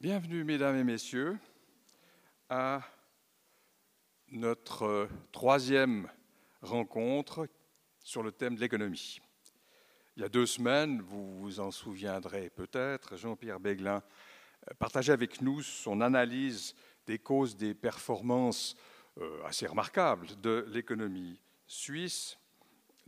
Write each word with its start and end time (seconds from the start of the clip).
Bienvenue, 0.00 0.44
mesdames 0.44 0.76
et 0.76 0.84
messieurs, 0.84 1.36
à 2.48 2.82
notre 4.28 5.08
troisième 5.32 6.08
rencontre 6.62 7.48
sur 8.04 8.22
le 8.22 8.30
thème 8.30 8.54
de 8.54 8.60
l'économie. 8.60 9.20
Il 10.16 10.22
y 10.22 10.24
a 10.24 10.28
deux 10.28 10.46
semaines, 10.46 11.00
vous 11.00 11.40
vous 11.40 11.58
en 11.58 11.72
souviendrez 11.72 12.48
peut-être, 12.50 13.16
Jean-Pierre 13.16 13.58
Béglin 13.58 14.00
partageait 14.78 15.12
avec 15.12 15.42
nous 15.42 15.62
son 15.62 16.00
analyse 16.00 16.76
des 17.04 17.18
causes 17.18 17.56
des 17.56 17.74
performances 17.74 18.76
euh, 19.18 19.44
assez 19.46 19.66
remarquables 19.66 20.28
de 20.40 20.64
l'économie 20.68 21.40
suisse 21.66 22.38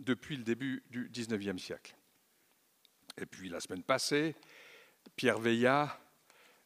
depuis 0.01 0.37
le 0.37 0.43
début 0.43 0.83
du 0.91 1.09
XIXe 1.09 1.63
siècle. 1.63 1.95
Et 3.17 3.27
puis 3.27 3.49
la 3.49 3.61
semaine 3.61 3.85
passée, 3.85 4.35
Pierre 5.15 5.39
Veillat 5.39 5.97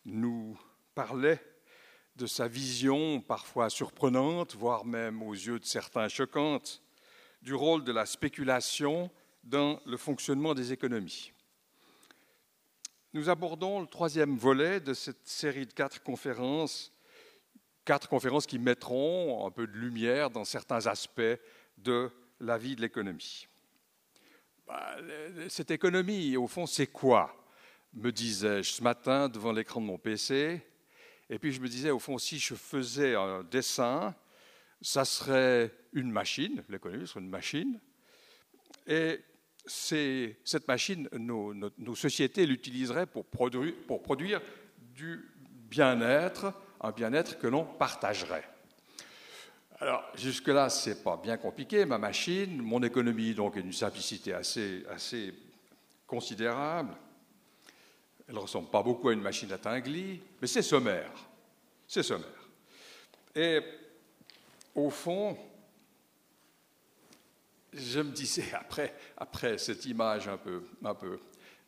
nous 0.04 0.58
parlait 0.94 1.40
de 2.16 2.26
sa 2.26 2.46
vision 2.46 3.20
parfois 3.20 3.70
surprenante, 3.70 4.54
voire 4.54 4.84
même 4.84 5.22
aux 5.22 5.32
yeux 5.32 5.58
de 5.58 5.64
certains 5.64 6.08
choquante, 6.08 6.82
du 7.42 7.54
rôle 7.54 7.84
de 7.84 7.92
la 7.92 8.06
spéculation 8.06 9.10
dans 9.42 9.80
le 9.84 9.96
fonctionnement 9.96 10.54
des 10.54 10.72
économies. 10.72 11.32
Nous 13.12 13.28
abordons 13.28 13.80
le 13.80 13.86
troisième 13.86 14.36
volet 14.36 14.80
de 14.80 14.94
cette 14.94 15.26
série 15.26 15.66
de 15.66 15.72
quatre 15.72 16.02
conférences, 16.02 16.92
quatre 17.84 18.08
conférences 18.08 18.46
qui 18.46 18.58
mettront 18.58 19.46
un 19.46 19.50
peu 19.50 19.66
de 19.66 19.76
lumière 19.76 20.30
dans 20.30 20.44
certains 20.44 20.86
aspects 20.86 21.22
de 21.78 22.10
la 22.40 22.58
vie 22.58 22.76
de 22.76 22.80
l'économie. 22.80 23.46
Bah, 24.66 24.96
cette 25.48 25.70
économie, 25.70 26.36
au 26.36 26.46
fond, 26.46 26.66
c'est 26.66 26.86
quoi? 26.86 27.43
Me 27.94 28.10
disais-je 28.10 28.72
ce 28.72 28.82
matin 28.82 29.28
devant 29.28 29.52
l'écran 29.52 29.80
de 29.80 29.86
mon 29.86 29.98
PC. 29.98 30.60
Et 31.30 31.38
puis 31.38 31.52
je 31.52 31.60
me 31.60 31.68
disais, 31.68 31.90
au 31.90 31.98
fond, 31.98 32.18
si 32.18 32.38
je 32.38 32.54
faisais 32.54 33.14
un 33.14 33.42
dessin, 33.44 34.14
ça 34.80 35.04
serait 35.04 35.72
une 35.92 36.10
machine, 36.10 36.62
l'économie 36.68 37.06
serait 37.06 37.20
une 37.20 37.30
machine. 37.30 37.80
Et 38.86 39.20
cette 39.66 40.68
machine, 40.68 41.08
nos, 41.12 41.94
sociétés 41.94 42.46
l'utiliseraient 42.46 43.06
pour 43.06 43.24
produire, 43.26 44.42
du 44.78 45.30
bien-être, 45.70 46.52
un 46.80 46.90
bien-être 46.90 47.38
que 47.38 47.46
l'on 47.46 47.64
partagerait. 47.64 48.48
Alors, 49.80 50.04
jusque-là, 50.14 50.68
ce 50.68 50.90
n'est 50.90 50.96
pas 50.96 51.16
bien 51.16 51.36
compliqué. 51.36 51.84
Ma 51.84 51.98
machine, 51.98 52.62
mon 52.62 52.82
économie, 52.82 53.34
donc, 53.34 53.56
est 53.56 53.62
d'une 53.62 53.72
simplicité 53.72 54.34
assez 54.34 55.34
considérable. 56.06 56.94
Elle 58.28 58.34
ne 58.34 58.40
ressemble 58.40 58.68
pas 58.68 58.82
beaucoup 58.82 59.08
à 59.08 59.12
une 59.12 59.20
machine 59.20 59.52
à 59.52 59.58
Tinguely, 59.58 60.20
mais 60.40 60.46
c'est 60.46 60.62
sommaire. 60.62 61.10
C'est 61.86 62.02
sommaire. 62.02 62.48
Et 63.34 63.60
au 64.74 64.90
fond, 64.90 65.36
je 67.72 68.00
me 68.00 68.10
disais, 68.10 68.44
après, 68.54 68.94
après 69.16 69.58
cette 69.58 69.84
image 69.84 70.28
un 70.28 70.38
peu, 70.38 70.62
un 70.84 70.94
peu 70.94 71.18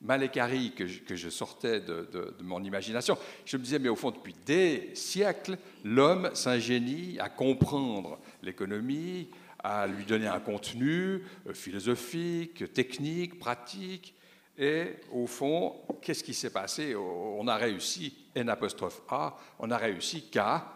malécarie 0.00 0.72
que 0.74 0.86
je, 0.86 1.00
que 1.00 1.16
je 1.16 1.28
sortais 1.28 1.80
de, 1.80 2.08
de, 2.12 2.34
mon 2.42 2.62
imagination, 2.62 3.18
je 3.44 3.56
me 3.56 3.62
disais, 3.62 3.78
mais 3.78 3.88
au 3.88 3.96
fond, 3.96 4.10
depuis 4.10 4.34
des 4.44 4.90
siècles, 4.94 5.58
l'homme 5.84 6.30
s'ingénie 6.34 7.18
à 7.18 7.28
comprendre 7.28 8.18
l'économie, 8.42 9.28
à 9.58 9.86
lui 9.86 10.04
donner 10.04 10.26
un 10.26 10.40
contenu 10.40 11.22
euh, 11.46 11.54
philosophique, 11.54 12.72
technique, 12.72 13.38
pratique, 13.38 14.14
et 14.58 14.96
au 15.12 15.26
fond, 15.26 15.76
qu'est-ce 16.00 16.24
qui 16.24 16.34
s'est 16.34 16.50
passé? 16.50 16.94
On 16.94 17.46
a 17.46 17.56
réussi, 17.56 18.16
N 18.34 18.48
apostrophe 18.48 19.02
A, 19.08 19.36
on 19.58 19.70
a 19.70 19.76
réussi 19.76 20.28
qu'à 20.30 20.72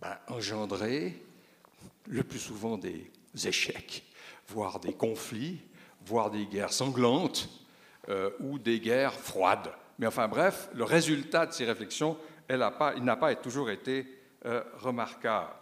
ben, 0.00 0.16
engendrer 0.28 1.22
le 2.08 2.22
plus 2.22 2.38
souvent 2.38 2.78
des 2.78 3.10
échecs, 3.44 4.04
voire 4.48 4.80
des 4.80 4.94
conflits, 4.94 5.60
voire 6.06 6.30
des 6.30 6.46
guerres 6.46 6.72
sanglantes 6.72 7.48
euh, 8.08 8.30
ou 8.40 8.58
des 8.58 8.80
guerres 8.80 9.14
froides. 9.14 9.72
Mais 9.98 10.06
enfin 10.06 10.28
bref, 10.28 10.70
le 10.74 10.84
résultat 10.84 11.46
de 11.46 11.52
ces 11.52 11.64
réflexions, 11.64 12.16
il 12.48 12.56
n'a 12.56 13.16
pas 13.16 13.34
toujours 13.34 13.70
été 13.70 14.06
euh, 14.46 14.62
remarquable. 14.78 15.52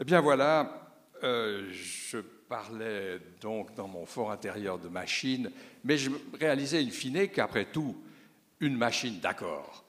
Eh 0.00 0.04
bien 0.04 0.20
voilà, 0.20 0.90
euh, 1.22 1.68
je 1.70 2.18
parlais 2.54 3.18
donc 3.40 3.74
dans 3.74 3.88
mon 3.88 4.06
fort 4.06 4.30
intérieur 4.30 4.78
de 4.78 4.86
machine, 4.86 5.50
mais 5.82 5.98
je 5.98 6.08
réalisais 6.38 6.78
in 6.80 6.90
fine 6.90 7.26
qu'après 7.26 7.64
tout, 7.64 7.96
une 8.60 8.76
machine, 8.76 9.18
d'accord, 9.18 9.84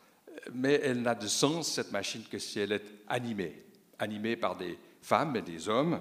mais 0.52 0.82
elle 0.84 1.04
n'a 1.04 1.14
de 1.14 1.28
sens, 1.28 1.72
cette 1.72 1.92
machine, 1.92 2.24
que 2.24 2.40
si 2.40 2.60
elle 2.60 2.72
est 2.72 2.86
animée, 3.08 3.66
animée 4.00 4.36
par 4.36 4.58
des 4.58 4.80
femmes 5.04 5.36
et 5.36 5.44
des 5.44 5.70
hommes 5.70 6.00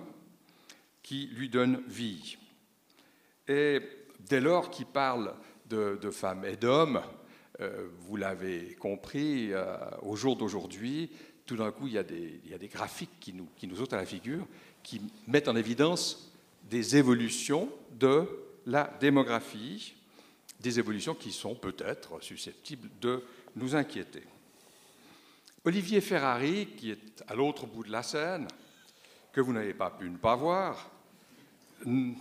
qui 1.03 1.27
lui 1.35 1.51
donnent 1.51 1.83
vie. 1.87 2.39
Et 3.47 3.81
dès 4.21 4.41
lors 4.41 4.71
qu'il 4.71 4.87
parle 4.87 5.35
de, 5.67 5.99
femmes 6.11 6.47
et 6.47 6.57
d'hommes, 6.57 7.03
euh, 7.61 7.89
vous 7.99 8.17
l'avez 8.17 8.75
compris, 8.77 9.53
euh, 9.53 9.77
au 10.01 10.17
jour 10.17 10.35
d'aujourd'hui, 10.35 11.11
tout 11.45 11.57
d'un 11.57 11.73
coup, 11.73 11.89
il 11.89 11.93
y, 11.93 11.99
a 11.99 12.03
des, 12.03 12.71
graphiques 12.73 13.21
qui 13.21 13.35
nous, 13.35 13.49
qui 13.55 13.67
nous 13.67 13.83
ôtent 13.83 13.93
à 13.93 13.99
la 13.99 14.07
figure, 14.07 14.47
qui 14.83 15.03
mettent 15.27 15.49
en 15.49 15.57
évidence 15.57 16.31
des 16.71 16.97
évolutions 16.97 17.69
de 17.93 18.27
la 18.67 18.91
démographie, 19.01 19.95
des 20.61 20.79
évolutions 20.79 21.15
qui 21.15 21.33
sont 21.33 21.55
peut-être 21.55 22.23
susceptibles 22.23 22.89
de 23.01 23.23
nous 23.57 23.75
inquiéter. 23.75 24.23
Olivier 25.65 26.01
Ferrari, 26.01 26.69
qui 26.77 26.91
est 26.91 27.25
à 27.29 27.35
l'autre 27.35 27.67
bout 27.67 27.85
de 27.85 27.93
la 27.93 28.03
scène, 28.03 28.49
que 29.33 29.41
vous 29.41 29.53
n'avez 29.53 29.75
pas 29.75 29.91
pu 29.91 30.09
ne 30.09 30.17
pas 30.17 30.37
voir, 30.37 30.91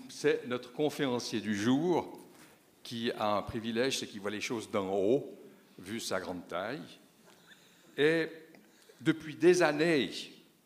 c'est 0.09 0.45
notre 0.47 0.73
conférencier 0.73 1.39
du 1.39 1.55
jour 1.55 2.19
qui 2.83 3.11
a 3.11 3.37
un 3.37 3.41
privilège, 3.41 3.99
c'est 3.99 4.07
qu'il 4.07 4.19
voit 4.19 4.31
les 4.31 4.41
choses 4.41 4.69
d'en 4.69 4.89
haut, 4.93 5.37
vu 5.79 5.99
sa 5.99 6.19
grande 6.19 6.47
taille. 6.47 6.81
Et 7.97 8.27
depuis 8.99 9.35
des 9.35 9.61
années, 9.61 10.11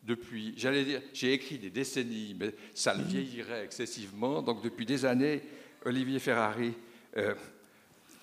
depuis, 0.08 0.54
j'allais 0.56 0.84
dire, 0.84 1.02
j'ai 1.12 1.34
écrit 1.34 1.58
des 1.58 1.68
décennies, 1.68 2.34
mais 2.40 2.54
ça 2.74 2.94
le 2.94 3.04
vieillirait 3.04 3.64
excessivement. 3.64 4.40
Donc 4.40 4.62
depuis 4.62 4.86
des 4.86 5.04
années, 5.04 5.42
Olivier 5.84 6.18
Ferrari 6.18 6.72
euh, 7.18 7.34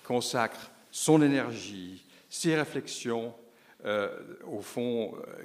consacre 0.02 0.72
son 0.90 1.22
énergie, 1.22 2.04
ses 2.28 2.56
réflexions, 2.56 3.32
euh, 3.84 4.18
au 4.46 4.60
fond, 4.60 5.14
euh, 5.14 5.44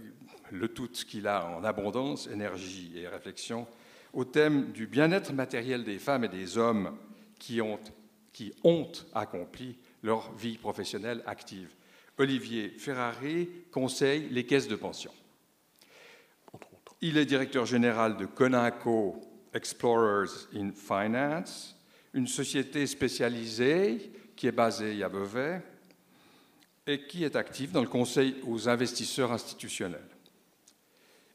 le 0.51 0.67
tout 0.67 0.89
qu'il 1.07 1.27
a 1.27 1.45
en 1.45 1.63
abondance, 1.63 2.27
énergie 2.27 2.91
et 2.95 3.07
réflexion, 3.07 3.67
au 4.11 4.25
thème 4.25 4.71
du 4.71 4.87
bien-être 4.87 5.33
matériel 5.33 5.83
des 5.83 5.99
femmes 5.99 6.23
et 6.23 6.29
des 6.29 6.57
hommes 6.57 6.97
qui 7.39 7.59
qui 8.33 8.53
ont 8.63 8.91
accompli 9.13 9.77
leur 10.03 10.33
vie 10.33 10.57
professionnelle 10.57 11.21
active. 11.27 11.69
Olivier 12.17 12.69
Ferrari 12.69 13.49
conseille 13.71 14.27
les 14.29 14.45
caisses 14.45 14.67
de 14.67 14.75
pension. 14.75 15.11
Il 17.03 17.17
est 17.17 17.25
directeur 17.25 17.65
général 17.65 18.15
de 18.15 18.27
Conaco 18.27 19.19
Explorers 19.55 20.47
in 20.55 20.69
Finance, 20.71 21.75
une 22.13 22.27
société 22.27 22.85
spécialisée 22.85 24.11
qui 24.35 24.45
est 24.45 24.51
basée 24.51 25.01
à 25.03 25.09
Beauvais 25.09 25.63
et 26.85 27.07
qui 27.07 27.23
est 27.23 27.35
active 27.35 27.71
dans 27.71 27.81
le 27.81 27.87
conseil 27.87 28.35
aux 28.45 28.69
investisseurs 28.69 29.31
institutionnels. 29.31 30.07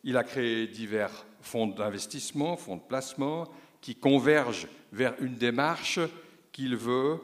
Il 0.05 0.17
a 0.17 0.23
créé 0.23 0.69
divers 0.69 1.26
fonds 1.40 1.67
d'investissement, 1.67 2.56
fonds 2.56 2.76
de 2.76 2.82
placement, 2.82 3.49
qui 3.81 3.96
convergent 3.96 4.69
vers 4.93 5.20
une 5.20 5.35
démarche 5.35 5.99
qu'il 6.52 6.76
veut 6.76 7.19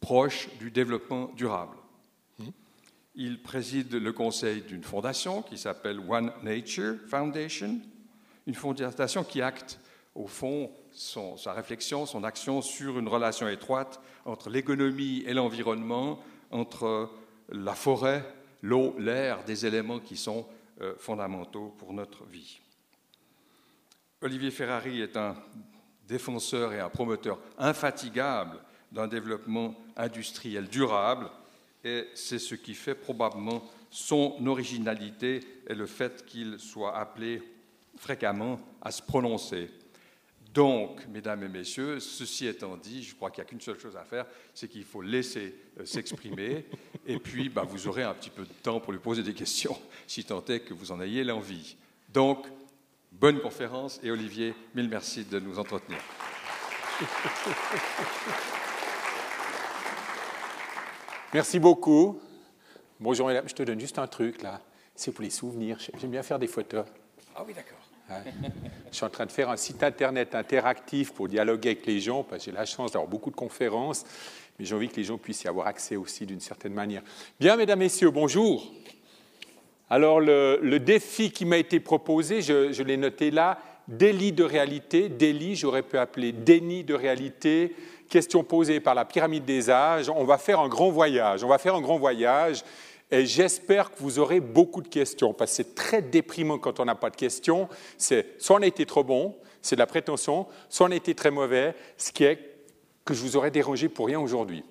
proche 0.00 0.48
du 0.58 0.72
développement 0.72 1.30
durable. 1.36 1.76
Il 3.20 3.42
préside 3.42 3.92
le 3.94 4.12
conseil 4.12 4.62
d'une 4.62 4.84
fondation 4.84 5.42
qui 5.42 5.58
s'appelle 5.58 5.98
One 6.08 6.32
Nature 6.44 6.94
Foundation, 7.08 7.80
une 8.46 8.54
fondation 8.54 9.24
qui 9.24 9.42
acte 9.42 9.80
au 10.14 10.28
fond 10.28 10.70
sa 10.92 11.52
réflexion, 11.52 12.06
son 12.06 12.22
action 12.22 12.62
sur 12.62 12.96
une 12.96 13.08
relation 13.08 13.48
étroite 13.48 14.00
entre 14.24 14.50
l'économie 14.50 15.24
et 15.26 15.34
l'environnement, 15.34 16.20
entre 16.52 17.10
la 17.48 17.74
forêt, 17.74 18.24
l'eau, 18.62 18.94
l'air, 19.00 19.42
des 19.42 19.66
éléments 19.66 19.98
qui 19.98 20.16
sont 20.16 20.46
euh, 20.80 20.94
fondamentaux 20.96 21.74
pour 21.76 21.92
notre 21.92 22.24
vie. 22.24 22.60
Olivier 24.22 24.52
Ferrari 24.52 25.00
est 25.00 25.16
un 25.16 25.34
défenseur 26.06 26.72
et 26.72 26.78
un 26.78 26.88
promoteur 26.88 27.40
infatigable 27.58 28.60
d'un 28.92 29.08
développement 29.08 29.74
industriel 29.96 30.68
durable 30.68 31.28
et 31.84 32.08
c'est 32.14 32.38
ce 32.38 32.54
qui 32.54 32.74
fait 32.74 32.94
probablement 32.94 33.64
son 33.90 34.36
originalité 34.46 35.40
et 35.66 35.74
le 35.74 35.86
fait 35.86 36.24
qu'il 36.26 36.58
soit 36.58 36.96
appelé 36.96 37.42
fréquemment 37.96 38.60
à 38.80 38.90
se 38.90 39.02
prononcer 39.02 39.70
Donc, 40.54 41.06
mesdames 41.08 41.42
et 41.44 41.48
messieurs, 41.48 42.00
ceci 42.00 42.46
étant 42.46 42.76
dit, 42.76 43.02
je 43.02 43.14
crois 43.14 43.30
qu'il 43.30 43.42
n'y 43.42 43.48
a 43.48 43.50
qu'une 43.50 43.60
seule 43.60 43.78
chose 43.78 43.96
à 43.96 44.04
faire, 44.04 44.26
c'est 44.54 44.68
qu'il 44.68 44.84
faut 44.84 45.02
laisser 45.02 45.54
euh, 45.78 45.84
s'exprimer, 45.84 46.66
et 47.06 47.18
puis 47.18 47.48
bah, 47.48 47.62
vous 47.62 47.86
aurez 47.86 48.02
un 48.02 48.14
petit 48.14 48.30
peu 48.30 48.42
de 48.42 48.52
temps 48.62 48.80
pour 48.80 48.92
lui 48.92 48.98
poser 48.98 49.22
des 49.22 49.34
questions, 49.34 49.78
si 50.06 50.24
tant 50.24 50.44
est 50.46 50.60
que 50.60 50.74
vous 50.74 50.90
en 50.90 51.00
ayez 51.00 51.22
l'envie. 51.22 51.76
Donc, 52.12 52.46
bonne 53.12 53.40
conférence, 53.40 54.00
et 54.02 54.10
Olivier, 54.10 54.54
mille 54.74 54.88
merci 54.88 55.24
de 55.24 55.38
nous 55.38 55.58
entretenir. 55.58 55.98
Merci 61.34 61.58
beaucoup. 61.58 62.18
Bonjour, 62.98 63.30
je 63.30 63.54
te 63.54 63.62
donne 63.62 63.78
juste 63.78 63.98
un 63.98 64.06
truc 64.06 64.40
là. 64.40 64.62
C'est 64.94 65.12
pour 65.12 65.22
les 65.22 65.30
souvenirs. 65.30 65.76
J'aime 66.00 66.10
bien 66.10 66.22
faire 66.22 66.38
des 66.38 66.46
photos. 66.46 66.86
Ah 67.36 67.44
oui, 67.46 67.52
d'accord. 67.52 67.76
Je 68.90 68.96
suis 68.96 69.04
en 69.04 69.10
train 69.10 69.26
de 69.26 69.30
faire 69.30 69.50
un 69.50 69.58
site 69.58 69.82
internet 69.82 70.34
interactif 70.34 71.12
pour 71.12 71.28
dialoguer 71.28 71.68
avec 71.68 71.84
les 71.84 72.00
gens, 72.00 72.24
parce 72.24 72.44
que 72.44 72.50
j'ai 72.50 72.56
la 72.56 72.64
chance 72.64 72.92
d'avoir 72.92 73.10
beaucoup 73.10 73.30
de 73.30 73.36
conférences, 73.36 74.06
mais 74.58 74.64
j'ai 74.64 74.74
envie 74.74 74.88
que 74.88 74.96
les 74.96 75.04
gens 75.04 75.18
puissent 75.18 75.44
y 75.44 75.48
avoir 75.48 75.66
accès 75.66 75.96
aussi 75.96 76.24
d'une 76.24 76.40
certaine 76.40 76.72
manière. 76.72 77.02
Bien, 77.38 77.56
mesdames, 77.56 77.80
messieurs, 77.80 78.10
bonjour. 78.10 78.72
Alors, 79.90 80.20
le, 80.20 80.78
défi 80.78 81.30
qui 81.30 81.44
m'a 81.44 81.58
été 81.58 81.78
proposé, 81.78 82.40
je, 82.40 82.72
je 82.72 82.82
l'ai 82.82 82.96
noté 82.96 83.30
là, 83.30 83.58
délit 83.86 84.32
de 84.32 84.44
réalité, 84.44 85.10
délit, 85.10 85.56
j'aurais 85.56 85.82
pu 85.82 85.98
appeler 85.98 86.32
déni 86.32 86.84
de 86.84 86.94
réalité, 86.94 87.74
question 88.08 88.44
posée 88.44 88.80
par 88.80 88.94
la 88.94 89.04
pyramide 89.04 89.44
des 89.44 89.70
âges. 89.70 90.08
On 90.08 90.24
va 90.24 90.38
faire 90.38 90.60
un 90.60 90.68
grand 90.68 90.90
voyage, 90.90 91.44
on 91.44 91.48
va 91.48 91.58
faire 91.58 91.74
un 91.74 91.80
grand 91.80 91.98
voyage 91.98 92.64
et 93.10 93.24
j'espère 93.24 93.90
que 93.90 93.96
vous 94.00 94.18
aurez 94.18 94.40
beaucoup 94.40 94.82
de 94.82 94.88
questions, 94.88 95.32
parce 95.32 95.50
que 95.52 95.56
c'est 95.56 95.74
très 95.74 96.02
déprimant 96.02 96.58
quand 96.58 96.78
on 96.78 96.84
n'a 96.84 96.94
pas 96.94 97.10
de 97.10 97.16
questions. 97.16 97.68
C'est 97.96 98.34
soit 98.38 98.56
on 98.56 98.62
a 98.62 98.66
été 98.66 98.84
trop 98.84 99.02
bon, 99.02 99.34
c'est 99.62 99.76
de 99.76 99.80
la 99.80 99.86
prétention, 99.86 100.46
soit 100.68 100.88
on 100.88 100.90
a 100.90 100.96
été 100.96 101.14
très 101.14 101.30
mauvais, 101.30 101.74
ce 101.96 102.12
qui 102.12 102.24
est 102.24 102.38
que 103.04 103.14
je 103.14 103.22
vous 103.22 103.36
aurais 103.36 103.50
dérangé 103.50 103.88
pour 103.88 104.06
rien 104.06 104.20
aujourd'hui. 104.20 104.62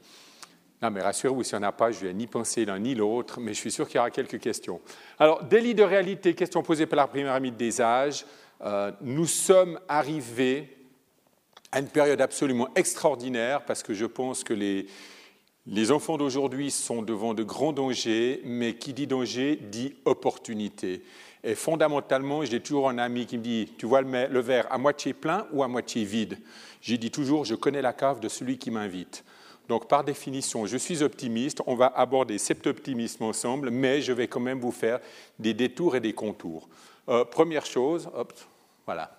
Non, 0.79 0.91
mais 0.91 1.01
rassurez-vous, 1.01 1.43
s'il 1.43 1.57
n'y 1.57 1.65
en 1.65 1.69
a 1.69 1.71
pas, 1.71 1.89
je 1.89 2.05
vais 2.05 2.13
ni 2.13 2.27
penser 2.27 2.63
l'un 2.63 2.77
ni 2.77 2.93
l'autre, 2.93 3.39
mais 3.39 3.55
je 3.55 3.59
suis 3.59 3.71
sûr 3.71 3.87
qu'il 3.87 3.95
y 3.95 3.99
aura 3.99 4.11
quelques 4.11 4.39
questions. 4.39 4.79
Alors, 5.17 5.43
délit 5.43 5.73
de 5.73 5.81
réalité, 5.81 6.35
question 6.35 6.61
posée 6.61 6.85
par 6.85 6.97
la 6.97 7.07
pyramide 7.07 7.57
des 7.57 7.81
âges. 7.81 8.25
Euh, 8.61 8.91
nous 9.01 9.25
sommes 9.25 9.79
arrivés 9.87 10.76
à 11.71 11.79
une 11.79 11.87
période 11.87 12.21
absolument 12.21 12.69
extraordinaire 12.75 13.65
parce 13.65 13.83
que 13.83 13.93
je 13.93 14.05
pense 14.05 14.43
que 14.43 14.53
les, 14.53 14.87
les 15.65 15.91
enfants 15.91 16.17
d'aujourd'hui 16.17 16.71
sont 16.71 17.01
devant 17.01 17.33
de 17.33 17.43
grands 17.43 17.73
dangers, 17.73 18.41
mais 18.45 18.75
qui 18.75 18.93
dit 18.93 19.07
danger 19.07 19.57
dit 19.57 19.95
opportunité. 20.05 21.03
Et 21.43 21.55
fondamentalement, 21.55 22.43
j'ai 22.45 22.61
toujours 22.61 22.89
un 22.89 22.97
ami 22.97 23.25
qui 23.25 23.37
me 23.37 23.43
dit 23.43 23.69
Tu 23.77 23.85
vois 23.85 24.01
le 24.01 24.39
verre 24.39 24.71
à 24.71 24.77
moitié 24.77 25.13
plein 25.13 25.45
ou 25.51 25.63
à 25.63 25.67
moitié 25.67 26.03
vide? 26.03 26.39
J'ai 26.81 26.97
dit 26.97 27.11
toujours 27.11 27.45
Je 27.45 27.55
connais 27.55 27.81
la 27.81 27.93
cave 27.93 28.19
de 28.19 28.29
celui 28.29 28.57
qui 28.57 28.71
m'invite. 28.71 29.23
Donc, 29.67 29.89
par 29.89 30.03
définition, 30.05 30.65
je 30.65 30.77
suis 30.77 31.03
optimiste. 31.03 31.61
On 31.67 31.75
va 31.75 31.87
aborder 31.87 32.37
cet 32.37 32.65
optimisme 32.67 33.25
ensemble, 33.25 33.69
mais 33.69 34.01
je 34.01 34.13
vais 34.13 34.27
quand 34.27 34.39
même 34.39 34.59
vous 34.59 34.71
faire 34.71 34.99
des 35.37 35.53
détours 35.53 35.97
et 35.97 35.99
des 35.99 36.13
contours. 36.13 36.69
Euh, 37.09 37.25
première 37.25 37.65
chose, 37.65 38.09
hop, 38.13 38.33
voilà. 38.85 39.16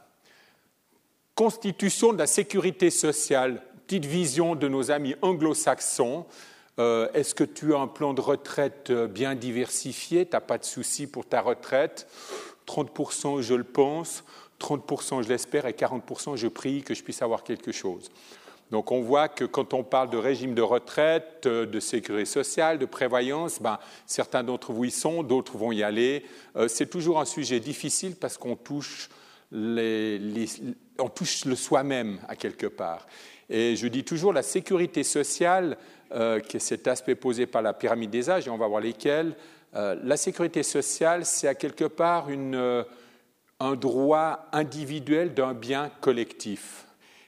Constitution 1.38 2.12
de 2.12 2.18
la 2.18 2.26
sécurité 2.26 2.90
sociale 2.90 3.62
petite 3.86 4.06
vision 4.06 4.56
de 4.56 4.66
nos 4.66 4.90
amis 4.90 5.14
anglo-saxons. 5.22 6.26
Euh, 6.80 7.08
est-ce 7.14 7.32
que 7.32 7.44
tu 7.44 7.76
as 7.76 7.78
un 7.78 7.86
plan 7.86 8.12
de 8.12 8.20
retraite 8.20 8.90
euh, 8.90 9.06
bien 9.06 9.36
diversifié? 9.36 10.26
Tu 10.26 10.32
n'as 10.32 10.40
pas 10.40 10.58
de 10.58 10.64
souci 10.64 11.06
pour 11.06 11.26
ta 11.26 11.40
retraite? 11.40 12.08
30% 12.66 13.40
je 13.40 13.54
le 13.54 13.62
pense, 13.62 14.24
30% 14.58 15.22
je 15.22 15.28
l'espère 15.28 15.66
et 15.66 15.74
40% 15.74 16.34
je 16.34 16.48
prie 16.48 16.82
que 16.82 16.92
je 16.92 17.04
puisse 17.04 17.22
avoir 17.22 17.44
quelque 17.44 17.70
chose. 17.70 18.10
Donc 18.72 18.90
on 18.90 19.00
voit 19.00 19.28
que 19.28 19.44
quand 19.44 19.74
on 19.74 19.84
parle 19.84 20.10
de 20.10 20.18
régime 20.18 20.54
de 20.56 20.62
retraite, 20.62 21.44
euh, 21.46 21.66
de 21.66 21.78
sécurité 21.78 22.24
sociale, 22.24 22.80
de 22.80 22.84
prévoyance, 22.84 23.62
ben, 23.62 23.78
certains 24.06 24.42
d'entre 24.42 24.72
vous 24.72 24.86
y 24.86 24.90
sont, 24.90 25.22
d'autres 25.22 25.56
vont 25.56 25.70
y 25.70 25.84
aller. 25.84 26.24
c'est 26.66 26.90
toujours 26.90 27.20
un 27.20 27.24
sujet 27.24 27.60
difficile 27.60 28.16
parce 28.16 28.38
qu'on 28.38 28.56
touche, 28.56 29.08
on 30.98 31.08
touche 31.08 31.44
le 31.44 31.56
soi-même 31.56 32.18
à 32.28 32.36
quelque 32.36 32.66
part. 32.66 33.06
Et 33.50 33.76
je 33.76 33.86
dis 33.86 34.04
toujours 34.04 34.32
la 34.32 34.42
sécurité 34.42 35.02
sociale, 35.02 35.78
euh, 36.12 36.40
qui 36.40 36.56
est 36.56 36.60
cet 36.60 36.86
aspect 36.86 37.14
posé 37.14 37.46
par 37.46 37.62
la 37.62 37.72
pyramide 37.72 38.10
des 38.10 38.28
âges, 38.30 38.46
et 38.46 38.50
on 38.50 38.58
va 38.58 38.66
voir 38.66 38.80
lesquels. 38.80 39.34
Euh, 39.74 39.96
la 40.02 40.16
sécurité 40.16 40.62
sociale, 40.62 41.24
c'est 41.24 41.48
à 41.48 41.54
quelque 41.54 41.84
part 41.84 42.26
euh, 42.30 42.84
un 43.60 43.74
droit 43.74 44.46
individuel 44.52 45.34
d'un 45.34 45.54
bien 45.54 45.90
collectif. 46.00 46.86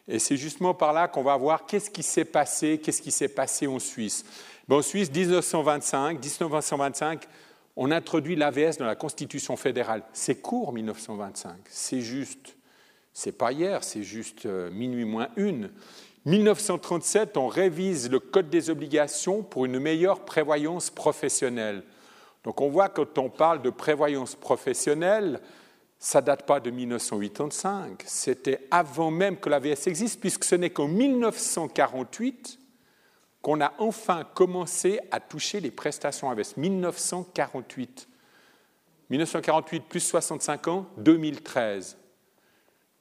Et 0.09 0.19
c'est 0.19 0.37
justement 0.37 0.75
par 0.75 0.93
là 0.93 1.09
qu'on 1.09 1.23
va 1.23 1.37
voir 1.37 1.67
qu'est-ce 1.67 1.91
qui 1.91 2.03
s'est 2.03 2.25
passé, 2.25 2.81
qu'est-ce 2.83 3.03
qui 3.03 3.11
s'est 3.11 3.29
passé 3.29 3.67
en 3.67 3.79
Suisse. 3.79 4.25
en 4.69 4.83
Suisse, 4.83 5.11
1925, 5.11 6.19
1925, 6.19 7.27
on 7.77 7.91
introduit 7.91 8.35
l'AVS 8.35 8.79
dans 8.79 8.87
la 8.87 8.97
Constitution 8.97 9.57
fédérale. 9.57 10.03
C'est 10.13 10.37
court, 10.37 10.73
1925. 10.73 11.53
C'est 11.69 12.01
juste, 12.01 12.57
c'est 13.13 13.33
pas 13.33 13.53
hier, 13.53 13.85
c'est 13.85 14.03
juste 14.03 14.47
minuit 14.47 15.05
moins 15.05 15.29
une. 15.37 15.71
1937, 16.27 17.37
on 17.37 17.49
révise 17.49 18.11
le 18.11 18.21
Code 18.21 18.51
des 18.51 18.69
obligations 18.69 19.43
pour 19.43 19.65
une 19.65 19.79
meilleure 19.79 20.25
prévoyance 20.25 20.91
professionnelle. 20.91 21.83
Donc 22.45 22.61
on 22.61 22.69
voit 22.69 22.89
quand 22.89 23.19
on 23.19 23.31
parle 23.31 23.63
de 23.63 23.71
prévoyance 23.71 24.35
professionnelle, 24.35 25.41
ça 25.99 26.21
date 26.21 26.47
pas 26.47 26.61
de 26.61 26.71
1985, 26.71 28.03
c'était 28.07 28.67
avant 28.71 29.11
même 29.11 29.37
que 29.37 29.51
l'AVS 29.51 29.87
existe, 29.87 30.21
puisque 30.21 30.45
ce 30.45 30.55
n'est 30.55 30.71
qu'en 30.71 30.89
1948 30.89 32.59
qu'on 33.43 33.61
a 33.61 33.73
enfin 33.79 34.25
commencé 34.35 35.01
à 35.11 35.21
toucher 35.21 35.61
les 35.61 35.71
prestations 35.71 36.31
AVS. 36.31 36.57
1948. 36.59 38.09
1948 39.09 39.81
plus 39.81 40.01
65 40.01 40.69
ans, 40.69 40.87
2013 40.99 41.97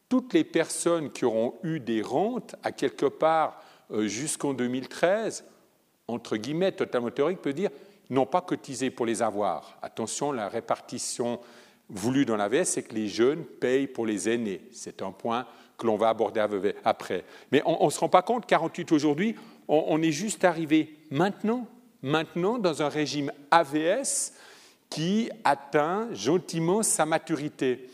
toutes 0.09 0.33
les 0.33 0.44
personnes 0.44 1.11
qui 1.11 1.23
auront 1.23 1.56
eu 1.63 1.80
des 1.80 2.01
rentes 2.01 2.56
à 2.63 2.71
quelque 2.71 3.06
part 3.06 3.61
euh, 3.92 4.07
jusqu'en 4.07 4.54
2013, 4.54 5.45
entre 6.07 6.35
guillemets, 6.35 6.71
totalement 6.71 7.11
théorique, 7.11 7.42
peut 7.42 7.54
dire 7.54 7.69
n'ont 8.09 8.25
pas 8.25 8.42
cotisé 8.42 8.89
pour 8.89 9.06
les 9.06 9.21
avoir. 9.21 9.78
Attention, 9.83 10.31
la 10.31 10.49
répartition 10.49 11.39
voulue 11.89 12.25
dans 12.25 12.37
l'AVS, 12.37 12.66
c'est 12.66 12.83
que 12.83 12.95
les 12.95 13.07
jeunes 13.07 13.44
payent 13.44 13.87
pour 13.87 14.06
les 14.06 14.30
aînés. 14.30 14.61
C'est 14.71 15.04
un 15.04 15.11
point 15.11 15.45
que 15.78 15.85
l'on 15.85 15.95
va 15.95 16.09
aborder 16.09 16.44
après. 16.83 17.23
Mais 17.51 17.61
on 17.66 17.85
ne 17.85 17.92
se 17.92 17.99
rend 17.99 18.09
pas 18.09 18.23
compte, 18.23 18.45
48 18.45 18.92
aujourd'hui, 18.92 19.35
on, 19.68 19.85
on, 19.87 20.01
est 20.01 20.11
juste 20.11 20.44
arrivé 20.44 20.95
maintenant, 21.11 21.68
maintenant 22.01 22.57
dans 22.57 22.81
un 22.81 22.89
régime 22.89 23.31
AVS 23.51 24.33
qui 24.89 25.30
atteint 25.44 26.09
gentiment 26.11 26.83
sa 26.83 27.06
maturité. 27.06 27.89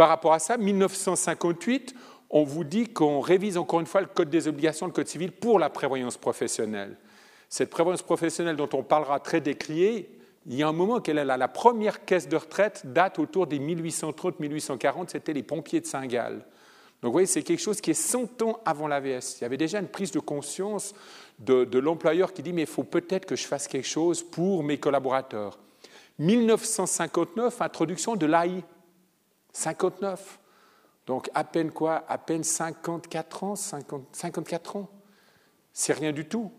Par 0.00 0.08
rapport 0.08 0.32
à 0.32 0.38
ça, 0.38 0.56
1958, 0.56 1.94
on 2.30 2.42
vous 2.42 2.64
dit 2.64 2.88
qu'on 2.88 3.20
révise 3.20 3.58
encore 3.58 3.80
une 3.80 3.86
fois 3.86 4.00
le 4.00 4.06
Code 4.06 4.30
des 4.30 4.48
obligations, 4.48 4.86
le 4.86 4.92
Code 4.92 5.08
civil 5.08 5.30
pour 5.30 5.58
la 5.58 5.68
prévoyance 5.68 6.16
professionnelle. 6.16 6.96
Cette 7.50 7.68
prévoyance 7.68 8.00
professionnelle 8.00 8.56
dont 8.56 8.70
on 8.72 8.82
parlera 8.82 9.20
très 9.20 9.42
décriée, 9.42 10.08
il 10.46 10.54
y 10.54 10.62
a 10.62 10.68
un 10.68 10.72
moment 10.72 11.00
qu'elle 11.00 11.18
est. 11.18 11.24
La 11.26 11.48
première 11.48 12.06
caisse 12.06 12.30
de 12.30 12.36
retraite 12.38 12.80
date 12.86 13.18
autour 13.18 13.46
des 13.46 13.58
1830-1840, 13.58 15.10
c'était 15.10 15.34
les 15.34 15.42
pompiers 15.42 15.82
de 15.82 15.86
Saint-Gall. 15.86 16.36
Donc 17.02 17.10
vous 17.10 17.12
voyez, 17.12 17.26
c'est 17.26 17.42
quelque 17.42 17.60
chose 17.60 17.82
qui 17.82 17.90
est 17.90 17.92
100 17.92 18.40
ans 18.40 18.58
avant 18.64 18.88
l'AVS. 18.88 19.36
Il 19.36 19.42
y 19.42 19.44
avait 19.44 19.58
déjà 19.58 19.80
une 19.80 19.88
prise 19.88 20.12
de 20.12 20.20
conscience 20.20 20.94
de, 21.40 21.64
de 21.64 21.78
l'employeur 21.78 22.32
qui 22.32 22.42
dit 22.42 22.54
mais 22.54 22.62
il 22.62 22.66
faut 22.66 22.84
peut-être 22.84 23.26
que 23.26 23.36
je 23.36 23.46
fasse 23.46 23.68
quelque 23.68 23.86
chose 23.86 24.22
pour 24.22 24.64
mes 24.64 24.78
collaborateurs. 24.78 25.58
1959, 26.18 27.60
introduction 27.60 28.16
de 28.16 28.24
l'AI, 28.24 28.64
59. 29.52 30.38
Donc 31.06 31.30
à 31.34 31.44
peine 31.44 31.70
quoi? 31.70 32.04
À 32.08 32.18
peine 32.18 32.44
54 32.44 33.44
ans 33.44 33.56
54 33.56 34.76
ans 34.76 34.88
C'est 35.72 35.92
rien 35.92 36.12
du 36.12 36.26
tout. 36.26 36.52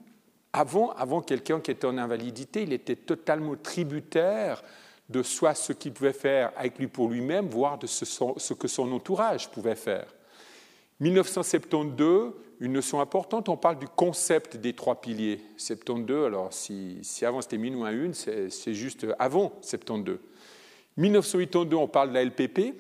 Avant, 0.54 0.92
avant 0.92 1.22
quelqu'un 1.22 1.62
qui 1.62 1.72
était 1.72 1.88
en 1.88 1.98
invalidité, 1.98 2.64
il 2.64 2.74
était 2.74 2.98
totalement 2.98 3.56
tributaire 3.56 4.62
de 5.10 5.24
soit 5.24 5.56
ce 5.56 5.74
qu'il 5.74 5.94
pouvait 5.94 6.14
faire 6.14 6.52
avec 6.58 6.78
lui 6.78 6.88
pour 6.88 7.10
lui-même, 7.10 7.48
voire 7.48 7.78
de 7.78 7.88
ce, 7.88 8.54
que 8.54 8.68
son 8.68 8.92
entourage 8.92 9.50
pouvait 9.50 9.76
faire. 9.76 10.08
1972, 11.00 12.34
une 12.60 12.74
notion 12.74 13.02
importante, 13.02 13.50
on 13.50 13.58
parle 13.58 13.80
du 13.80 13.88
concept 13.88 14.58
des 14.58 14.74
trois 14.74 15.02
piliers. 15.02 15.42
72, 15.58 16.26
alors 16.26 16.54
si, 16.54 17.00
si 17.02 17.26
avant 17.26 17.42
c'était 17.42 17.58
minuit 17.58 17.84
à 17.84 17.92
une, 17.92 18.14
c'est 18.14 18.74
juste 18.74 19.08
avant 19.18 19.54
72. 19.62 20.20
1982, 20.98 21.76
on 21.76 21.88
parle 21.88 22.10
de 22.10 22.14
la 22.14 22.24
LPP, 22.26 22.76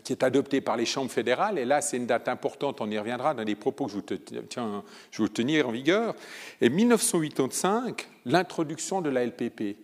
qui 0.00 0.12
est 0.12 0.22
adoptée 0.22 0.60
par 0.60 0.76
les 0.76 0.86
chambres 0.86 1.10
fédérales, 1.10 1.58
et 1.58 1.64
là 1.64 1.80
c'est 1.80 1.96
une 1.96 2.06
date 2.06 2.28
importante, 2.28 2.80
on 2.80 2.90
y 2.90 2.98
reviendra 2.98 3.34
dans 3.34 3.42
les 3.42 3.54
propos 3.54 3.86
que 3.86 3.92
je, 3.92 3.96
vous 3.96 4.82
vous 5.18 5.28
tenir 5.28 5.68
en 5.68 5.72
vigueur. 5.72 6.14
Et 6.60 6.70
1985, 6.70 8.08
l'introduction 8.24 9.02
de 9.02 9.10
la 9.10 9.26
LPP. 9.26 9.76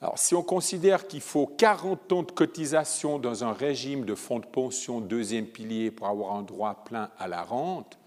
Alors, 0.00 0.18
si 0.18 0.34
on 0.34 0.42
considère 0.42 1.08
qu'il 1.08 1.20
faut 1.20 1.46
40 1.46 2.12
ans 2.12 2.22
de 2.22 2.30
cotisation 2.30 3.18
dans 3.18 3.42
un 3.42 3.52
régime 3.52 4.04
de 4.04 4.14
fonds 4.14 4.38
de 4.38 4.46
pension 4.46 5.00
deuxième 5.00 5.46
pilier 5.46 5.90
pour 5.90 6.06
avoir 6.06 6.36
un 6.36 6.42
droit 6.42 6.84
plein 6.84 7.10
à 7.18 7.26
la 7.26 7.42
rente, 7.42 7.98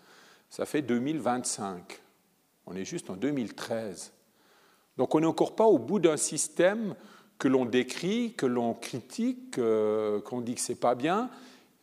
ça 0.50 0.65
fait 0.65 0.81
2025. 0.81 2.01
On 2.65 2.75
est 2.75 2.86
juste 2.86 3.10
en 3.10 3.17
2013. 3.17 4.13
Donc, 4.98 5.15
on 5.15 5.20
n'est 5.20 5.25
encore 5.25 5.55
pas 5.55 5.65
au 5.65 5.77
bout 5.77 6.00
d'un 6.00 6.15
système 6.15 6.96
que 7.41 7.48
l'on 7.48 7.65
décrit, 7.65 8.33
que 8.33 8.45
l'on 8.45 8.75
critique, 8.75 9.57
euh, 9.57 10.21
qu'on 10.21 10.41
dit 10.41 10.53
que 10.53 10.62
c'est 10.62 10.75
pas 10.75 10.93
bien, 10.93 11.31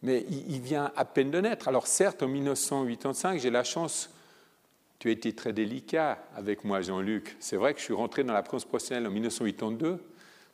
mais 0.04 0.24
il, 0.30 0.60
vient 0.60 0.92
à 0.94 1.04
peine 1.04 1.32
de 1.32 1.40
naître. 1.40 1.66
Alors 1.66 1.88
certes, 1.88 2.22
en 2.22 2.28
1985, 2.28 3.40
j'ai 3.40 3.50
la 3.50 3.64
chance, 3.64 4.08
tu 5.00 5.08
as 5.08 5.10
été 5.10 5.32
très 5.32 5.52
délicat 5.52 6.22
avec 6.36 6.62
moi, 6.62 6.80
Jean-Luc. 6.80 7.36
C'est 7.40 7.56
vrai 7.56 7.74
que 7.74 7.80
je 7.80 7.86
suis 7.86 7.92
rentré 7.92 8.22
dans 8.22 8.34
la 8.34 8.44
France 8.44 8.64
professionnelle 8.64 9.08
en 9.08 9.10
1982. 9.10 10.00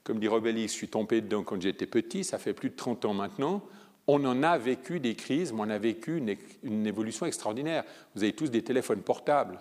Comme 0.05 0.21
dit 0.21 0.27
Robélix, 0.27 0.73
je 0.73 0.79
suis 0.79 0.89
tombé 0.89 1.21
dedans 1.21 1.43
quand 1.43 1.61
j'étais 1.61 1.85
petit, 1.85 2.25
ça 2.25 2.39
fait 2.39 2.55
plus 2.55 2.71
de 2.71 2.77
30 2.77 3.05
ans 3.05 3.13
maintenant. 3.13 3.63
On 4.07 4.25
en 4.25 4.43
a 4.43 4.57
vécu 4.57 5.01
des 5.01 5.17
crises, 5.17 5.53
mais 5.53 5.61
on 5.61 5.69
a 5.69 5.79
vécu 5.79 6.17
une, 6.17 6.87
évolution 6.87 7.27
extraordinaire. 7.27 7.85
Vous 8.15 8.23
avez 8.23 8.33
tous 8.33 8.51
des 8.51 8.63
téléphones 8.63 9.03
portables. 9.03 9.61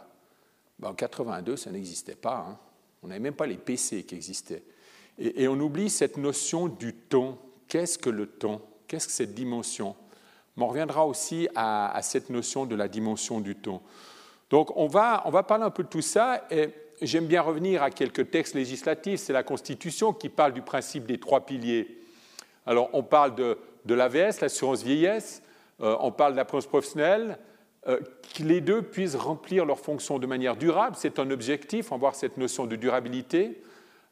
Ben, 0.80 0.92
en 0.92 0.94
82, 0.94 1.58
ça 1.58 1.70
n'existait 1.70 2.16
pas. 2.16 2.48
Hein. 2.50 2.58
On 3.02 3.08
n'avait 3.08 3.20
même 3.20 3.36
pas 3.36 3.46
les 3.46 3.58
PC 3.58 4.04
qui 4.04 4.16
existaient. 4.16 4.64
Et, 5.18 5.48
on 5.48 5.60
oublie 5.60 5.90
cette 5.90 6.18
notion 6.18 6.68
du 6.68 6.94
temps. 6.94 7.38
Qu'est-ce 7.68 7.98
que 7.98 8.10
le 8.10 8.28
temps? 8.28 8.62
Qu'est-ce 8.88 9.08
que 9.08 9.14
cette 9.14 9.34
dimension? 9.34 9.96
On 10.58 10.68
reviendra 10.68 11.06
aussi 11.06 11.48
à, 11.56 12.00
cette 12.04 12.30
notion 12.30 12.66
de 12.66 12.76
la 12.76 12.88
dimension 12.88 13.40
du 13.40 13.56
temps. 13.56 13.82
Donc 14.50 14.76
on 14.76 14.88
va, 14.88 15.24
on 15.26 15.32
va 15.32 15.44
parler 15.44 15.64
un 15.64 15.72
peu 15.72 15.84
de 15.84 15.88
tout 15.90 16.02
ça 16.02 16.46
et 16.52 16.70
j'aime 17.02 17.26
bien 17.26 17.42
revenir 17.42 17.82
à 17.82 17.90
quelques 17.90 18.30
textes 18.30 18.54
législatifs. 18.54 19.20
C'est 19.20 19.34
la 19.34 19.44
Constitution 19.44 20.14
qui 20.14 20.30
parle 20.30 20.54
du 20.54 20.62
principe 20.62 21.08
des 21.08 21.20
trois 21.20 21.46
piliers. 21.46 22.02
Alors 22.68 22.90
on 22.94 23.02
parle 23.02 23.34
de, 23.34 23.58
de 23.86 23.94
l'AVS, 23.96 24.42
l'assurance 24.42 24.84
vieillesse, 24.84 25.42
euh, 25.82 25.96
on 26.00 26.12
parle 26.12 26.34
de 26.34 26.38
la 26.38 26.46
professionnelle, 26.46 27.40
euh, 27.88 28.00
que 28.36 28.44
les 28.44 28.62
deux 28.62 28.82
puissent 28.82 29.16
remplir 29.16 29.66
leurs 29.66 29.80
fonctions 29.80 30.20
de 30.20 30.28
manière 30.28 30.56
durable. 30.56 30.96
C'est 30.98 31.20
un 31.20 31.30
objectif, 31.32 31.92
on 31.92 31.96
va 31.96 32.00
voir 32.00 32.16
cette 32.16 32.38
notion 32.38 32.66
de 32.66 32.76
durabilité. 32.76 33.62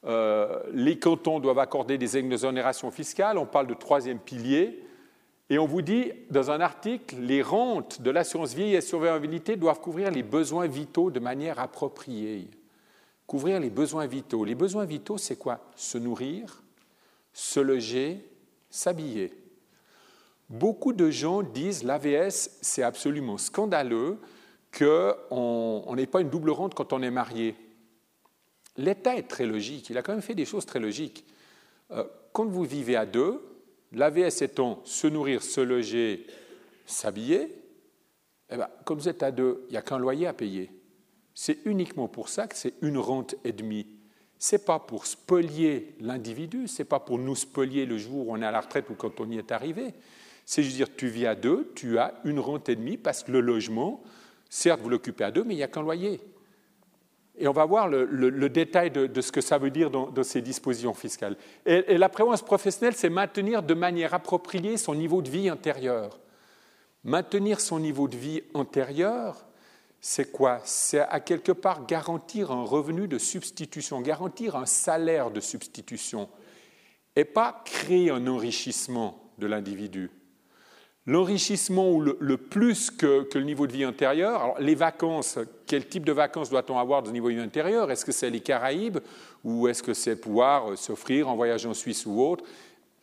Euh, 0.06 0.62
les 0.74 0.98
cantons 0.98 1.40
doivent 1.40 1.60
accorder 1.60 1.98
des 1.98 2.18
exonérations 2.18 2.92
fiscales, 2.92 3.38
on 3.38 3.46
parle 3.46 3.68
de 3.68 3.74
troisième 3.74 4.20
pilier, 4.20 4.84
et 5.52 5.60
on 5.60 5.66
vous 5.66 5.82
dit 5.82 6.14
dans 6.30 6.50
un 6.50 6.62
article, 6.62 7.18
les 7.20 7.42
rentes 7.42 8.02
de 8.02 8.10
l'assurance 8.10 8.54
vieillesse 8.54 8.86
et 8.86 8.88
survivabilité 8.88 9.58
doivent 9.58 9.82
couvrir 9.82 10.10
les 10.10 10.24
besoins 10.24 10.66
vitaux 10.66 11.12
de 11.12 11.20
manière 11.20 11.60
appropriée. 11.60 12.50
Couvrir 13.28 13.60
les 13.60 13.70
besoins 13.70 14.08
vitaux. 14.08 14.46
Les 14.46 14.56
besoins 14.56 14.86
vitaux, 14.86 15.18
c'est 15.18 15.36
quoi? 15.36 15.60
Se 15.76 15.98
nourrir, 15.98 16.64
se 17.34 17.60
loger, 17.60 18.26
s'habiller. 18.70 19.34
Beaucoup 20.50 20.94
de 20.94 21.10
gens 21.10 21.44
disent 21.44 21.84
l'AVS, 21.84 22.58
c'est 22.62 22.84
absolument 22.84 23.38
scandaleux 23.38 24.20
qu'on 24.78 25.94
n'ait 25.96 26.08
pas 26.08 26.22
une 26.22 26.30
double 26.30 26.52
rente 26.52 26.76
quand 26.76 26.94
on 26.94 27.02
est 27.02 27.12
marié. 27.12 27.56
L'État 28.78 29.16
est 29.16 29.28
très 29.28 29.46
logique, 29.46 29.90
il 29.90 29.98
a 29.98 30.02
quand 30.02 30.14
même 30.14 30.22
fait 30.22 30.36
des 30.36 30.46
choses 30.46 30.66
très 30.66 30.80
logiques. 30.80 31.26
Euh, 31.92 32.06
quand 32.32 32.46
vous 32.46 32.64
vivez 32.64 32.96
à 32.96 33.06
deux, 33.06 33.42
l'AVS 33.92 34.42
étant 34.42 34.82
se 34.86 35.08
nourrir, 35.08 35.44
se 35.44 35.62
loger, 35.62 36.26
s'habiller, 36.86 37.50
eh 38.50 38.58
ben, 38.58 38.68
comme 38.86 39.00
vous 39.00 39.10
êtes 39.10 39.24
à 39.24 39.32
deux, 39.32 39.66
il 39.68 39.72
n'y 39.72 39.78
a 39.78 39.82
qu'un 39.82 39.98
loyer 39.98 40.28
à 40.28 40.34
payer. 40.34 40.70
C'est 41.34 41.60
uniquement 41.66 42.08
pour 42.08 42.30
ça 42.30 42.48
que 42.48 42.56
c'est 42.56 42.74
une 42.82 42.98
rente 42.98 43.36
et 43.44 43.54
demie. 43.54 43.88
Ce 44.40 44.56
n'est 44.56 44.62
pas 44.62 44.80
pour 44.80 45.06
spolier 45.06 45.96
l'individu, 46.00 46.68
ce 46.68 46.82
n'est 46.82 46.88
pas 46.88 47.00
pour 47.00 47.18
nous 47.18 47.36
spolier 47.36 47.86
le 47.86 47.98
jour 47.98 48.28
où 48.28 48.34
on 48.34 48.42
est 48.42 48.46
à 48.46 48.52
la 48.52 48.62
retraite 48.62 48.90
ou 48.90 48.96
quand 48.96 49.20
on 49.20 49.30
y 49.30 49.38
est 49.38 49.52
arrivé. 49.52 49.94
C'est 50.46 50.64
juste 50.64 50.78
dire, 50.78 50.96
tu 50.96 51.08
vis 51.08 51.28
à 51.28 51.36
deux, 51.36 51.72
tu 51.76 51.98
as 52.00 52.20
une 52.26 52.40
rente 52.40 52.68
et 52.68 52.76
demie 52.76 52.98
parce 52.98 53.24
que 53.24 53.32
le 53.32 53.40
logement, 53.40 54.02
certes, 54.50 54.82
vous 54.82 54.90
l'occupez 54.90 55.24
à 55.24 55.32
deux, 55.32 55.44
mais 55.44 55.54
il 55.54 55.58
n'y 55.58 55.64
a 55.64 55.68
qu'un 55.68 55.84
loyer. 55.84 56.20
Et 57.42 57.48
on 57.48 57.54
va 57.54 57.66
voir 57.66 57.88
le, 57.88 58.50
détail 58.50 58.92
de, 58.92 59.20
ce 59.22 59.32
que 59.32 59.42
ça 59.42 59.58
veut 59.58 59.72
dire 59.72 59.90
dans, 59.90 60.24
ces 60.24 60.44
dispositions 60.44 60.94
fiscales. 60.94 61.36
Et, 61.66 61.98
la 61.98 62.08
prévoyance 62.08 62.44
professionnelle, 62.44 62.94
c'est 62.96 63.10
maintenir 63.10 63.64
de 63.64 63.74
manière 63.74 64.14
appropriée 64.14 64.78
son 64.78 64.94
niveau 64.94 65.24
de 65.24 65.30
vie 65.30 65.50
intérieur. 65.50 66.20
Maintenir 67.04 67.60
son 67.60 67.80
niveau 67.80 68.08
de 68.08 68.16
vie 68.16 68.44
antérieur, 68.54 69.48
c'est 70.00 70.32
quoi? 70.32 70.62
C'est 70.66 71.00
à 71.00 71.20
quelque 71.20 71.52
part 71.52 71.88
garantir 71.88 72.52
un 72.52 72.64
revenu 72.64 73.08
de 73.08 73.18
substitution, 73.18 74.02
garantir 74.02 74.56
un 74.56 74.68
salaire 74.68 75.32
de 75.32 75.40
substitution, 75.40 76.30
et 77.16 77.26
pas 77.26 77.64
créer 77.66 78.12
un 78.12 78.28
enrichissement 78.28 79.32
de 79.40 79.48
l'individu 79.48 80.12
l'enrichissement 81.08 81.92
ou 81.92 82.02
le, 82.02 82.38
plus 82.38 82.92
que, 82.92 83.28
le 83.34 83.44
niveau 83.44 83.68
de 83.68 83.74
vie 83.74 83.84
intérieur. 83.84 84.56
Les 84.60 84.76
vacances, 84.76 85.40
quel 85.66 85.88
type 85.88 86.06
de 86.06 86.12
vacances 86.12 86.50
doit-on 86.50 86.78
avoir 86.78 87.04
de 87.04 87.12
niveau 87.12 87.30
de 87.30 87.36
vie 87.36 87.42
intérieur? 87.42 87.92
Est-ce 87.92 88.06
que 88.06 88.12
c'est 88.12 88.30
les 88.30 88.42
Caraïbes 88.42 89.00
ou 89.44 89.68
est-ce 89.68 89.82
que 89.82 89.94
c'est 89.94 90.16
pouvoir 90.16 90.72
euh, 90.72 90.76
s'offrir 90.76 91.28
en 91.28 91.36
voyage 91.36 91.66
en 91.66 91.74
Suisse 91.74 92.06
ou 92.06 92.22
autre? 92.22 92.44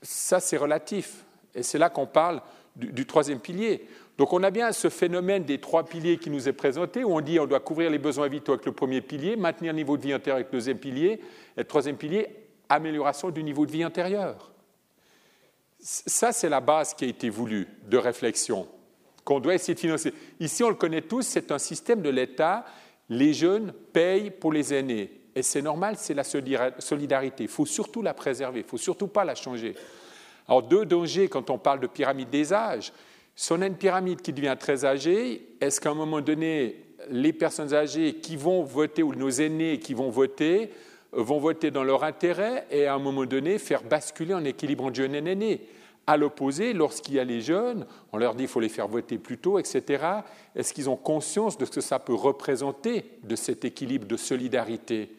Ça, 0.03 0.39
c'est 0.39 0.57
relatif. 0.57 1.25
Et 1.55 1.63
c'est 1.63 1.79
là 1.79 1.91
qu'on 1.91 2.07
parle 2.07 2.41
du, 2.77 3.07
troisième 3.07 3.41
pilier. 3.41 3.89
Donc 4.17 4.33
on 4.33 4.43
a 4.45 4.51
bien 4.51 4.71
ce 4.71 4.89
phénomène 4.89 5.45
des 5.45 5.59
trois 5.59 5.85
piliers 5.85 6.19
qui 6.19 6.31
nous 6.31 6.49
est 6.49 6.53
présenté, 6.53 7.03
où 7.03 7.13
on 7.13 7.21
dit 7.21 7.41
on 7.41 7.47
doit 7.47 7.59
couvrir 7.59 7.91
les 7.91 7.99
besoins 7.99 8.29
vitaux 8.29 8.53
avec 8.53 8.67
le 8.67 8.73
premier 8.73 9.01
pilier, 9.01 9.35
maintenir 9.35 9.73
le 9.73 9.79
niveau 9.79 9.97
de 9.97 10.03
vie 10.03 10.13
intérieur 10.13 10.37
avec 10.37 10.53
le 10.53 10.59
deuxième 10.59 10.79
pilier, 10.79 11.13
et 11.57 11.61
le 11.61 11.65
troisième 11.65 11.97
pilier, 11.97 12.29
amélioration 12.69 13.31
du 13.31 13.43
niveau 13.43 13.67
de 13.67 13.73
vie 13.73 13.83
intérieur. 13.83 14.53
Ça, 15.81 16.33
c'est 16.33 16.49
la 16.49 16.61
base 16.61 16.95
qui 16.95 17.05
a 17.05 17.09
été 17.09 17.31
voulue 17.31 17.69
de 17.87 17.97
réflexion, 17.97 18.67
qu'on 19.25 19.39
doit 19.39 19.55
essayer 19.55 19.75
de 19.75 19.81
financer. 19.81 20.13
Ici, 20.41 20.65
on 20.65 20.69
le 20.69 20.75
connaît 20.75 21.03
tous, 21.03 21.23
c'est 21.23 21.53
un 21.53 21.59
système 21.59 22.03
de 22.03 22.11
l'État. 22.11 22.65
Les 23.09 23.33
jeunes 23.33 23.73
payent 23.93 24.31
pour 24.31 24.53
les 24.53 24.75
aînés. 24.75 25.13
Et 25.35 25.43
c'est 25.43 25.63
normal, 25.63 25.95
c'est 25.97 26.15
la 26.15 26.25
solidarité. 26.25 27.45
Il 27.45 27.49
faut 27.49 27.67
surtout 27.67 28.03
la 28.03 28.13
préserver, 28.13 28.61
il 28.61 28.65
ne 28.65 28.69
faut 28.69 28.77
surtout 28.77 29.07
pas 29.07 29.25
la 29.25 29.37
changer. 29.37 29.77
Alors, 30.49 30.63
deux 30.63 30.85
dangers 30.85 31.29
quand 31.29 31.51
on 31.51 31.59
parle 31.59 31.79
de 31.81 31.87
pyramide 31.87 32.31
des 32.31 32.53
âges. 32.53 32.93
Si 33.37 33.53
on 33.53 33.61
a 33.61 33.67
une 33.67 33.77
pyramide 33.77 34.21
qui 34.21 34.33
devient 34.33 34.57
très 34.59 34.85
âgée, 34.85 35.55
est-ce 35.61 35.81
qu'à 35.81 35.91
un 35.91 35.95
moment 35.95 36.21
donné, 36.21 36.87
les 37.09 37.33
personnes 37.33 37.73
âgées 37.73 38.15
qui 38.17 38.35
vont 38.35 38.65
voter, 38.65 39.05
ou 39.05 39.15
nos 39.15 39.31
aînés 39.31 39.79
qui 39.79 39.95
vont 39.95 40.11
voter, 40.11 40.71
vont 41.13 41.39
voter 41.39 41.71
dans 41.71 41.85
leur 41.85 42.05
intérêt 42.05 42.67
et 42.71 42.87
à 42.87 42.95
un 42.95 42.99
moment 42.99 43.25
donné 43.25 43.59
faire 43.59 43.83
basculer 43.83 44.35
en 44.35 44.45
équilibre 44.45 44.85
entre 44.85 44.97
jeunes 44.97 45.15
et 45.15 45.31
aînés. 45.31 45.61
À 46.07 46.17
l'opposé, 46.17 46.73
lorsqu'il 46.73 47.15
y 47.15 47.21
a 47.21 47.25
les 47.25 47.43
jeunes, 47.43 47.87
on 48.13 48.17
leur 48.17 48.35
dit 48.35 48.45
qu'il 48.45 48.49
faut 48.49 48.61
les 48.61 48.71
faire 48.71 48.89
voter 48.89 49.19
plus 49.19 49.37
tôt, 49.37 49.59
etc. 49.59 50.05
Est-ce 50.57 50.73
qu'ils 50.73 50.89
ont 50.89 50.97
conscience 50.97 51.59
de 51.59 51.67
ce 51.67 51.71
que 51.71 51.81
ça 51.83 51.99
peut 51.99 52.15
représenter 52.15 53.05
de 53.25 53.37
cet 53.37 53.67
équilibre 53.67 54.07
de 54.07 54.17
solidarité? 54.17 55.11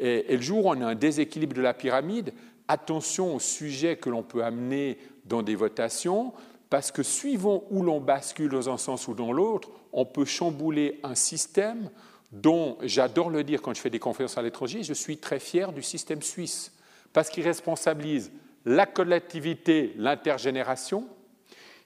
Et, 0.00 0.36
le 0.36 0.42
jour 0.42 0.66
où 0.66 0.70
on 0.70 0.80
a 0.80 0.86
un 0.86 0.94
déséquilibre 0.96 1.54
de 1.54 1.62
la 1.62 1.74
pyramide, 1.74 2.32
attention 2.66 3.36
au 3.36 3.38
sujet 3.38 3.96
que 3.96 4.10
l'on 4.10 4.24
peut 4.24 4.42
amener 4.42 4.98
dans 5.26 5.42
des 5.42 5.54
votations, 5.54 6.32
parce 6.70 6.90
que 6.90 7.04
suivant 7.04 7.62
où 7.70 7.82
l'on 7.82 8.00
bascule 8.00 8.50
dans 8.50 8.68
un 8.68 8.78
sens 8.78 9.06
ou 9.06 9.14
dans 9.14 9.32
l'autre, 9.32 9.70
on 9.92 10.06
peut 10.06 10.24
chambouler 10.24 10.98
un 11.04 11.14
système 11.14 11.88
dont 12.32 12.78
j'adore 12.82 13.30
le 13.30 13.44
dire 13.44 13.60
quand 13.60 13.74
je 13.74 13.80
fais 13.80 13.90
des 13.90 13.98
conférences 13.98 14.38
à 14.38 14.42
l'étranger, 14.42 14.82
je 14.82 14.94
suis 14.94 15.18
très 15.18 15.38
fier 15.38 15.72
du 15.72 15.82
système 15.82 16.22
suisse, 16.22 16.72
parce 17.12 17.28
qu'il 17.28 17.44
responsabilise 17.44 18.32
la 18.64 18.86
collectivité, 18.86 19.92
l'intergénération, 19.96 21.06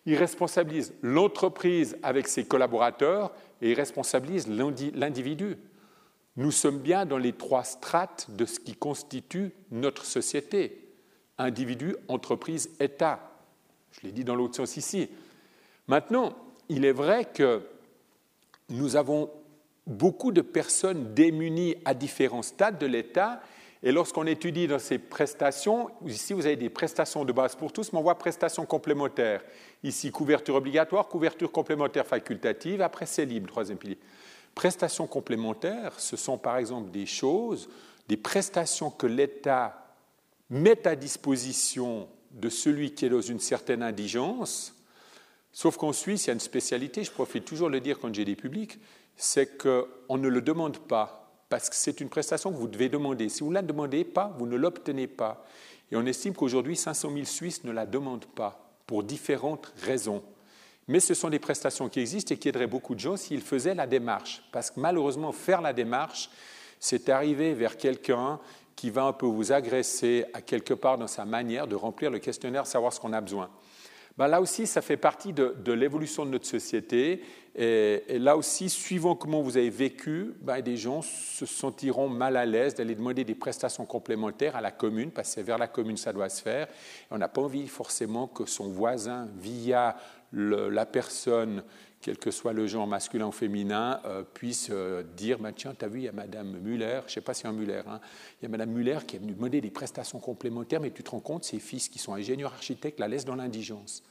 il 0.06 0.14
responsabilise 0.14 0.94
l'entreprise 1.02 1.96
avec 2.02 2.28
ses 2.28 2.44
collaborateurs 2.44 3.32
et 3.60 3.72
il 3.72 3.74
responsabilise 3.74 4.46
l'individu. 4.46 5.56
Nous 6.36 6.52
sommes 6.52 6.78
bien 6.78 7.06
dans 7.06 7.18
les 7.18 7.32
trois 7.32 7.64
strates 7.64 8.28
de 8.30 8.44
ce 8.44 8.60
qui 8.60 8.76
constitue 8.76 9.50
notre 9.72 10.04
société. 10.04 10.86
Individu, 11.38 11.96
entreprise, 12.08 12.70
État. 12.78 13.32
Je 13.90 14.06
l'ai 14.06 14.12
dit 14.12 14.22
dans 14.22 14.36
l'autre 14.36 14.54
sens 14.54 14.76
ici. 14.76 15.08
Maintenant, 15.88 16.34
il 16.68 16.84
est 16.84 16.92
vrai 16.92 17.24
que 17.24 17.62
nous 18.68 18.96
avons 18.96 19.30
beaucoup 19.86 20.32
de 20.32 20.40
personnes 20.40 21.14
démunies 21.14 21.76
à 21.84 21.94
différents 21.94 22.42
stades 22.42 22.78
de 22.78 22.86
l'État. 22.86 23.40
Et 23.82 23.92
lorsqu'on 23.92 24.26
étudie 24.26 24.66
dans 24.66 24.78
ces 24.78 24.98
prestations, 24.98 25.90
ici 26.06 26.32
vous 26.32 26.46
avez 26.46 26.56
des 26.56 26.70
prestations 26.70 27.24
de 27.24 27.32
base 27.32 27.54
pour 27.54 27.72
tous, 27.72 27.92
mais 27.92 27.98
on 27.98 28.02
voit 28.02 28.18
prestations 28.18 28.66
complémentaires. 28.66 29.44
Ici, 29.84 30.10
couverture 30.10 30.56
obligatoire, 30.56 31.06
couverture 31.08 31.52
complémentaire 31.52 32.06
facultative, 32.06 32.82
après 32.82 33.06
c'est 33.06 33.26
libre, 33.26 33.48
troisième 33.48 33.78
pilier. 33.78 33.98
Prestations 34.54 35.06
complémentaires, 35.06 36.00
ce 36.00 36.16
sont 36.16 36.38
par 36.38 36.56
exemple 36.56 36.90
des 36.90 37.06
choses, 37.06 37.68
des 38.08 38.16
prestations 38.16 38.90
que 38.90 39.06
l'État 39.06 39.94
met 40.50 40.86
à 40.86 40.96
disposition 40.96 42.08
de 42.30 42.48
celui 42.48 42.92
qui 42.92 43.06
est 43.06 43.10
dans 43.10 43.20
une 43.20 43.40
certaine 43.40 43.82
indigence, 43.82 44.74
sauf 45.52 45.76
qu'en 45.76 45.92
Suisse, 45.92 46.24
il 46.24 46.28
y 46.28 46.30
a 46.30 46.34
une 46.34 46.40
spécialité, 46.40 47.04
je 47.04 47.10
profite 47.10 47.44
toujours 47.44 47.68
de 47.68 47.74
le 47.74 47.80
dire 47.80 47.98
quand 47.98 48.14
j'ai 48.14 48.24
des 48.24 48.36
publics, 48.36 48.78
c'est 49.16 49.58
qu'on 49.58 50.18
ne 50.18 50.28
le 50.28 50.40
demande 50.40 50.78
pas. 50.78 51.22
parce 51.48 51.70
que 51.70 51.76
c'est 51.76 52.00
une 52.00 52.08
prestation 52.08 52.50
que 52.50 52.56
vous 52.56 52.66
devez 52.66 52.88
demander. 52.88 53.28
Si 53.28 53.40
vous 53.40 53.50
ne 53.50 53.54
la 53.54 53.62
demandez 53.62 54.04
pas, 54.04 54.34
vous 54.36 54.46
ne 54.46 54.56
l'obtenez 54.56 55.06
pas. 55.06 55.46
Et 55.92 55.96
on 55.96 56.04
estime 56.04 56.34
qu'aujourd'hui, 56.34 56.76
500 56.76 57.10
000 57.12 57.24
Suisses 57.24 57.62
ne 57.62 57.70
la 57.70 57.86
demandent 57.86 58.26
pas, 58.26 58.68
pour 58.86 59.04
différentes 59.04 59.72
raisons. 59.82 60.22
Mais 60.88 61.00
ce 61.00 61.14
sont 61.14 61.30
des 61.30 61.38
prestations 61.38 61.88
qui 61.88 62.00
existent 62.00 62.34
et 62.34 62.38
qui 62.38 62.48
aideraient 62.48 62.66
beaucoup 62.66 62.94
de 62.94 63.00
gens 63.00 63.16
s'ils 63.16 63.42
faisaient 63.42 63.74
la 63.74 63.86
démarche. 63.86 64.42
Parce 64.52 64.70
que 64.70 64.80
malheureusement, 64.80 65.32
faire 65.32 65.60
la 65.60 65.72
démarche, 65.72 66.30
c'est 66.80 67.08
arriver 67.08 67.54
vers 67.54 67.76
quelqu'un 67.76 68.40
qui 68.76 68.90
va 68.90 69.04
un 69.04 69.12
peu 69.12 69.26
vous 69.26 69.52
agresser 69.52 70.26
à 70.34 70.42
quelque 70.42 70.74
part 70.74 70.98
dans 70.98 71.06
sa 71.06 71.24
manière 71.24 71.66
de 71.66 71.74
remplir 71.74 72.10
le 72.10 72.18
questionnaire, 72.18 72.66
savoir 72.66 72.92
ce 72.92 73.00
qu'on 73.00 73.12
a 73.12 73.20
besoin. 73.20 73.50
Ben 74.18 74.28
là 74.28 74.40
aussi, 74.40 74.66
ça 74.66 74.80
fait 74.80 74.96
partie 74.96 75.32
de, 75.32 75.72
l'évolution 75.72 76.24
de 76.24 76.30
notre 76.30 76.46
société. 76.46 77.22
Et, 77.58 78.18
là 78.18 78.36
aussi, 78.36 78.68
suivant 78.68 79.14
comment 79.14 79.40
vous 79.40 79.56
avez 79.56 79.70
vécu, 79.70 80.34
ben 80.42 80.60
des 80.60 80.76
gens 80.76 81.00
se 81.00 81.46
sentiront 81.46 82.08
mal 82.08 82.36
à 82.36 82.44
l'aise 82.44 82.74
d'aller 82.74 82.94
demander 82.94 83.24
des 83.24 83.34
prestations 83.34 83.86
complémentaires 83.86 84.56
à 84.56 84.60
la 84.60 84.70
commune, 84.70 85.10
parce 85.10 85.28
que 85.28 85.34
c'est 85.36 85.42
vers 85.42 85.56
la 85.56 85.66
commune 85.66 85.96
ça 85.96 86.12
doit 86.12 86.28
se 86.28 86.42
faire. 86.42 86.68
On 87.10 87.16
n'a 87.16 87.28
pas 87.28 87.40
envie 87.40 87.66
forcément 87.66 88.26
que 88.26 88.44
son 88.44 88.68
voisin, 88.68 89.28
via 89.38 89.96
la 90.32 90.84
personne 90.84 91.62
quel 92.06 92.18
que 92.18 92.30
soit 92.30 92.52
le 92.52 92.68
genre 92.68 92.86
masculin 92.86 93.26
ou 93.26 93.32
féminin, 93.32 94.00
euh, 94.04 94.22
puisse 94.22 94.68
euh, 94.70 95.02
dire 95.16 95.40
bah, 95.40 95.50
Tiens, 95.50 95.74
tu 95.76 95.84
as 95.84 95.88
vu, 95.88 96.00
il 96.00 96.04
y 96.04 96.08
a 96.08 96.12
Madame 96.12 96.56
Muller, 96.58 97.00
je 97.00 97.06
ne 97.06 97.10
sais 97.14 97.20
pas 97.20 97.34
si 97.34 97.42
c'est 97.42 97.48
un 97.48 97.52
Muller, 97.52 97.82
hein, 97.88 98.00
il 98.40 98.44
y 98.44 98.46
a 98.46 98.48
Madame 98.48 98.70
Muller 98.70 98.98
qui 99.06 99.16
est 99.16 99.18
venue 99.18 99.32
demander 99.32 99.60
des 99.60 99.70
prestations 99.70 100.20
complémentaires, 100.20 100.80
mais 100.80 100.92
tu 100.92 101.02
te 101.02 101.10
rends 101.10 101.18
compte, 101.18 101.42
ses 101.42 101.58
fils 101.58 101.88
qui 101.88 101.98
sont 101.98 102.14
ingénieurs 102.14 102.52
architectes 102.52 103.00
la 103.00 103.08
laissent 103.08 103.24
dans 103.24 103.34
l'indigence. 103.34 104.04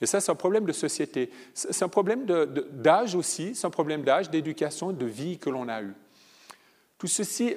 Et 0.00 0.06
ça, 0.06 0.20
c'est 0.20 0.30
un 0.30 0.36
problème 0.36 0.64
de 0.64 0.72
société. 0.72 1.30
C'est 1.54 1.82
un 1.82 1.88
problème 1.88 2.26
d'âge 2.26 3.14
aussi, 3.14 3.54
c'est 3.54 3.66
un 3.66 3.70
problème 3.70 4.02
d'âge, 4.02 4.30
d'éducation, 4.30 4.92
de 4.92 5.06
vie 5.06 5.38
que 5.38 5.48
l'on 5.48 5.68
a 5.68 5.82
eu. 5.82 5.94
Tout 6.98 7.06
ceci, 7.06 7.56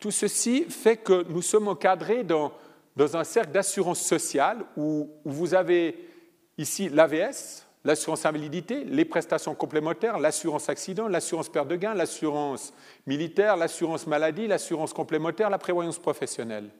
tout 0.00 0.10
ceci 0.10 0.64
fait 0.64 0.96
que 0.96 1.24
nous 1.30 1.42
sommes 1.42 1.68
encadrés 1.68 2.24
dans, 2.24 2.52
dans 2.96 3.16
un 3.16 3.24
cercle 3.24 3.52
d'assurance 3.52 4.00
sociale 4.00 4.64
où, 4.76 5.10
où 5.24 5.30
vous 5.30 5.54
avez 5.54 6.08
ici 6.56 6.88
l'AVS, 6.88 7.66
l'assurance 7.84 8.26
invalidité, 8.26 8.84
les 8.84 9.04
prestations 9.04 9.54
complémentaires, 9.54 10.18
l'assurance 10.18 10.68
accident, 10.68 11.06
l'assurance 11.08 11.48
perte 11.48 11.68
de 11.68 11.76
gain, 11.76 11.94
l'assurance 11.94 12.72
militaire, 13.06 13.56
l'assurance 13.56 14.06
maladie, 14.06 14.46
l'assurance 14.46 14.92
complémentaire, 14.92 15.50
la 15.50 15.58
prévoyance 15.58 15.98
professionnelle. 15.98 16.70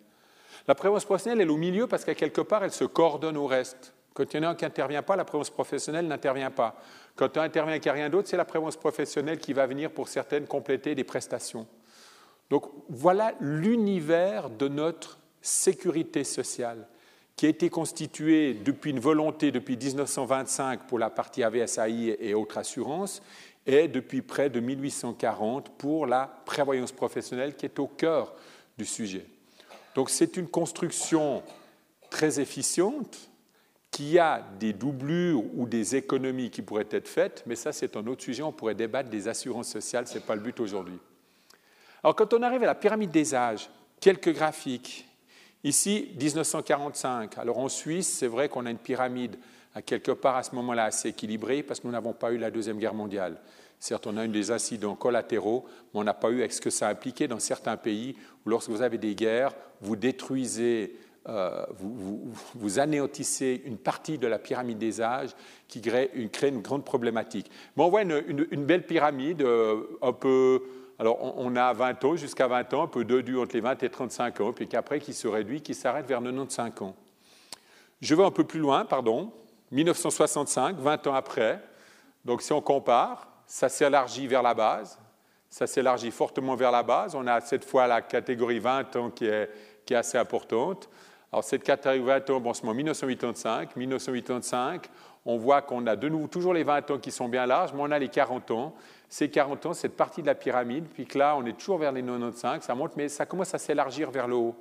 La 0.66 0.75
prévoyance 0.75 1.04
professionnelle, 1.04 1.40
elle 1.40 1.49
est 1.49 1.52
au 1.52 1.57
milieu 1.57 1.87
parce 1.87 2.04
qu'à 2.04 2.14
quelque 2.14 2.40
part, 2.40 2.64
elle 2.64 2.73
se 2.73 2.85
coordonne 2.85 3.37
au 3.37 3.47
reste. 3.47 3.95
Quand 4.19 4.35
il 4.35 4.37
y 4.39 4.41
en 4.41 4.49
a 4.49 4.51
un 4.51 4.55
qui 4.57 4.65
n'intervient 4.65 5.05
pas, 5.05 5.15
la 5.15 5.25
prévoyance 5.25 5.51
professionnelle 5.51 6.09
n'intervient 6.09 6.51
pas. 6.51 6.75
Quand 7.15 7.37
un 7.37 7.43
intervient 7.43 7.77
et 7.77 7.79
qu'il 7.79 7.93
n'y 7.93 7.99
a 7.99 8.03
rien 8.03 8.11
d'autre, 8.11 8.27
c'est 8.27 8.37
la 8.37 8.45
prévoyance 8.45 8.77
professionnelle 8.77 9.39
qui 9.39 9.53
va 9.53 9.65
venir 9.65 9.93
pour 9.93 10.09
certaines 10.09 10.49
compléter 10.49 10.97
des 10.97 11.05
prestations. 11.05 11.69
Donc 12.51 12.65
voilà 12.89 13.35
l'univers 13.39 14.51
de 14.51 14.67
notre 14.67 15.21
sécurité 15.41 16.25
sociale 16.25 16.89
qui 17.37 17.47
a 17.47 17.49
été 17.49 17.71
constitué 17.71 18.55
depuis 18.55 18.91
une 18.91 18.99
volonté 18.99 19.53
depuis 19.53 19.77
1925 19.77 20.89
pour 20.89 20.99
la 20.99 21.11
partie 21.11 21.45
AVSAI 21.45 22.17
et 22.19 22.35
autres 22.35 22.59
assurances, 22.59 23.23
et 23.67 23.87
depuis 23.87 24.23
près 24.23 24.51
de 24.51 24.59
1840 24.59 25.69
pour 25.79 26.07
la 26.07 26.27
prévoyance 26.45 26.91
professionnelle 26.91 27.55
qui 27.55 27.67
est 27.67 27.79
au 27.79 27.87
cœur 27.87 28.35
du 28.77 28.85
sujet. 28.85 29.27
Donc 29.95 30.11
c'est 30.11 30.37
une 30.37 30.49
construction 30.49 31.45
très 32.11 32.41
efficiente 32.41 33.29
qui 33.90 34.18
a 34.18 34.45
des 34.61 34.73
doublures 34.73 35.42
ou 35.57 35.66
des 35.66 35.97
économies 35.97 36.50
qui 36.50 36.62
pourraient 36.62 36.87
être 36.90 37.09
faites, 37.09 37.42
mais 37.47 37.57
ça 37.57 37.73
c'est 37.73 37.97
un 37.97 38.07
autre 38.07 38.23
sujet, 38.23 38.42
on 38.42 38.52
pourrait 38.52 38.75
débattre 38.75 39.09
des 39.09 39.28
assurances 39.28 39.69
sociales, 39.69 40.06
ce 40.06 40.15
n'est 40.15 40.21
pas 40.25 40.34
le 40.34 40.41
but 40.41 40.60
aujourd'hui. 40.60 40.99
Alors 42.02 42.15
quand 42.15 42.32
on 42.34 42.43
arrive 42.43 42.63
à 42.63 42.67
la 42.67 42.75
pyramide 42.75 43.10
des 43.10 43.34
âges, 43.34 43.69
quelques 44.00 44.32
graphiques, 44.32 45.08
Ici, 45.65 46.10
1945. 46.21 47.36
Alors 47.39 47.58
en 47.58 47.69
Suisse, 47.69 48.08
c'est 48.08 48.28
vrai 48.28 48.49
qu'on 48.49 48.67
a 48.67 48.71
une 48.71 48.78
pyramide 48.78 49.36
à 49.75 49.82
quelque 49.82 50.13
part 50.13 50.36
à 50.36 50.43
ce 50.43 50.54
moment-là 50.54 50.84
assez 50.84 51.08
équilibrée 51.08 51.63
parce 51.63 51.80
que 51.80 51.86
nous 51.86 51.93
n'avons 51.93 52.13
pas 52.13 52.32
eu 52.32 52.39
la 52.39 52.50
Deuxième 52.50 52.78
Guerre 52.78 52.95
mondiale. 52.95 53.41
Certes, 53.80 54.06
on 54.06 54.17
a 54.17 54.25
eu 54.25 54.28
des 54.28 54.50
incidents 54.50 54.95
collatéraux, 54.95 55.67
mais 55.93 56.00
on 56.00 56.04
n'a 56.04 56.15
pas 56.15 56.30
eu 56.30 56.49
ce 56.50 56.60
que 56.60 56.71
ça 56.71 56.89
impliquait 56.89 57.28
dans 57.28 57.39
certains 57.39 57.76
pays 57.76 58.17
où 58.45 58.50
lorsque 58.50 58.71
vous 58.71 58.82
avez 58.82 58.99
des 58.99 59.15
guerres, 59.15 59.52
vous 59.80 59.97
détruisez, 59.97 60.97
euh, 61.28 61.64
vous, 62.54 62.78
anéantissez 62.78 63.62
une 63.64 63.76
partie 63.76 64.19
de 64.19 64.26
la 64.26 64.38
pyramide 64.38 64.78
des 64.78 65.00
âges 65.00 65.30
qui 65.67 65.80
crée 65.80 66.10
une, 66.14 66.62
grande 66.62 66.84
problématique. 66.84 67.50
Mais 67.76 67.84
on 67.84 67.91
voit 67.91 68.02
une, 68.02 68.64
belle 68.64 68.86
pyramide 68.86 69.43
euh, 69.43 69.82
un 70.00 70.12
peu 70.12 70.62
alors, 71.00 71.38
on 71.38 71.54
a 71.54 71.73
20 71.73 72.04
ans, 72.04 72.17
jusqu'à 72.17 72.49
20 72.49 72.75
ans, 72.75 72.82
un 72.82 72.86
peu 72.88 73.04
de 73.04 73.21
dû 73.21 73.38
entre 73.38 73.54
les 73.54 73.60
20 73.60 73.80
et 73.84 73.88
35 73.88 74.41
ans, 74.41 74.52
puis 74.52 74.67
qu'après, 74.67 74.99
qui 74.99 75.14
se 75.14 75.28
réduit, 75.28 75.60
qui 75.60 75.73
s'arrête 75.73 76.06
vers 76.06 76.21
95 76.21 76.82
ans. 76.82 76.97
Je 78.00 78.14
vais 78.17 78.25
un 78.25 78.32
peu 78.32 78.43
plus 78.43 78.58
loin, 78.58 78.84
pardon, 78.84 79.32
1965, 79.71 80.76
20 80.76 81.06
ans 81.06 81.14
après. 81.14 81.62
Donc, 82.25 82.43
si 82.43 82.52
on 82.52 82.60
compare, 82.60 83.28
ça 83.47 83.69
s'élargit 83.69 84.26
vers 84.26 84.43
la 84.43 84.54
base, 84.54 84.99
ça 85.49 85.69
s'élargit 85.69 86.10
fortement 86.10 86.56
vers 86.56 86.73
la 86.73 86.82
base. 86.82 87.14
On 87.14 87.28
a 87.28 87.41
cette 87.43 87.64
fois 87.64 87.86
la 87.86 88.02
catégorie 88.02 88.58
20 88.58 88.97
ans 88.97 89.10
qui 89.10 89.26
est, 89.26 89.50
qui 89.86 89.95
est 89.95 89.97
assez 89.97 90.19
importante. 90.19 90.88
Alors, 91.32 91.45
cette 91.45 91.62
catégorie 91.62 92.00
20 92.00 92.30
ans, 92.30 92.41
bon, 92.41 92.54
c'est 92.54 92.67
en 92.67 92.75
1985. 92.75 93.76
1985, 93.76 94.86
on 95.26 95.36
voit 95.36 95.62
qu'on 95.62 95.86
a 95.86 95.95
de 95.95 96.08
nouveau 96.08 96.26
toujours 96.26 96.54
les 96.54 96.64
20 96.64 96.91
ans 96.91 96.99
qui 96.99 97.10
sont 97.10 97.28
bien 97.28 97.45
larges, 97.47 97.73
mais 97.75 97.80
on 97.82 97.91
a 97.91 97.99
les 97.99 98.08
40 98.08 98.50
ans 98.50 98.75
ces 99.08 99.30
40 99.30 99.67
ans, 99.67 99.73
cette 99.73 99.97
partie 99.97 100.21
de 100.21 100.26
la 100.26 100.34
pyramide, 100.34 100.84
puis 100.93 101.06
que 101.06 101.19
là, 101.19 101.36
on 101.36 101.45
est 101.47 101.56
toujours 101.56 101.78
vers 101.78 101.93
les 101.93 102.02
95, 102.02 102.62
ça 102.62 102.75
monte, 102.75 102.97
mais 102.97 103.08
ça 103.08 103.26
commence 103.26 103.54
à 103.54 103.58
s'élargir 103.58 104.10
vers 104.10 104.28
le 104.28 104.34
haut. 104.34 104.54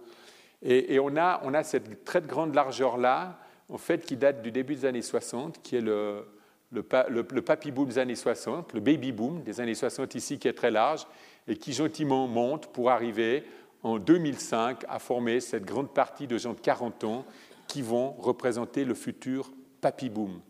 Et, 0.63 0.99
on, 0.99 1.15
a, 1.17 1.63
cette 1.63 2.03
très 2.03 2.21
grande 2.21 2.56
largeur-là, 2.56 3.38
en 3.69 3.77
fait, 3.77 4.06
qui 4.06 4.15
date 4.15 4.41
du 4.41 4.51
début 4.51 4.75
des 4.75 4.86
années 4.86 5.01
60, 5.01 5.62
qui 5.62 5.75
est 5.75 5.82
le, 5.82 6.25
le, 6.71 6.84
le, 7.10 7.41
papy 7.41 7.71
boom 7.71 7.88
des 7.88 7.99
années 7.99 8.15
60, 8.15 8.73
le 8.73 8.80
baby 8.80 9.12
boom 9.12 9.43
des 9.43 9.62
années 9.62 9.75
60 9.75 10.15
ici, 10.15 10.39
qui 10.39 10.47
est 10.47 10.53
très 10.53 10.71
large, 10.71 11.06
et 11.47 11.58
qui 11.58 11.73
gentiment 11.73 12.27
monte 12.27 12.67
pour 12.67 12.89
arriver 12.89 13.43
en 13.84 14.00
2005 14.00 14.86
à 14.88 15.00
former 15.00 15.40
cette 15.40 15.66
grande 15.66 15.94
partie 15.94 16.28
de 16.28 16.38
gens 16.38 16.54
de 16.54 16.60
40 16.60 17.04
ans 17.04 17.26
qui 17.68 17.82
vont 17.82 18.12
représenter 18.12 18.86
le 18.86 18.94
futur 18.94 19.52
papy 19.82 20.10
boom 20.10 20.42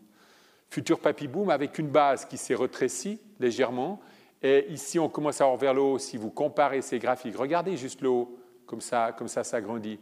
futur 0.70 1.00
papy 1.00 1.28
boom 1.28 1.50
avec 1.50 1.78
une 1.80 1.88
base 1.88 2.26
qui 2.26 2.38
s'est 2.38 2.56
rétrécie 2.56 3.20
légèrement. 3.40 4.00
Et 4.42 4.72
ici, 4.72 5.00
on 5.00 5.10
commence 5.10 5.42
à 5.42 5.46
avoir 5.46 5.58
vers 5.58 5.74
le 5.74 5.82
haut. 5.82 6.00
Si 6.00 6.18
vous 6.18 6.30
comparez 6.30 6.82
ces 6.82 7.00
graphiques, 7.00 7.36
regardez 7.36 7.78
juste 7.78 8.02
le 8.02 8.10
haut, 8.10 8.38
comme 8.66 8.82
ça, 8.82 9.14
comme 9.18 9.28
ça 9.28 9.44
s'agrandit. 9.44 10.00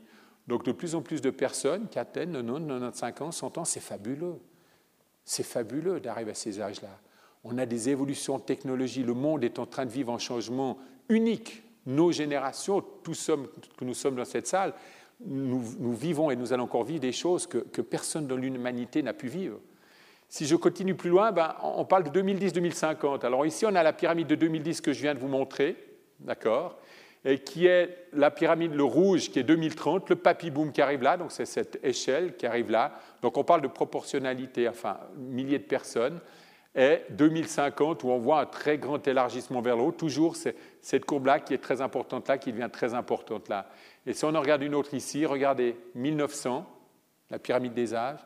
Donc, 0.48 0.66
de 0.66 0.72
plus 0.72 0.94
en 0.96 1.02
plus 1.02 1.22
de 1.22 1.30
personnes 1.30 1.88
qui 1.88 1.98
atteignent 1.98 2.34
90, 2.34 2.68
95 2.68 3.22
ans, 3.22 3.32
100 3.32 3.58
ans, 3.60 3.66
c'est 3.66 3.80
fabuleux. 3.80 4.36
C'est 5.24 5.44
fabuleux 5.44 6.00
d'arriver 6.00 6.32
à 6.32 6.36
ces 6.36 6.62
âges-là. 6.62 7.00
On 7.44 7.58
a 7.58 7.66
des 7.66 7.90
évolutions 7.90 8.38
de 8.38 8.44
technologie. 8.44 9.04
Le 9.04 9.14
monde 9.14 9.44
est 9.44 9.60
en 9.60 9.66
train 9.66 9.86
de 9.86 9.92
vivre 9.92 10.12
un 10.12 10.20
changement 10.20 10.78
unique. 11.10 11.64
Nos 11.86 12.12
générations, 12.12 12.84
tous 13.04 13.32
que 13.78 13.86
nous 13.86 13.94
sommes 13.94 14.16
dans 14.16 14.26
cette 14.26 14.48
salle, 14.48 14.74
nous, 15.26 15.94
vivons 15.94 16.30
et 16.30 16.36
nous 16.36 16.52
allons 16.52 16.66
encore 16.66 16.84
vivre 16.84 17.00
des 17.00 17.12
choses 17.12 17.48
que, 17.48 17.82
personne 17.82 18.28
dans 18.28 18.36
l'humanité 18.36 19.02
n'a 19.02 19.14
pu 19.14 19.28
vivre. 19.28 19.60
Si 20.28 20.46
je 20.46 20.56
continue 20.56 20.96
plus 20.96 21.10
loin, 21.10 21.32
ben, 21.32 21.56
on 21.62 21.86
parle 21.86 22.10
de 22.10 22.22
2010-2050. 22.22 23.26
Alors 23.26 23.46
ici, 23.46 23.66
on 23.66 23.76
a 23.76 23.84
la 23.84 23.94
pyramide 23.94 24.28
de 24.28 24.36
2010 24.36 24.82
que 24.82 24.92
je 24.92 25.02
viens 25.02 25.14
de 25.14 25.20
vous 25.20 25.28
montrer, 25.28 25.78
d'accord 26.20 26.78
et 27.26 27.40
qui 27.40 27.66
est 27.66 28.08
la 28.14 28.30
pyramide, 28.30 28.76
le 28.76 28.84
rouge, 28.84 29.32
qui 29.32 29.40
est 29.40 29.44
2030, 29.44 30.10
le 30.12 30.16
papy 30.16 30.52
boom 30.52 30.72
qui 30.72 30.82
arrive 30.82 31.02
là, 31.02 31.18
donc 31.18 31.32
c'est 31.32 31.46
cette 31.46 31.80
échelle 31.84 32.36
qui 32.38 32.46
arrive 32.46 32.70
là. 32.70 33.00
Donc 33.24 33.36
on 33.38 33.44
parle 33.44 33.62
de 33.62 33.68
proportionnalité, 33.68 34.70
enfin, 34.70 35.00
milliers 35.18 35.58
de 35.58 35.64
personnes, 35.64 36.22
et 36.76 37.02
2050, 37.10 38.04
où 38.04 38.10
on 38.10 38.20
voit 38.20 38.42
un 38.42 38.46
très 38.46 38.78
grand 38.78 39.06
élargissement 39.08 39.62
vers 39.62 39.76
le 39.76 39.82
haut, 39.82 39.92
toujours 39.92 40.36
cette 40.86 41.06
courbe-là 41.06 41.40
qui 41.40 41.56
est 41.56 41.58
très 41.58 41.82
importante 41.82 42.28
là, 42.28 42.38
qui 42.38 42.52
devient 42.52 42.70
très 42.72 42.94
importante 42.94 43.50
là. 43.50 43.68
Et 44.06 44.14
si 44.14 44.24
on 44.24 44.36
en 44.36 44.40
regarde 44.40 44.62
une 44.62 44.76
autre 44.76 44.94
ici, 44.94 45.26
regardez 45.26 45.76
1900, 45.96 46.64
la 47.32 47.40
pyramide 47.40 47.74
des 47.74 47.96
âges, 47.96 48.20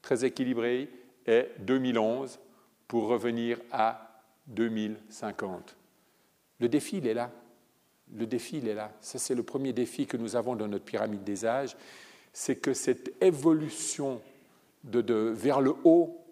très 0.00 0.24
équilibrée, 0.24 0.88
et 1.26 1.48
2011 1.58 2.38
pour 2.88 3.08
revenir 3.08 3.58
à 3.70 4.22
2050. 4.46 5.76
Le 6.58 6.70
défi, 6.70 6.96
il 6.96 7.06
est 7.06 7.12
là. 7.12 7.30
Le 8.14 8.26
défi, 8.26 8.60
il 8.62 8.68
est 8.68 8.74
là. 8.74 8.92
Ça, 9.02 9.18
c'est 9.18 9.34
le 9.34 9.42
premier 9.42 9.74
défi 9.74 10.06
que 10.06 10.16
nous 10.16 10.36
avons 10.36 10.56
dans 10.56 10.68
notre 10.68 10.86
pyramide 10.86 11.22
des 11.22 11.44
âges. 11.44 11.76
C'est 12.32 12.56
que 12.56 12.72
cette 12.72 13.12
évolution 13.22 14.22
de, 14.84 15.12
vers 15.36 15.60
le 15.60 15.74
haut 15.84 16.25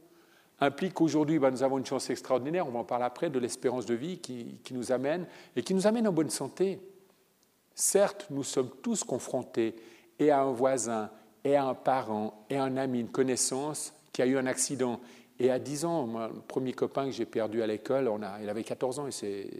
implique 0.60 0.94
qu'aujourd'hui, 0.94 1.38
ben, 1.38 1.50
nous 1.50 1.62
avons 1.62 1.78
une 1.78 1.86
chance 1.86 2.10
extraordinaire, 2.10 2.66
on 2.66 2.70
va 2.70 2.80
en 2.80 2.84
parler 2.84 3.04
après, 3.04 3.30
de 3.30 3.38
l'espérance 3.38 3.86
de 3.86 3.94
vie 3.94 4.18
qui, 4.18 4.58
nous 4.72 4.92
amène 4.92 5.26
et 5.56 5.62
qui 5.62 5.74
nous 5.74 5.86
amène 5.86 6.06
en 6.08 6.12
bonne 6.12 6.30
santé. 6.30 6.80
Certes, 7.74 8.26
nous 8.30 8.44
sommes 8.44 8.70
tous 8.82 9.04
confrontés 9.04 9.76
et 10.18 10.30
à 10.30 10.42
un 10.42 10.52
voisin, 10.52 11.10
et 11.42 11.56
à 11.56 11.64
un 11.64 11.74
parent, 11.74 12.46
et 12.48 12.56
à 12.56 12.64
un 12.64 12.76
ami, 12.76 13.00
une 13.00 13.08
connaissance 13.08 13.92
qui 14.12 14.22
a 14.22 14.26
eu 14.26 14.38
un 14.38 14.46
accident. 14.46 15.00
Et 15.40 15.50
à 15.50 15.58
10 15.58 15.84
ans, 15.84 16.28
le 16.32 16.40
premier 16.40 16.72
copain 16.72 17.06
que 17.06 17.10
j'ai 17.10 17.26
perdu 17.26 17.60
à 17.62 17.66
l'école, 17.66 18.08
il 18.40 18.48
avait 18.48 18.62
14 18.62 18.98
ans 19.00 19.08
et 19.08 19.10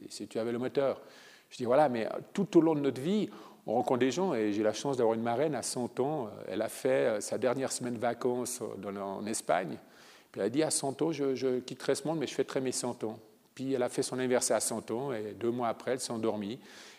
c'est 0.08 0.26
tué 0.28 0.38
avec 0.38 0.52
le 0.52 0.60
moteur. 0.60 1.02
Je 1.50 1.56
dis, 1.56 1.64
voilà, 1.64 1.88
mais 1.88 2.08
tout 2.32 2.56
au 2.56 2.60
long 2.60 2.76
de 2.76 2.80
notre 2.80 3.00
vie, 3.00 3.28
on 3.66 3.74
rencontre 3.74 4.00
des 4.00 4.10
gens, 4.10 4.34
et 4.34 4.52
j'ai 4.52 4.62
la 4.62 4.72
chance 4.72 4.96
d'avoir 4.96 5.14
une 5.14 5.22
marraine 5.22 5.54
à 5.54 5.62
100 5.62 5.98
ans. 5.98 6.28
Elle 6.46 6.62
a 6.62 6.68
fait 6.68 7.20
sa 7.20 7.38
dernière 7.38 7.72
semaine 7.72 7.94
de 7.94 7.98
vacances 7.98 8.62
en 8.62 9.26
Espagne. 9.26 9.78
Puis 10.34 10.40
elle 10.40 10.46
a 10.46 10.50
dit, 10.50 10.64
à 10.64 10.70
100 10.72 11.00
ans, 11.00 11.12
je, 11.12 11.36
je 11.36 11.60
quitterai 11.60 11.94
ce 11.94 12.08
monde, 12.08 12.18
mais 12.18 12.26
je 12.26 12.34
fêterai 12.34 12.60
mes 12.60 12.72
100 12.72 13.04
ans. 13.04 13.20
Puis 13.54 13.72
elle 13.72 13.84
a 13.84 13.88
fait 13.88 14.02
son 14.02 14.18
anniversaire 14.18 14.56
à 14.56 14.60
100 14.60 14.90
ans, 14.90 15.12
et 15.12 15.32
deux 15.38 15.52
mois 15.52 15.68
après, 15.68 15.92
elle 15.92 16.00
s'est 16.00 16.10
endormie 16.10 16.58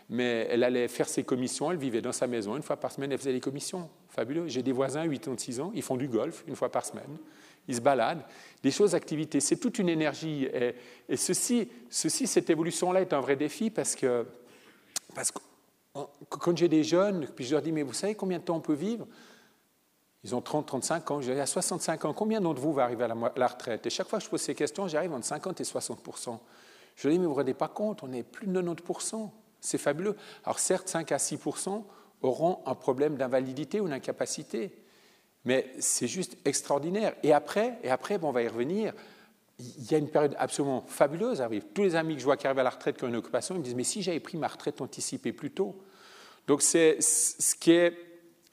mais 0.09 0.47
elle 0.49 0.63
allait 0.63 0.87
faire 0.87 1.09
ses 1.09 1.23
commissions, 1.23 1.71
elle 1.71 1.77
vivait 1.77 2.01
dans 2.01 2.11
sa 2.11 2.27
maison, 2.27 2.55
une 2.55 2.63
fois 2.63 2.77
par 2.77 2.91
semaine, 2.91 3.11
elle 3.11 3.17
faisait 3.17 3.31
les 3.31 3.39
commissions. 3.39 3.89
Fabuleux. 4.09 4.47
J'ai 4.47 4.61
des 4.61 4.71
voisins, 4.71 5.07
86 5.07 5.59
ans, 5.59 5.71
ils 5.73 5.81
font 5.81 5.97
du 5.97 6.07
golf 6.07 6.43
une 6.47 6.55
fois 6.55 6.71
par 6.71 6.85
semaine, 6.85 7.17
ils 7.67 7.75
se 7.75 7.81
baladent, 7.81 8.23
des 8.61 8.71
choses, 8.71 8.93
activités. 8.93 9.39
C'est 9.39 9.57
toute 9.57 9.79
une 9.79 9.89
énergie. 9.89 10.47
Et, 11.09 11.17
ceci, 11.17 11.69
ceci, 11.89 12.27
cette 12.27 12.49
évolution-là 12.49 13.01
est 13.01 13.13
un 13.13 13.19
vrai 13.19 13.35
défi 13.35 13.69
parce 13.69 13.95
que, 13.95 14.25
parce 15.15 15.31
que 15.31 15.39
quand 16.29 16.55
j'ai 16.55 16.67
des 16.67 16.83
jeunes, 16.83 17.27
puis 17.35 17.45
je 17.45 17.53
leur 17.53 17.61
dis, 17.61 17.71
mais 17.71 17.83
vous 17.83 17.93
savez 17.93 18.15
combien 18.15 18.37
de 18.37 18.43
temps 18.43 18.57
on 18.57 18.61
peut 18.61 18.73
vivre? 18.73 19.07
Ils 20.25 20.35
ont 20.35 20.41
30, 20.41 20.65
35 20.65 21.11
ans. 21.11 21.21
Je 21.21 21.31
dis, 21.31 21.39
à 21.39 21.45
65 21.45 22.03
ans, 22.05 22.13
combien 22.13 22.41
d'entre 22.41 22.59
vous 22.59 22.73
va 22.73 22.83
arriver 22.83 23.05
à 23.05 23.15
la, 23.35 23.47
retraite? 23.47 23.85
Et 23.85 23.89
chaque 23.89 24.09
fois 24.09 24.19
que 24.19 24.25
je 24.25 24.29
pose 24.29 24.41
ces 24.41 24.55
questions, 24.55 24.87
j'arrive 24.87 25.13
entre 25.13 25.25
50 25.25 25.61
et 25.61 25.63
60 25.63 25.99
Je 26.03 26.27
leur 26.27 26.37
dis, 26.37 26.37
mais 27.03 27.15
vous 27.15 27.21
ne 27.21 27.27
vous 27.27 27.33
rendez 27.35 27.53
pas 27.53 27.67
compte, 27.67 28.01
on 28.03 28.11
est 28.11 28.23
plus 28.23 28.47
de 28.47 28.61
90% 28.61 29.29
c'est 29.65 29.77
fabuleux. 29.77 30.15
Alors 30.43 30.59
certes, 30.59 30.87
5 30.87 31.11
à 31.11 31.17
6% 31.17 31.83
auront 32.21 32.59
un 32.65 32.75
problème 32.75 33.15
d'invalidité 33.15 33.81
ou 33.81 33.87
d'incapacité, 33.87 34.71
mais 35.43 35.71
c'est 35.79 36.07
juste 36.07 36.37
extraordinaire. 36.45 37.15
Et 37.23 37.33
après, 37.33 37.77
et 37.83 37.89
après 37.89 38.19
on 38.21 38.31
va 38.31 38.43
y 38.43 38.47
revenir, 38.47 38.93
il 39.59 39.91
y 39.91 39.95
a 39.95 39.97
une 39.97 40.09
période 40.09 40.35
absolument 40.37 40.83
fabuleuse 40.87 41.41
arrive. 41.41 41.65
Tous 41.73 41.83
les 41.83 41.95
amis 41.95 42.15
que 42.15 42.19
je 42.19 42.25
vois 42.25 42.37
qui 42.37 42.45
arrivent 42.45 42.59
à 42.59 42.63
la 42.63 42.69
retraite 42.69 42.97
qui 42.97 43.05
ont 43.05 43.07
une 43.07 43.15
occupation, 43.15 43.55
ils 43.55 43.59
me 43.59 43.63
disent, 43.63 43.75
mais 43.75 43.83
si 43.83 44.01
j'avais 44.01 44.19
pris 44.19 44.37
ma 44.37 44.47
retraite 44.47 44.81
anticipée 44.81 45.33
plus 45.33 45.51
tôt. 45.51 45.75
Donc 46.47 46.61
c'est, 46.61 46.97
ce 47.01 47.55
qui 47.55 47.71
est 47.71 47.97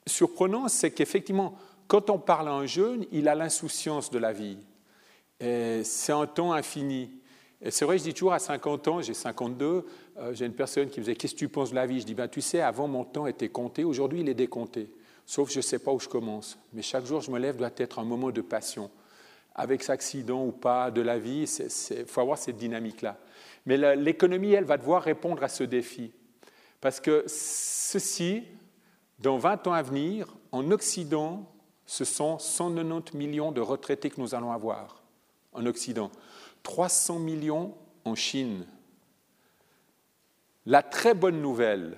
surprenant, 0.07 0.67
c'est 0.67 0.91
qu'effectivement, 0.91 1.57
quand 1.87 2.09
on 2.09 2.19
parle 2.19 2.47
à 2.47 2.51
un 2.51 2.65
jeune, 2.65 3.05
il 3.11 3.27
a 3.27 3.35
l'insouciance 3.35 4.09
de 4.09 4.19
la 4.19 4.33
vie. 4.33 4.57
C'est 5.39 6.13
un 6.13 6.25
temps 6.25 6.53
infini. 6.53 7.09
Et 7.63 7.71
c'est 7.71 7.85
vrai, 7.85 7.97
je 7.97 8.03
dis 8.03 8.13
toujours 8.13 8.33
à 8.33 8.39
50 8.39 8.87
ans, 8.89 9.01
j'ai 9.01 9.13
52, 9.13 9.85
euh, 10.17 10.33
j'ai 10.33 10.45
une 10.45 10.53
personne 10.53 10.89
qui 10.89 10.99
me 10.99 11.05
disait 11.05 11.15
Qu'est-ce 11.15 11.33
que 11.33 11.39
tu 11.39 11.47
penses 11.47 11.69
de 11.69 11.75
la 11.75 11.85
vie? 11.85 12.01
Je 12.01 12.05
dis 12.05 12.13
ben, 12.13 12.27
Tu 12.27 12.41
sais, 12.41 12.59
avant 12.59 12.89
mon 12.89 13.05
temps 13.05 13.25
était 13.25 13.47
compté, 13.47 13.85
aujourd'hui 13.85 14.19
il 14.19 14.29
est 14.29 14.33
décompté. 14.33 14.89
Sauf 15.25 15.49
je 15.49 15.57
ne 15.57 15.61
sais 15.61 15.79
pas 15.79 15.91
où 15.91 15.99
je 15.99 16.09
commence. 16.09 16.57
Mais 16.73 16.81
chaque 16.81 17.05
jour 17.05 17.21
je 17.21 17.31
me 17.31 17.39
lève 17.39 17.55
doit 17.55 17.71
être 17.77 17.99
un 17.99 18.03
moment 18.03 18.31
de 18.31 18.41
passion. 18.41 18.91
Avec 19.55 19.89
accident 19.89 20.45
ou 20.45 20.51
pas 20.51 20.91
de 20.91 21.01
la 21.01 21.17
vie, 21.17 21.49
il 21.91 22.05
faut 22.05 22.21
avoir 22.21 22.37
cette 22.37 22.57
dynamique-là. 22.57 23.17
Mais 23.65 23.95
l'économie, 23.95 24.51
elle, 24.51 24.65
va 24.65 24.77
devoir 24.77 25.03
répondre 25.03 25.41
à 25.43 25.47
ce 25.47 25.63
défi. 25.63 26.11
Parce 26.81 26.99
que 26.99 27.23
ceci, 27.27 28.43
dans 29.19 29.37
20 29.37 29.67
ans 29.67 29.73
à 29.73 29.81
venir, 29.81 30.27
en 30.51 30.71
Occident, 30.71 31.49
ce 31.85 32.05
sont 32.05 32.39
190 32.39 33.15
millions 33.17 33.51
de 33.51 33.61
retraités 33.61 34.09
que 34.09 34.19
nous 34.19 34.35
allons 34.35 34.51
avoir 34.51 35.03
en 35.53 35.65
Occident. 35.65 36.11
300 36.63 37.19
millions 37.19 37.75
en 38.05 38.15
Chine, 38.15 38.65
la 40.65 40.81
très 40.81 41.13
bonne 41.13 41.41
nouvelle, 41.41 41.97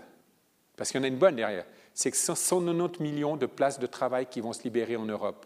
parce 0.76 0.92
qu'il 0.92 1.00
y 1.00 1.02
en 1.02 1.06
a 1.06 1.08
une 1.08 1.18
bonne 1.18 1.36
derrière, 1.36 1.66
c'est 1.94 2.12
que 2.12 2.18
190 2.18 3.02
millions 3.02 3.38
de 3.38 3.46
places 3.46 3.80
de 3.80 3.86
travail 3.86 4.26
qui 4.26 4.42
vont 4.42 4.54
se 4.54 4.64
libérer 4.64 4.96
en 4.96 5.06
Europe. 5.06 5.46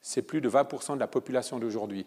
C'est 0.00 0.22
plus 0.22 0.40
de 0.40 0.48
20% 0.48 0.94
de 0.94 1.00
la 1.00 1.06
population 1.06 1.58
d'aujourd'hui. 1.58 2.06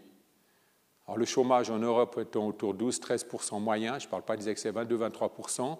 Alors 1.05 1.17
le 1.17 1.25
chômage 1.25 1.69
en 1.69 1.77
Europe 1.77 2.17
étant 2.19 2.47
autour 2.47 2.73
de 2.73 2.83
12-13% 2.85 3.61
moyen, 3.61 3.99
je 3.99 4.05
ne 4.05 4.09
parle 4.09 4.23
pas 4.23 4.37
des 4.37 4.49
excès 4.49 4.71
22-23%, 4.71 5.77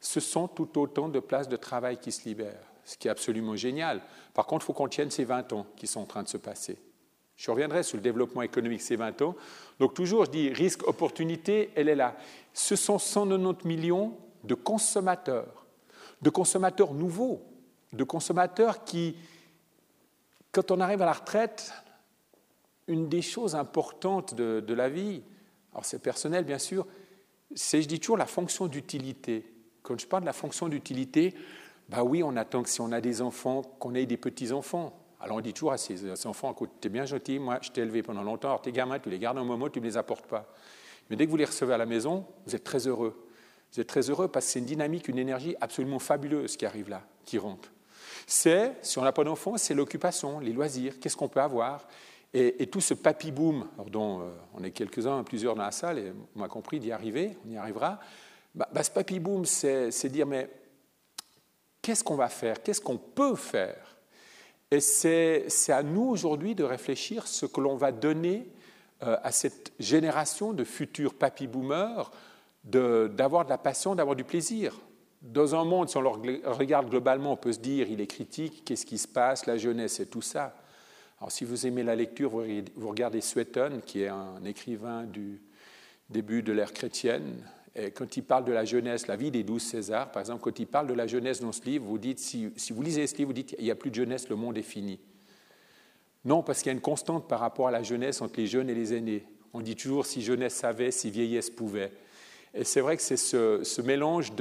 ce 0.00 0.20
sont 0.20 0.48
tout 0.48 0.78
autant 0.78 1.08
de 1.08 1.20
places 1.20 1.48
de 1.48 1.56
travail 1.56 1.98
qui 1.98 2.12
se 2.12 2.28
libèrent, 2.28 2.70
ce 2.84 2.96
qui 2.96 3.08
est 3.08 3.10
absolument 3.10 3.56
génial. 3.56 4.02
Par 4.34 4.46
contre, 4.46 4.64
il 4.64 4.66
faut 4.66 4.72
qu'on 4.72 4.88
tienne 4.88 5.10
ces 5.10 5.24
20 5.24 5.52
ans 5.52 5.66
qui 5.76 5.86
sont 5.86 6.00
en 6.00 6.06
train 6.06 6.22
de 6.22 6.28
se 6.28 6.36
passer. 6.36 6.78
Je 7.36 7.50
reviendrai 7.50 7.82
sur 7.82 7.96
le 7.96 8.02
développement 8.02 8.42
économique 8.42 8.80
ces 8.80 8.96
20 8.96 9.20
ans. 9.22 9.36
Donc 9.78 9.94
toujours, 9.94 10.24
je 10.24 10.30
dis 10.30 10.48
risque, 10.50 10.86
opportunité, 10.88 11.70
elle 11.74 11.88
est 11.88 11.94
là. 11.94 12.16
Ce 12.54 12.76
sont 12.76 12.98
190 12.98 13.66
millions 13.66 14.16
de 14.44 14.54
consommateurs, 14.54 15.66
de 16.22 16.30
consommateurs 16.30 16.94
nouveaux, 16.94 17.42
de 17.92 18.04
consommateurs 18.04 18.84
qui, 18.84 19.16
quand 20.52 20.70
on 20.70 20.80
arrive 20.80 21.02
à 21.02 21.06
la 21.06 21.12
retraite, 21.12 21.72
une 22.86 23.08
des 23.08 23.22
choses 23.22 23.54
importantes 23.54 24.34
de, 24.34 24.60
de 24.60 24.74
la 24.74 24.88
vie, 24.88 25.22
alors 25.72 25.84
c'est 25.84 25.98
personnel 25.98 26.44
bien 26.44 26.58
sûr, 26.58 26.86
c'est, 27.54 27.82
je 27.82 27.88
dis 27.88 28.00
toujours, 28.00 28.16
la 28.16 28.26
fonction 28.26 28.66
d'utilité. 28.66 29.44
Quand 29.86 30.00
je 30.00 30.06
parle 30.06 30.24
de 30.24 30.26
la 30.26 30.32
fonction 30.32 30.68
d'utilité, 30.68 31.32
bah 31.88 32.02
oui, 32.02 32.24
on 32.24 32.36
attend 32.36 32.64
que 32.64 32.68
si 32.68 32.80
on 32.80 32.90
a 32.90 33.00
des 33.00 33.22
enfants, 33.22 33.62
qu'on 33.62 33.94
ait 33.94 34.04
des 34.04 34.16
petits-enfants. 34.16 34.98
Alors 35.20 35.36
on 35.36 35.40
dit 35.40 35.52
toujours 35.52 35.72
à 35.72 35.78
ces 35.78 36.26
enfants, 36.26 36.50
écoute, 36.50 36.70
t'es 36.80 36.88
bien 36.88 37.04
gentil, 37.04 37.38
moi 37.38 37.58
je 37.62 37.70
t'ai 37.70 37.82
élevé 37.82 38.02
pendant 38.02 38.24
longtemps, 38.24 38.48
alors 38.48 38.62
tes 38.62 38.72
gamins, 38.72 38.98
tu 38.98 39.10
les 39.10 39.20
gardes 39.20 39.38
un 39.38 39.44
moment, 39.44 39.68
tu 39.68 39.80
ne 39.80 39.84
les 39.84 39.96
apportes 39.96 40.26
pas. 40.26 40.52
Mais 41.08 41.14
dès 41.14 41.24
que 41.26 41.30
vous 41.30 41.36
les 41.36 41.44
recevez 41.44 41.72
à 41.72 41.78
la 41.78 41.86
maison, 41.86 42.26
vous 42.46 42.56
êtes 42.56 42.64
très 42.64 42.88
heureux. 42.88 43.28
Vous 43.72 43.80
êtes 43.80 43.86
très 43.86 44.10
heureux 44.10 44.26
parce 44.26 44.46
que 44.46 44.52
c'est 44.52 44.58
une 44.58 44.66
dynamique, 44.66 45.06
une 45.06 45.18
énergie 45.18 45.54
absolument 45.60 46.00
fabuleuse 46.00 46.56
qui 46.56 46.66
arrive 46.66 46.88
là, 46.88 47.02
qui 47.24 47.38
rentre. 47.38 47.70
C'est, 48.26 48.72
si 48.82 48.98
on 48.98 49.02
n'a 49.02 49.12
pas 49.12 49.22
d'enfants, 49.22 49.56
c'est 49.56 49.74
l'occupation, 49.74 50.40
les 50.40 50.52
loisirs, 50.52 50.98
qu'est-ce 50.98 51.16
qu'on 51.16 51.28
peut 51.28 51.40
avoir? 51.40 51.86
Et, 52.34 52.66
tout 52.66 52.80
ce 52.80 52.92
papy 52.92 53.30
boom, 53.30 53.66
dont 53.86 54.20
euh, 54.20 54.24
on 54.52 54.62
est 54.62 54.72
quelques-uns, 54.72 55.22
plusieurs 55.22 55.54
dans 55.54 55.62
la 55.62 55.70
salle, 55.70 55.98
et 55.98 56.12
on 56.34 56.40
m'a 56.40 56.48
compris 56.48 56.80
d'y 56.80 56.92
arriver, 56.92 57.38
on 57.46 57.50
y 57.50 57.56
arrivera. 57.56 57.98
Bah, 58.56 58.68
bah, 58.72 58.82
ce 58.82 58.90
papy 58.90 59.20
boom, 59.20 59.44
c'est 59.44 60.08
dire, 60.08 60.26
mais 60.26 60.48
qu'est-ce 61.82 62.02
qu'on 62.02 62.16
va 62.16 62.30
faire? 62.30 62.62
Qu'est-ce 62.62 62.80
qu'on 62.80 62.96
peut 62.96 63.36
faire? 63.36 63.98
Et 64.70 64.80
c'est 64.80 65.46
à 65.68 65.82
nous 65.82 66.08
aujourd'hui 66.08 66.54
de 66.54 66.64
réfléchir 66.64 67.26
ce 67.26 67.44
que 67.44 67.60
l'on 67.60 67.76
va 67.76 67.92
donner 67.92 68.48
euh, 69.02 69.18
à 69.22 69.30
cette 69.30 69.72
génération 69.78 70.54
de 70.54 70.64
futurs 70.64 71.14
papy-boomers, 71.14 72.10
d'avoir 72.64 73.44
de, 73.44 73.50
la 73.50 73.58
passion, 73.58 73.94
d'avoir 73.94 74.16
du 74.16 74.24
plaisir. 74.24 74.74
Dans 75.20 75.54
un 75.54 75.64
monde, 75.64 75.90
si 75.90 75.98
on 75.98 76.00
le 76.00 76.08
regarde 76.50 76.88
globalement, 76.88 77.32
on 77.32 77.36
peut 77.36 77.52
se 77.52 77.58
dire, 77.58 77.88
il 77.90 78.00
est 78.00 78.06
critique, 78.06 78.64
qu'est-ce 78.64 78.86
qui 78.86 78.98
se 78.98 79.06
passe, 79.06 79.46
la 79.46 79.58
jeunesse 79.58 80.00
et 80.00 80.06
tout 80.06 80.22
ça. 80.22 80.56
Alors 81.18 81.30
si 81.30 81.44
vous 81.44 81.66
aimez 81.66 81.82
la 81.82 81.94
lecture, 81.94 82.30
vous 82.30 82.88
regardez 82.88 83.20
Sueton, 83.20 83.82
qui 83.84 84.02
est 84.02 84.08
un 84.08 84.44
écrivain 84.44 85.04
du 85.04 85.40
début 86.10 86.42
de 86.42 86.52
l'ère 86.52 86.72
chrétienne, 86.72 87.42
quand 87.94 88.16
il 88.16 88.22
parle 88.22 88.44
de 88.44 88.52
la 88.52 88.64
jeunesse, 88.64 89.06
la 89.06 89.16
vie 89.16 89.30
des 89.30 89.42
douze 89.42 89.62
Césars, 89.62 90.10
par 90.10 90.20
exemple, 90.20 90.42
quand 90.42 90.58
il 90.58 90.66
parle 90.66 90.86
de 90.86 90.94
la 90.94 91.06
jeunesse 91.06 91.40
dans 91.40 91.52
ce 91.52 91.62
livre, 91.64 91.84
vous 91.84 91.98
dites, 91.98 92.18
si, 92.18 92.50
vous 92.70 92.82
lisez 92.82 93.06
ce 93.06 93.16
livre, 93.16 93.28
vous 93.28 93.34
dites, 93.34 93.54
il 93.58 93.64
n'y 93.64 93.70
a 93.70 93.74
plus 93.74 93.90
de 93.90 93.94
jeunesse, 93.96 94.28
le 94.28 94.36
monde 94.36 94.56
est 94.56 94.62
fini. 94.62 94.98
Non, 96.24 96.42
parce 96.42 96.58
qu'il 96.58 96.66
y 96.66 96.70
a 96.70 96.72
une 96.72 96.80
constante 96.80 97.28
par 97.28 97.40
rapport 97.40 97.68
à 97.68 97.70
la 97.70 97.82
jeunesse 97.82 98.20
entre 98.20 98.40
les 98.40 98.46
jeunes 98.46 98.70
et 98.70 98.74
les 98.74 98.94
aînés. 98.94 99.24
On 99.52 99.60
dit 99.60 99.76
toujours, 99.76 100.06
si 100.06 100.22
jeunesse 100.22 100.54
savait, 100.54 100.90
si 100.90 101.10
vieillesse 101.10 101.50
pouvait. 101.50 101.92
Et 102.54 102.64
c'est 102.64 102.80
vrai 102.80 102.96
que 102.96 103.02
c'est 103.02 103.18
ce, 103.18 103.82
mélange 103.82 104.32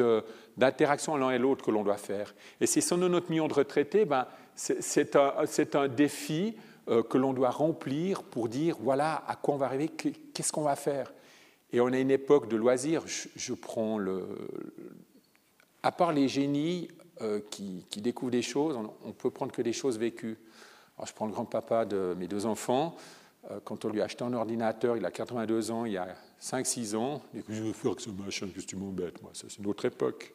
d'interaction 0.56 1.18
l'un 1.18 1.32
et 1.32 1.38
l'autre 1.38 1.66
que 1.66 1.72
l'on 1.72 1.84
doit 1.84 1.98
faire. 1.98 2.34
Et 2.62 2.66
ces 2.66 2.82
190 2.82 3.30
millions 3.30 3.48
de 3.48 3.54
retraités, 3.54 4.06
ben, 4.06 4.26
c'est 4.56 5.16
un, 5.16 5.34
un, 5.74 5.88
défi 5.90 6.56
euh, 6.88 7.04
que 7.04 7.18
l'on 7.18 7.34
doit 7.34 7.50
remplir 7.50 8.24
pour 8.24 8.48
dire, 8.48 8.78
voilà 8.80 9.24
à 9.28 9.36
quoi 9.36 9.56
on 9.56 9.58
va 9.58 9.66
arriver, 9.66 9.90
qu'est-ce 9.90 10.52
qu'on 10.52 10.62
va 10.62 10.76
faire. 10.76 11.12
Et 11.76 11.82
on 11.82 11.88
a 11.88 12.00
une 12.00 12.12
époque 12.12 12.48
de 12.48 12.56
loisirs. 12.56 13.04
Je, 13.06 13.54
prends 13.54 13.98
le. 13.98 14.26
À 15.84 15.92
part 15.92 16.14
les 16.14 16.30
génies 16.30 16.88
euh, 17.20 17.42
qui, 17.52 17.84
découvrent 17.98 18.32
des 18.32 18.42
choses, 18.42 18.78
on, 18.78 19.08
ne 19.10 19.12
peut 19.12 19.30
prendre 19.30 19.52
que 19.52 19.62
des 19.62 19.74
choses 19.74 20.00
vécues. 20.00 20.38
Alors, 20.98 21.06
je 21.08 21.14
prends 21.14 21.26
le 21.26 21.34
grand-papa 21.34 21.84
de 21.84 22.16
mes 22.18 22.30
deux 22.30 22.46
enfants. 22.46 22.96
Euh, 23.52 23.60
quand 23.62 23.84
on 23.84 23.90
lui 23.90 24.00
a 24.00 24.06
acheté 24.06 24.24
un 24.24 24.32
ordinateur, 24.32 24.96
il 24.96 25.06
a 25.06 25.12
82 25.12 25.72
ans, 25.72 25.84
il 25.84 25.92
y 25.92 25.98
a 25.98 26.16
5-6 26.42 26.96
ans. 26.96 27.22
Il 27.34 27.42
dit 27.42 27.56
Je 27.56 27.64
veux 27.64 27.74
faire 27.74 27.94
que 27.94 28.02
ce 28.02 28.10
machin, 28.10 28.48
que 28.48 28.62
tu 28.62 28.78
m'embêtes, 28.78 29.22
moi? 29.22 29.32
Ça, 29.34 29.48
c'est 29.50 29.58
une 29.58 29.68
autre 29.68 29.84
époque. 29.84 30.34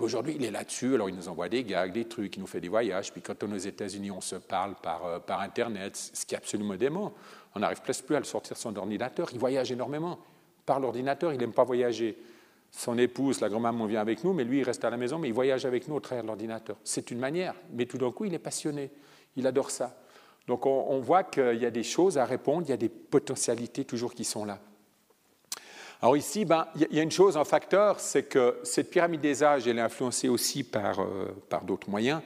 Aujourd'hui, 0.00 0.34
il 0.40 0.44
est 0.44 0.50
là-dessus, 0.50 0.94
alors 0.94 1.08
il 1.08 1.14
nous 1.14 1.28
envoie 1.28 1.48
des 1.48 1.62
gags, 1.62 1.92
des 1.92 2.06
trucs, 2.06 2.36
il 2.36 2.40
nous 2.40 2.48
fait 2.48 2.60
des 2.60 2.68
voyages. 2.68 3.12
Puis 3.12 3.22
quand 3.22 3.40
on 3.44 3.52
est 3.52 3.54
aux 3.54 3.58
États-Unis, 3.58 4.10
on 4.10 4.20
se 4.20 4.34
parle 4.34 4.74
par, 4.82 5.06
euh, 5.06 5.18
par 5.20 5.40
Internet, 5.40 5.96
ce 5.96 6.26
qui 6.26 6.34
est 6.34 6.38
absolument 6.38 6.74
dément. 6.74 7.12
On 7.54 7.60
n'arrive 7.60 7.80
presque 7.80 8.06
plus 8.06 8.16
à 8.16 8.18
le 8.18 8.24
sortir 8.24 8.56
de 8.56 8.60
son 8.60 8.74
ordinateur. 8.74 9.28
Il 9.32 9.38
voyage 9.38 9.70
énormément 9.70 10.18
par 10.68 10.80
l'ordinateur, 10.80 11.32
il 11.32 11.38
n'aime 11.38 11.54
pas 11.54 11.64
voyager. 11.64 12.18
Son 12.70 12.98
épouse, 12.98 13.40
la 13.40 13.48
grand-maman, 13.48 13.86
vient 13.86 14.02
avec 14.02 14.22
nous, 14.22 14.34
mais 14.34 14.44
lui, 14.44 14.58
il 14.58 14.62
reste 14.62 14.84
à 14.84 14.90
la 14.90 14.98
maison, 14.98 15.18
mais 15.18 15.28
il 15.28 15.32
voyage 15.32 15.64
avec 15.64 15.88
nous 15.88 15.94
au 15.94 16.00
travers 16.00 16.22
de 16.22 16.26
l'ordinateur. 16.28 16.76
C'est 16.84 17.10
une 17.10 17.18
manière, 17.18 17.54
mais 17.72 17.86
tout 17.86 17.96
d'un 17.96 18.12
coup, 18.12 18.26
il 18.26 18.34
est 18.34 18.38
passionné, 18.38 18.90
il 19.36 19.46
adore 19.46 19.70
ça. 19.70 19.96
Donc 20.46 20.66
on, 20.66 21.00
voit 21.00 21.24
qu'il 21.24 21.56
y 21.56 21.64
a 21.64 21.70
des 21.70 21.82
choses 21.82 22.18
à 22.18 22.26
répondre, 22.26 22.66
il 22.66 22.70
y 22.70 22.74
a 22.74 22.78
des 22.78 22.90
potentialités 22.90 23.86
toujours 23.86 24.14
qui 24.14 24.24
sont 24.24 24.44
là. 24.44 24.58
Alors 26.02 26.18
ici, 26.18 26.44
ben, 26.44 26.66
il 26.76 26.94
y 26.94 27.00
a 27.00 27.02
une 27.02 27.10
chose, 27.10 27.38
un 27.38 27.44
facteur, 27.44 27.98
c'est 27.98 28.24
que 28.24 28.58
cette 28.62 28.90
pyramide 28.90 29.22
des 29.22 29.42
âges, 29.42 29.66
elle 29.66 29.78
est 29.78 29.82
influencée 29.82 30.28
aussi 30.28 30.64
par, 30.64 31.00
euh, 31.00 31.34
par 31.48 31.64
d'autres 31.64 31.88
moyens, 31.88 32.20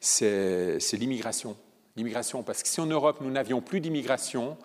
c'est 0.00 0.78
l'immigration. 0.92 1.56
L'immigration, 1.96 2.44
parce 2.44 2.62
que 2.62 2.68
si 2.68 2.80
en 2.80 2.86
Europe, 2.86 3.18
nous 3.20 3.30
n'avions 3.30 3.60
plus 3.60 3.80
d'immigration, 3.80 4.56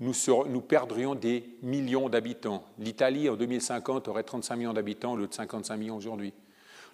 nous, 0.00 0.60
perdrions 0.60 1.14
des 1.14 1.56
millions 1.62 2.08
d'habitants. 2.08 2.64
L'Italie, 2.78 3.28
en 3.28 3.36
2050, 3.36 4.08
aurait 4.08 4.24
35 4.24 4.56
millions 4.56 4.72
d'habitants 4.72 5.12
au 5.12 5.16
lieu 5.16 5.26
de 5.26 5.34
55 5.34 5.76
millions 5.76 5.96
aujourd'hui. 5.96 6.32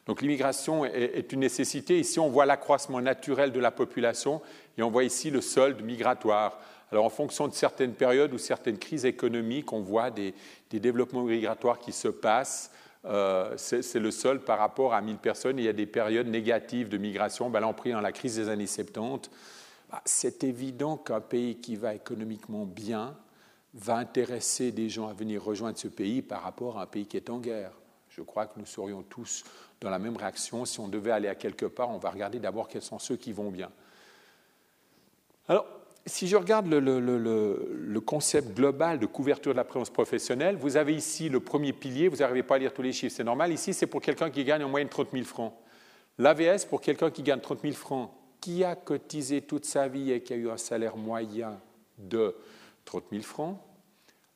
Donc 0.07 0.23
l'immigration 0.23 0.85
est, 0.85 1.33
une 1.33 1.41
nécessité. 1.41 1.99
Ici, 1.99 2.19
on 2.19 2.29
voit 2.29 2.47
l'accroissement 2.47 3.01
naturel 3.01 3.53
de 3.53 3.61
la 3.61 3.71
population 3.71 4.41
et 4.77 4.83
on 4.83 4.91
voit 4.91 5.05
ici 5.05 5.31
le 5.31 5.41
solde 5.41 5.83
migratoire. 5.83 6.59
Alors 6.91 7.05
en 7.05 7.11
fonction 7.11 7.47
de 7.47 7.55
certaines 7.55 7.93
périodes 7.93 8.33
ou 8.33 8.39
certaines 8.39 8.79
crises 8.79 9.05
économiques, 9.05 9.73
on 9.73 9.81
voit 9.81 10.11
des, 10.11 10.35
développements 10.71 11.23
migratoires 11.23 11.79
qui 11.79 11.93
se 11.93 12.09
passent. 12.09 12.73
Euh, 13.05 13.55
c'est 13.57 13.99
le 13.99 14.11
solde 14.11 14.43
par 14.43 14.59
rapport 14.59 14.95
à 14.95 15.01
1000 15.01 15.17
personnes. 15.17 15.59
Il 15.59 15.65
y 15.65 15.69
a 15.69 15.73
des 15.73 15.87
périodes 15.87 16.27
négatives 16.27 16.89
de 16.89 16.99
migration. 16.99 17.49
Ben 17.49 17.61
là, 17.61 17.69
on 17.69 17.73
pris 17.73 17.93
dans 17.93 18.01
la 18.01 18.13
crise 18.13 18.37
des 18.37 18.49
années 18.49 18.67
70. 18.67 19.31
Bah, 19.91 20.01
c'est 20.05 20.45
évident 20.45 20.97
qu'un 20.97 21.21
pays 21.21 21.57
qui 21.57 21.75
va 21.75 21.95
économiquement 21.95 22.65
bien 22.65 23.17
va 23.75 23.97
intéresser 23.97 24.71
des 24.71 24.89
gens 24.89 25.09
à 25.09 25.13
venir 25.13 25.43
rejoindre 25.43 25.79
ce 25.79 25.89
pays 25.89 26.23
par 26.23 26.43
rapport 26.43 26.79
à 26.79 26.83
un 26.83 26.87
pays 26.87 27.07
qui 27.07 27.17
est 27.17 27.29
en 27.29 27.39
guerre. 27.39 27.73
Je 28.09 28.23
crois 28.23 28.47
que 28.47 28.59
nous 28.59 28.67
serions 28.67 29.03
tous 29.03 29.45
dans 29.81 29.91
la 29.91 29.99
même 29.99 30.17
réaction. 30.17 30.65
Si 30.65 30.79
on 30.79 30.89
devait 30.89 31.11
aller 31.11 31.29
à 31.29 31.35
quelque 31.35 31.67
part, 31.67 31.91
on 31.91 31.99
va 31.99 32.11
regarder 32.11 32.39
d'abord 32.39 32.69
quels 32.69 32.83
sont 32.83 32.99
ceux 32.99 33.17
qui 33.17 33.33
vont 33.33 33.51
bien. 33.51 33.71
Alors, 35.49 35.67
si 36.07 36.29
je 36.29 36.37
regarde 36.37 36.69
le, 36.69 37.99
concept 38.01 38.55
global 38.55 38.99
de 38.99 39.07
couverture 39.07 39.53
de 39.53 39.57
la 39.57 39.65
présence 39.65 39.91
professionnelle, 39.91 40.57
vous 40.57 40.77
avez 40.77 40.95
ici 40.95 41.29
le 41.29 41.41
premier 41.41 41.73
pilier, 41.73 42.09
vous 42.09 42.19
n'arrivez 42.19 42.43
pas 42.43 42.57
à 42.57 42.59
lire 42.59 42.73
tous 42.73 42.83
les 42.83 42.93
chiffres, 42.93 43.15
c'est 43.15 43.25
normal. 43.25 43.53
Ici, 43.53 43.75
c'est 43.75 43.87
pour 43.87 44.01
quelqu'un 44.01 44.31
qui 44.31 44.45
gagne 44.45 44.63
en 44.63 44.69
moyenne 44.69 44.89
30 44.89 45.09
000 45.13 45.25
francs. 45.25 45.53
L'AVS, 46.19 46.67
pour 46.69 46.81
quelqu'un 46.81 47.11
qui 47.11 47.23
gagne 47.23 47.41
30 47.41 47.63
000 47.63 47.75
francs, 47.75 48.11
qui 48.41 48.65
a 48.65 48.75
cotisé 48.75 49.43
toute 49.43 49.65
sa 49.65 49.89
vie 49.89 50.13
et 50.13 50.23
qui 50.23 50.33
a 50.33 50.37
eu 50.37 50.51
un 50.51 50.57
salaire 50.57 50.97
moyen 50.97 51.61
de 51.99 52.35
30 52.85 53.05
000 53.11 53.23
francs, 53.23 53.59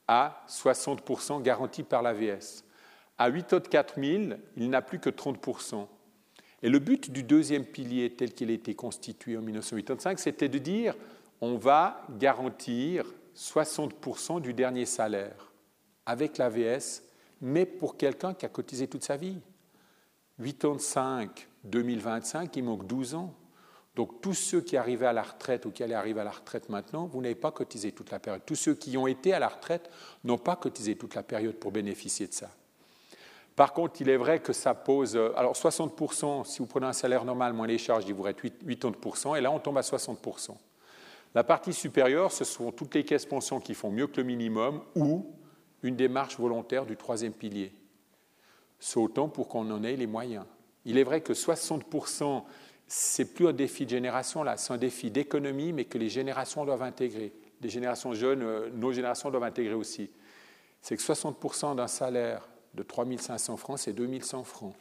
à 0.07 0.45
60% 0.49 1.43
garanti 1.43 1.83
par 1.83 2.03
l'AVS. 2.03 2.65
À 3.17 3.29
8 3.29 3.53
autres 3.55 3.71
4 3.71 3.95
000, 4.01 4.35
il 4.57 4.71
n'a 4.71 4.83
plus 4.83 4.99
que 4.99 5.09
30% 5.09 5.87
Et 6.63 6.69
le 6.69 6.79
but 6.79 7.11
du 7.11 7.23
deuxième 7.23 7.65
pilier 7.65 8.11
tel 8.11 8.35
qu'il 8.35 8.51
a 8.51 8.55
été 8.55 8.75
constitué 8.75 9.37
en 9.37 9.43
1985, 9.43 10.19
c'était 10.19 10.49
de 10.49 10.59
dire 10.59 10.95
on 11.41 11.57
va 11.57 12.07
garantir 12.19 13.07
60% 13.37 14.41
du 14.41 14.55
dernier 14.55 14.87
salaire 14.87 15.53
avec 16.07 16.39
l'AVS, 16.39 17.03
mais 17.41 17.67
pour 17.67 17.97
quelqu'un 17.97 18.35
qui 18.35 18.47
a 18.47 18.49
cotisé 18.49 18.89
toute 18.89 19.05
sa 19.05 19.17
vie. 19.17 19.39
85, 20.39 21.49
2025, 21.65 22.57
il 22.57 22.65
manque 22.65 22.87
12 22.87 23.15
ans. 23.15 23.35
Donc 23.97 24.21
tous 24.21 24.35
ceux 24.35 24.61
qui 24.61 24.77
arrivaient 24.77 25.07
à 25.07 25.13
la 25.13 25.23
retraite 25.23 25.67
ou 25.67 25.71
qui 25.71 25.83
allaient 25.83 25.95
arriver 25.95 26.21
à 26.21 26.25
la 26.25 26.33
retraite 26.33 26.69
maintenant, 26.69 27.07
vous 27.07 27.23
n'avez 27.23 27.37
pas 27.37 27.53
cotisé 27.53 27.93
toute 27.93 28.11
la 28.11 28.19
période. 28.19 28.43
Tous 28.45 28.57
ceux 28.57 28.75
qui 28.75 28.97
ont 28.97 29.07
été 29.07 29.33
à 29.33 29.39
la 29.39 29.49
retraite 29.49 29.89
n'ont 30.25 30.39
pas 30.39 30.57
cotisé 30.57 30.97
toute 30.97 31.15
la 31.15 31.23
période 31.23 31.55
pour 31.55 31.71
bénéficier 31.71 32.27
de 32.27 32.33
ça. 32.33 32.51
Par 33.55 33.73
contre, 33.73 34.01
il 34.01 34.09
est 34.09 34.17
vrai 34.17 34.41
que 34.41 34.53
ça 34.53 34.75
pose. 34.75 35.15
Euh, 35.15 35.33
alors, 35.37 35.55
60%, 35.55 36.45
si 36.45 36.59
vous 36.59 36.67
prenez 36.67 36.87
un 36.87 36.93
salaire 36.93 37.25
normal 37.25 37.53
moins 37.53 37.69
les 37.69 37.79
charges, 37.79 38.05
il 38.09 38.15
vous 38.15 38.23
reste 38.23 38.43
80%, 38.43 39.39
et 39.39 39.41
là, 39.41 39.53
on 39.53 39.61
tombe 39.61 39.79
à 39.79 39.83
60%. 39.83 40.57
La 41.35 41.45
partie 41.45 41.73
supérieure, 41.73 42.33
ce 42.33 42.45
sont 42.45 42.73
toutes 42.73 42.95
les 42.95 43.05
caisses 43.05 43.27
pensions 43.27 43.61
qui 43.61 43.75
font 43.75 43.91
mieux 43.91 44.07
que 44.07 44.17
le 44.21 44.25
minimum 44.25 44.83
ou 44.95 45.27
une 45.83 45.97
démarche 45.97 46.39
volontaire 46.39 46.87
du 46.87 46.97
troisième 46.97 47.33
pilier. 47.33 47.73
C'est 48.79 48.99
autant 48.99 49.29
pour 49.29 49.49
qu'on 49.49 49.69
en 49.71 49.83
ait 49.83 49.97
les 49.97 50.07
moyens. 50.07 50.45
Il 50.85 50.99
est 50.99 51.03
vrai 51.05 51.23
que 51.23 51.33
60%, 51.33 52.45
c'est 52.87 53.35
plus 53.35 53.49
un 53.49 53.53
défi 53.53 53.85
de 53.85 53.91
génération, 53.91 54.43
là, 54.43 54.57
c'est 54.57 54.73
un 54.73 54.79
défi 54.79 55.11
d'économie, 55.11 55.73
mais 55.73 55.85
que 55.85 55.99
les 55.99 56.09
générations 56.09 56.65
doivent 56.65 56.83
intégrer. 56.83 57.33
Les 57.61 57.69
générations 57.69 58.13
jeunes, 58.13 58.43
euh, 58.43 58.69
nos 58.73 58.93
générations 58.93 59.31
doivent 59.31 59.45
intégrer 59.45 59.75
aussi. 59.75 60.11
C'est 60.81 60.97
que 60.97 61.03
60% 61.03 61.77
d'un 61.77 61.87
salaire 61.87 62.49
de 62.75 62.83
3 62.83 63.07
500 63.17 63.57
francs, 63.57 63.79
c'est 63.79 63.93
2 63.93 64.21
100 64.21 64.45
francs. 64.45 64.75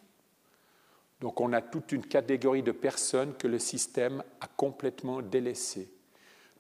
Donc 1.21 1.39
on 1.39 1.53
a 1.53 1.61
toute 1.61 1.93
une 1.93 2.05
catégorie 2.05 2.63
de 2.63 2.73
personnes 2.73 3.33
que 3.35 3.47
le 3.47 3.57
système 3.57 4.21
a 4.41 4.47
complètement 4.47 5.21
délaissées, 5.21 5.89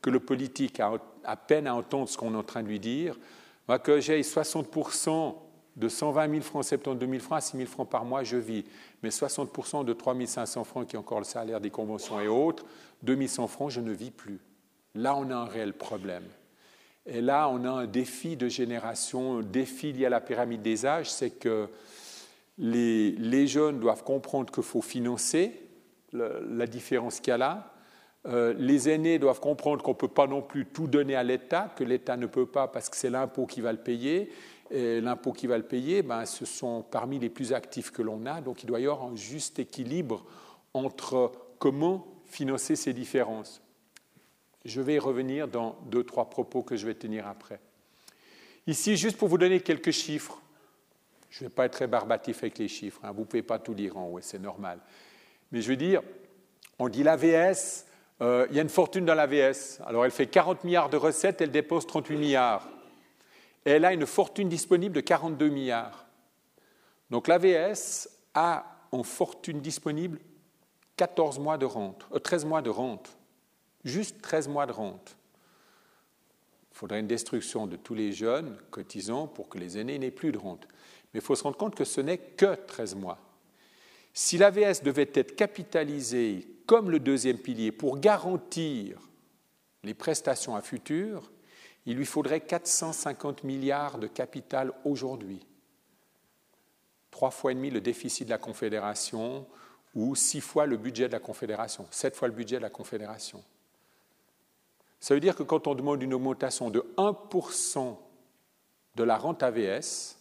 que 0.01 0.09
le 0.09 0.21
politique 0.21 0.79
a 0.79 0.93
à 1.25 1.35
peine 1.35 1.67
à 1.67 1.75
entendre 1.75 2.07
ce 2.07 2.17
qu'on 2.17 2.33
est 2.33 2.37
en 2.37 2.43
train 2.43 2.63
de 2.63 2.69
lui 2.69 2.79
dire. 2.79 3.17
Moi, 3.67 3.79
que 3.79 3.99
j'ai 3.99 4.21
60% 4.21 5.35
de 5.75 5.87
120 5.87 6.29
000 6.29 6.41
francs, 6.41 6.65
72 6.65 7.09
000 7.09 7.21
francs 7.21 7.37
à 7.37 7.41
6 7.41 7.57
000 7.57 7.69
francs 7.69 7.89
par 7.89 8.05
mois, 8.05 8.23
je 8.23 8.37
vis. 8.37 8.63
Mais 9.01 9.09
60% 9.09 9.85
de 9.85 9.93
3 9.93 10.15
500 10.25 10.63
francs, 10.63 10.87
qui 10.87 10.95
est 10.95 10.99
encore 10.99 11.19
le 11.19 11.25
salaire 11.25 11.59
des 11.59 11.71
conventions 11.71 12.19
et 12.19 12.27
autres, 12.27 12.65
2 13.01 13.27
100 13.27 13.47
francs, 13.47 13.71
je 13.71 13.81
ne 13.81 13.91
vis 13.91 14.11
plus. 14.11 14.39
Là, 14.95 15.15
on 15.15 15.29
a 15.31 15.35
un 15.35 15.45
réel 15.45 15.73
problème. 15.73 16.23
Et 17.05 17.21
là, 17.21 17.49
on 17.49 17.65
a 17.65 17.69
un 17.69 17.85
défi 17.85 18.37
de 18.37 18.47
génération, 18.47 19.39
un 19.39 19.41
défi 19.41 19.91
lié 19.91 20.05
à 20.05 20.09
la 20.09 20.21
pyramide 20.21 20.61
des 20.61 20.85
âges, 20.85 21.11
c'est 21.11 21.31
que 21.31 21.67
les, 22.57 23.47
jeunes 23.47 23.79
doivent 23.79 24.03
comprendre 24.03 24.53
qu'il 24.53 24.63
faut 24.63 24.81
financer 24.81 25.59
la 26.13 26.67
différence 26.67 27.19
qu'il 27.19 27.31
y 27.31 27.33
a 27.33 27.37
là. 27.37 27.73
Euh, 28.25 28.53
les 28.57 28.89
aînés 28.89 29.19
doivent 29.19 29.41
comprendre 29.41 29.83
qu'on 29.83 29.91
ne 29.91 29.97
peut 29.97 30.07
pas 30.07 30.27
non 30.27 30.41
plus 30.41 30.65
tout 30.65 30.87
donner 30.87 31.15
à 31.15 31.23
l'État, 31.23 31.73
que 31.75 31.83
l'État 31.83 32.15
ne 32.15 32.25
peut 32.25 32.45
pas 32.45 32.69
parce 32.69 32.89
que 32.89 32.95
c'est 32.95 33.09
l'impôt 33.09 33.45
qui 33.45 33.59
va 33.59 33.73
le 33.73 33.79
payer. 33.79 34.31
Et 34.73 35.01
l'impôt 35.01 35.31
qui 35.33 35.45
va 35.45 35.57
le 35.57 35.63
payer, 35.63 36.01
ben, 36.01 36.25
ce 36.25 36.45
sont 36.45 36.81
parmi 36.81 37.19
les 37.19 37.29
plus 37.29 37.53
actifs 37.53 37.91
que 37.91 38.01
l'on 38.01 38.25
a. 38.25 38.41
Donc 38.41 38.63
il 38.63 38.65
doit 38.65 38.79
y 38.79 38.85
avoir 38.85 39.03
un 39.03 39.15
juste 39.15 39.59
équilibre 39.59 40.25
entre 40.73 41.31
comment 41.59 42.07
financer 42.25 42.75
ces 42.75 42.91
différences. 42.91 43.61
Je 44.65 44.81
vais 44.81 44.95
y 44.95 44.99
revenir 44.99 45.47
dans 45.47 45.77
deux, 45.85 46.03
trois 46.03 46.29
propos 46.29 46.63
que 46.63 46.75
je 46.75 46.87
vais 46.87 46.95
tenir 46.95 47.27
après. 47.27 47.59
Ici, 48.65 48.97
juste 48.97 49.17
pour 49.17 49.27
vous 49.27 49.37
donner 49.37 49.59
quelques 49.59 49.91
chiffres, 49.91 50.41
je 51.29 51.43
ne 51.43 51.49
vais 51.49 51.53
pas 51.53 51.65
être 51.65 51.73
très 51.73 51.87
barbatif 51.87 52.39
avec 52.41 52.57
les 52.57 52.67
chiffres, 52.67 52.99
hein. 53.03 53.11
vous 53.11 53.21
ne 53.21 53.25
pouvez 53.25 53.43
pas 53.43 53.59
tout 53.59 53.73
lire 53.73 53.97
en 53.97 54.07
haut, 54.07 54.19
c'est 54.21 54.39
normal. 54.39 54.79
Mais 55.51 55.61
je 55.61 55.69
veux 55.69 55.75
dire, 55.75 56.01
on 56.79 56.89
dit 56.89 57.03
l'AVS, 57.03 57.85
euh, 58.21 58.47
il 58.49 58.55
y 58.55 58.59
a 58.59 58.61
une 58.61 58.69
fortune 58.69 59.05
dans 59.05 59.13
l'AVS. 59.13 59.81
Alors 59.85 60.05
elle 60.05 60.11
fait 60.11 60.27
40 60.27 60.63
milliards 60.63 60.89
de 60.89 60.97
recettes, 60.97 61.41
elle 61.41 61.51
dépose 61.51 61.85
38 61.85 62.17
milliards. 62.17 62.67
Elle 63.65 63.85
a 63.85 63.93
une 63.93 64.05
fortune 64.05 64.49
disponible 64.49 64.95
de 64.95 65.01
42 65.01 65.49
milliards. 65.49 66.05
Donc 67.09 67.27
l'AVS 67.27 68.09
a 68.33 68.65
en 68.91 69.03
fortune 69.03 69.61
disponible 69.61 70.19
14 70.97 71.39
mois 71.39 71.57
de 71.57 71.65
rente, 71.65 72.05
13 72.23 72.43
euh, 72.43 72.47
mois 72.47 72.61
de 72.61 72.69
rente 72.69 73.17
juste 73.83 74.21
13 74.21 74.47
mois 74.47 74.65
de 74.65 74.71
rente. 74.71 75.15
Il 76.71 76.77
faudrait 76.77 76.99
une 76.99 77.07
destruction 77.07 77.67
de 77.67 77.75
tous 77.75 77.93
les 77.93 78.11
jeunes 78.11 78.57
cotisants 78.71 79.27
pour 79.27 79.49
que 79.49 79.57
les 79.57 79.77
aînés 79.77 79.99
n'aient 79.99 80.11
plus 80.11 80.31
de 80.31 80.37
rente. 80.37 80.67
Mais 81.13 81.19
il 81.19 81.23
faut 81.23 81.35
se 81.35 81.43
rendre 81.43 81.57
compte 81.57 81.75
que 81.75 81.85
ce 81.85 82.01
n'est 82.01 82.17
que 82.17 82.55
13 82.55 82.95
mois. 82.95 83.19
Si 84.13 84.37
l'AVS 84.37 84.81
devait 84.83 85.11
être 85.13 85.35
capitalisé 85.35 86.47
comme 86.65 86.89
le 86.89 86.99
deuxième 86.99 87.37
pilier 87.37 87.71
pour 87.71 87.99
garantir 87.99 88.99
les 89.83 89.93
prestations 89.93 90.55
à 90.55 90.61
futur, 90.61 91.31
il 91.85 91.97
lui 91.97 92.05
faudrait 92.05 92.41
450 92.41 93.43
milliards 93.43 93.97
de 93.97 94.07
capital 94.07 94.73
aujourd'hui. 94.85 95.45
Trois 97.11 97.31
fois 97.31 97.51
et 97.51 97.55
demi 97.55 97.69
le 97.69 97.81
déficit 97.81 98.25
de 98.25 98.31
la 98.31 98.37
Confédération 98.37 99.45
ou 99.93 100.15
six 100.15 100.41
fois 100.41 100.65
le 100.65 100.77
budget 100.77 101.07
de 101.07 101.13
la 101.13 101.19
Confédération, 101.19 101.85
sept 101.91 102.15
fois 102.15 102.27
le 102.27 102.33
budget 102.33 102.57
de 102.57 102.61
la 102.61 102.69
Confédération. 102.69 103.43
Ça 104.99 105.13
veut 105.13 105.19
dire 105.19 105.35
que 105.35 105.43
quand 105.43 105.67
on 105.67 105.75
demande 105.75 106.01
une 106.01 106.13
augmentation 106.13 106.69
de 106.69 106.79
1% 106.97 107.97
de 108.95 109.03
la 109.03 109.17
rente 109.17 109.43
AVS, 109.43 110.17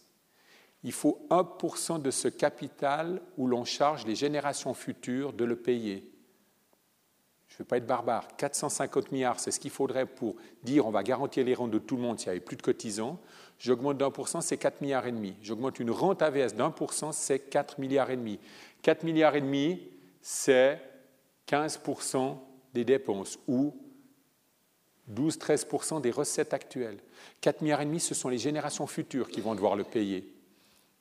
il 0.83 0.91
faut 0.91 1.25
1% 1.29 2.01
de 2.01 2.11
ce 2.11 2.27
capital 2.27 3.21
où 3.37 3.47
l'on 3.47 3.63
charge 3.63 4.05
les 4.05 4.15
générations 4.15 4.73
futures 4.73 5.31
de 5.31 5.45
le 5.45 5.55
payer. 5.55 6.12
Je 7.53 7.57
ne 7.57 7.59
veux 7.59 7.65
pas 7.65 7.77
être 7.77 7.85
barbare. 7.85 8.27
450 8.35 9.11
milliards, 9.11 9.39
c'est 9.39 9.51
ce 9.51 9.59
qu'il 9.59 9.69
faudrait 9.69 10.07
pour 10.07 10.35
dire 10.63 10.87
on 10.87 10.89
va 10.89 11.03
garantir 11.03 11.45
les 11.45 11.53
rentes 11.53 11.69
de 11.69 11.77
tout 11.77 11.97
le 11.97 12.01
monde 12.01 12.17
s'il 12.17 12.29
n'y 12.29 12.31
avait 12.31 12.39
plus 12.39 12.57
de 12.57 12.63
cotisants. 12.63 13.19
J'augmente 13.59 13.99
d'un 13.99 14.09
pour 14.09 14.27
cent, 14.27 14.41
c'est 14.41 14.57
4 14.57 14.81
milliards 14.81 15.05
et 15.05 15.11
demi. 15.11 15.35
J'augmente 15.43 15.79
une 15.79 15.91
rente 15.91 16.23
AVS 16.23 16.55
d'un 16.55 16.71
pour 16.71 16.93
cent, 16.93 17.11
c'est 17.11 17.37
4 17.37 17.79
milliards 17.79 18.09
et 18.09 18.15
demi. 18.15 18.39
4 18.81 19.03
milliards 19.03 19.35
et 19.35 19.41
demi, 19.41 19.87
c'est 20.19 20.81
15% 21.47 22.37
des 22.73 22.85
dépenses 22.85 23.37
ou 23.47 23.75
12-13% 25.13 26.01
des 26.01 26.09
recettes 26.09 26.55
actuelles. 26.55 26.97
4 27.41 27.61
milliards 27.61 27.81
et 27.81 27.85
demi, 27.85 27.99
ce 27.99 28.15
sont 28.15 28.29
les 28.29 28.39
générations 28.39 28.87
futures 28.87 29.29
qui 29.29 29.41
vont 29.41 29.53
devoir 29.53 29.75
le 29.75 29.83
payer. 29.83 30.27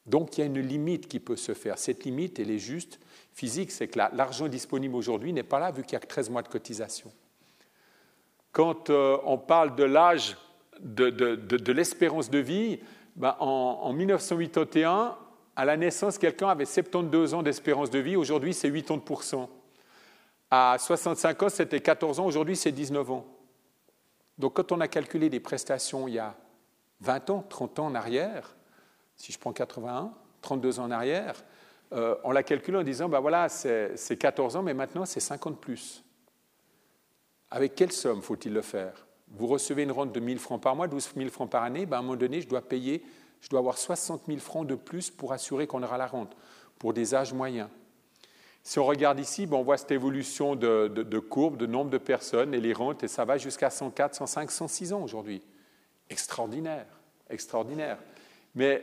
Donc 0.05 0.37
il 0.37 0.43
y 0.43 0.45
a 0.45 0.47
une 0.47 0.61
limite 0.61 1.09
qui 1.09 1.19
peut 1.19 1.37
se 1.37 1.55
faire. 1.55 1.79
Cette 1.79 2.05
limite, 2.05 2.39
elle 2.39 2.51
est 2.51 2.59
juste 2.59 3.01
physique, 3.33 3.71
c'est 3.71 3.89
que 3.89 3.99
l'argent 3.99 4.49
disponible 4.49 4.95
aujourd'hui 4.95 5.33
n'est 5.33 5.43
pas 5.43 5.59
là 5.59 5.71
vu 5.71 5.83
qu'il 5.83 5.93
n'y 5.93 5.97
a 5.97 6.01
que 6.01 6.07
13 6.07 6.31
mois 6.31 6.43
de 6.43 6.49
cotisation. 6.49 7.13
Quand 8.53 8.91
euh, 8.91 9.17
on 9.25 9.39
parle 9.39 9.75
de 9.75 9.85
l'âge 9.85 10.37
de, 10.81 11.73
l'espérance 11.73 12.29
de 12.29 12.39
vie, 12.39 12.81
ben, 13.17 13.37
en, 13.41 13.81
en 13.83 13.93
1981, 13.93 15.17
à 15.55 15.65
la 15.65 15.77
naissance, 15.77 16.19
quelqu'un 16.19 16.49
avait 16.49 16.65
72 16.65 17.35
ans 17.35 17.43
d'espérance 17.43 17.91
de 17.91 17.99
vie, 17.99 18.17
aujourd'hui 18.17 18.55
c'est 18.55 18.71
80%. 18.71 19.49
À 20.51 20.77
65 20.79 21.43
ans, 21.43 21.49
c'était 21.49 21.81
14 21.81 22.21
ans, 22.21 22.27
aujourd'hui 22.27 22.57
c'est 22.57 22.73
19 22.73 23.11
ans. 23.11 23.27
Donc 24.39 24.55
quand 24.55 24.73
on 24.73 24.81
a 24.81 24.89
calculé 24.89 25.31
des 25.31 25.41
prestations 25.41 26.09
il 26.09 26.15
y 26.15 26.19
a 26.19 26.35
20 27.01 27.31
ans, 27.31 27.45
30 27.49 27.79
ans 27.79 27.87
en 27.87 27.95
arrière, 27.95 28.55
si 29.17 29.33
je 29.33 29.39
prends 29.39 29.53
81, 29.53 30.13
32 30.41 30.81
ans 30.81 30.85
en 30.85 30.91
arrière, 30.91 31.43
euh, 31.93 32.15
on 32.25 32.31
l'a 32.31 32.43
calculé 32.43 32.79
en 32.79 32.83
disant, 32.83 33.09
ben 33.09 33.21
voilà, 33.21 33.49
c'est 33.49 34.17
14 34.19 34.57
ans, 34.57 34.63
mais 34.63 34.75
maintenant 34.75 35.05
c'est 35.05 35.21
50 35.21 35.61
plus. 35.61 36.05
Avec 37.51 37.75
quelle 37.75 37.93
somme 37.93 38.23
faut-il 38.23 38.53
le 38.53 38.63
faire? 38.63 39.07
Vous 39.29 39.47
recevez 39.47 39.83
une 39.83 39.93
rente 39.93 40.13
de 40.13 40.21
1000 40.21 40.39
francs 40.39 40.63
par 40.63 40.75
mois, 40.75 40.89
12 40.89 41.13
000 41.17 41.29
francs 41.31 41.51
par 41.51 41.63
année, 41.63 41.87
ben 41.87 41.97
à 41.97 42.01
un 42.01 42.03
moment 42.03 42.17
donné, 42.17 42.41
je 42.41 42.49
dois 42.49 42.63
payer, 42.63 43.03
je 43.41 43.49
dois 43.49 43.61
avoir 43.61 43.77
60 43.77 44.23
000 44.27 44.39
francs 44.39 44.67
de 44.67 44.75
plus 44.75 45.11
pour 45.11 45.33
assurer 45.33 45.67
qu'on 45.67 45.83
aura 45.83 45.99
la 45.99 46.07
rente, 46.07 46.37
pour 46.79 46.93
des 46.93 47.15
âges 47.15 47.33
moyens. 47.33 47.69
Si 48.63 48.79
on 48.79 48.87
regarde 48.87 49.19
ici, 49.19 49.47
ben 49.47 49.57
on 49.57 49.63
voit 49.63 49.77
cette 49.77 49.91
évolution 49.91 50.55
de, 50.55 50.89
de, 50.89 51.19
courbe, 51.19 51.57
de 51.57 51.67
nombre 51.67 51.91
de 51.91 51.99
personnes 51.99 52.55
et 52.55 52.61
les 52.61 52.73
rentes, 52.73 53.03
et 53.03 53.09
ça 53.09 53.25
va 53.25 53.37
jusqu'à 53.37 53.71
104, 53.71 54.15
105, 54.15 54.51
106 54.51 54.93
ans 54.93 55.03
aujourd'hui. 55.03 55.43
Extraordinaire, 56.09 56.87
extraordinaire. 57.29 57.99
Mais 58.55 58.83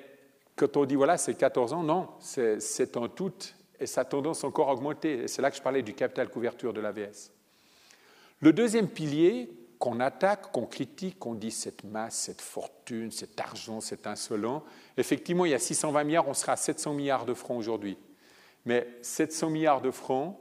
quand 0.59 0.75
on 0.75 0.83
dit, 0.83 0.95
voilà, 0.95 1.17
c'est 1.17 1.35
14 1.35 1.71
ans, 1.71 1.83
non, 1.83 2.09
c'est 2.19 2.97
en 2.97 3.07
tout, 3.07 3.31
et 3.79 3.85
ça 3.85 4.01
a 4.01 4.05
tendance 4.05 4.43
encore 4.43 4.69
à 4.69 4.73
augmenter. 4.73 5.23
Et 5.23 5.27
c'est 5.29 5.41
là 5.41 5.49
que 5.49 5.55
je 5.55 5.61
parlais 5.61 5.81
du 5.81 5.93
capital 5.93 6.27
couverture 6.27 6.73
de 6.73 6.81
l'AVS. 6.81 7.31
Le 8.41 8.51
deuxième 8.51 8.89
pilier 8.89 9.49
qu'on 9.79 10.01
attaque, 10.01 10.51
qu'on 10.51 10.65
critique, 10.65 11.17
qu'on 11.17 11.35
dit 11.35 11.51
cette 11.51 11.85
masse, 11.85 12.15
cette 12.15 12.41
fortune, 12.41 13.09
cet 13.09 13.39
argent, 13.39 13.79
cet 13.79 14.05
insolent, 14.05 14.65
effectivement, 14.97 15.45
il 15.45 15.51
y 15.51 15.55
a 15.55 15.59
620 15.59 16.03
milliards, 16.03 16.27
on 16.27 16.33
sera 16.33 16.53
à 16.53 16.57
700 16.57 16.93
milliards 16.93 17.25
de 17.25 17.33
francs 17.33 17.57
aujourd'hui. 17.57 17.97
Mais 18.65 18.85
700 19.01 19.51
milliards 19.51 19.81
de 19.81 19.91
francs 19.91 20.37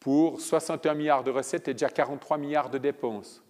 pour 0.00 0.40
61 0.40 0.94
milliards 0.94 1.22
de 1.22 1.30
recettes 1.30 1.68
et 1.68 1.74
déjà 1.74 1.90
43 1.90 2.38
milliards 2.38 2.70
de 2.70 2.78
dépenses. 2.78 3.44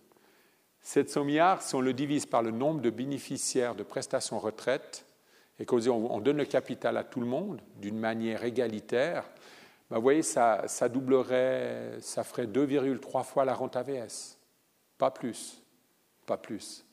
700 0.82 1.24
milliards, 1.24 1.62
si 1.62 1.74
on 1.74 1.80
le 1.80 1.94
divise 1.94 2.26
par 2.26 2.42
le 2.42 2.50
nombre 2.50 2.82
de 2.82 2.90
bénéficiaires 2.90 3.74
de 3.74 3.82
prestations 3.82 4.38
retraite, 4.38 5.06
et 5.58 5.64
qu'on 5.64 6.20
donne 6.20 6.36
le 6.36 6.44
capital 6.44 6.96
à 6.96 7.04
tout 7.04 7.20
le 7.20 7.26
monde 7.26 7.60
d'une 7.76 7.98
manière 7.98 8.44
égalitaire, 8.44 9.24
ben 9.90 9.96
vous 9.96 10.02
voyez, 10.02 10.22
ça, 10.22 10.64
ça 10.66 10.88
doublerait, 10.88 11.96
ça 12.00 12.24
ferait 12.24 12.46
2,3 12.46 13.24
fois 13.24 13.44
la 13.44 13.54
rente 13.54 13.76
AVS. 13.76 14.38
Pas 14.98 15.10
plus. 15.10 15.62
Pas 16.26 16.36
plus. 16.36 16.84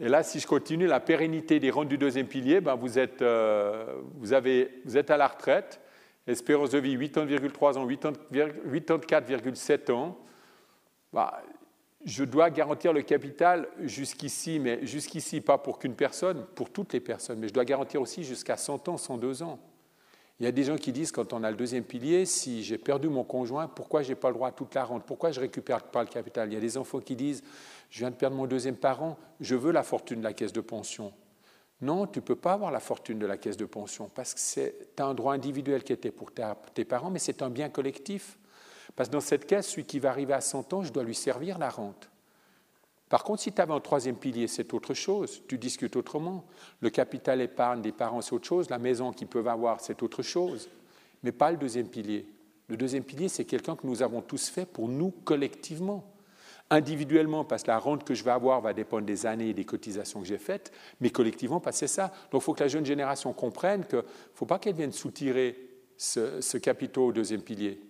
Et 0.00 0.08
là, 0.08 0.22
si 0.22 0.40
je 0.40 0.46
continue, 0.46 0.86
la 0.86 1.00
pérennité 1.00 1.60
des 1.60 1.70
rentes 1.70 1.88
du 1.88 1.98
deuxième 1.98 2.26
pilier, 2.26 2.60
ben 2.60 2.74
vous, 2.74 2.98
êtes, 2.98 3.22
euh, 3.22 4.00
vous, 4.14 4.32
avez, 4.32 4.80
vous 4.84 4.96
êtes 4.96 5.10
à 5.10 5.16
la 5.16 5.26
retraite, 5.26 5.80
espérance 6.26 6.70
de 6.70 6.78
vie 6.78 6.96
80,3 6.96 7.78
ans, 7.78 7.86
84,7 7.86 9.92
ans. 9.92 10.16
Ben, 11.12 11.30
je 12.04 12.24
dois 12.24 12.50
garantir 12.50 12.92
le 12.92 13.02
capital 13.02 13.68
jusqu'ici, 13.80 14.58
mais 14.58 14.86
jusqu'ici, 14.86 15.40
pas 15.40 15.58
pour 15.58 15.78
qu'une 15.78 15.94
personne, 15.94 16.46
pour 16.54 16.70
toutes 16.70 16.92
les 16.92 17.00
personnes, 17.00 17.38
mais 17.38 17.48
je 17.48 17.54
dois 17.54 17.64
garantir 17.64 18.00
aussi 18.00 18.24
jusqu'à 18.24 18.56
100 18.56 18.88
ans, 18.88 18.96
102 18.96 19.42
ans. 19.42 19.58
Il 20.40 20.44
y 20.44 20.46
a 20.46 20.52
des 20.52 20.62
gens 20.62 20.76
qui 20.76 20.92
disent, 20.92 21.10
quand 21.10 21.32
on 21.32 21.42
a 21.42 21.50
le 21.50 21.56
deuxième 21.56 21.82
pilier, 21.82 22.24
si 22.24 22.62
j'ai 22.62 22.78
perdu 22.78 23.08
mon 23.08 23.24
conjoint, 23.24 23.66
pourquoi 23.66 24.02
je 24.02 24.10
n'ai 24.10 24.14
pas 24.14 24.28
le 24.28 24.34
droit 24.34 24.48
à 24.48 24.52
toute 24.52 24.72
la 24.74 24.84
rente? 24.84 25.04
Pourquoi 25.04 25.32
je 25.32 25.40
ne 25.40 25.46
récupère 25.46 25.82
pas 25.82 26.02
le 26.02 26.08
capital? 26.08 26.48
Il 26.48 26.54
y 26.54 26.56
a 26.56 26.60
des 26.60 26.78
enfants 26.78 27.00
qui 27.00 27.16
disent, 27.16 27.42
je 27.90 27.98
viens 27.98 28.10
de 28.10 28.14
perdre 28.14 28.36
mon 28.36 28.46
deuxième 28.46 28.76
parent, 28.76 29.18
je 29.40 29.56
veux 29.56 29.72
la 29.72 29.82
fortune 29.82 30.20
de 30.20 30.24
la 30.24 30.32
caisse 30.32 30.52
de 30.52 30.60
pension. 30.60 31.12
Non, 31.80 32.06
tu 32.06 32.20
ne 32.20 32.24
peux 32.24 32.36
pas 32.36 32.52
avoir 32.52 32.70
la 32.70 32.80
fortune 32.80 33.18
de 33.18 33.26
la 33.26 33.36
caisse 33.36 33.56
de 33.56 33.64
pension 33.64 34.08
parce 34.14 34.34
que 34.34 34.40
c'est 34.40 35.00
un 35.00 35.14
droit 35.14 35.32
individuel 35.34 35.82
qui 35.82 35.92
était 35.92 36.12
pour 36.12 36.30
tes 36.32 36.84
parents, 36.84 37.10
mais 37.10 37.18
c'est 37.18 37.42
un 37.42 37.50
bien 37.50 37.68
collectif. 37.68 38.38
Parce 38.96 39.08
que 39.08 39.12
dans 39.12 39.20
cette 39.20 39.46
caisse, 39.46 39.68
celui 39.68 39.84
qui 39.84 39.98
va 39.98 40.10
arriver 40.10 40.34
à 40.34 40.40
100 40.40 40.72
ans, 40.72 40.82
je 40.82 40.92
dois 40.92 41.04
lui 41.04 41.14
servir 41.14 41.58
la 41.58 41.70
rente. 41.70 42.10
Par 43.08 43.24
contre, 43.24 43.42
si 43.42 43.52
tu 43.52 43.60
avais 43.60 43.72
un 43.72 43.80
troisième 43.80 44.16
pilier, 44.16 44.48
c'est 44.48 44.74
autre 44.74 44.92
chose. 44.92 45.42
Tu 45.48 45.56
discutes 45.56 45.96
autrement. 45.96 46.44
Le 46.80 46.90
capital 46.90 47.40
épargne 47.40 47.80
des 47.80 47.92
parents, 47.92 48.20
c'est 48.20 48.34
autre 48.34 48.46
chose. 48.46 48.68
La 48.68 48.78
maison 48.78 49.12
qu'ils 49.12 49.28
peuvent 49.28 49.48
avoir, 49.48 49.80
c'est 49.80 50.02
autre 50.02 50.22
chose. 50.22 50.68
Mais 51.22 51.32
pas 51.32 51.50
le 51.50 51.56
deuxième 51.56 51.88
pilier. 51.88 52.26
Le 52.68 52.76
deuxième 52.76 53.04
pilier, 53.04 53.28
c'est 53.28 53.46
quelqu'un 53.46 53.76
que 53.76 53.86
nous 53.86 54.02
avons 54.02 54.20
tous 54.20 54.50
fait 54.50 54.66
pour 54.66 54.88
nous 54.88 55.10
collectivement. 55.24 56.04
Individuellement, 56.70 57.46
parce 57.46 57.62
que 57.62 57.68
la 57.68 57.78
rente 57.78 58.04
que 58.04 58.12
je 58.12 58.22
vais 58.22 58.30
avoir 58.30 58.60
va 58.60 58.74
dépendre 58.74 59.06
des 59.06 59.24
années 59.24 59.48
et 59.48 59.54
des 59.54 59.64
cotisations 59.64 60.20
que 60.20 60.26
j'ai 60.26 60.36
faites, 60.36 60.70
mais 61.00 61.08
collectivement, 61.08 61.60
parce 61.60 61.76
que 61.76 61.86
c'est 61.86 61.94
ça. 61.94 62.12
Donc 62.30 62.42
il 62.42 62.44
faut 62.44 62.52
que 62.52 62.62
la 62.62 62.68
jeune 62.68 62.84
génération 62.84 63.32
comprenne 63.32 63.86
qu'il 63.86 63.98
ne 63.98 64.02
faut 64.34 64.44
pas 64.44 64.58
qu'elle 64.58 64.74
vienne 64.74 64.92
soutirer 64.92 65.56
ce, 65.96 66.42
ce 66.42 66.58
capital 66.58 67.04
au 67.04 67.12
deuxième 67.12 67.40
pilier. 67.40 67.80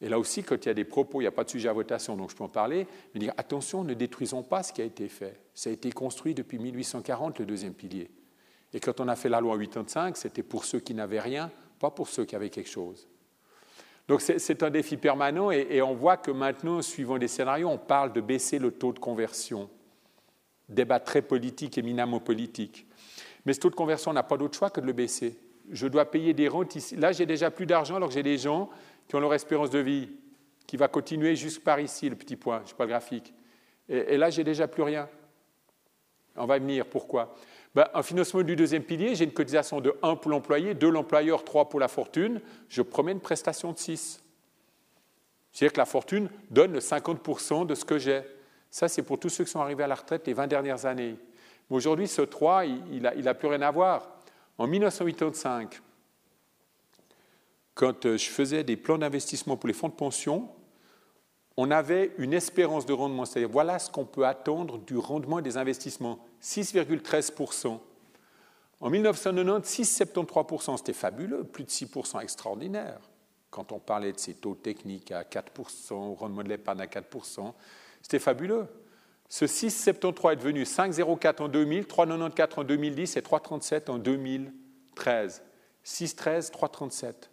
Et 0.00 0.08
là 0.08 0.18
aussi, 0.18 0.42
quand 0.42 0.64
il 0.64 0.68
y 0.68 0.70
a 0.70 0.74
des 0.74 0.84
propos, 0.84 1.20
il 1.20 1.24
n'y 1.24 1.28
a 1.28 1.32
pas 1.32 1.44
de 1.44 1.50
sujet 1.50 1.68
à 1.68 1.72
votation, 1.72 2.16
donc 2.16 2.30
je 2.30 2.36
peux 2.36 2.44
en 2.44 2.48
parler, 2.48 2.86
mais 3.12 3.20
dire 3.20 3.34
attention, 3.36 3.84
ne 3.84 3.92
détruisons 3.92 4.42
pas 4.42 4.62
ce 4.62 4.72
qui 4.72 4.80
a 4.80 4.84
été 4.84 5.08
fait. 5.08 5.38
Ça 5.54 5.68
a 5.68 5.72
été 5.72 5.92
construit 5.92 6.34
depuis 6.34 6.58
1840, 6.58 7.38
le 7.38 7.46
deuxième 7.46 7.74
pilier. 7.74 8.10
Et 8.72 8.80
quand 8.80 9.00
on 9.00 9.08
a 9.08 9.16
fait 9.16 9.28
la 9.28 9.40
loi 9.40 9.58
85, 9.58 10.16
c'était 10.16 10.42
pour 10.42 10.64
ceux 10.64 10.80
qui 10.80 10.94
n'avaient 10.94 11.20
rien, 11.20 11.50
pas 11.78 11.90
pour 11.90 12.08
ceux 12.08 12.24
qui 12.24 12.34
avaient 12.34 12.50
quelque 12.50 12.70
chose. 12.70 13.08
Donc 14.08 14.22
c'est 14.22 14.62
un 14.62 14.70
défi 14.70 14.96
permanent 14.96 15.52
et, 15.52 15.66
et, 15.70 15.82
on 15.82 15.94
voit 15.94 16.16
que 16.16 16.32
maintenant, 16.32 16.82
suivant 16.82 17.18
des 17.18 17.28
scénarios, 17.28 17.68
on 17.68 17.78
parle 17.78 18.12
de 18.12 18.20
baisser 18.20 18.58
le 18.58 18.72
taux 18.72 18.92
de 18.92 18.98
conversion. 18.98 19.70
Débat 20.68 20.98
très 20.98 21.22
politique, 21.22 21.78
éminemment 21.78 22.18
politique. 22.18 22.86
Mais 23.44 23.52
ce 23.52 23.60
taux 23.60 23.70
de 23.70 23.76
conversion, 23.76 24.12
n'a 24.12 24.22
pas 24.22 24.36
d'autre 24.36 24.56
choix 24.56 24.70
que 24.70 24.80
de 24.80 24.86
le 24.86 24.92
baisser. 24.92 25.38
Je 25.70 25.86
dois 25.86 26.10
payer 26.10 26.34
des 26.34 26.48
rentes 26.48 26.74
ici. 26.74 26.96
Là, 26.96 27.12
j'ai 27.12 27.26
déjà 27.26 27.50
plus 27.50 27.66
d'argent 27.66 27.96
alors 27.96 28.08
que 28.08 28.14
j'ai 28.14 28.24
des 28.24 28.38
gens 28.38 28.70
qui 29.08 29.16
ont 29.16 29.20
leur 29.20 29.34
espérance 29.34 29.70
de 29.70 29.78
vie, 29.78 30.08
qui 30.66 30.76
va 30.76 30.88
continuer 30.88 31.34
juste 31.34 31.64
par 31.64 31.80
ici, 31.80 32.08
le 32.08 32.16
petit 32.16 32.36
point, 32.36 32.58
je 32.58 32.62
ne 32.62 32.68
sais 32.68 32.74
pas 32.74 32.84
le 32.84 32.90
graphique. 32.90 33.34
Et, 33.88 34.16
là, 34.16 34.30
j'ai 34.30 34.44
déjà 34.44 34.68
plus 34.68 34.84
rien. 34.84 35.08
On 36.36 36.46
va 36.46 36.58
venir. 36.58 36.86
Pourquoi? 36.86 37.34
Ben, 37.74 37.88
Un 37.92 38.04
financement 38.04 38.42
du 38.42 38.54
deuxième 38.54 38.84
pilier, 38.84 39.16
j'ai 39.16 39.24
une 39.24 39.32
cotisation 39.32 39.80
de 39.80 39.92
1 40.02 40.14
pour 40.16 40.30
l'employé, 40.30 40.74
2 40.74 40.88
l'employeur, 40.88 41.42
3 41.42 41.68
pour 41.68 41.80
la 41.80 41.88
fortune. 41.88 42.40
Je 42.68 42.82
promets 42.82 43.10
une 43.10 43.20
prestation 43.20 43.72
de 43.72 43.78
6. 43.78 44.22
C'est-à-dire 45.50 45.72
que 45.72 45.78
la 45.78 45.86
fortune 45.86 46.28
donne 46.50 46.72
le 46.72 46.78
50% 46.78 47.66
de 47.66 47.74
ce 47.74 47.84
que 47.84 47.98
j'ai. 47.98 48.22
Ça, 48.70 48.86
c'est 48.86 49.02
pour 49.02 49.18
tous 49.18 49.28
ceux 49.28 49.42
qui 49.42 49.50
sont 49.50 49.60
arrivés 49.60 49.82
à 49.82 49.88
la 49.88 49.96
retraite 49.96 50.24
les 50.28 50.34
20 50.34 50.46
dernières 50.46 50.86
années. 50.86 51.16
Mais 51.68 51.76
aujourd'hui, 51.76 52.06
ce 52.06 52.22
3, 52.22 52.64
il 52.64 53.02
n'a 53.02 53.10
a 53.10 53.34
plus 53.34 53.48
rien 53.48 53.62
à 53.62 53.72
voir. 53.72 54.08
En 54.56 54.68
1985, 54.68 55.80
quand 57.80 58.04
euh, 58.04 58.18
je 58.18 58.28
faisais 58.28 58.62
des 58.62 58.76
plans 58.76 58.98
d'investissement 58.98 59.56
pour 59.56 59.66
les 59.66 59.72
fonds 59.72 59.88
de 59.88 59.94
pension, 59.94 60.50
on 61.56 61.70
avait 61.70 62.12
une 62.18 62.34
espérance 62.34 62.84
de 62.84 62.92
rendement, 62.92 63.24
c'est-à-dire 63.24 63.48
voilà 63.48 63.78
ce 63.78 63.90
qu'on 63.90 64.04
peut 64.04 64.26
attendre 64.26 64.76
du 64.76 64.98
rendement 64.98 65.40
des 65.40 65.56
investissements, 65.56 66.18
6,13%. 66.42 67.78
En 68.82 68.90
1990, 68.90 70.02
6,73%, 70.02 70.76
c'était 70.76 70.92
fabuleux, 70.92 71.42
plus 71.44 71.64
de 71.64 71.70
6% 71.70 72.20
extraordinaire. 72.22 73.00
Quand 73.48 73.72
on 73.72 73.78
parlait 73.78 74.12
de 74.12 74.18
ces 74.18 74.34
taux 74.34 74.54
techniques 74.54 75.10
à 75.10 75.22
4%, 75.22 76.16
rendement 76.16 76.42
de 76.42 76.50
l'épargne 76.50 76.82
à 76.82 76.86
4%, 76.86 77.54
c'était 78.02 78.18
fabuleux. 78.18 78.66
Ce 79.30 79.46
6,73 79.46 80.32
est 80.32 80.36
devenu 80.36 80.64
5,04 80.64 81.42
en 81.44 81.48
2000, 81.48 81.84
3,94 81.84 82.60
en 82.60 82.64
2010 82.64 83.16
et 83.16 83.20
3,37 83.22 83.90
en 83.90 83.96
2013. 83.96 85.42
6,13, 85.82 86.50
3,37 86.50 87.29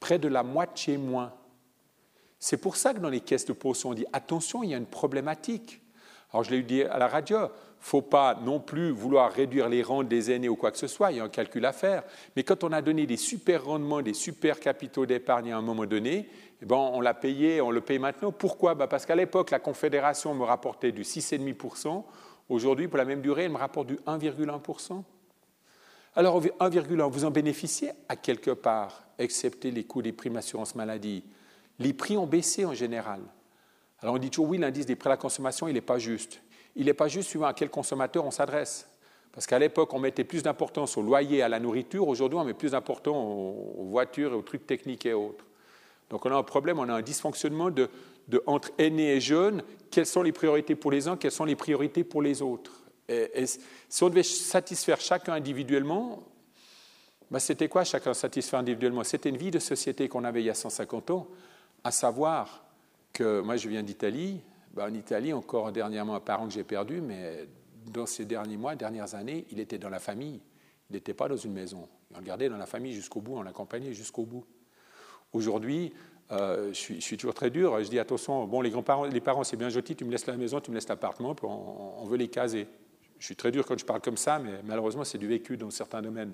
près 0.00 0.18
de 0.18 0.28
la 0.28 0.42
moitié 0.42 0.98
moins. 0.98 1.32
C'est 2.38 2.56
pour 2.56 2.76
ça 2.76 2.94
que 2.94 2.98
dans 2.98 3.08
les 3.08 3.20
caisses 3.20 3.46
de 3.46 3.52
pension, 3.52 3.90
on 3.90 3.94
dit 3.94 4.06
attention, 4.12 4.62
il 4.62 4.70
y 4.70 4.74
a 4.74 4.78
une 4.78 4.86
problématique. 4.86 5.80
Alors 6.32 6.44
je 6.44 6.50
l'ai 6.50 6.62
dit 6.62 6.82
à 6.82 6.98
la 6.98 7.08
radio, 7.08 7.38
faut 7.80 8.02
pas 8.02 8.38
non 8.44 8.60
plus 8.60 8.90
vouloir 8.90 9.32
réduire 9.32 9.68
les 9.68 9.82
rentes 9.82 10.08
des 10.08 10.30
aînés 10.30 10.48
ou 10.48 10.56
quoi 10.56 10.70
que 10.70 10.78
ce 10.78 10.86
soit, 10.86 11.10
il 11.10 11.18
y 11.18 11.20
a 11.20 11.24
un 11.24 11.28
calcul 11.28 11.64
à 11.64 11.72
faire. 11.72 12.02
Mais 12.36 12.42
quand 12.42 12.64
on 12.64 12.72
a 12.72 12.82
donné 12.82 13.06
des 13.06 13.16
super 13.16 13.64
rendements, 13.64 14.02
des 14.02 14.14
super 14.14 14.60
capitaux 14.60 15.06
d'épargne 15.06 15.52
à 15.52 15.56
un 15.56 15.62
moment 15.62 15.86
donné, 15.86 16.28
eh 16.60 16.66
ben 16.66 16.76
on 16.76 17.00
l'a 17.00 17.14
payé, 17.14 17.60
on 17.60 17.70
le 17.70 17.80
paye 17.80 17.98
maintenant. 17.98 18.32
Pourquoi? 18.32 18.74
Ben 18.74 18.86
Parce 18.86 19.06
qu'à 19.06 19.14
l'époque, 19.16 19.50
la 19.50 19.58
Confédération 19.58 20.34
me 20.34 20.44
rapportait 20.44 20.92
du 20.92 21.02
6,5%. 21.02 22.04
Aujourd'hui, 22.48 22.88
pour 22.88 22.98
la 22.98 23.04
même 23.04 23.20
durée, 23.20 23.44
elle 23.44 23.52
me 23.52 23.58
rapporte 23.58 23.86
du 23.86 23.96
1,1%. 24.06 25.02
Alors 26.18 26.42
1,1, 26.42 27.08
vous 27.08 27.24
en 27.24 27.30
bénéficiez 27.30 27.92
à 28.08 28.16
quelque 28.16 28.50
part, 28.50 29.04
excepté 29.20 29.70
les 29.70 29.84
coûts 29.84 30.02
des 30.02 30.10
primes 30.10 30.34
assurance 30.34 30.74
maladie. 30.74 31.22
Les 31.78 31.92
prix 31.92 32.16
ont 32.16 32.26
baissé 32.26 32.64
en 32.64 32.74
général. 32.74 33.20
Alors 34.00 34.16
on 34.16 34.18
dit 34.18 34.28
toujours 34.28 34.48
oui, 34.48 34.58
l'indice 34.58 34.84
des 34.84 34.96
prix 34.96 35.06
à 35.06 35.10
la 35.10 35.16
consommation, 35.16 35.68
il 35.68 35.74
n'est 35.74 35.80
pas 35.80 36.00
juste. 36.00 36.42
Il 36.74 36.86
n'est 36.86 36.92
pas 36.92 37.06
juste 37.06 37.28
suivant 37.28 37.46
à 37.46 37.54
quel 37.54 37.70
consommateur 37.70 38.24
on 38.24 38.32
s'adresse. 38.32 38.90
Parce 39.30 39.46
qu'à 39.46 39.60
l'époque, 39.60 39.94
on 39.94 40.00
mettait 40.00 40.24
plus 40.24 40.42
d'importance 40.42 40.96
au 40.96 41.02
loyer 41.02 41.40
à 41.40 41.48
la 41.48 41.60
nourriture. 41.60 42.08
Aujourd'hui, 42.08 42.36
on 42.36 42.42
met 42.42 42.52
plus 42.52 42.72
d'importance 42.72 43.14
aux 43.14 43.84
voitures 43.84 44.32
et 44.32 44.34
aux 44.34 44.42
trucs 44.42 44.66
techniques 44.66 45.06
et 45.06 45.14
autres. 45.14 45.44
Donc 46.10 46.26
on 46.26 46.32
a 46.32 46.36
un 46.36 46.42
problème, 46.42 46.80
on 46.80 46.88
a 46.88 46.94
un 46.94 47.02
dysfonctionnement 47.02 47.70
entre 48.46 48.72
aînés 48.78 49.14
et 49.14 49.20
jeunes. 49.20 49.62
Quelles 49.92 50.04
sont 50.04 50.22
les 50.22 50.32
priorités 50.32 50.74
pour 50.74 50.90
les 50.90 51.06
uns, 51.06 51.16
quelles 51.16 51.30
sont 51.30 51.44
les 51.44 51.54
priorités 51.54 52.02
pour 52.02 52.22
les 52.22 52.42
autres? 52.42 52.77
Et, 53.08 53.46
si 53.46 54.02
on 54.02 54.08
devait 54.08 54.22
satisfaire 54.22 55.00
chacun 55.00 55.32
individuellement, 55.34 56.22
ben 57.30 57.38
c'était 57.38 57.68
quoi 57.68 57.84
chacun 57.84 58.14
satisfaire 58.14 58.60
individuellement? 58.60 59.04
C'était 59.04 59.28
une 59.28 59.36
vie 59.36 59.50
de 59.50 59.58
société 59.58 60.08
qu'on 60.08 60.24
avait 60.24 60.42
il 60.42 60.46
y 60.46 60.50
a 60.50 60.54
150 60.54 61.10
ans, 61.10 61.28
à 61.84 61.90
savoir 61.90 62.64
que 63.12 63.40
moi 63.40 63.56
je 63.56 63.68
viens 63.68 63.82
d'Italie, 63.82 64.40
bah, 64.72 64.86
En 64.86 64.94
Italie, 64.94 65.32
encore 65.32 65.72
dernièrement, 65.72 66.14
un 66.14 66.20
parent 66.20 66.46
que 66.46 66.52
j'ai 66.52 66.64
perdu, 66.64 67.00
mais 67.00 67.48
dans 67.86 68.06
ces 68.06 68.24
derniers 68.24 68.56
mois, 68.56 68.76
dernières 68.76 69.14
années, 69.14 69.46
il 69.50 69.60
était 69.60 69.78
dans 69.78 69.88
la 69.88 69.98
famille. 69.98 70.40
Il 70.90 70.94
n'était 70.94 71.14
pas 71.14 71.28
dans 71.28 71.36
une 71.36 71.52
maison. 71.52 71.88
Il 72.10 72.16
regardait 72.16 72.48
dans 72.48 72.56
la 72.56 72.66
famille 72.66 72.92
jusqu'au 72.92 73.20
bout, 73.20 73.36
on 73.36 73.42
l'accompagnait 73.42 73.92
jusqu'au 73.92 74.24
bout. 74.24 74.44
Aujourd'hui, 75.32 75.92
euh, 76.30 76.68
je, 76.72 77.00
suis, 77.00 77.16
toujours 77.16 77.34
très 77.34 77.50
dur. 77.50 77.82
Je 77.82 77.88
dis 77.88 77.98
attention, 77.98 78.46
bon, 78.46 78.60
les 78.60 78.70
grands-parents, 78.70 79.04
les 79.04 79.20
parents, 79.20 79.44
c'est 79.44 79.56
bien 79.56 79.68
gentil, 79.68 79.96
tu 79.96 80.04
me 80.04 80.10
laisses 80.10 80.26
la 80.26 80.36
maison, 80.36 80.60
tu 80.60 80.70
me 80.70 80.76
laisses 80.76 80.88
l'appartement, 80.88 81.34
on, 81.42 82.02
on, 82.02 82.04
veut 82.04 82.16
les 82.16 82.28
caser. 82.28 82.66
Je 83.18 83.26
suis 83.26 83.36
très 83.36 83.50
dur 83.50 83.66
quand 83.66 83.78
je 83.78 83.84
parle 83.84 84.00
comme 84.00 84.16
ça, 84.16 84.38
mais 84.38 84.60
malheureusement, 84.64 85.04
c'est 85.04 85.18
du 85.18 85.26
vécu 85.26 85.56
dans 85.56 85.70
certains 85.70 86.02
domaines. 86.02 86.32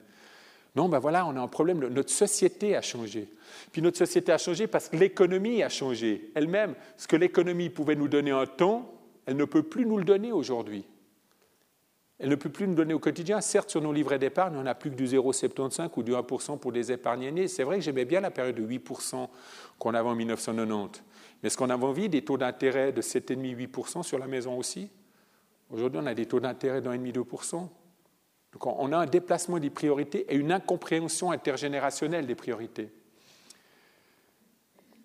Non, 0.76 0.88
ben 0.88 0.98
voilà, 0.98 1.24
on 1.26 1.36
a 1.36 1.40
un 1.40 1.48
problème. 1.48 1.78
Notre 1.78 2.10
société 2.10 2.74
a 2.74 2.82
changé. 2.82 3.28
Puis 3.70 3.80
notre 3.80 3.96
société 3.96 4.32
a 4.32 4.38
changé 4.38 4.66
parce 4.66 4.88
que 4.88 4.96
l'économie 4.96 5.62
a 5.62 5.68
changé. 5.68 6.30
Elle-même, 6.34 6.74
ce 6.96 7.06
que 7.06 7.16
l'économie 7.16 7.70
pouvait 7.70 7.94
nous 7.94 8.08
donner 8.08 8.32
un 8.32 8.46
temps, 8.46 8.92
elle 9.26 9.36
ne 9.36 9.44
peut 9.44 9.62
plus 9.62 9.86
nous 9.86 9.98
le 9.98 10.04
donner 10.04 10.32
aujourd'hui. 10.32 10.84
Elle 12.18 12.28
ne 12.28 12.34
peut 12.34 12.48
plus 12.48 12.66
nous 12.66 12.74
donner 12.74 12.94
au 12.94 12.98
quotidien. 12.98 13.40
Certes, 13.40 13.70
sur 13.70 13.80
nos 13.80 13.92
livrets 13.92 14.18
d'épargne, 14.18 14.56
on 14.56 14.62
n'a 14.62 14.74
plus 14.74 14.90
que 14.90 14.96
du 14.96 15.06
0,75 15.06 15.90
ou 15.96 16.02
du 16.02 16.12
1% 16.12 16.58
pour 16.58 16.72
des 16.72 16.92
épargnes 16.92 17.24
aînées. 17.24 17.48
C'est 17.48 17.64
vrai 17.64 17.76
que 17.76 17.82
j'aimais 17.84 18.04
bien 18.04 18.20
la 18.20 18.30
période 18.30 18.56
de 18.56 18.66
8% 18.66 19.28
qu'on 19.78 19.94
avait 19.94 20.08
en 20.08 20.14
1990. 20.14 21.02
Mais 21.42 21.48
est-ce 21.48 21.56
qu'on 21.56 21.70
avait 21.70 21.84
envie 21.84 22.08
des 22.08 22.22
taux 22.22 22.38
d'intérêt 22.38 22.92
de 22.92 23.02
7,5-8% 23.02 24.02
sur 24.02 24.18
la 24.18 24.26
maison 24.26 24.56
aussi? 24.56 24.90
Aujourd'hui, 25.70 26.00
on 26.02 26.06
a 26.06 26.14
des 26.14 26.26
taux 26.26 26.40
d'intérêt 26.40 26.80
de 26.80 26.88
1,5-2%. 26.88 27.68
Donc 28.52 28.66
on 28.66 28.92
a 28.92 28.98
un 28.98 29.06
déplacement 29.06 29.58
des 29.58 29.70
priorités 29.70 30.26
et 30.32 30.36
une 30.36 30.52
incompréhension 30.52 31.32
intergénérationnelle 31.32 32.26
des 32.26 32.36
priorités. 32.36 32.88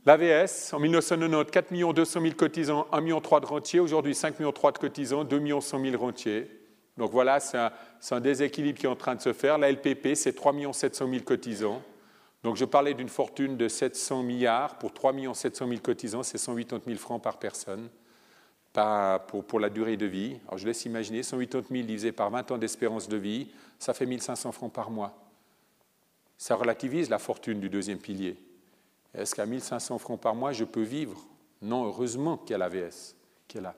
L'AVS, 0.06 0.74
en 0.74 0.80
1990, 0.80 1.52
4 1.52 1.94
200 1.94 2.22
000 2.22 2.34
cotisants, 2.36 2.88
1,3 2.92 3.02
million 3.02 3.20
de 3.20 3.46
rentiers. 3.46 3.80
Aujourd'hui, 3.80 4.16
5 4.16 4.40
millions 4.40 4.52
de 4.52 4.78
cotisants, 4.78 5.24
2 5.24 5.62
100 5.62 5.82
000 5.84 5.98
rentiers. 5.98 6.50
Donc 6.98 7.12
voilà, 7.12 7.40
c'est 7.40 7.58
un, 8.12 8.20
déséquilibre 8.20 8.80
qui 8.80 8.86
est 8.86 8.90
en 8.90 8.96
train 8.96 9.16
de 9.16 9.22
se 9.22 9.34
faire. 9.34 9.58
La 9.58 9.72
LPP, 9.72 10.16
c'est 10.16 10.34
3 10.34 10.54
700 10.72 11.10
000 11.10 11.24
cotisants. 11.24 11.82
Donc 12.44 12.56
je 12.56 12.66
parlais 12.66 12.94
d'une 12.94 13.10
fortune 13.10 13.58
de 13.58 13.68
700 13.68 14.24
milliards. 14.24 14.78
Pour 14.78 14.94
3 14.94 15.14
700 15.34 15.68
000 15.68 15.80
cotisants, 15.82 16.24
c'est 16.24 16.38
180 16.38 16.82
000 16.86 16.98
francs 16.98 17.22
par 17.22 17.38
personne 17.38 17.90
pour, 18.74 19.44
pour, 19.44 19.60
la 19.60 19.70
durée 19.70 19.98
de 19.98 20.06
vie. 20.06 20.38
Alors 20.48 20.58
je 20.58 20.66
laisse 20.66 20.86
imaginer, 20.86 21.24
180 21.24 21.68
000 21.70 21.84
divisé 21.86 22.12
par 22.12 22.30
20 22.30 22.52
ans 22.52 22.58
d'espérance 22.58 23.10
de 23.10 23.18
vie, 23.18 23.50
ça 23.78 23.94
fait 23.94 24.06
1500 24.06 24.52
francs 24.52 24.72
par 24.72 24.92
mois. 24.92 25.18
Ça 26.38 26.56
relativise 26.56 27.10
la 27.10 27.20
fortune 27.20 27.60
du 27.60 27.70
deuxième 27.70 28.00
pilier. 28.00 28.38
Est-ce 29.14 29.36
qu'à 29.36 29.46
1500 29.46 29.98
francs 29.98 30.22
par 30.22 30.36
mois, 30.36 30.52
je 30.52 30.64
peux 30.64 30.84
vivre? 30.84 31.20
Non, 31.62 31.86
heureusement 31.86 32.38
qu'il 32.38 32.52
y 32.52 32.54
a 32.54 32.58
l'AVS 32.58 33.16
est 33.58 33.62
là. 33.62 33.76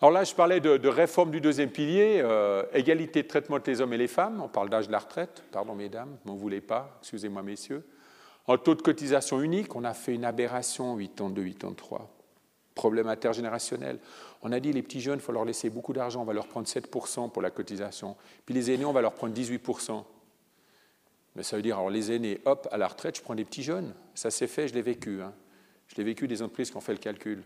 Alors 0.00 0.12
là, 0.12 0.24
je 0.24 0.34
parlais 0.34 0.60
de, 0.60 0.88
réforme 0.88 1.30
du 1.30 1.40
deuxième 1.40 1.70
pilier, 1.70 2.20
euh, 2.22 2.64
égalité 2.72 3.22
de 3.22 3.28
traitement 3.28 3.58
des 3.58 3.80
hommes 3.80 3.92
et 3.92 3.98
les 3.98 4.08
femmes. 4.08 4.42
On 4.42 4.48
parle 4.48 4.68
d'âge 4.68 4.88
de 4.88 4.92
la 4.92 4.98
retraite, 4.98 5.42
pardon 5.50 5.74
mesdames, 5.74 6.16
m'en 6.24 6.34
voulez 6.34 6.60
pas, 6.60 6.98
excusez-moi 7.00 7.42
messieurs. 7.42 7.86
En 8.46 8.58
taux 8.58 8.74
de 8.74 8.82
cotisation 8.82 9.40
unique, 9.40 9.74
on 9.74 9.84
a 9.84 9.94
fait 9.94 10.14
une 10.14 10.26
aberration 10.26 10.96
8 10.96 11.20
ans 11.22 11.30
2, 11.30 11.40
8 11.40 11.64
ans 11.64 11.72
3. 11.72 12.10
Problème 12.74 13.06
intergénérationnel. 13.06 13.98
On 14.42 14.50
a 14.52 14.60
dit 14.60 14.72
les 14.72 14.82
petits 14.82 15.00
jeunes, 15.00 15.18
il 15.18 15.22
faut 15.22 15.32
leur 15.32 15.44
laisser 15.44 15.70
beaucoup 15.70 15.92
d'argent, 15.92 16.22
on 16.22 16.24
va 16.24 16.32
leur 16.32 16.48
prendre 16.48 16.66
7% 16.66 17.30
pour 17.30 17.42
la 17.42 17.50
cotisation. 17.50 18.16
Puis 18.44 18.54
les 18.54 18.70
aînés, 18.70 18.84
on 18.84 18.92
va 18.92 19.00
leur 19.00 19.14
prendre 19.14 19.34
18%. 19.34 20.04
Mais 21.36 21.42
ça 21.42 21.56
veut 21.56 21.62
dire, 21.62 21.76
alors 21.78 21.90
les 21.90 22.12
aînés, 22.12 22.40
hop, 22.44 22.68
à 22.70 22.76
la 22.76 22.88
retraite, 22.88 23.16
je 23.16 23.22
prends 23.22 23.34
des 23.34 23.44
petits 23.44 23.62
jeunes. 23.62 23.94
Ça 24.14 24.30
s'est 24.30 24.46
fait, 24.46 24.68
je 24.68 24.74
l'ai 24.74 24.82
vécu. 24.82 25.22
Hein. 25.22 25.32
Je 25.88 25.96
l'ai 25.96 26.04
vécu 26.04 26.28
des 26.28 26.42
entreprises 26.42 26.70
qui 26.70 26.76
ont 26.76 26.80
fait 26.80 26.92
le 26.92 26.98
calcul. 26.98 27.42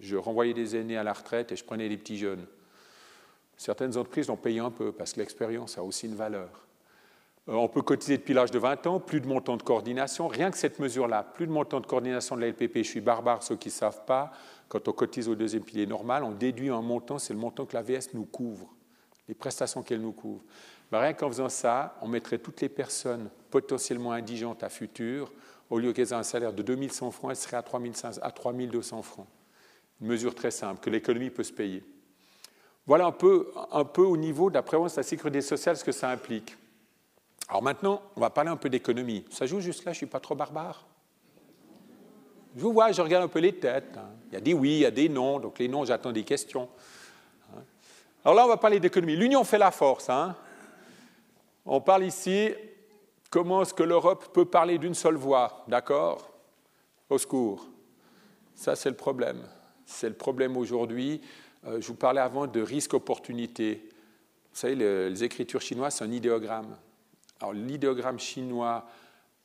Je 0.00 0.16
renvoyais 0.16 0.54
des 0.54 0.76
aînés 0.76 0.96
à 0.96 1.02
la 1.02 1.12
retraite 1.12 1.52
et 1.52 1.56
je 1.56 1.64
prenais 1.64 1.88
des 1.88 1.96
petits 1.96 2.18
jeunes. 2.18 2.46
Certaines 3.56 3.96
entreprises 3.96 4.28
l'ont 4.28 4.36
payé 4.36 4.60
un 4.60 4.70
peu 4.70 4.92
parce 4.92 5.14
que 5.14 5.20
l'expérience 5.20 5.78
a 5.78 5.82
aussi 5.82 6.06
une 6.06 6.14
valeur. 6.14 6.66
Euh, 7.48 7.54
on 7.54 7.68
peut 7.68 7.82
cotiser 7.82 8.18
depuis 8.18 8.34
l'âge 8.34 8.50
de 8.50 8.58
20 8.58 8.86
ans, 8.86 9.00
plus 9.00 9.20
de 9.20 9.26
montant 9.26 9.56
de 9.56 9.62
coordination. 9.62 10.26
Rien 10.26 10.50
que 10.50 10.58
cette 10.58 10.78
mesure-là, 10.78 11.22
plus 11.22 11.46
de 11.46 11.52
montant 11.52 11.80
de 11.80 11.86
coordination 11.86 12.36
de 12.36 12.40
la 12.40 12.48
LPP, 12.48 12.78
je 12.78 12.82
suis 12.88 13.00
barbare, 13.00 13.42
ceux 13.42 13.56
qui 13.56 13.68
ne 13.68 13.72
savent 13.72 14.04
pas, 14.04 14.32
quand 14.68 14.88
on 14.88 14.92
cotise 14.92 15.28
au 15.28 15.34
deuxième 15.34 15.62
pilier 15.62 15.86
normal, 15.86 16.24
on 16.24 16.32
déduit 16.32 16.70
un 16.70 16.82
montant, 16.82 17.18
c'est 17.18 17.34
le 17.34 17.38
montant 17.38 17.64
que 17.64 17.74
la 17.74 17.82
VS 17.82 18.14
nous 18.14 18.24
couvre, 18.24 18.74
les 19.28 19.34
prestations 19.34 19.82
qu'elle 19.82 20.00
nous 20.00 20.12
couvre. 20.12 20.42
Ben, 20.90 21.00
rien 21.00 21.12
qu'en 21.12 21.28
faisant 21.28 21.48
ça, 21.48 21.96
on 22.02 22.08
mettrait 22.08 22.38
toutes 22.38 22.60
les 22.60 22.68
personnes 22.68 23.30
potentiellement 23.50 24.12
indigentes 24.12 24.62
à 24.64 24.68
futur, 24.68 25.32
au 25.70 25.78
lieu 25.78 25.92
qu'elles 25.92 26.08
aient 26.08 26.14
un 26.14 26.22
salaire 26.22 26.52
de 26.52 26.62
2100 26.62 27.10
francs, 27.12 27.30
elles 27.30 27.36
seraient 27.36 27.56
à 27.56 28.30
3200 28.30 29.02
francs. 29.02 29.26
Une 30.00 30.08
mesure 30.08 30.34
très 30.34 30.50
simple 30.50 30.80
que 30.80 30.90
l'économie 30.90 31.30
peut 31.30 31.42
se 31.42 31.52
payer. 31.52 31.82
Voilà 32.86 33.06
un 33.06 33.12
peu, 33.12 33.50
un 33.72 33.84
peu 33.84 34.02
au 34.02 34.16
niveau 34.16 34.48
de 34.48 34.54
la 34.54 34.62
prévention 34.62 34.96
de 34.96 35.00
la 35.00 35.08
sécurité 35.08 35.40
sociale 35.40 35.76
ce 35.76 35.84
que 35.84 35.92
ça 35.92 36.08
implique. 36.10 36.56
Alors 37.48 37.62
maintenant, 37.62 38.02
on 38.16 38.20
va 38.20 38.30
parler 38.30 38.50
un 38.50 38.56
peu 38.56 38.68
d'économie. 38.68 39.24
Ça 39.30 39.46
joue 39.46 39.60
juste 39.60 39.84
là, 39.84 39.92
je 39.92 39.96
ne 39.96 39.98
suis 39.98 40.06
pas 40.06 40.20
trop 40.20 40.34
barbare 40.34 40.86
Je 42.56 42.62
vous 42.62 42.72
vois, 42.72 42.90
je 42.90 43.00
regarde 43.00 43.24
un 43.24 43.28
peu 43.28 43.38
les 43.38 43.54
têtes. 43.54 43.96
Hein. 43.96 44.10
Il 44.28 44.34
y 44.34 44.36
a 44.36 44.40
des 44.40 44.52
oui, 44.52 44.70
il 44.70 44.78
y 44.80 44.86
a 44.86 44.90
des 44.90 45.08
non, 45.08 45.38
donc 45.38 45.58
les 45.58 45.68
noms, 45.68 45.84
j'attends 45.84 46.12
des 46.12 46.24
questions. 46.24 46.68
Hein. 47.54 47.60
Alors 48.24 48.34
là, 48.34 48.44
on 48.44 48.48
va 48.48 48.56
parler 48.56 48.80
d'économie. 48.80 49.16
L'union 49.16 49.44
fait 49.44 49.58
la 49.58 49.70
force. 49.70 50.10
Hein. 50.10 50.34
On 51.64 51.80
parle 51.80 52.04
ici 52.04 52.50
comment 53.30 53.62
est-ce 53.62 53.74
que 53.74 53.84
l'Europe 53.84 54.32
peut 54.32 54.44
parler 54.44 54.78
d'une 54.78 54.94
seule 54.94 55.16
voix, 55.16 55.64
d'accord? 55.68 56.30
Au 57.08 57.18
secours. 57.18 57.68
Ça, 58.56 58.74
c'est 58.74 58.90
le 58.90 58.96
problème. 58.96 59.46
C'est 59.84 60.08
le 60.08 60.16
problème 60.16 60.56
aujourd'hui. 60.56 61.20
Euh, 61.64 61.80
je 61.80 61.86
vous 61.86 61.94
parlais 61.94 62.20
avant 62.20 62.48
de 62.48 62.60
risque-opportunité. 62.60 63.88
Vous 64.52 64.58
savez, 64.58 64.74
les 64.74 65.22
écritures 65.22 65.60
chinoises, 65.60 65.96
c'est 65.96 66.04
un 66.04 66.10
idéogramme. 66.10 66.76
Alors, 67.40 67.52
l'idéogramme 67.52 68.18
chinois, 68.18 68.88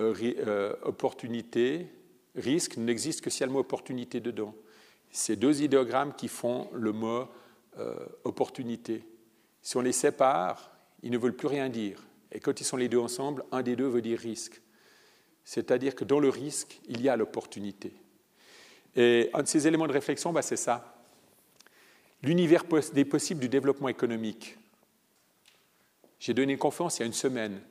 euh, 0.02 0.14
euh, 0.22 0.76
opportunité, 0.84 1.88
risque, 2.36 2.78
n'existe 2.78 3.22
que 3.22 3.30
s'il 3.30 3.42
y 3.42 3.44
a 3.44 3.48
le 3.48 3.54
mot 3.54 3.60
opportunité 3.60 4.20
dedans. 4.20 4.56
C'est 5.12 5.36
deux 5.36 5.62
idéogrammes 5.62 6.14
qui 6.16 6.28
font 6.28 6.70
le 6.74 6.92
mot 6.94 7.28
opportunité. 8.26 9.04
Si 9.62 9.78
on 9.78 9.82
les 9.82 9.94
sépare, 9.94 10.72
ils 11.04 11.12
ne 11.12 11.18
veulent 11.18 11.36
plus 11.36 11.48
rien 11.48 11.70
dire. 11.70 12.04
Et 12.32 12.40
quand 12.40 12.60
ils 12.60 12.66
sont 12.66 12.78
les 12.78 12.90
deux 12.90 12.98
ensemble, 12.98 13.46
un 13.52 13.62
des 13.62 13.76
deux 13.76 13.88
veut 13.88 14.02
dire 14.02 14.20
risque. 14.20 14.62
C'est-à-dire 15.44 15.96
que 15.96 16.04
dans 16.04 16.20
le 16.20 16.30
risque, 16.30 16.80
il 16.88 17.02
y 17.02 17.10
a 17.10 17.16
l'opportunité. 17.16 17.94
Et 18.96 19.30
un 19.34 19.44
de 19.44 19.48
ces 19.48 19.68
éléments 19.68 19.88
de 19.88 19.94
réflexion, 19.94 20.34
bah, 20.34 20.42
c'est 20.42 20.58
ça. 20.58 21.04
L'univers 22.24 22.66
des 22.94 23.06
possibles 23.06 23.40
du 23.40 23.50
développement 23.50 23.88
économique. 23.88 24.58
J'ai 26.20 26.34
donné 26.34 26.54
une 26.54 26.60
conférence 26.60 27.00
il 27.00 27.02
y 27.02 27.04
a 27.04 27.08
une 27.08 27.14
semaine. 27.14 27.62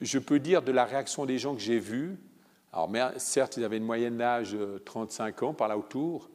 Je 0.00 0.18
peux 0.18 0.38
dire 0.38 0.62
de 0.62 0.72
la 0.72 0.84
réaction 0.84 1.26
des 1.26 1.38
gens 1.38 1.54
que 1.54 1.60
j'ai 1.60 1.78
vus, 1.78 2.16
alors 2.72 2.90
certes, 3.16 3.56
ils 3.56 3.64
avaient 3.64 3.76
une 3.76 3.84
moyenne 3.84 4.18
d'âge 4.18 4.52
de 4.52 4.82
35 4.84 5.42
ans 5.44 5.54
par 5.54 5.68
là 5.68 5.78
autour, 5.78 6.28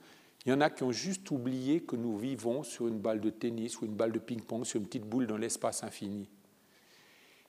il 0.45 0.49
y 0.49 0.53
en 0.53 0.62
a 0.62 0.70
qui 0.70 0.84
ont 0.84 0.91
juste 0.91 1.30
oublié 1.32 1.82
que 1.82 1.95
nous 1.95 2.18
vivons 2.18 2.64
sur 2.64 2.88
une 2.88 2.99
balle 2.99 3.20
de 3.20 3.30
tennis 3.30 3.82
ou 3.82 3.86
une 3.86 3.93
balle 3.93 4.14
de 4.14 4.20
ping-pong, 4.20 4.64
sur 4.64 4.80
une 4.80 4.86
petite 4.86 5.03
boule 5.03 5.28
dans 5.28 5.38
l'espace 5.38 5.84
infini. 5.84 6.30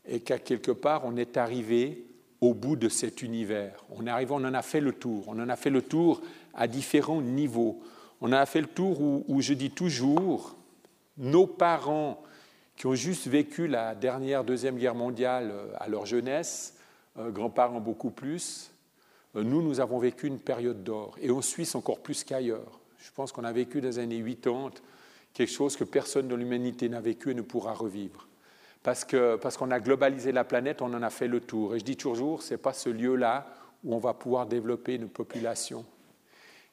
Et 0.07 0.21
qu'à 0.21 0.39
quelque 0.39 0.73
part, 0.73 1.05
on 1.05 1.17
est 1.17 1.37
arrivé 1.37 2.05
au 2.41 2.53
bout 2.53 2.75
de 2.75 2.89
cet 2.89 3.23
univers. 3.23 3.85
On 3.91 4.07
est 4.07 4.31
on 4.31 4.35
en 4.35 4.55
a 4.55 4.63
fait 4.63 4.81
le 4.81 4.93
tour. 4.93 5.25
On 5.29 5.39
en 5.39 5.49
a 5.49 5.57
fait 5.57 5.71
le 5.71 5.83
tour 5.83 6.21
à 6.55 6.67
différents 6.67 7.23
niveaux. 7.23 7.81
On 8.21 8.33
a 8.33 8.45
fait 8.45 8.61
le 8.61 8.67
tour 8.67 9.01
où, 9.01 9.41
je 9.41 9.55
dis 9.55 9.71
toujours, 9.71 10.57
nos 11.17 11.47
parents 11.47 12.23
qui 12.81 12.87
ont 12.87 12.95
juste 12.95 13.26
vécu 13.26 13.66
la 13.66 13.95
dernière 13.95 14.43
Deuxième 14.43 14.78
Guerre 14.78 14.95
mondiale 14.95 15.51
euh, 15.53 15.66
à 15.78 15.87
leur 15.87 16.07
jeunesse, 16.07 16.78
euh, 17.18 17.28
grands-parents 17.31 17.78
beaucoup 17.78 18.09
plus, 18.09 18.70
euh, 19.37 19.43
nous, 19.43 19.61
nous 19.61 19.81
avons 19.81 19.99
vécu 19.99 20.26
une 20.28 20.39
période 20.39 20.83
d'or. 20.83 21.14
Et 21.20 21.31
en 21.31 21.43
Suisse 21.43 21.74
encore 21.74 21.99
plus 21.99 22.24
qu'ailleurs. 22.24 22.81
Je 22.97 23.11
pense 23.14 23.33
qu'on 23.33 23.45
a 23.45 23.53
vécu 23.53 23.83
dans 23.83 23.89
les 23.89 23.99
années 23.99 24.24
80 24.24 24.70
quelque 25.35 25.53
chose 25.53 25.76
que 25.76 25.85
personne 25.85 26.26
de 26.26 26.35
l'humanité 26.35 26.89
n'a 26.89 27.03
vécu 27.03 27.33
et 27.33 27.35
ne 27.35 27.43
pourra 27.43 27.74
revivre. 27.74 28.26
Parce 28.83 29.05
qu'on 29.05 29.37
parce 29.39 29.59
qu'on 29.59 29.70
a 29.72 29.78
globalisé 29.78 30.33
la 30.33 30.45
planète, 30.45 30.81
on 30.81 30.95
en 30.95 31.03
a 31.03 31.11
fait 31.11 31.28
le 31.28 31.41
tour. 31.41 31.74
Et 31.74 31.81
je 31.81 31.85
dis 31.85 31.99
toujours, 31.99 32.41
ce 32.41 32.55
n'est 32.55 32.59
pas 32.59 32.72
ce 32.72 32.89
lieu-là 32.89 33.47
où 33.85 33.95
on 33.95 33.99
va 33.99 34.14
pouvoir 34.14 34.47
développer 34.47 34.95
une 34.95 35.11
population. 35.11 35.85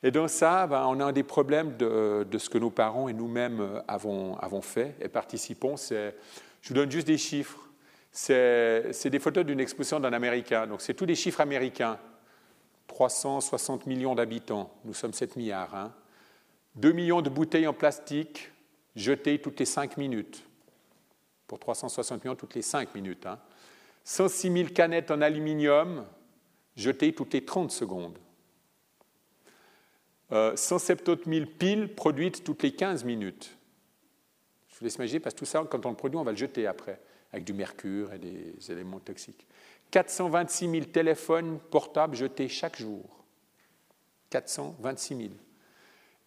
Et 0.04 0.12
dans 0.12 0.28
ça, 0.28 0.68
ben, 0.68 0.86
on 0.88 1.00
a 1.00 1.06
un 1.06 1.12
des 1.12 1.24
problèmes 1.24 1.76
de, 1.78 2.26
ce 2.38 2.50
que 2.50 2.58
nos 2.58 2.70
parents 2.70 3.10
et 3.10 3.14
nous-mêmes 3.14 3.62
euh, 3.62 3.82
avons, 3.88 4.62
fait 4.62 4.96
et 5.02 5.08
participons. 5.08 5.76
Je 5.78 6.14
vous 6.68 6.74
donne 6.74 6.92
juste 6.92 7.08
des 7.08 7.18
chiffres. 7.18 7.60
C'est 8.12 9.10
des 9.10 9.20
photos 9.20 9.46
d'une 9.46 9.60
exposition 9.60 10.00
d'un 10.00 10.14
Américain. 10.14 10.68
Donc 10.68 10.82
c'est 10.82 10.94
tous 10.94 11.06
des 11.06 11.16
chiffres 11.16 11.42
américains. 11.42 12.00
360 12.88 13.86
millions 13.86 14.16
d'habitants, 14.16 14.72
nous 14.86 14.94
sommes 14.94 15.14
7 15.14 15.36
milliards. 15.36 15.76
Hein. 15.76 15.92
2 16.76 16.92
millions 16.94 17.22
de 17.22 17.30
bouteilles 17.30 17.68
en 17.68 17.74
plastique 17.74 18.52
jetées 18.96 19.40
toutes 19.40 19.60
les 19.60 19.66
5 19.66 19.98
minutes. 19.98 20.44
Pour 21.48 21.60
360 21.60 22.24
millions 22.24 22.36
toutes 22.36 22.56
les 22.56 22.62
5 22.62 22.96
minutes. 22.96 23.26
Hein. 23.26 23.40
106 24.04 24.52
000 24.52 24.70
canettes 24.70 25.12
en 25.12 25.22
aluminium 25.22 26.06
jetées 26.76 27.14
toutes 27.14 27.34
les 27.34 27.44
30 27.44 27.72
secondes. 27.72 28.18
170 30.32 31.30
000 31.30 31.46
piles 31.58 31.94
produites 31.94 32.44
toutes 32.44 32.64
les 32.64 32.74
15 32.74 33.04
minutes. 33.04 33.58
Je 34.70 34.80
vous 34.80 34.86
laisse 34.86 34.96
imaginer, 34.96 35.20
parce 35.20 35.34
que 35.34 35.40
tout 35.40 35.46
ça, 35.46 35.64
quand 35.70 35.86
on 35.86 35.90
le 35.90 35.96
produit, 35.96 36.18
on 36.18 36.24
va 36.24 36.32
le 36.32 36.38
jeter 36.38 36.68
après, 36.68 37.02
avec 37.32 37.46
du 37.46 37.54
mercure 37.54 38.14
et 38.14 38.20
des 38.20 38.54
éléments 38.70 39.00
toxiques. 39.00 39.48
426 39.92 40.70
000 40.70 40.86
téléphones 40.86 41.60
portables 41.72 42.16
jetés 42.16 42.50
chaque 42.50 42.78
jour. 42.78 43.26
426 44.30 45.16
000. 45.16 45.30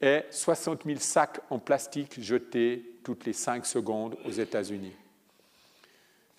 Et 0.01 0.23
60 0.31 0.85
000 0.85 0.99
sacs 0.99 1.41
en 1.51 1.59
plastique 1.59 2.21
jetés 2.21 2.99
toutes 3.05 3.27
les 3.27 3.35
5 3.35 3.67
secondes 3.67 4.17
aux 4.25 4.31
États-Unis. 4.31 4.95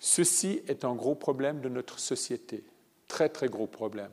Ceci 0.00 0.62
est 0.66 0.84
un 0.84 0.96
gros 0.96 1.14
problème 1.14 1.60
de 1.60 1.68
notre 1.68 2.00
société, 2.00 2.64
très 3.06 3.28
très 3.28 3.48
gros 3.48 3.68
problème, 3.68 4.10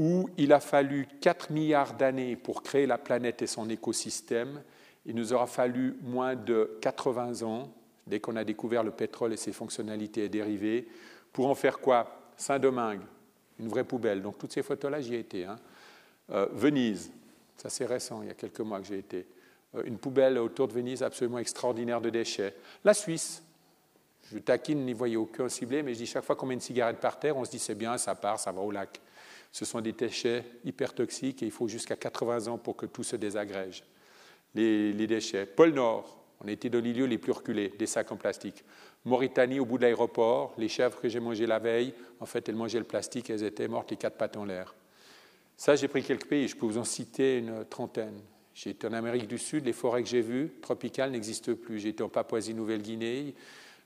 où 0.00 0.30
il 0.38 0.54
a 0.54 0.60
fallu 0.60 1.06
4 1.20 1.50
milliards 1.50 1.92
d'années 1.92 2.34
pour 2.34 2.62
créer 2.62 2.86
la 2.86 2.96
planète 2.96 3.42
et 3.42 3.46
son 3.46 3.68
écosystème. 3.68 4.62
Il 5.04 5.14
nous 5.14 5.34
aura 5.34 5.46
fallu 5.46 5.94
moins 6.00 6.34
de 6.34 6.78
80 6.80 7.42
ans, 7.42 7.70
dès 8.06 8.18
qu'on 8.18 8.36
a 8.36 8.44
découvert 8.44 8.82
le 8.82 8.92
pétrole 8.92 9.34
et 9.34 9.36
ses 9.36 9.52
fonctionnalités 9.52 10.24
et 10.24 10.28
dérivés, 10.30 10.88
pour 11.34 11.48
en 11.48 11.54
faire 11.54 11.80
quoi? 11.80 12.32
Saint-Domingue, 12.38 13.02
une 13.58 13.68
vraie 13.68 13.84
poubelle. 13.84 14.22
Donc 14.22 14.38
toutes 14.38 14.52
ces 14.52 14.62
photos-là, 14.62 15.02
j'y 15.02 15.16
ai 15.16 15.18
été. 15.18 15.44
Hein. 15.44 15.56
Euh, 16.30 16.46
Venise, 16.50 17.12
ça 17.58 17.68
c'est 17.68 17.84
récent, 17.84 18.22
il 18.22 18.28
y 18.28 18.30
a 18.30 18.34
quelques 18.34 18.60
mois 18.60 18.80
que 18.80 18.86
j'ai 18.86 18.98
été. 19.00 19.26
Euh, 19.74 19.82
une 19.84 19.98
poubelle 19.98 20.38
autour 20.38 20.66
de 20.66 20.72
Venise 20.72 21.02
absolument 21.02 21.40
extraordinaire 21.40 22.00
de 22.00 22.08
déchets. 22.08 22.56
La 22.84 22.94
Suisse, 22.94 23.42
je 24.32 24.38
taquine, 24.38 24.86
n'y 24.86 24.94
voyais 24.94 25.16
aucun 25.16 25.50
ciblé, 25.50 25.82
mais 25.82 25.92
je 25.92 25.98
dis 25.98 26.06
chaque 26.06 26.24
fois 26.24 26.36
qu'on 26.36 26.46
met 26.46 26.54
une 26.54 26.60
cigarette 26.60 27.00
par 27.00 27.20
terre, 27.20 27.36
on 27.36 27.44
se 27.44 27.50
dit 27.50 27.58
c'est 27.58 27.74
bien, 27.74 27.98
ça 27.98 28.14
part, 28.14 28.40
ça 28.40 28.50
va 28.50 28.62
au 28.62 28.70
lac. 28.70 28.98
Ce 29.52 29.64
sont 29.64 29.80
des 29.80 29.92
déchets 29.92 30.44
hyper 30.64 30.94
toxiques 30.94 31.42
et 31.42 31.46
il 31.46 31.52
faut 31.52 31.68
jusqu'à 31.68 31.96
80 31.96 32.46
ans 32.48 32.58
pour 32.58 32.76
que 32.76 32.86
tout 32.86 33.02
se 33.02 33.16
désagrège. 33.16 33.82
Les, 34.54 34.92
les 34.92 35.06
déchets. 35.06 35.46
Pôle 35.46 35.70
Nord, 35.70 36.20
on 36.42 36.48
était 36.48 36.70
dans 36.70 36.80
les 36.80 36.92
lieux 36.92 37.06
les 37.06 37.18
plus 37.18 37.32
reculés, 37.32 37.72
des 37.78 37.86
sacs 37.86 38.10
en 38.12 38.16
plastique. 38.16 38.64
Mauritanie, 39.04 39.60
au 39.60 39.64
bout 39.64 39.78
de 39.78 39.82
l'aéroport, 39.82 40.54
les 40.58 40.68
chèvres 40.68 41.00
que 41.00 41.08
j'ai 41.08 41.20
mangées 41.20 41.46
la 41.46 41.58
veille, 41.58 41.94
en 42.18 42.26
fait, 42.26 42.48
elles 42.48 42.56
mangeaient 42.56 42.78
le 42.78 42.84
plastique, 42.84 43.30
elles 43.30 43.44
étaient 43.44 43.68
mortes 43.68 43.90
les 43.90 43.96
quatre 43.96 44.16
pattes 44.16 44.36
en 44.36 44.44
l'air. 44.44 44.74
Ça, 45.56 45.76
j'ai 45.76 45.88
pris 45.88 46.02
quelques 46.02 46.26
pays, 46.26 46.48
je 46.48 46.56
peux 46.56 46.66
vous 46.66 46.78
en 46.78 46.84
citer 46.84 47.38
une 47.38 47.64
trentaine. 47.66 48.20
J'ai 48.54 48.70
été 48.70 48.86
en 48.86 48.92
Amérique 48.92 49.26
du 49.26 49.38
Sud, 49.38 49.64
les 49.64 49.72
forêts 49.72 50.02
que 50.02 50.08
j'ai 50.08 50.22
vues, 50.22 50.52
tropicales, 50.60 51.10
n'existent 51.10 51.54
plus. 51.54 51.78
J'ai 51.78 51.90
été 51.90 52.02
en 52.02 52.08
Papouasie-Nouvelle-Guinée, 52.08 53.34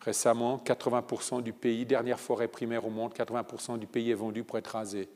récemment, 0.01 0.63
80% 0.65 1.43
du 1.43 1.53
pays, 1.53 1.85
dernière 1.85 2.21
forêt 2.21 2.49
primaire 2.49 2.87
au 2.87 2.91
monde, 2.91 3.13
80% 3.13 3.79
du 3.79 3.87
pays 3.87 4.11
est 4.11 4.15
vendu 4.15 4.45
pour 4.45 4.59
être 4.59 4.69
rasé. 4.69 5.09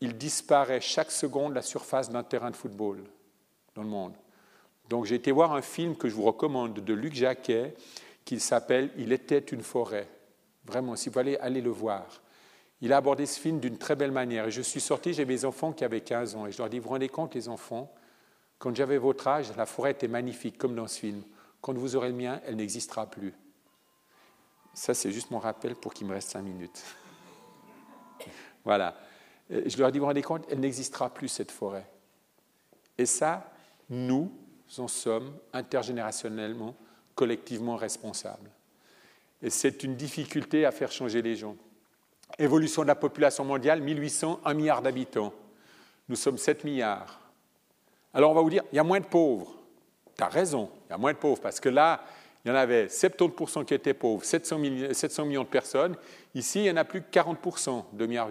Il 0.00 0.16
disparaît 0.16 0.80
chaque 0.80 1.10
seconde 1.10 1.54
la 1.54 1.62
surface 1.62 2.10
d'un 2.10 2.22
terrain 2.22 2.50
de 2.50 2.56
football 2.56 3.04
dans 3.74 3.82
le 3.82 3.88
monde. 3.88 4.14
Donc 4.88 5.04
j'ai 5.04 5.14
été 5.14 5.30
voir 5.30 5.52
un 5.52 5.62
film 5.62 5.96
que 5.96 6.08
je 6.08 6.14
vous 6.14 6.24
recommande 6.24 6.74
de 6.74 6.94
Luc 6.94 7.14
Jacquet, 7.14 7.74
qui 8.24 8.40
s'appelle 8.40 8.90
Il 8.96 9.12
était 9.12 9.38
une 9.38 9.62
forêt. 9.62 10.08
Vraiment, 10.64 10.96
si 10.96 11.08
vous 11.08 11.18
allez, 11.18 11.36
aller 11.36 11.60
le 11.60 11.70
voir. 11.70 12.06
Il 12.80 12.92
a 12.92 12.96
abordé 12.96 13.26
ce 13.26 13.38
film 13.38 13.60
d'une 13.60 13.76
très 13.76 13.94
belle 13.94 14.10
manière. 14.10 14.46
Et 14.46 14.50
je 14.50 14.62
suis 14.62 14.80
sorti, 14.80 15.12
j'ai 15.12 15.24
mes 15.24 15.44
enfants 15.44 15.72
qui 15.72 15.84
avaient 15.84 16.00
15 16.00 16.34
ans. 16.36 16.46
Et 16.46 16.52
je 16.52 16.58
leur 16.58 16.66
ai 16.68 16.70
dit, 16.70 16.78
vous 16.78 16.84
vous 16.84 16.90
rendez 16.90 17.08
compte, 17.08 17.34
les 17.34 17.48
enfants, 17.48 17.92
quand 18.58 18.74
j'avais 18.74 18.98
votre 18.98 19.26
âge, 19.28 19.54
la 19.56 19.66
forêt 19.66 19.92
était 19.92 20.08
magnifique, 20.08 20.58
comme 20.58 20.74
dans 20.74 20.86
ce 20.86 20.98
film. 20.98 21.22
Quand 21.60 21.76
vous 21.76 21.96
aurez 21.96 22.08
le 22.08 22.14
mien, 22.14 22.40
elle 22.46 22.56
n'existera 22.56 23.06
plus. 23.06 23.34
Ça, 24.72 24.94
c'est 24.94 25.12
juste 25.12 25.30
mon 25.30 25.38
rappel 25.38 25.74
pour 25.74 25.92
qu'il 25.92 26.06
me 26.06 26.14
reste 26.14 26.30
cinq 26.30 26.42
minutes. 26.42 26.82
voilà. 28.64 28.96
Je 29.50 29.78
leur 29.78 29.88
ai 29.88 29.92
dit, 29.92 29.98
vous 29.98 30.04
vous 30.04 30.08
rendez 30.08 30.22
compte, 30.22 30.46
elle 30.50 30.60
n'existera 30.60 31.12
plus, 31.12 31.28
cette 31.28 31.50
forêt. 31.50 31.86
Et 32.96 33.06
ça, 33.06 33.52
nous 33.88 34.30
en 34.78 34.86
sommes 34.86 35.36
intergénérationnellement, 35.52 36.76
collectivement 37.14 37.76
responsables. 37.76 38.50
Et 39.42 39.50
c'est 39.50 39.82
une 39.82 39.96
difficulté 39.96 40.64
à 40.64 40.70
faire 40.70 40.92
changer 40.92 41.22
les 41.22 41.34
gens. 41.34 41.56
Évolution 42.38 42.82
de 42.82 42.86
la 42.86 42.94
population 42.94 43.44
mondiale, 43.44 43.80
1800, 43.80 44.40
1 44.44 44.54
milliard 44.54 44.82
d'habitants. 44.82 45.32
Nous 46.08 46.16
sommes 46.16 46.38
7 46.38 46.62
milliards. 46.64 47.20
Alors 48.14 48.30
on 48.30 48.34
va 48.34 48.42
vous 48.42 48.50
dire, 48.50 48.62
il 48.72 48.76
y 48.76 48.78
a 48.78 48.84
moins 48.84 49.00
de 49.00 49.06
pauvres. 49.06 49.56
Tu 50.16 50.22
as 50.22 50.28
raison, 50.28 50.70
il 50.86 50.90
y 50.90 50.94
a 50.94 50.98
moins 50.98 51.12
de 51.12 51.18
pauvres, 51.18 51.40
parce 51.40 51.58
que 51.58 51.68
là, 51.68 52.04
il 52.44 52.48
y 52.48 52.50
en 52.52 52.54
avait 52.54 52.86
70% 52.86 53.64
qui 53.64 53.74
étaient 53.74 53.94
pauvres, 53.94 54.24
700 54.24 54.58
millions, 54.58 55.42
de 55.42 55.48
personnes. 55.48 55.96
Ici, 56.34 56.60
il 56.60 56.62
n'y 56.64 56.70
en 56.70 56.76
a 56.76 56.84
plus 56.84 57.02
que 57.02 57.10
40%, 57.10 57.84
2,8 57.96 58.06
milliards. 58.06 58.28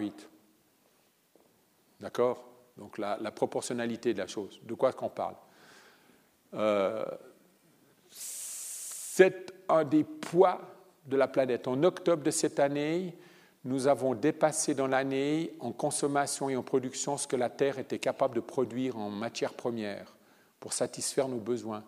D'accord? 2.00 2.46
Donc 2.78 2.98
la, 2.98 3.18
proportionnalité 3.32 4.14
de 4.14 4.20
la 4.20 4.28
chose. 4.28 4.60
De 4.64 4.74
quoi 4.74 4.90
est-ce 4.90 4.98
qu'on 4.98 5.10
parle? 5.10 5.36
Euh, 6.54 7.06
C'est 8.10 9.54
un 9.68 9.84
des 9.84 10.04
poids 10.04 10.62
de 11.06 11.18
la 11.18 11.28
planète. 11.28 11.68
En 11.68 11.84
octobre 11.84 12.24
de 12.24 12.32
cette 12.32 12.60
année, 12.60 13.18
nous 13.66 13.88
avons 13.88 14.16
dépassé 14.16 14.74
dans 14.74 14.88
l'année 14.88 15.54
en 15.60 15.72
consommation 15.72 16.50
et 16.50 16.56
en 16.56 16.64
production 16.64 17.18
ce 17.18 17.28
que 17.28 17.36
la 17.36 17.50
Terre 17.50 17.80
était 17.80 18.00
capable 18.00 18.36
de 18.36 18.40
produire 18.40 18.98
en 18.98 19.10
matières 19.10 19.54
premières 19.54 20.16
pour 20.60 20.72
satisfaire 20.72 21.28
nos 21.28 21.40
besoins. 21.40 21.84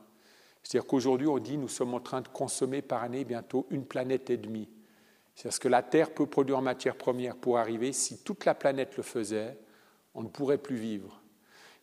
C'est-à-dire 0.64 0.88
qu'aujourd'hui, 0.88 1.28
on 1.28 1.40
dit 1.40 1.58
nous 1.58 1.70
sommes 1.70 1.94
en 1.94 2.02
train 2.02 2.22
de 2.22 2.28
consommer 2.28 2.82
par 2.82 3.04
année 3.04 3.24
bientôt 3.24 3.66
une 3.70 3.86
planète 3.86 4.30
et 4.30 4.38
demie. 4.38 4.70
C'est-à-dire 5.34 5.54
ce 5.54 5.60
que 5.60 5.70
la 5.70 5.82
Terre 5.82 6.14
peut 6.14 6.26
produire 6.26 6.58
en 6.58 6.62
matières 6.62 6.98
premières 6.98 7.36
pour 7.36 7.58
arriver, 7.58 7.94
si 7.94 8.20
toute 8.20 8.44
la 8.46 8.54
planète 8.54 8.98
le 8.98 9.04
faisait, 9.04 9.58
on 10.14 10.24
ne 10.24 10.28
pourrait 10.28 10.58
plus 10.58 10.76
vivre. 10.76 11.22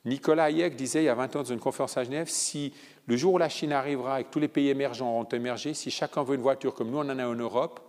Nicolas 0.05 0.45
Hayek 0.45 0.77
disait 0.77 1.03
il 1.03 1.07
y 1.07 1.09
a 1.09 1.15
20 1.15 1.37
ans 1.37 1.39
dans 1.41 1.53
une 1.53 1.59
conférence 1.59 1.97
à 1.97 2.05
Genève, 2.05 2.29
si 2.29 2.73
le 3.07 3.17
jour 3.17 3.35
où 3.35 3.39
la 3.39 3.49
Chine 3.49 3.73
arrivera 3.73 4.21
et 4.21 4.25
que 4.25 4.31
tous 4.31 4.39
les 4.39 4.49
pays 4.49 4.69
émergents 4.69 5.11
auront 5.11 5.25
émergé, 5.25 5.75
si 5.75 5.91
chacun 5.91 6.23
veut 6.23 6.37
une 6.37 6.43
voiture 6.43 6.75
comme 6.75 6.91
nous 6.91 6.99
on 6.99 7.09
en 7.09 7.19
a 7.19 7.27
en 7.27 7.35
Europe, 7.35 7.81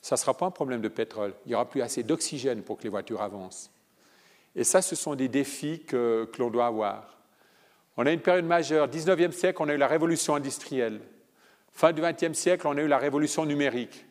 ça 0.00 0.14
ne 0.14 0.18
sera 0.18 0.34
pas 0.34 0.46
un 0.46 0.50
problème 0.50 0.80
de 0.80 0.88
pétrole. 0.88 1.34
Il 1.44 1.50
n'y 1.50 1.54
aura 1.54 1.68
plus 1.68 1.82
assez 1.82 2.02
d'oxygène 2.02 2.62
pour 2.62 2.78
que 2.78 2.84
les 2.84 2.88
voitures 2.88 3.20
avancent. 3.20 3.70
Et 4.56 4.64
ça, 4.64 4.82
ce 4.82 4.96
sont 4.96 5.14
des 5.14 5.28
défis 5.28 5.84
que, 5.84 6.28
que 6.32 6.38
l'on 6.40 6.50
doit 6.50 6.66
avoir. 6.66 7.18
On 7.96 8.06
a 8.06 8.12
une 8.12 8.20
période 8.20 8.44
majeure. 8.44 8.88
19e 8.88 9.32
siècle, 9.32 9.60
on 9.60 9.68
a 9.68 9.74
eu 9.74 9.76
la 9.76 9.88
révolution 9.88 10.34
industrielle. 10.34 11.00
Fin 11.72 11.92
du 11.92 12.00
20e 12.00 12.34
siècle, 12.34 12.66
on 12.66 12.76
a 12.76 12.82
eu 12.82 12.88
la 12.88 12.98
révolution 12.98 13.44
numérique. 13.44 14.06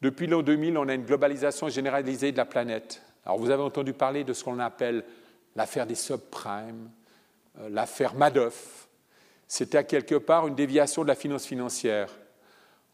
Depuis 0.00 0.26
l'an 0.26 0.42
2000, 0.42 0.78
on 0.78 0.88
a 0.88 0.94
une 0.94 1.04
globalisation 1.04 1.68
généralisée 1.68 2.32
de 2.32 2.36
la 2.36 2.44
planète. 2.44 3.02
Alors 3.24 3.38
vous 3.38 3.50
avez 3.50 3.62
entendu 3.62 3.92
parler 3.92 4.24
de 4.24 4.32
ce 4.32 4.44
qu'on 4.44 4.58
appelle 4.58 5.04
l'affaire 5.58 5.86
des 5.86 5.96
subprimes, 5.96 6.88
euh, 7.60 7.68
l'affaire 7.68 8.14
Madoff. 8.14 8.88
C'était 9.48 9.84
quelque 9.84 10.14
part 10.14 10.46
une 10.46 10.54
déviation 10.54 11.02
de 11.02 11.08
la 11.08 11.14
finance 11.14 11.44
financière. 11.44 12.10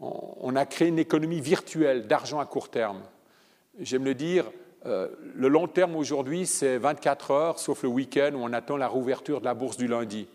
On 0.01 0.57
a 0.57 0.67
créé 0.67 0.89
une 0.89 0.99
économie 0.99 1.41
virtuelle 1.41 2.07
d'argent 2.07 2.41
à 2.41 2.47
court 2.47 2.71
terme. 2.71 3.03
J'aime 3.79 4.05
le 4.05 4.15
dire, 4.15 4.51
euh, 4.87 5.09
le 5.35 5.49
long 5.49 5.69
terme 5.69 5.95
aujourd'hui, 5.95 6.47
c'est 6.47 6.79
24 6.79 7.31
heures, 7.31 7.59
sauf 7.59 7.83
le 7.83 7.89
week-end 7.89 8.33
où 8.35 8.39
on 8.39 8.53
attend 8.53 8.77
la 8.77 8.89
rouverture 8.89 9.41
de 9.41 9.45
la 9.45 9.55
bourse 9.55 9.77
du 9.77 9.87
lundi. 9.87 10.27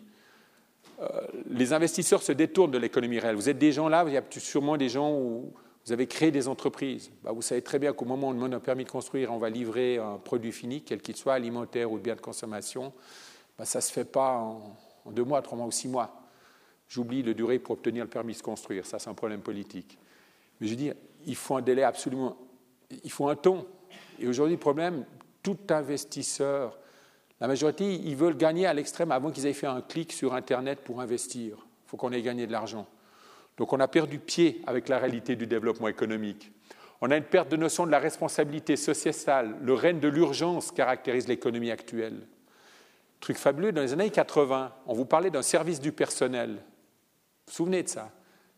Euh, 1.01 1.07
les 1.49 1.73
investisseurs 1.73 2.21
se 2.21 2.31
détournent 2.31 2.71
de 2.71 2.77
l'économie 2.77 3.19
réelle. 3.19 3.35
Vous 3.35 3.49
êtes 3.49 3.57
des 3.57 3.71
gens 3.71 3.89
là, 3.89 4.03
il 4.07 4.13
y 4.13 4.17
a 4.17 4.23
sûrement 4.29 4.77
des 4.77 4.89
gens 4.89 5.11
où 5.11 5.51
vous 5.89 5.93
avez 5.93 6.05
créé 6.05 6.29
des 6.29 6.47
entreprises. 6.47 7.09
Bah, 7.23 7.31
vous 7.31 7.41
savez 7.41 7.63
très 7.63 7.79
bien 7.79 7.93
qu'au 7.93 8.05
moment 8.05 8.27
où 8.27 8.29
on 8.29 8.33
demande 8.35 8.53
un 8.53 8.59
permis 8.59 8.83
de 8.83 8.91
construire, 8.91 9.33
on 9.33 9.39
va 9.39 9.49
livrer 9.49 9.97
un 9.97 10.17
produit 10.17 10.51
fini, 10.51 10.83
quel 10.83 11.01
qu'il 11.01 11.15
soit, 11.15 11.33
alimentaire 11.33 11.91
ou 11.91 11.97
bien 11.97 12.13
de 12.13 12.21
consommation. 12.21 12.93
Bah, 13.57 13.65
ça 13.65 13.79
ne 13.79 13.81
se 13.81 13.91
fait 13.91 14.05
pas 14.05 14.37
en, 14.37 14.77
deux 15.11 15.23
mois, 15.23 15.41
trois 15.41 15.57
mois 15.57 15.65
ou 15.65 15.71
six 15.71 15.87
mois. 15.87 16.21
J'oublie 16.89 17.23
le 17.23 17.33
durée 17.33 17.57
pour 17.57 17.73
obtenir 17.73 18.03
le 18.03 18.09
permis 18.09 18.35
de 18.35 18.41
construire. 18.43 18.85
Ça, 18.85 18.99
c'est 18.99 19.09
un 19.09 19.15
problème 19.15 19.41
politique. 19.41 19.97
Mais 20.61 20.67
je 20.67 20.75
dire, 20.75 20.93
il 21.25 21.35
faut 21.35 21.55
un 21.55 21.63
délai 21.63 21.81
absolument. 21.81 22.37
Il 23.03 23.11
faut 23.11 23.27
un 23.27 23.35
ton. 23.35 23.65
Et 24.19 24.27
aujourd'hui, 24.27 24.57
le 24.57 24.59
problème, 24.59 25.05
tout 25.41 25.57
investisseur, 25.71 26.77
la 27.41 27.47
majorité, 27.47 27.95
ils 27.95 28.15
veulent 28.15 28.37
gagner 28.37 28.67
à 28.67 28.75
l'extrême 28.75 29.11
avant 29.11 29.31
qu'ils 29.31 29.47
aient 29.47 29.53
fait 29.53 29.65
un 29.65 29.81
clic 29.81 30.13
sur 30.13 30.35
Internet 30.35 30.81
pour 30.83 31.01
investir. 31.01 31.55
Il 31.57 31.89
faut 31.89 31.97
qu'on 31.97 32.11
ait 32.11 32.21
gagné 32.21 32.45
de 32.45 32.51
l'argent. 32.51 32.85
Donc 33.59 33.71
on 33.71 33.79
a 33.79 33.87
perdu 33.87 34.17
pied 34.17 34.63
avec 34.65 34.89
la 34.89 34.97
réalité 34.97 35.35
du 35.35 35.45
développement 35.45 35.87
économique. 35.87 36.51
On 37.01 37.11
a 37.11 37.17
une 37.17 37.23
perte 37.23 37.49
de 37.49 37.57
notion 37.57 37.85
de 37.85 37.91
la 37.91 37.99
responsabilité 37.99 38.75
sociétale. 38.75 39.55
Le 39.61 39.73
règne 39.73 39.99
de 39.99 40.07
l'urgence 40.07 40.71
caractérise 40.71 41.27
l'économie 41.27 41.69
actuelle. 41.69 42.25
Truc 43.19 43.37
fabuleux, 43.37 43.71
dans 43.71 43.81
les 43.81 43.93
années 43.93 44.09
80, 44.09 44.73
on 44.87 44.93
vous 44.95 45.05
parlait 45.05 45.29
d'un 45.29 45.43
service 45.43 45.79
du 45.79 45.91
personnel. 45.91 46.49
Vous 46.49 46.55
vous 47.47 47.53
souvenez 47.53 47.83
de 47.83 47.89
ça? 47.89 48.09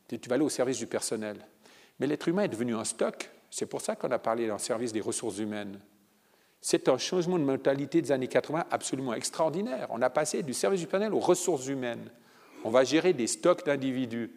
Tu 0.08 0.30
vas 0.30 0.36
aller 0.36 0.45
au 0.45 0.49
service 0.49 0.78
du 0.78 0.88
personnel. 0.88 1.38
Mais 1.99 2.08
l'être 2.08 2.30
humain 2.30 2.43
est 2.43 2.47
devenu 2.47 2.76
un 2.76 2.86
stock 2.86 3.30
c'est 3.52 3.66
pour 3.66 3.82
ça 3.82 3.95
qu'on 3.95 4.10
a 4.12 4.18
parlé 4.18 4.47
d'un 4.47 4.58
service 4.58 4.93
des 4.93 5.02
ressources 5.02 5.38
humaines. 5.38 5.78
C'est 6.62 6.88
un 6.88 6.97
changement 6.97 7.38
de 7.38 7.43
mentalité 7.43 8.02
des 8.02 8.12
années 8.14 8.30
80 8.30 8.66
absolument 8.72 9.14
extraordinaire. 9.14 9.88
On 9.89 10.02
a 10.02 10.10
passé 10.10 10.41
du 10.41 10.54
service 10.54 10.80
du 10.80 10.88
panel 10.88 11.14
aux 11.14 11.20
ressources 11.20 11.68
humaines. 11.68 12.10
On 12.64 12.70
va 12.70 12.86
gérer 12.86 13.14
des 13.14 13.28
stocks 13.28 13.66
d'individus. 13.66 14.32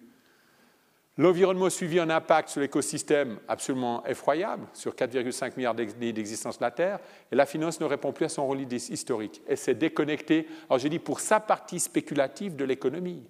L'environnement 1.16 1.70
suivi 1.70 2.00
un 2.00 2.10
impact 2.10 2.48
sur 2.48 2.60
l'écosystème 2.60 3.38
absolument 3.46 4.04
effroyable, 4.04 4.66
sur 4.72 4.94
4,5 4.94 5.52
milliards 5.56 5.74
d'existence 5.74 6.58
de 6.58 6.64
la 6.64 6.72
Terre, 6.72 6.98
et 7.30 7.36
la 7.36 7.46
finance 7.46 7.78
ne 7.78 7.84
répond 7.84 8.12
plus 8.12 8.24
à 8.24 8.28
son 8.28 8.44
rôle 8.46 8.60
historique. 8.60 9.40
Elle 9.46 9.56
s'est 9.56 9.76
déconnectée, 9.76 10.48
alors 10.68 10.80
j'ai 10.80 10.88
dit, 10.88 10.98
pour 10.98 11.20
sa 11.20 11.38
partie 11.38 11.78
spéculative 11.78 12.56
de 12.56 12.64
l'économie. 12.64 13.22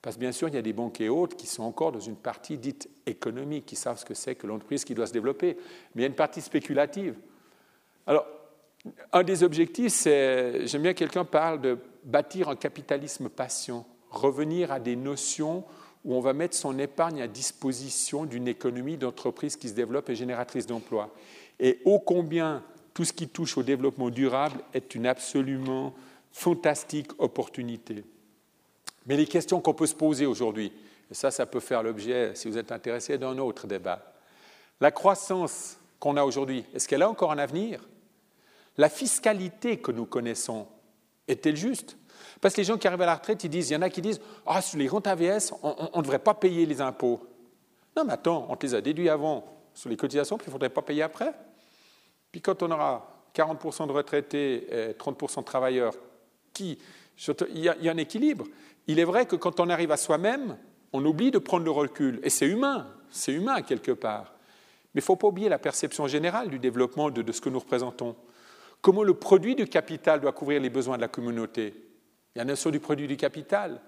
Parce 0.00 0.16
que 0.16 0.20
bien 0.20 0.32
sûr, 0.32 0.48
il 0.48 0.54
y 0.54 0.58
a 0.58 0.62
des 0.62 0.72
banques 0.72 1.00
et 1.02 1.10
autres 1.10 1.36
qui 1.36 1.46
sont 1.46 1.62
encore 1.62 1.92
dans 1.92 2.00
une 2.00 2.16
partie 2.16 2.56
dite 2.56 2.88
économique, 3.04 3.66
qui 3.66 3.76
savent 3.76 3.98
ce 3.98 4.06
que 4.06 4.14
c'est 4.14 4.34
que 4.34 4.46
l'entreprise 4.46 4.86
qui 4.86 4.94
doit 4.94 5.06
se 5.06 5.12
développer. 5.12 5.58
Mais 5.94 6.00
il 6.00 6.00
y 6.02 6.04
a 6.04 6.08
une 6.08 6.14
partie 6.14 6.40
spéculative. 6.40 7.16
Alors, 8.06 8.26
un 9.12 9.22
des 9.22 9.42
objectifs, 9.42 9.92
c'est, 9.92 10.66
j'aime 10.66 10.80
bien 10.82 10.94
que 10.94 11.00
quelqu'un 11.00 11.26
parle 11.26 11.60
de 11.60 11.76
bâtir 12.02 12.48
un 12.48 12.56
capitalisme 12.56 13.28
patient, 13.28 13.86
revenir 14.10 14.72
à 14.72 14.80
des 14.80 14.96
notions 14.96 15.64
où 16.04 16.14
on 16.14 16.20
va 16.20 16.32
mettre 16.32 16.56
son 16.56 16.78
épargne 16.78 17.20
à 17.20 17.28
disposition 17.28 18.24
d'une 18.24 18.48
économie 18.48 18.96
d'entreprise 18.96 19.56
qui 19.56 19.68
se 19.68 19.74
développe 19.74 20.08
et 20.10 20.14
génératrice 20.14 20.66
d'emplois. 20.66 21.14
Et 21.58 21.80
ô 21.84 21.98
combien 21.98 22.62
tout 22.94 23.04
ce 23.04 23.12
qui 23.12 23.28
touche 23.28 23.58
au 23.58 23.62
développement 23.62 24.10
durable 24.10 24.60
est 24.74 24.94
une 24.94 25.06
absolument 25.06 25.94
fantastique 26.32 27.10
opportunité. 27.18 28.04
Mais 29.06 29.16
les 29.16 29.26
questions 29.26 29.60
qu'on 29.60 29.74
peut 29.74 29.86
se 29.86 29.94
poser 29.94 30.26
aujourd'hui, 30.26 30.72
et 31.10 31.14
ça, 31.14 31.30
ça 31.30 31.46
peut 31.46 31.60
faire 31.60 31.82
l'objet, 31.82 32.32
si 32.34 32.48
vous 32.48 32.58
êtes 32.58 32.72
intéressé, 32.72 33.18
d'un 33.18 33.38
autre 33.38 33.66
débat. 33.66 34.14
La 34.80 34.90
croissance 34.90 35.76
qu'on 35.98 36.16
a 36.16 36.24
aujourd'hui, 36.24 36.64
est-ce 36.74 36.88
qu'elle 36.88 37.02
a 37.02 37.10
encore 37.10 37.32
un 37.32 37.38
avenir? 37.38 37.88
La 38.78 38.88
fiscalité 38.88 39.78
que 39.78 39.92
nous 39.92 40.06
connaissons, 40.06 40.66
est-elle 41.28 41.56
juste? 41.56 41.96
Parce 42.40 42.54
que 42.54 42.60
les 42.60 42.64
gens 42.64 42.78
qui 42.78 42.86
arrivent 42.86 43.02
à 43.02 43.06
la 43.06 43.16
retraite, 43.16 43.44
ils 43.44 43.50
disent, 43.50 43.70
il 43.70 43.74
y 43.74 43.76
en 43.76 43.82
a 43.82 43.90
qui 43.90 44.00
disent, 44.00 44.20
ah, 44.46 44.62
sur 44.62 44.78
les 44.78 44.88
rentes 44.88 45.06
AVS, 45.06 45.52
on 45.62 45.98
ne 45.98 46.02
devrait 46.02 46.18
pas 46.18 46.34
payer 46.34 46.64
les 46.66 46.80
impôts. 46.80 47.20
Non, 47.96 48.04
mais 48.04 48.14
attends, 48.14 48.46
on 48.48 48.56
te 48.56 48.66
les 48.66 48.74
a 48.74 48.80
déduits 48.80 49.08
avant 49.08 49.44
sur 49.74 49.90
les 49.90 49.96
cotisations, 49.96 50.38
puis 50.38 50.46
il 50.46 50.50
ne 50.50 50.52
faudrait 50.52 50.70
pas 50.70 50.82
payer 50.82 51.02
après. 51.02 51.34
Puis 52.32 52.40
quand 52.40 52.62
on 52.62 52.70
aura 52.70 53.28
40% 53.34 53.86
de 53.86 53.92
retraités 53.92 54.90
et 54.90 54.92
30% 54.92 55.40
de 55.40 55.44
travailleurs, 55.44 55.94
qui, 56.52 56.78
il 57.54 57.64
y 57.64 57.68
a 57.68 57.92
un 57.92 57.96
équilibre. 57.96 58.46
Il 58.86 58.98
est 58.98 59.04
vrai 59.04 59.26
que 59.26 59.36
quand 59.36 59.60
on 59.60 59.68
arrive 59.68 59.92
à 59.92 59.96
soi-même, 59.96 60.56
on 60.92 61.04
oublie 61.04 61.30
de 61.30 61.38
prendre 61.38 61.64
le 61.64 61.70
recul. 61.70 62.20
Et 62.22 62.30
c'est 62.30 62.46
humain, 62.46 62.86
c'est 63.10 63.32
humain 63.32 63.62
quelque 63.62 63.92
part. 63.92 64.32
Mais 64.94 65.00
il 65.00 65.02
ne 65.02 65.06
faut 65.06 65.16
pas 65.16 65.28
oublier 65.28 65.48
la 65.48 65.58
perception 65.58 66.08
générale 66.08 66.48
du 66.48 66.58
développement 66.58 67.10
de, 67.10 67.32
ce 67.32 67.40
que 67.40 67.48
nous 67.48 67.60
représentons. 67.60 68.16
Comment 68.80 69.02
le 69.02 69.14
produit 69.14 69.54
du 69.54 69.66
capital 69.66 70.20
doit 70.20 70.32
couvrir 70.32 70.60
les 70.60 70.70
besoins 70.70 70.96
de 70.96 71.02
la 71.02 71.08
communauté 71.08 71.74
Il 72.34 72.38
y 72.38 72.40
a 72.40 72.44
la 72.44 72.52
notion 72.52 72.70
du 72.70 72.80
produit 72.80 73.06
du 73.06 73.16
capital. 73.16 73.80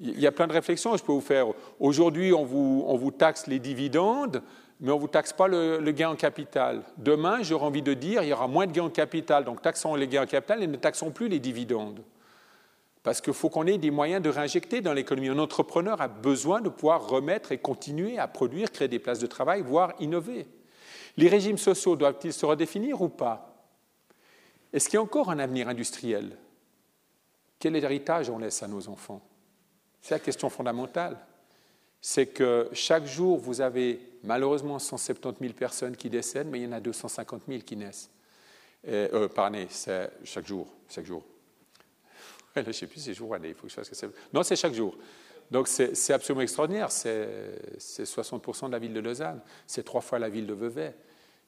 Il 0.00 0.18
y 0.18 0.26
a 0.26 0.32
plein 0.32 0.46
de 0.46 0.52
réflexions 0.52 0.92
que 0.92 0.98
je 0.98 1.04
peux 1.04 1.12
vous 1.12 1.20
faire. 1.20 1.46
Aujourd'hui, 1.78 2.32
on 2.32 2.44
vous, 2.44 3.10
taxe 3.10 3.46
les 3.46 3.58
dividendes, 3.58 4.42
mais 4.80 4.90
on 4.90 4.96
ne 4.96 5.00
vous 5.00 5.08
taxe 5.08 5.32
pas 5.32 5.46
le, 5.46 5.78
le, 5.78 5.92
gain 5.92 6.10
en 6.10 6.16
capital. 6.16 6.82
Demain, 6.96 7.42
j'aurais 7.42 7.66
envie 7.66 7.82
de 7.82 7.94
dire, 7.94 8.22
il 8.22 8.30
y 8.30 8.32
aura 8.32 8.48
moins 8.48 8.66
de 8.66 8.72
gains 8.72 8.84
en 8.84 8.90
capital, 8.90 9.44
donc 9.44 9.62
taxons 9.62 9.94
les 9.94 10.08
gains 10.08 10.22
en 10.22 10.26
capital 10.26 10.62
et 10.62 10.66
ne 10.66 10.76
taxons 10.76 11.10
plus 11.10 11.28
les 11.28 11.38
dividendes. 11.38 12.02
Parce 13.02 13.20
qu'il 13.20 13.32
faut 13.32 13.48
qu'on 13.48 13.66
ait 13.66 13.78
des 13.78 13.90
moyens 13.90 14.22
de 14.22 14.30
réinjecter 14.30 14.80
dans 14.80 14.92
l'économie. 14.92 15.28
Un 15.28 15.38
entrepreneur 15.38 16.00
a 16.00 16.08
besoin 16.08 16.60
de 16.60 16.68
pouvoir 16.68 17.08
remettre 17.08 17.52
et 17.52 17.58
continuer 17.58 18.18
à 18.18 18.28
produire, 18.28 18.70
créer 18.70 18.88
des 18.88 19.00
places 19.00 19.18
de 19.18 19.26
travail, 19.26 19.62
voire 19.62 19.92
innover. 19.98 20.46
Les 21.16 21.28
régimes 21.28 21.58
sociaux 21.58 21.96
doivent-ils 21.96 22.32
se 22.32 22.46
redéfinir 22.46 23.02
ou 23.02 23.08
pas? 23.08 23.66
Est-ce 24.72 24.88
qu'il 24.88 24.96
y 24.96 24.98
a 24.98 25.02
encore 25.02 25.30
un 25.30 25.38
avenir 25.38 25.68
industriel? 25.68 26.38
Quel 27.62 27.76
héritage 27.76 28.28
on 28.28 28.38
laisse 28.38 28.60
à 28.64 28.66
nos 28.66 28.88
enfants? 28.88 29.22
C'est 30.00 30.16
la 30.16 30.18
question 30.18 30.50
fondamentale. 30.50 31.16
C'est 32.00 32.26
que 32.26 32.68
chaque 32.72 33.06
jour, 33.06 33.38
vous 33.38 33.60
avez 33.60 34.00
malheureusement 34.24 34.80
170 34.80 35.38
000 35.38 35.52
personnes 35.52 35.96
qui 35.96 36.10
décèdent, 36.10 36.48
mais 36.48 36.58
il 36.58 36.64
y 36.64 36.66
en 36.66 36.72
a 36.72 36.80
250 36.80 37.42
000 37.46 37.60
qui 37.60 37.76
naissent 37.76 38.10
euh, 38.88 39.28
par 39.28 39.44
année, 39.44 39.68
c'est 39.70 40.10
chaque 40.24 40.44
jour, 40.44 40.66
chaque 40.88 41.06
jour 41.06 41.22
je 42.56 42.62
ne 42.62 42.72
sais 42.72 42.88
plus 42.88 42.98
si 42.98 43.06
c'est 43.06 43.14
jour 43.14 43.30
ou 43.30 43.34
année, 43.34 43.50
il 43.50 43.54
faut 43.54 43.68
que 43.68 43.68
je 43.68 43.74
fasse 43.76 43.88
que. 43.88 44.06
Non, 44.32 44.42
c'est 44.42 44.56
chaque 44.56 44.74
jour. 44.74 44.96
Donc 45.48 45.68
c'est 45.68 46.12
absolument 46.12 46.42
extraordinaire. 46.42 46.90
C'est 46.90 47.78
60% 47.78 48.66
de 48.66 48.72
la 48.72 48.80
ville 48.80 48.92
de 48.92 48.98
Lausanne. 48.98 49.40
C'est 49.68 49.84
trois 49.84 50.00
fois 50.00 50.18
la 50.18 50.28
ville 50.28 50.48
de 50.48 50.54
Vevey. 50.54 50.92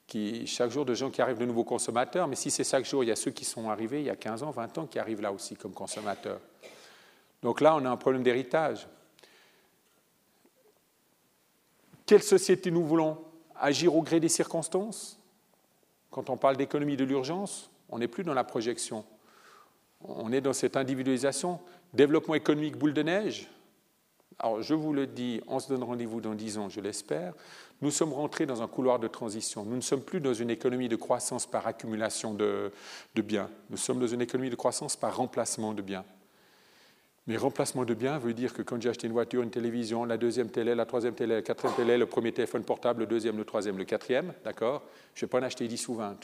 Qui, 0.07 0.46
chaque 0.46 0.70
jour, 0.70 0.84
de 0.84 0.94
gens 0.94 1.11
qui 1.11 1.22
arrivent 1.22 1.38
de 1.38 1.46
nouveaux 1.46 1.64
consommateurs. 1.64 2.28
Mais 2.28 2.36
si 2.36 2.50
c'est 2.50 2.64
chaque 2.64 2.84
jour, 2.84 3.02
il 3.05 3.09
y 3.09 3.11
a 3.11 3.16
ceux 3.16 3.30
qui 3.30 3.44
sont 3.44 3.70
arrivés 3.70 4.00
il 4.00 4.07
y 4.07 4.11
a 4.11 4.16
15 4.16 4.42
ans, 4.42 4.50
20 4.50 4.78
ans 4.78 4.86
qui 4.86 4.98
arrivent 4.98 5.22
là 5.22 5.32
aussi 5.32 5.57
comme 5.57 5.72
consommateurs. 5.72 6.40
Donc 7.42 7.61
là, 7.61 7.74
on 7.76 7.84
a 7.84 7.90
un 7.90 7.96
problème 7.96 8.22
d'héritage. 8.22 8.86
Quelle 12.07 12.22
société 12.22 12.70
nous 12.70 12.84
voulons 12.84 13.18
Agir 13.57 13.94
au 13.94 14.02
gré 14.02 14.20
des 14.20 14.28
circonstances? 14.28 15.18
Quand 16.11 16.28
on 16.28 16.36
parle 16.36 16.57
d'économie 16.57 16.96
de 16.96 17.05
l'urgence, 17.05 17.70
on 17.88 17.98
n'est 17.98 18.09
plus 18.09 18.24
dans 18.24 18.34
la 18.34 18.44
projection 18.44 19.05
on 20.05 20.32
est 20.32 20.40
dans 20.40 20.52
cette 20.52 20.76
individualisation. 20.76 21.61
Développement 21.92 22.34
économique 22.34 22.76
boule 22.76 22.94
de 22.94 23.02
neige. 23.02 23.48
Alors, 24.38 24.62
je 24.62 24.74
vous 24.74 24.92
le 24.92 25.07
dis, 25.07 25.40
on 25.46 25.61
se 25.61 25.68
donne 25.68 25.84
rendez-vous 25.84 26.20
dans 26.20 26.34
dix 26.34 26.59
ans, 26.59 26.68
je 26.68 26.80
l'espère. 26.80 27.34
Nous 27.81 27.91
sommes 27.91 28.12
rentrés 28.12 28.47
dans 28.47 28.62
un 28.62 28.68
couloir 28.68 28.99
de 28.99 29.09
transition. 29.09 29.64
Nous 29.64 29.77
ne 29.77 29.81
sommes 29.81 30.03
plus 30.03 30.20
dans 30.20 30.35
une 30.35 30.51
économie 30.51 30.89
de 30.89 30.97
croissance 30.97 31.47
par 31.47 31.66
accumulation 31.66 32.35
de, 32.35 32.72
biens. 33.16 33.51
Nous 33.70 33.77
sommes 33.77 34.01
dans 34.01 34.07
une 34.07 34.22
économie 34.22 34.51
de 34.51 34.55
croissance 34.55 34.97
par 34.97 35.16
remplacement 35.16 35.75
de 35.75 35.83
biens. 35.83 36.05
Mais 37.27 37.37
remplacement 37.37 37.85
de 37.85 37.95
biens 37.95 38.18
veut 38.18 38.35
dire 38.35 38.53
que 38.53 38.62
quand 38.62 38.81
j'ai 38.81 38.91
acheté 38.91 39.07
une 39.07 39.12
voiture, 39.12 39.43
une 39.43 39.51
télévision, 39.51 40.05
la 40.05 40.18
deuxième 40.18 40.51
télé, 40.51 40.75
la 40.75 40.85
troisième 40.85 41.14
télé, 41.14 41.37
la 41.37 41.43
quatrième 41.43 41.75
télé, 41.75 41.97
le 41.97 42.07
premier 42.07 42.33
téléphone 42.33 42.64
portable, 42.64 43.01
le 43.01 43.07
deuxième, 43.07 43.39
le 43.39 43.45
troisième, 43.45 43.79
le 43.79 43.85
quatrième, 43.85 44.33
d'accord 44.45 44.83
Je 45.14 45.25
ne 45.25 45.27
vais 45.27 45.31
pas 45.31 45.41
en 45.41 45.43
acheter 45.43 45.66
10 45.66 45.89
ou 45.89 45.95
20. 45.95 46.16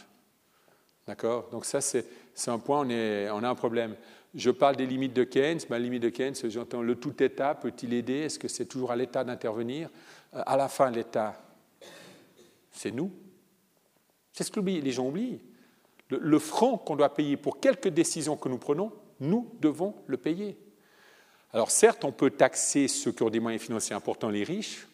D'accord? 1.06 1.48
Donc 1.50 1.64
ça, 1.64 1.80
c'est 1.80 2.06
un 2.46 2.58
point, 2.58 2.86
on, 2.86 2.90
on 2.90 3.42
a 3.42 3.48
un 3.48 3.54
problème. 3.54 3.96
Je 4.34 4.50
parle 4.50 4.76
des 4.76 4.86
limites 4.86 5.14
de 5.14 5.24
Keynes. 5.24 5.60
Ma 5.68 5.78
limite 5.78 6.02
de 6.02 6.08
Keynes, 6.08 6.34
j'entends 6.48 6.82
le 6.82 6.94
tout 6.94 7.20
État 7.22 7.54
peut-il 7.54 7.92
aider? 7.94 8.18
Est-ce 8.20 8.38
que 8.38 8.48
c'est 8.48 8.66
toujours 8.66 8.92
à 8.92 8.96
l'État 8.96 9.24
d'intervenir? 9.24 9.88
À 10.32 10.56
la 10.56 10.68
fin, 10.68 10.90
l'État, 10.90 11.40
c'est 12.70 12.90
nous. 12.90 13.10
C'est 14.32 14.44
ce 14.44 14.50
que 14.50 14.60
les 14.60 14.92
gens 14.92 15.08
oublient. 15.08 15.40
Le, 16.08 16.38
franc 16.38 16.78
qu'on 16.78 16.96
doit 16.96 17.14
payer 17.14 17.36
pour 17.36 17.60
quelques 17.60 17.88
décisions 17.88 18.36
que 18.36 18.48
nous 18.48 18.58
prenons, 18.58 18.92
nous 19.20 19.52
devons 19.60 19.94
le 20.06 20.16
payer. 20.16 20.58
Alors 21.52 21.70
certes, 21.70 22.04
on 22.04 22.12
peut 22.12 22.30
taxer 22.30 22.88
ceux 22.88 23.12
qui 23.12 23.22
ont 23.22 23.30
des 23.30 23.40
moyens 23.40 23.62
financiers 23.62 23.94
importants, 23.94 24.28
les 24.28 24.44
riches. 24.44 24.86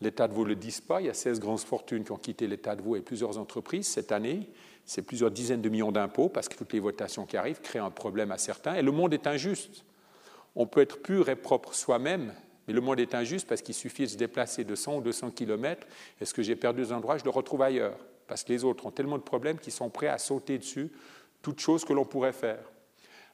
L'État 0.00 0.26
de 0.26 0.32
Vaud 0.32 0.44
ne 0.44 0.50
le 0.50 0.56
dit 0.56 0.76
pas. 0.86 1.00
Il 1.00 1.06
y 1.06 1.10
a 1.10 1.14
16 1.14 1.38
grandes 1.38 1.60
fortunes 1.60 2.04
qui 2.04 2.12
ont 2.12 2.16
quitté 2.16 2.46
l'État 2.46 2.74
de 2.74 2.82
Vaud 2.82 2.96
et 2.96 3.00
plusieurs 3.00 3.38
entreprises 3.38 3.86
cette 3.86 4.10
année 4.10 4.48
c'est 4.84 5.02
plusieurs 5.02 5.30
dizaines 5.30 5.62
de 5.62 5.68
millions 5.68 5.92
d'impôts, 5.92 6.28
parce 6.28 6.48
que 6.48 6.56
toutes 6.56 6.72
les 6.72 6.80
votations 6.80 7.26
qui 7.26 7.36
arrivent 7.36 7.60
créent 7.60 7.78
un 7.78 7.90
problème 7.90 8.32
à 8.32 8.38
certains, 8.38 8.74
et 8.74 8.82
le 8.82 8.92
monde 8.92 9.14
est 9.14 9.26
injuste. 9.26 9.84
On 10.56 10.66
peut 10.66 10.80
être 10.80 11.00
pur 11.00 11.28
et 11.28 11.36
propre 11.36 11.74
soi-même, 11.74 12.34
mais 12.66 12.74
le 12.74 12.80
monde 12.80 13.00
est 13.00 13.14
injuste 13.14 13.46
parce 13.46 13.62
qu'il 13.62 13.74
suffit 13.74 14.02
de 14.04 14.08
se 14.08 14.16
déplacer 14.16 14.64
de 14.64 14.74
100 14.74 14.96
ou 14.96 15.00
200 15.00 15.30
kilomètres, 15.30 15.86
et 16.20 16.24
ce 16.24 16.34
que 16.34 16.42
j'ai 16.42 16.56
perdu 16.56 16.82
un 16.84 16.96
endroit, 16.96 17.18
je 17.18 17.24
le 17.24 17.30
retrouve 17.30 17.62
ailleurs, 17.62 17.98
parce 18.26 18.44
que 18.44 18.52
les 18.52 18.64
autres 18.64 18.86
ont 18.86 18.90
tellement 18.90 19.18
de 19.18 19.22
problèmes 19.22 19.58
qu'ils 19.58 19.72
sont 19.72 19.90
prêts 19.90 20.08
à 20.08 20.18
sauter 20.18 20.58
dessus 20.58 20.90
toute 21.42 21.60
chose 21.60 21.84
que 21.84 21.92
l'on 21.92 22.04
pourrait 22.04 22.32
faire. 22.32 22.64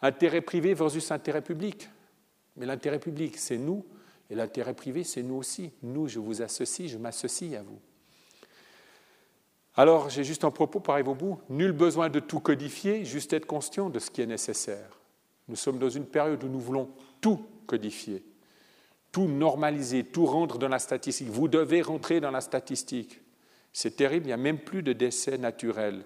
Intérêt 0.03 0.41
privé 0.41 0.75
versus 0.75 1.11
intérêt 1.11 1.43
public. 1.43 1.89
Mais 2.57 2.67
l'intérêt 2.67 2.99
public, 2.99 3.37
c'est 3.39 3.59
nous, 3.59 3.85
et 4.29 4.35
l'intérêt 4.35 4.75
privé, 4.75 5.05
c'est 5.05 5.23
nous 5.23 5.37
aussi. 5.37 5.71
Nous, 5.83 6.09
je 6.09 6.19
vous 6.19 6.43
associe, 6.43 6.91
je 6.91 6.99
m'associe 6.99 7.55
à 7.55 7.63
vous. 7.63 7.81
Alors, 9.77 10.11
j'ai 10.11 10.25
juste 10.25 10.45
un 10.45 10.51
propos 10.51 10.83
arriver 10.91 11.11
au 11.11 11.15
bout. 11.15 11.41
Nul 11.49 11.73
besoin 11.73 12.09
de 12.09 12.21
tout 12.21 12.41
codifier, 12.41 13.05
juste 13.05 13.33
être 13.33 13.47
conscient 13.47 13.89
de 13.89 13.99
ce 13.99 14.11
qui 14.11 14.21
est 14.21 14.27
nécessaire. 14.27 14.99
Nous 15.49 15.57
sommes 15.57 15.79
dans 15.79 15.89
une 15.89 16.07
période 16.07 16.43
où 16.45 16.49
nous 16.49 16.61
voulons 16.61 16.91
tout 17.21 17.45
codifier, 17.67 18.23
tout 19.13 19.27
normaliser, 19.27 20.05
tout 20.05 20.27
rendre 20.27 20.59
dans 20.59 20.69
la 20.69 20.79
statistique. 20.79 21.29
Vous 21.29 21.49
devez 21.49 21.83
rentrer 21.83 22.21
dans 22.21 22.31
la 22.31 22.41
statistique. 22.41 23.21
C'est 23.73 23.97
terrible, 23.97 24.27
il 24.27 24.29
n'y 24.29 24.33
a 24.33 24.39
même 24.39 24.59
plus 24.59 24.83
de 24.83 24.93
décès 24.93 25.39
naturels. 25.39 26.05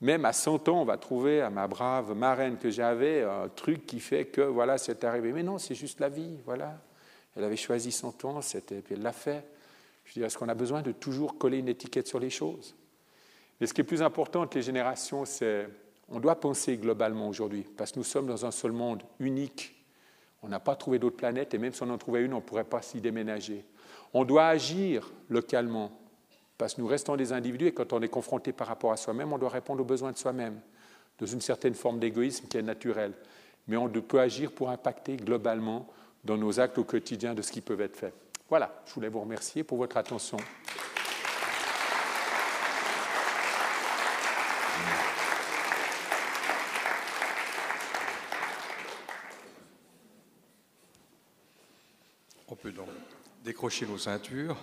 Même 0.00 0.24
à 0.24 0.32
100 0.32 0.68
ans, 0.68 0.82
on 0.82 0.84
va 0.84 0.96
trouver 0.96 1.40
à 1.40 1.50
ma 1.50 1.68
brave 1.68 2.14
marraine 2.16 2.58
que 2.58 2.70
j'avais 2.70 3.22
un 3.22 3.48
truc 3.48 3.86
qui 3.86 4.00
fait 4.00 4.26
que 4.26 4.40
voilà, 4.40 4.76
c'est 4.76 5.04
arrivé. 5.04 5.32
Mais 5.32 5.42
non, 5.42 5.58
c'est 5.58 5.74
juste 5.74 6.00
la 6.00 6.08
vie, 6.08 6.38
voilà. 6.44 6.80
Elle 7.36 7.44
avait 7.44 7.56
choisi 7.56 7.92
100 7.92 8.24
ans, 8.24 8.40
c'était, 8.42 8.80
puis 8.80 8.94
elle 8.94 9.02
l'a 9.02 9.12
fait. 9.12 9.44
Je 10.04 10.14
dis, 10.14 10.22
est-ce 10.22 10.36
qu'on 10.36 10.48
a 10.48 10.54
besoin 10.54 10.82
de 10.82 10.92
toujours 10.92 11.38
coller 11.38 11.58
une 11.58 11.68
étiquette 11.68 12.08
sur 12.08 12.18
les 12.18 12.30
choses? 12.30 12.74
Mais 13.60 13.66
ce 13.66 13.72
qui 13.72 13.80
est 13.80 13.84
plus 13.84 14.02
important 14.02 14.42
entre 14.42 14.56
les 14.56 14.62
générations, 14.62 15.24
c'est 15.24 15.68
on 16.08 16.20
doit 16.20 16.38
penser 16.38 16.76
globalement 16.76 17.28
aujourd'hui, 17.28 17.64
parce 17.76 17.92
que 17.92 17.98
nous 17.98 18.04
sommes 18.04 18.26
dans 18.26 18.44
un 18.44 18.50
seul 18.50 18.72
monde 18.72 19.02
unique. 19.18 19.81
On 20.42 20.48
n'a 20.48 20.60
pas 20.60 20.74
trouvé 20.76 20.98
d'autres 20.98 21.16
planètes, 21.16 21.54
et 21.54 21.58
même 21.58 21.72
si 21.72 21.82
on 21.82 21.90
en 21.90 21.98
trouvait 21.98 22.24
une, 22.24 22.32
on 22.32 22.36
ne 22.36 22.42
pourrait 22.42 22.64
pas 22.64 22.82
s'y 22.82 23.00
déménager. 23.00 23.64
On 24.12 24.24
doit 24.24 24.46
agir 24.46 25.10
localement, 25.28 25.92
parce 26.58 26.74
que 26.74 26.80
nous 26.80 26.86
restons 26.86 27.16
des 27.16 27.32
individus, 27.32 27.68
et 27.68 27.72
quand 27.72 27.92
on 27.92 28.02
est 28.02 28.08
confronté 28.08 28.52
par 28.52 28.66
rapport 28.66 28.92
à 28.92 28.96
soi-même, 28.96 29.32
on 29.32 29.38
doit 29.38 29.48
répondre 29.48 29.80
aux 29.80 29.86
besoins 29.86 30.12
de 30.12 30.18
soi-même, 30.18 30.60
dans 31.18 31.26
une 31.26 31.40
certaine 31.40 31.74
forme 31.74 31.98
d'égoïsme 31.98 32.48
qui 32.48 32.56
est 32.56 32.62
naturelle. 32.62 33.14
Mais 33.68 33.76
on 33.76 33.88
peut 33.88 34.20
agir 34.20 34.50
pour 34.52 34.70
impacter 34.70 35.16
globalement 35.16 35.86
dans 36.24 36.36
nos 36.36 36.58
actes 36.58 36.78
au 36.78 36.84
quotidien 36.84 37.34
de 37.34 37.42
ce 37.42 37.52
qui 37.52 37.60
peut 37.60 37.80
être 37.80 37.96
fait. 37.96 38.12
Voilà, 38.48 38.82
je 38.86 38.92
voulais 38.94 39.08
vous 39.08 39.20
remercier 39.20 39.64
pour 39.64 39.78
votre 39.78 39.96
attention. 39.96 40.36
On 52.48 52.54
peut 52.54 52.72
donc 52.72 52.88
décrocher 53.44 53.86
nos 53.86 53.98
ceintures 53.98 54.56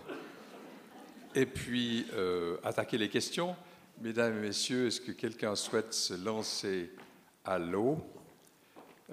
et 1.35 1.45
puis 1.45 2.07
euh, 2.13 2.57
attaquer 2.63 2.97
les 2.97 3.09
questions. 3.09 3.55
Mesdames 4.01 4.37
et 4.37 4.47
messieurs, 4.47 4.87
est-ce 4.87 5.01
que 5.01 5.11
quelqu'un 5.11 5.55
souhaite 5.55 5.93
se 5.93 6.13
lancer 6.13 6.91
à 7.43 7.59
l'eau 7.59 7.97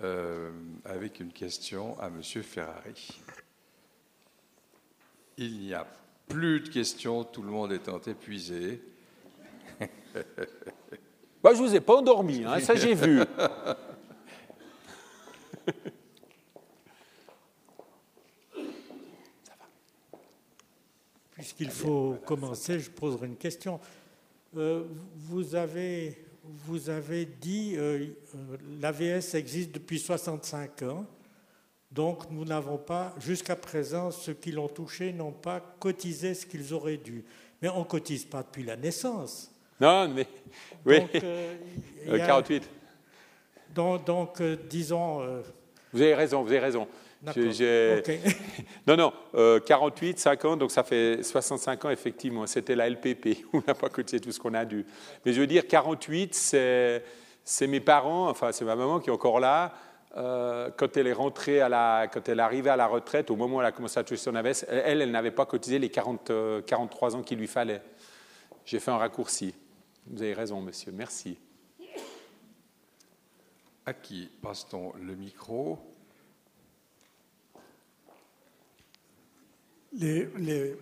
euh, 0.03 0.51
avec 0.85 1.21
une 1.21 1.33
question 1.33 1.99
à 1.99 2.07
M. 2.07 2.23
Ferrari? 2.23 3.09
Il 5.37 5.59
n'y 5.59 5.75
a 5.75 5.87
plus 6.29 6.61
de 6.61 6.69
questions, 6.69 7.25
tout 7.25 7.43
le 7.43 7.51
monde 7.51 7.73
étant 7.73 8.01
épuisé. 8.01 8.81
bah, 11.43 11.53
je 11.53 11.61
ne 11.63 11.67
vous 11.67 11.75
ai 11.75 11.81
pas 11.81 11.97
endormi, 11.97 12.45
hein, 12.45 12.61
ça 12.61 12.75
j'ai 12.75 12.95
vu. 12.95 13.21
Puisqu'il 21.37 21.71
faut 21.71 22.17
commencer, 22.25 22.81
je 22.81 22.91
poserai 22.91 23.27
une 23.27 23.37
question. 23.37 23.79
Euh, 24.57 24.85
vous, 25.17 25.55
avez, 25.55 26.17
vous 26.43 26.89
avez 26.89 27.27
dit 27.27 27.75
euh, 27.77 28.07
euh 28.35 28.57
l'AVS 28.81 29.35
existe 29.35 29.73
depuis 29.73 29.99
65 29.99 30.83
ans, 30.85 31.05
donc 31.93 32.31
nous 32.31 32.47
n'avons 32.47 32.79
pas, 32.79 33.15
jusqu'à 33.21 33.55
présent, 33.55 34.11
ceux 34.11 34.33
qui 34.33 34.51
l'ont 34.51 34.69
touché 34.69 35.13
n'ont 35.13 35.33
pas 35.33 35.61
cotisé 35.79 36.33
ce 36.33 36.47
qu'ils 36.47 36.73
auraient 36.73 36.97
dû. 36.97 37.23
Mais 37.61 37.69
on 37.69 37.81
ne 37.81 37.85
cotise 37.85 38.25
pas 38.25 38.43
depuis 38.43 38.65
la 38.65 38.77
naissance. 38.77 39.51
Non, 39.79 40.09
mais. 40.09 40.27
Oui. 40.87 41.01
Donc, 41.01 42.17
48. 42.27 42.71
Donc, 43.75 44.07
donc 44.07 44.43
disons. 44.71 45.43
vous 45.93 46.01
avez 46.01 46.15
raison, 46.15 46.43
vous 46.43 46.49
avez 46.49 46.61
raison. 46.61 46.89
non, 48.87 48.97
non, 48.97 49.13
48, 49.67 50.17
euh, 50.17 50.21
50, 50.21 50.59
donc 50.59 50.71
ça 50.71 50.83
fait 50.83 51.23
65 51.23 51.85
ans, 51.85 51.91
effectivement. 51.91 52.47
C'était 52.47 52.77
la 52.77 52.89
LPP. 52.89 53.45
On 53.53 53.63
n'a 53.67 53.75
pas 53.75 53.89
cotisé 53.89 54.21
tout 54.21 54.33
ce 54.33 54.39
qu'on 54.39 54.55
a 54.55 54.65
dû. 54.65 54.85
Mais 55.25 55.33
je 55.33 55.41
veux 55.41 55.47
dire, 55.47 55.67
48, 55.67 56.35
c'est 56.35 57.67
mes 57.67 57.81
parents, 57.81 58.29
enfin, 58.29 58.53
c'est 58.53 58.65
ma 58.65 58.77
maman 58.77 59.01
qui 59.01 59.11
est 59.11 59.13
encore 59.13 59.41
là. 59.41 59.75
Euh, 60.17 60.71
quand 60.75 60.97
elle 60.97 61.09
est 61.09 61.13
rentrée, 61.13 61.61
à 61.61 61.69
la, 61.69 62.09
quand 62.11 62.27
elle 62.29 62.39
est 62.39 62.43
arrivée 62.43 62.71
à 62.71 62.77
la 62.77 62.87
retraite, 62.87 63.31
au 63.31 63.37
moment 63.37 63.57
où 63.57 63.61
elle 63.61 63.67
a 63.67 63.73
commencé 63.73 63.99
à 63.99 64.05
toucher 64.05 64.23
son 64.23 64.35
AVS, 64.35 64.65
elle, 64.69 65.03
elle 65.03 65.11
n'avait 65.11 65.31
pas 65.31 65.45
cotisé 65.45 65.79
les 65.79 65.91
40, 65.91 66.33
43 66.65 67.15
euh, 67.15 67.19
ans 67.19 67.23
qu'il 67.23 67.39
lui 67.39 67.47
fallait. 67.47 67.83
J'ai 68.65 68.81
fait 68.81 68.91
un 68.91 68.97
raccourci. 68.97 69.55
Vous 70.07 70.23
avez 70.23 70.33
raison, 70.33 70.61
monsieur. 70.61 70.91
Merci. 70.93 71.39
À 73.85 73.93
qui 73.93 74.31
passe-t-on 74.43 74.95
le 75.01 75.15
micro? 75.15 75.79
Les, 79.99 80.77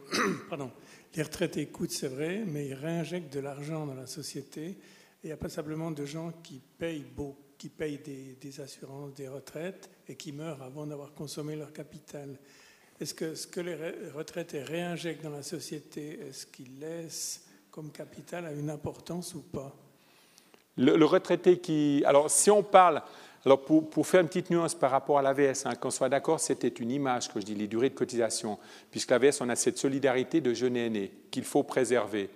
retraités 1.23 1.67
coûtent, 1.67 1.93
c'est 1.93 2.09
vrai, 2.09 2.43
mais 2.47 2.67
ils 2.67 2.75
réinjectent 2.75 3.33
de 3.33 3.41
l'argent 3.41 3.87
dans 3.87 3.95
la 3.95 4.07
société. 4.07 4.77
Il 5.23 5.27
n'y 5.29 5.33
a 5.33 5.37
pas 5.37 5.49
simplement 5.49 5.91
de 5.91 6.05
gens 6.05 6.33
qui 6.43 6.61
payent, 6.79 7.07
beau, 7.17 7.37
qui 7.57 7.69
payent 7.69 8.01
des, 8.41 8.61
assurances, 8.61 9.15
des 9.15 9.29
retraites 9.29 9.89
et 10.09 10.17
qui 10.17 10.33
meurent 10.33 10.63
avant 10.63 10.87
d'avoir 10.87 11.13
consommé 11.15 11.55
leur 11.55 11.73
capital. 11.73 12.37
Est-ce 13.01 13.15
que 13.15 13.35
ce 13.35 13.47
que 13.47 13.61
les 13.61 13.77
retraités 14.11 14.63
réinjectent 14.63 15.23
dans 15.23 15.31
la 15.31 15.43
société, 15.43 16.19
est-ce 16.29 16.47
qu'ils 16.47 16.79
laissent 16.81 17.47
comme 17.71 17.91
capital 17.91 18.47
a 18.47 18.53
une 18.53 18.71
importance 18.71 19.35
ou 19.35 19.43
pas? 19.43 19.75
Le, 20.77 21.05
retraité 21.05 21.59
qui. 21.59 22.03
Alors, 22.05 22.31
si 22.31 22.51
on 22.51 22.65
parle 22.65 23.03
alors, 23.47 23.61
pour, 23.61 24.07
faire 24.07 24.23
une 24.23 24.29
petite 24.29 24.49
nuance 24.49 24.75
par 24.75 24.91
rapport 24.91 25.19
à 25.19 25.23
l'AVS, 25.23 25.67
hein, 25.67 25.75
qu'on 25.75 25.91
soit 25.91 26.09
d'accord, 26.09 26.41
c'était 26.41 26.69
une 26.69 26.91
image 26.91 27.31
que 27.31 27.41
je 27.41 27.45
dis, 27.45 27.55
les 27.55 27.67
durées 27.67 27.91
de 27.91 27.95
cotisation, 27.95 28.59
puisque 28.91 29.11
l'AVS, 29.11 29.43
on 29.43 29.49
a 29.51 29.57
cette 29.57 29.77
solidarité 29.77 30.41
de 30.41 30.55
jeunes 30.55 30.79
et 30.79 30.87
aînés 30.87 31.13
qu'il 31.31 31.45
faut 31.45 31.63
préserver. 31.63 32.31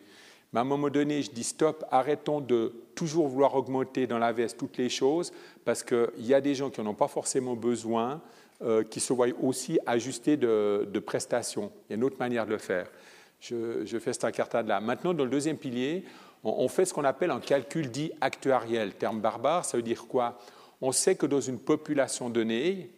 Mais 0.53 0.59
à 0.59 0.63
un 0.63 0.67
moment 0.67 0.91
donné, 0.91 1.23
je 1.23 1.31
dis 1.31 1.45
stop, 1.45 1.85
arrêtons 1.91 2.41
de 2.41 2.75
toujours 2.95 3.29
vouloir 3.29 3.55
augmenter 3.55 4.07
dans 4.07 4.19
l'AVS 4.19 4.55
toutes 4.59 4.77
les 4.77 4.91
choses, 4.91 5.33
parce 5.65 5.83
qu'il 5.83 6.09
y 6.19 6.35
a 6.35 6.43
des 6.43 6.55
gens 6.55 6.69
qui 6.69 6.83
n'en 6.83 6.91
ont 6.91 6.95
pas 6.95 7.09
forcément 7.09 7.57
besoin, 7.57 8.21
euh, 8.61 8.83
qui 8.83 9.01
se 9.01 9.15
voient 9.15 9.29
aussi 9.43 9.79
ajuster 9.87 10.37
de, 10.37 10.99
prestations. 11.07 11.73
Il 11.89 11.93
y 11.93 11.95
a 11.95 11.97
une 11.97 12.05
autre 12.05 12.19
manière 12.19 12.45
de 12.45 12.51
le 12.51 12.59
faire. 12.59 12.87
Je, 13.41 13.87
je 13.87 13.99
fais 13.99 14.13
cet 14.13 14.25
incartade-là. 14.25 14.81
Maintenant, 14.81 15.15
dans 15.15 15.25
le 15.25 15.31
deuxième 15.31 15.57
pilier, 15.57 16.05
on 16.45 16.69
fait 16.69 16.85
ce 16.85 16.93
qu'on 16.93 17.05
appelle 17.05 17.31
un 17.31 17.41
calcul 17.41 17.91
dit 17.91 18.13
actuariel. 18.21 18.95
Terme 18.95 19.21
barbare, 19.21 19.65
ça 19.65 19.77
veut 19.77 19.83
dire 19.83 20.07
quoi? 20.07 20.39
On 20.81 20.93
sait 20.93 21.17
que 21.17 21.27
dans 21.27 21.41
une 21.41 21.59
population 21.59 22.31
donnée, 22.31 22.91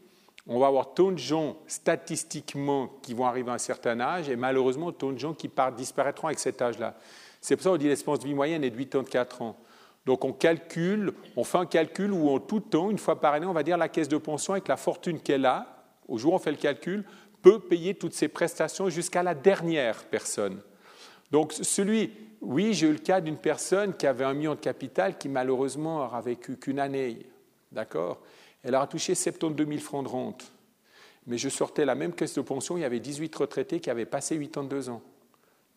on 0.46 0.58
va 0.58 0.66
avoir 0.66 0.94
tant 0.94 1.12
de 1.12 1.18
gens 1.18 1.56
statistiquement 1.66 2.88
qui 3.02 3.14
vont 3.14 3.26
arriver 3.26 3.50
à 3.50 3.54
un 3.54 3.58
certain 3.58 4.00
âge 4.00 4.28
et 4.28 4.36
malheureusement 4.36 4.92
tant 4.92 5.12
de 5.12 5.18
gens 5.18 5.34
qui 5.34 5.50
disparaîtront 5.76 6.28
avec 6.28 6.38
cet 6.38 6.60
âge-là. 6.60 6.96
C'est 7.40 7.56
pour 7.56 7.64
ça 7.64 7.70
qu'on 7.70 7.76
dit 7.76 7.88
l'espérance 7.88 8.18
de 8.20 8.24
vie 8.24 8.34
moyenne 8.34 8.64
est 8.64 8.70
de 8.70 8.76
84 8.76 9.42
ans. 9.42 9.56
Donc 10.06 10.24
on 10.24 10.32
calcule, 10.32 11.12
on 11.36 11.44
fait 11.44 11.58
un 11.58 11.66
calcul 11.66 12.12
où 12.12 12.30
en 12.30 12.40
tout 12.40 12.60
temps, 12.60 12.90
une 12.90 12.98
fois 12.98 13.20
par 13.20 13.34
année, 13.34 13.46
on 13.46 13.52
va 13.52 13.62
dire 13.62 13.76
la 13.76 13.88
caisse 13.88 14.08
de 14.08 14.16
pension 14.16 14.54
avec 14.54 14.68
la 14.68 14.76
fortune 14.76 15.20
qu'elle 15.20 15.46
a, 15.46 15.66
au 16.08 16.18
jour 16.18 16.32
où 16.32 16.36
on 16.36 16.38
fait 16.38 16.50
le 16.50 16.56
calcul, 16.56 17.04
peut 17.42 17.60
payer 17.60 17.94
toutes 17.94 18.14
ses 18.14 18.28
prestations 18.28 18.88
jusqu'à 18.88 19.22
la 19.22 19.34
dernière 19.34 20.04
personne. 20.04 20.60
Donc 21.30 21.52
celui, 21.52 22.12
oui, 22.40 22.74
j'ai 22.74 22.88
eu 22.88 22.92
le 22.92 22.98
cas 22.98 23.20
d'une 23.20 23.36
personne 23.36 23.94
qui 23.94 24.06
avait 24.06 24.24
un 24.24 24.34
million 24.34 24.54
de 24.54 24.60
capital 24.60 25.16
qui 25.16 25.28
malheureusement 25.28 26.04
aura 26.04 26.20
vécu 26.20 26.56
qu'une 26.56 26.80
année. 26.80 27.26
D'accord? 27.72 28.20
Elle 28.62 28.74
aura 28.74 28.86
touché 28.86 29.14
72 29.14 29.66
000 29.66 29.78
francs 29.80 30.04
de 30.04 30.08
rente. 30.08 30.52
Mais 31.26 31.38
je 31.38 31.48
sortais 31.48 31.84
la 31.84 31.94
même 31.94 32.14
caisse 32.14 32.34
de 32.34 32.40
pension, 32.40 32.76
il 32.76 32.80
y 32.80 32.84
avait 32.84 33.00
18 33.00 33.34
retraités 33.34 33.80
qui 33.80 33.90
avaient 33.90 34.06
passé 34.06 34.38
82 34.38 34.90
ans. 34.90 35.02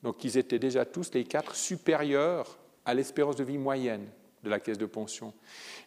Donc 0.02 0.24
ils 0.24 0.38
étaient 0.38 0.60
déjà 0.60 0.86
tous 0.86 1.12
les 1.14 1.24
quatre 1.24 1.56
supérieurs 1.56 2.58
à 2.86 2.94
l'espérance 2.94 3.36
de 3.36 3.44
vie 3.44 3.58
moyenne 3.58 4.08
de 4.44 4.50
la 4.50 4.60
caisse 4.60 4.78
de 4.78 4.86
pension. 4.86 5.34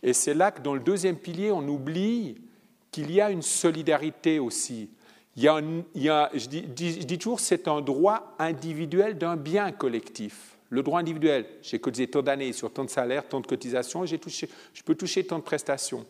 Et 0.02 0.12
c'est 0.12 0.34
là 0.34 0.50
que 0.50 0.62
dans 0.62 0.74
le 0.74 0.80
deuxième 0.80 1.16
pilier, 1.16 1.50
on 1.52 1.66
oublie 1.68 2.40
qu'il 2.90 3.10
y 3.10 3.20
a 3.20 3.30
une 3.30 3.42
solidarité 3.42 4.38
aussi. 4.38 4.90
Il 5.36 5.42
y 5.42 5.48
a, 5.48 6.30
je, 6.34 6.48
dis, 6.48 6.64
je 6.74 7.06
dis 7.06 7.18
toujours, 7.18 7.40
c'est 7.40 7.68
un 7.68 7.82
droit 7.82 8.34
individuel 8.38 9.18
d'un 9.18 9.36
bien 9.36 9.70
collectif. 9.70 10.55
Le 10.68 10.82
droit 10.82 11.00
individuel, 11.00 11.46
j'ai 11.62 11.78
cotisé 11.78 12.08
tant 12.08 12.22
d'années 12.22 12.52
sur 12.52 12.72
tant 12.72 12.84
de 12.84 12.90
salaires, 12.90 13.28
tant 13.28 13.40
de 13.40 13.46
cotisations, 13.46 14.04
touché, 14.04 14.48
je 14.74 14.82
peux 14.82 14.94
toucher 14.94 15.24
tant 15.24 15.38
de 15.38 15.44
prestations. 15.44 16.04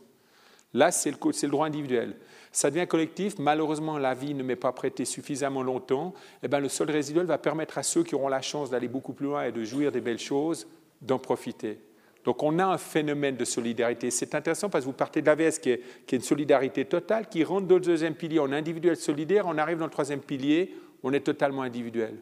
Là, 0.73 0.91
c'est 0.91 1.11
le, 1.11 1.17
le, 1.23 1.49
droit 1.49 1.67
individuel. 1.67 2.17
Ça 2.53 2.71
devient 2.71 2.87
collectif. 2.87 3.39
Malheureusement, 3.39 3.99
la 3.99 4.15
vie 4.15 4.35
ne 4.35 4.43
m'est 4.43 4.57
pas 4.57 4.73
prêtée 4.73 5.05
suffisamment 5.05 5.63
longtemps. 5.63 6.15
Eh 6.43 6.49
bien, 6.49 6.61
le 6.61 6.69
solde 6.69 6.91
résiduel 6.91 7.27
va 7.27 7.39
permettre 7.39 7.79
à 7.79 7.83
ceux 7.83 8.03
qui 8.03 8.15
auront 8.15 8.29
la 8.29 8.43
chance 8.43 8.71
d'aller 8.71 8.89
beaucoup 8.89 9.13
plus 9.13 9.27
loin 9.27 9.45
et 9.45 9.53
de 9.53 9.65
jouir 9.65 9.93
des 9.93 10.01
belles 10.01 10.19
choses 10.19 10.67
d'en 11.01 11.19
profiter. 11.19 11.79
Donc, 12.25 12.43
on 12.43 12.59
a 12.59 12.65
un 12.65 12.79
phénomène 12.79 13.37
de 13.37 13.45
solidarité. 13.45 14.11
C'est 14.11 14.35
intéressant 14.35 14.69
parce 14.69 14.85
que 14.85 14.91
vous 14.91 14.97
partez 14.97 15.23
de 15.23 15.27
l'AVS 15.27 15.59
qui 15.61 15.79
qui 16.07 16.15
est 16.15 16.19
une 16.19 16.25
solidarité 16.25 16.85
totale, 16.85 17.29
qui 17.29 17.45
rentre 17.45 17.67
dans 17.69 17.77
le 17.77 17.81
deuxième 17.81 18.15
pilier, 18.15 18.41
on 18.41 18.51
est 18.51 18.57
individuel 18.57 18.97
solidaire, 18.97 19.45
on 19.47 19.57
arrive 19.59 19.79
dans 19.79 19.85
le 19.85 19.91
troisième 19.91 20.21
pilier, 20.21 20.75
on 21.05 21.13
est 21.13 21.21
totalement 21.21 21.63
individuel. 21.63 22.17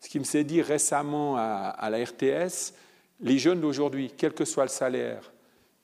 Ce 0.00 0.08
qui 0.08 0.18
me 0.18 0.24
s'est 0.24 0.44
dit 0.44 0.62
récemment 0.62 1.36
à, 1.36 1.88
la 1.90 2.04
RTS, 2.04 2.74
les 3.20 3.38
jeunes 3.38 3.60
d'aujourd'hui, 3.60 4.12
quel 4.16 4.32
que 4.32 4.44
soit 4.44 4.64
le 4.64 4.70
salaire, 4.70 5.32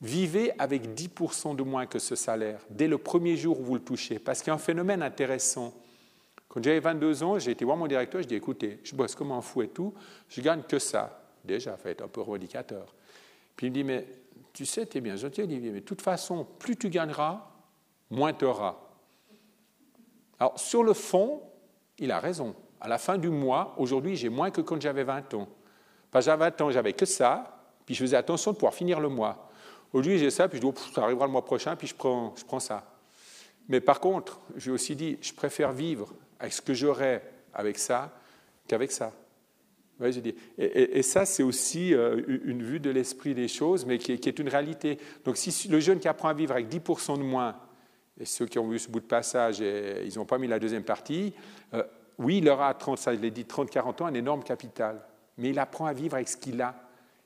vivez 0.01 0.53
avec 0.59 0.89
10% 0.89 1.57
de 1.57 1.63
moins 1.63 1.87
que 1.87 1.99
ce 1.99 2.15
salaire 2.15 2.61
dès 2.71 2.89
le 2.89 2.99
premier 2.99 3.37
jour 3.37 3.61
où 3.61 3.65
vous 3.65 3.75
le 3.75 3.81
touchez. 3.81 4.19
Parce 4.19 4.41
qu'il 4.41 4.49
y 4.49 4.51
a 4.51 4.55
un 4.55 4.59
phénomène 4.59 5.03
intéressant. 5.03 5.73
Quand 6.49 6.63
j'avais 6.63 6.81
22 6.81 7.23
ans, 7.23 7.39
j'ai 7.39 7.53
été 7.53 7.65
voir 7.65 7.77
mon 7.77 7.87
directeur, 7.87 8.23
je 8.23 8.29
dis 8.29 8.35
écoutez, 8.35 8.81
je 8.85 8.95
bosse 8.95 9.15
comme 9.15 9.33
un 9.33 9.41
fou 9.41 9.63
et 9.63 9.69
tout, 9.69 9.95
je 10.29 10.41
gagne 10.41 10.63
que 10.63 10.79
ça. 10.79 11.23
Déjà, 11.45 11.73
ça 11.73 11.77
fait 11.77 12.03
un 12.03 12.09
peu 12.09 12.21
revendicateur. 12.21 12.95
Puis 13.57 13.69
il 13.69 13.71
me 13.71 13.75
dit 13.75 13.85
mais 13.85 14.07
tu 14.53 14.67
sais, 14.67 14.87
tu 14.87 14.99
es 14.99 15.01
bien 15.01 15.17
gentil, 15.17 15.43
Olivier, 15.43 15.71
mais 15.71 15.81
de 15.81 15.85
toute 15.85 16.03
façon, 16.03 16.47
plus 16.59 16.77
tu 16.77 16.91
gagneras, 16.91 17.51
moins 18.11 18.33
tu 18.35 18.45
auras. 18.45 18.77
Alors, 20.39 20.59
sur 20.59 20.83
le 20.83 20.93
fond, 20.93 21.43
il 21.99 22.11
a 22.11 22.19
raison 22.19 22.55
à 22.83 22.89
la 22.89 22.99
fin 22.99 23.17
du 23.17 23.31
mois, 23.31 23.77
aujourd'hui, 23.79 24.17
j'ai 24.17 24.29
moins 24.29 24.51
que 24.51 24.61
quand 24.61 24.81
j'avais 24.81 25.05
20 25.05 25.35
ans. 25.35 25.49
Parce 26.11 26.25
j'avais 26.25 26.51
20 26.51 26.61
ans, 26.63 26.71
j'avais 26.73 26.93
que 26.93 27.07
ça, 27.07 27.63
puis 27.87 27.95
je 27.95 28.01
faisais 28.01 28.17
attention 28.17 28.51
de 28.51 28.57
pouvoir 28.57 28.75
finir 28.75 28.99
le 28.99 29.09
mois. 29.09 29.49
Aujourd'hui, 29.93 30.19
j'ai 30.19 30.31
ça, 30.31 30.49
puis 30.49 30.61
je 30.61 30.67
dis, 30.67 30.73
ça 30.93 31.05
arrivera 31.05 31.27
le 31.27 31.33
mois 31.33 31.45
prochain, 31.45 31.77
puis 31.77 31.87
je 31.87 31.95
prends, 31.95 32.35
je 32.37 32.45
prends 32.45 32.59
ça. 32.59 32.85
Mais 33.69 33.81
par 33.81 34.01
contre, 34.01 34.41
j'ai 34.57 34.73
aussi 34.73 34.97
dit, 34.97 35.17
je 35.21 35.33
préfère 35.33 35.71
vivre 35.71 36.13
avec 36.41 36.53
ce 36.53 36.61
que 36.61 36.75
j'aurais 36.75 37.23
avec 37.55 37.79
ça 37.79 38.11
qu'avec 38.67 38.91
ça. 38.91 39.13
Ouais, 40.01 40.11
dit. 40.11 40.35
Et, 40.59 41.03
ça, 41.03 41.25
c'est 41.25 41.45
aussi 41.45 41.95
euh, 41.95 42.21
une 42.45 42.65
vue 42.65 42.81
de 42.81 42.91
l'esprit 42.91 43.35
des 43.35 43.47
choses, 43.47 43.87
mais 43.87 43.99
qui 43.99 44.11
est, 44.11 44.39
une 44.41 44.49
réalité. 44.49 44.99
Donc, 45.25 45.37
si 45.37 45.69
le 45.69 45.79
jeune 45.79 46.01
qui 46.01 46.09
apprend 46.09 46.29
à 46.29 46.35
vivre 46.35 46.53
avec 46.53 46.69
10% 46.69 47.19
de 47.19 47.23
moins, 47.23 47.57
et 48.19 48.25
ceux 48.25 48.47
qui 48.47 48.59
ont 48.59 48.69
vu 48.69 48.81
ce 48.81 48.89
bout 48.89 48.99
de 48.99 49.07
passage, 49.07 49.61
ils 49.61 50.17
n'ont 50.17 50.25
pas 50.25 50.39
mis 50.39 50.49
la 50.49 50.59
deuxième 50.59 50.83
partie, 50.83 51.33
euh, 51.75 51.85
oui, 52.23 52.39
il 52.39 52.49
aura, 52.49 52.73
30, 52.75 52.99
ça, 52.99 53.15
il 53.15 53.33
dit 53.33 53.45
30-40 53.45 54.03
ans, 54.03 54.07
un 54.07 54.15
énorme 54.15 54.43
capital, 54.43 55.01
mais 55.39 55.51
il 55.51 55.59
apprend 55.59 55.87
à 55.87 55.93
vivre 55.93 56.15
avec 56.15 56.29
ce 56.29 56.37
qu'il 56.37 56.61
a. 56.63 56.75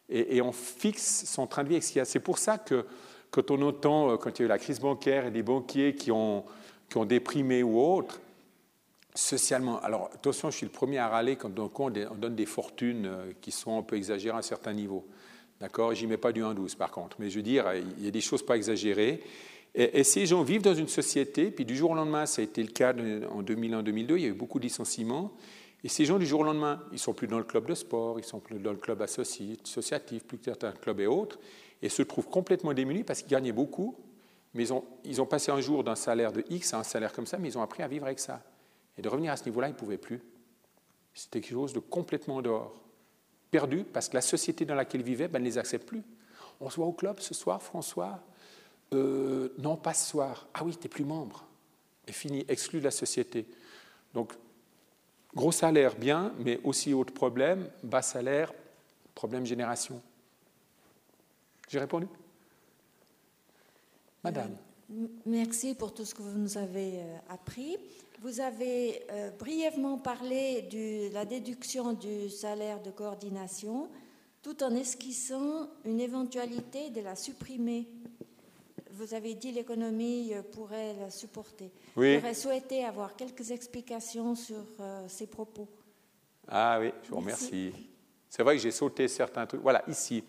Et, 0.08 0.40
on 0.40 0.52
fixe 0.52 1.24
son 1.24 1.46
train 1.46 1.64
de 1.64 1.68
vie 1.68 1.74
avec 1.74 1.84
ce 1.84 1.92
qu'il 1.92 2.00
a. 2.00 2.04
C'est 2.04 2.20
pour 2.20 2.38
ça 2.38 2.58
que 2.58 2.86
quand 3.30 3.50
on 3.50 3.60
entend, 3.62 4.10
euh, 4.10 4.16
quand 4.16 4.38
il 4.38 4.42
y 4.42 4.44
a 4.44 4.46
eu 4.46 4.48
la 4.48 4.58
crise 4.58 4.80
bancaire 4.80 5.26
et 5.26 5.30
des 5.30 5.42
banquiers 5.42 5.94
qui 5.94 6.12
ont, 6.12 6.44
qui 6.88 6.96
ont 6.96 7.04
déprimé 7.04 7.62
ou 7.62 7.80
autres, 7.80 8.20
socialement, 9.14 9.80
alors 9.80 10.10
attention, 10.14 10.50
je 10.50 10.58
suis 10.58 10.66
le 10.66 10.72
premier 10.72 10.98
à 10.98 11.08
râler 11.08 11.36
quand 11.36 11.50
on 11.58 11.90
donne 11.90 12.36
des 12.36 12.46
fortunes 12.46 13.06
euh, 13.06 13.32
qui 13.40 13.50
sont 13.50 13.78
un 13.78 13.82
peu 13.82 13.96
exagérées 13.96 14.36
à 14.36 14.38
un 14.38 14.42
certain 14.42 14.72
niveau. 14.72 15.06
D'accord? 15.58 15.94
J'y 15.94 16.06
mets 16.06 16.18
pas 16.18 16.32
du 16.32 16.42
1,12 16.42 16.76
par 16.76 16.90
contre, 16.90 17.16
mais 17.18 17.30
je 17.30 17.36
veux 17.36 17.42
dire, 17.42 17.66
il 17.74 18.04
y 18.04 18.08
a 18.08 18.10
des 18.10 18.20
choses 18.20 18.44
pas 18.44 18.56
exagérées. 18.56 19.22
Et, 19.78 20.04
ces 20.04 20.24
gens 20.24 20.42
vivent 20.42 20.62
dans 20.62 20.74
une 20.74 20.88
société, 20.88 21.50
puis 21.50 21.66
du 21.66 21.76
jour 21.76 21.90
au 21.90 21.94
lendemain, 21.94 22.24
ça 22.24 22.40
a 22.40 22.44
été 22.44 22.62
le 22.62 22.70
cas 22.70 22.94
en 22.94 23.42
2001-2002, 23.42 24.16
il 24.16 24.22
y 24.22 24.24
a 24.24 24.28
eu 24.28 24.32
beaucoup 24.32 24.58
de 24.58 24.64
licenciements. 24.64 25.32
Et 25.84 25.88
ces 25.88 26.06
gens, 26.06 26.18
du 26.18 26.24
jour 26.24 26.40
au 26.40 26.44
lendemain, 26.44 26.82
ils 26.92 26.98
sont 26.98 27.12
plus 27.12 27.28
dans 27.28 27.36
le 27.36 27.44
club 27.44 27.68
de 27.68 27.74
sport, 27.74 28.18
ils 28.18 28.24
sont 28.24 28.40
plus 28.40 28.58
dans 28.58 28.72
le 28.72 28.78
club 28.78 29.02
associatif, 29.02 30.24
plus 30.24 30.38
certains 30.42 30.72
clubs 30.72 30.98
et 30.98 31.06
autres, 31.06 31.38
et 31.82 31.90
se 31.90 32.02
trouvent 32.02 32.28
complètement 32.28 32.72
démunis 32.72 33.04
parce 33.04 33.20
qu'ils 33.20 33.30
gagnaient 33.30 33.52
beaucoup, 33.52 33.96
mais 34.54 34.62
ils 34.62 34.72
ont, 34.72 34.84
ils 35.04 35.20
ont 35.20 35.26
passé 35.26 35.52
un 35.52 35.60
jour 35.60 35.84
d'un 35.84 35.94
salaire 35.94 36.32
de 36.32 36.42
X 36.48 36.72
à 36.72 36.78
un 36.78 36.82
salaire 36.82 37.12
comme 37.12 37.26
ça, 37.26 37.36
mais 37.36 37.48
ils 37.48 37.58
ont 37.58 37.62
appris 37.62 37.82
à 37.82 37.88
vivre 37.88 38.06
avec 38.06 38.18
ça. 38.18 38.42
Et 38.96 39.02
de 39.02 39.08
revenir 39.10 39.30
à 39.30 39.36
ce 39.36 39.44
niveau-là, 39.44 39.68
ils 39.68 39.72
ne 39.72 39.76
pouvaient 39.76 39.98
plus. 39.98 40.22
C'était 41.12 41.42
quelque 41.42 41.52
chose 41.52 41.74
de 41.74 41.80
complètement 41.80 42.40
dehors. 42.40 42.82
Perdu 43.50 43.84
parce 43.84 44.08
que 44.08 44.14
la 44.14 44.22
société 44.22 44.64
dans 44.64 44.74
laquelle 44.74 45.02
ils 45.02 45.06
vivaient 45.06 45.28
ben, 45.28 45.38
ne 45.38 45.44
les 45.44 45.58
accepte 45.58 45.86
plus. 45.86 46.02
On 46.60 46.70
se 46.70 46.76
voit 46.76 46.86
au 46.86 46.92
club 46.92 47.20
ce 47.20 47.34
soir, 47.34 47.62
François 47.62 48.22
euh, 48.94 49.52
Non, 49.58 49.76
pas 49.76 49.94
ce 49.94 50.10
soir. 50.10 50.46
Ah 50.54 50.64
oui, 50.64 50.76
tu 50.76 50.82
n'es 50.82 50.88
plus 50.88 51.04
membre. 51.04 51.44
Et 52.06 52.12
fini, 52.12 52.44
exclu 52.48 52.78
de 52.78 52.84
la 52.84 52.90
société. 52.90 53.46
Donc, 54.14 54.32
gros 55.34 55.52
salaire, 55.52 55.96
bien, 55.96 56.32
mais 56.38 56.60
aussi 56.64 56.94
autre 56.94 57.12
problème, 57.12 57.68
bas 57.82 58.02
salaire, 58.02 58.52
problème 59.14 59.44
génération. 59.44 60.00
J'ai 61.68 61.80
répondu? 61.80 62.06
Madame. 64.22 64.56
Euh, 64.92 65.06
merci 65.26 65.74
pour 65.74 65.92
tout 65.92 66.04
ce 66.04 66.14
que 66.14 66.22
vous 66.22 66.38
nous 66.38 66.56
avez 66.56 67.00
euh, 67.00 67.16
appris. 67.28 67.76
Vous 68.22 68.40
avez 68.40 69.02
brièvement 69.38 69.98
parlé 69.98 70.62
de 70.62 71.12
la 71.12 71.26
déduction 71.26 71.92
du 71.92 72.30
salaire 72.30 72.80
de 72.80 72.90
coordination, 72.90 73.90
tout 74.42 74.62
en 74.62 74.74
esquissant 74.74 75.68
une 75.84 76.00
éventualité 76.00 76.88
de 76.88 77.02
la 77.02 77.14
supprimer. 77.14 77.86
Vous 78.96 79.12
avez 79.12 79.34
dit 79.34 79.52
l'économie 79.52 80.32
euh, 80.32 80.42
pourrait 80.42 80.94
la 80.98 81.10
supporter. 81.10 81.70
Oui. 81.96 82.14
J'aurais 82.14 82.34
souhaité 82.34 82.84
avoir 82.84 83.14
quelques 83.14 83.50
explications 83.50 84.34
sur 84.34 84.64
euh, 84.80 85.04
ces 85.06 85.26
propos. 85.26 85.68
Ah 86.48 86.78
oui, 86.80 86.92
je 87.02 87.10
vous 87.10 87.16
remercie. 87.16 87.72
C'est 88.30 88.42
vrai 88.42 88.56
que 88.56 88.62
j'ai 88.62 88.70
sauté 88.70 89.06
certains 89.06 89.44
trucs. 89.44 89.60
Voilà, 89.60 89.82
ici. 89.88 90.24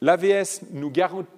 L'AVS 0.00 0.62
nous 0.70 0.90
garantit 0.90 1.28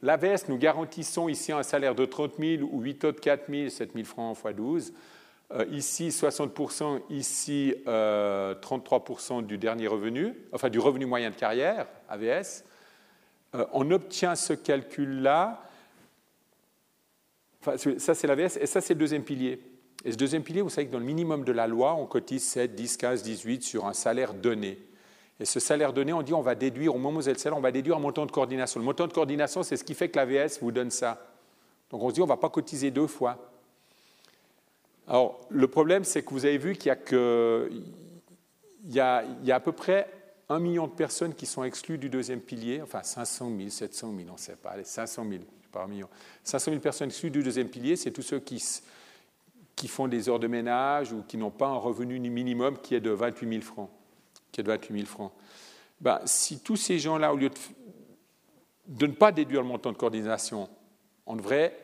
L'AVS, 0.00 0.48
nous 0.48 0.58
garantissons 0.58 1.28
ici 1.28 1.50
un 1.50 1.64
salaire 1.64 1.94
de 1.94 2.04
30 2.04 2.34
000 2.38 2.62
ou 2.70 2.80
8 2.82 3.04
autres 3.04 3.20
4 3.20 3.50
000, 3.50 3.68
7 3.68 3.92
000 3.94 4.04
francs 4.04 4.38
x 4.38 4.54
12. 4.54 4.92
ici, 5.72 6.08
60% 6.08 7.00
ici, 7.10 7.74
33 7.84 7.88
euh, 7.90 9.42
du 9.42 9.58
dernier 9.58 9.88
revenu, 9.88 10.34
enfin 10.52 10.70
du 10.70 10.78
revenu 10.78 11.06
moyen 11.06 11.30
de 11.30 11.34
carrière, 11.34 11.88
AVS. 12.08 12.64
Euh, 13.54 13.64
on 13.72 13.90
obtient 13.90 14.34
ce 14.34 14.52
calcul-là. 14.52 15.62
Enfin, 17.60 17.76
ça, 17.98 18.14
c'est 18.14 18.26
l'AVS, 18.26 18.58
et 18.60 18.66
ça, 18.66 18.80
c'est 18.80 18.94
le 18.94 19.00
deuxième 19.00 19.24
pilier. 19.24 19.60
Et 20.04 20.12
ce 20.12 20.16
deuxième 20.16 20.42
pilier, 20.42 20.62
vous 20.62 20.68
savez 20.68 20.86
que 20.86 20.92
dans 20.92 20.98
le 20.98 21.04
minimum 21.04 21.44
de 21.44 21.52
la 21.52 21.66
loi, 21.66 21.94
on 21.94 22.06
cotise 22.06 22.44
7, 22.44 22.74
10, 22.74 22.96
15, 22.98 23.22
18 23.22 23.62
sur 23.62 23.86
un 23.86 23.92
salaire 23.92 24.34
donné. 24.34 24.78
Et 25.40 25.44
ce 25.44 25.60
salaire 25.60 25.92
donné, 25.92 26.12
on 26.12 26.22
dit 26.22 26.34
on 26.34 26.40
va 26.40 26.54
déduire, 26.54 26.94
au 26.94 26.98
moment 26.98 27.18
où 27.18 27.22
vous 27.22 27.28
êtes 27.28 27.38
salaire, 27.38 27.58
on 27.58 27.62
va 27.62 27.72
déduire 27.72 27.96
un 27.96 28.00
montant 28.00 28.26
de 28.26 28.30
coordination. 28.30 28.80
Le 28.80 28.86
montant 28.86 29.06
de 29.06 29.12
coordination, 29.12 29.62
c'est 29.62 29.76
ce 29.76 29.84
qui 29.84 29.94
fait 29.94 30.08
que 30.08 30.16
l'AVS 30.16 30.60
vous 30.60 30.72
donne 30.72 30.90
ça. 30.90 31.26
Donc 31.90 32.02
on 32.02 32.10
se 32.10 32.14
dit 32.14 32.20
on 32.20 32.24
ne 32.24 32.28
va 32.28 32.36
pas 32.36 32.48
cotiser 32.48 32.90
deux 32.90 33.06
fois. 33.06 33.52
Alors 35.06 35.40
le 35.48 35.68
problème, 35.68 36.04
c'est 36.04 36.22
que 36.22 36.30
vous 36.30 36.44
avez 36.44 36.58
vu 36.58 36.76
qu'il 36.76 36.92
y 36.92 37.14
y 38.84 39.00
a, 39.00 39.24
y 39.42 39.52
a 39.52 39.54
à 39.54 39.60
peu 39.60 39.72
près 39.72 40.08
un 40.48 40.58
million 40.60 40.86
de 40.86 40.92
personnes 40.92 41.34
qui 41.34 41.46
sont 41.46 41.64
exclues 41.64 41.98
du 41.98 42.08
deuxième 42.08 42.40
pilier, 42.40 42.80
enfin 42.82 43.02
500 43.02 43.50
000, 43.56 43.68
700 43.68 44.14
000, 44.16 44.28
on 44.30 44.32
ne 44.32 44.38
sait 44.38 44.56
pas, 44.56 44.70
allez, 44.70 44.84
500 44.84 45.26
000, 45.28 45.42
pas 45.70 45.82
un 45.82 45.86
million. 45.88 46.08
500 46.44 46.70
000 46.70 46.80
personnes 46.80 47.08
exclues 47.08 47.30
du 47.30 47.42
deuxième 47.42 47.68
pilier, 47.68 47.96
c'est 47.96 48.10
tous 48.10 48.22
ceux 48.22 48.40
qui, 48.40 48.58
font 49.88 50.08
des 50.08 50.28
heures 50.28 50.38
de 50.38 50.46
ménage 50.48 51.12
ou 51.12 51.22
qui 51.22 51.36
n'ont 51.36 51.50
pas 51.50 51.68
un 51.68 51.76
revenu 51.76 52.18
minimum 52.18 52.78
qui 52.78 52.94
est 52.94 53.00
de 53.00 53.10
28 53.10 53.48
000 53.48 53.60
francs 53.62 53.90
qui 54.52 54.60
est 54.60 54.64
de 54.64 54.70
28 54.70 54.94
000 54.94 55.06
francs. 55.06 55.32
Ben, 56.00 56.20
si 56.24 56.60
tous 56.60 56.76
ces 56.76 56.98
gens-là, 56.98 57.32
au 57.32 57.36
lieu 57.36 57.50
de, 58.86 59.06
ne 59.06 59.12
pas 59.12 59.32
déduire 59.32 59.62
le 59.62 59.68
montant 59.68 59.92
de 59.92 59.96
coordination, 59.96 60.68
on 61.26 61.36
devrait, 61.36 61.76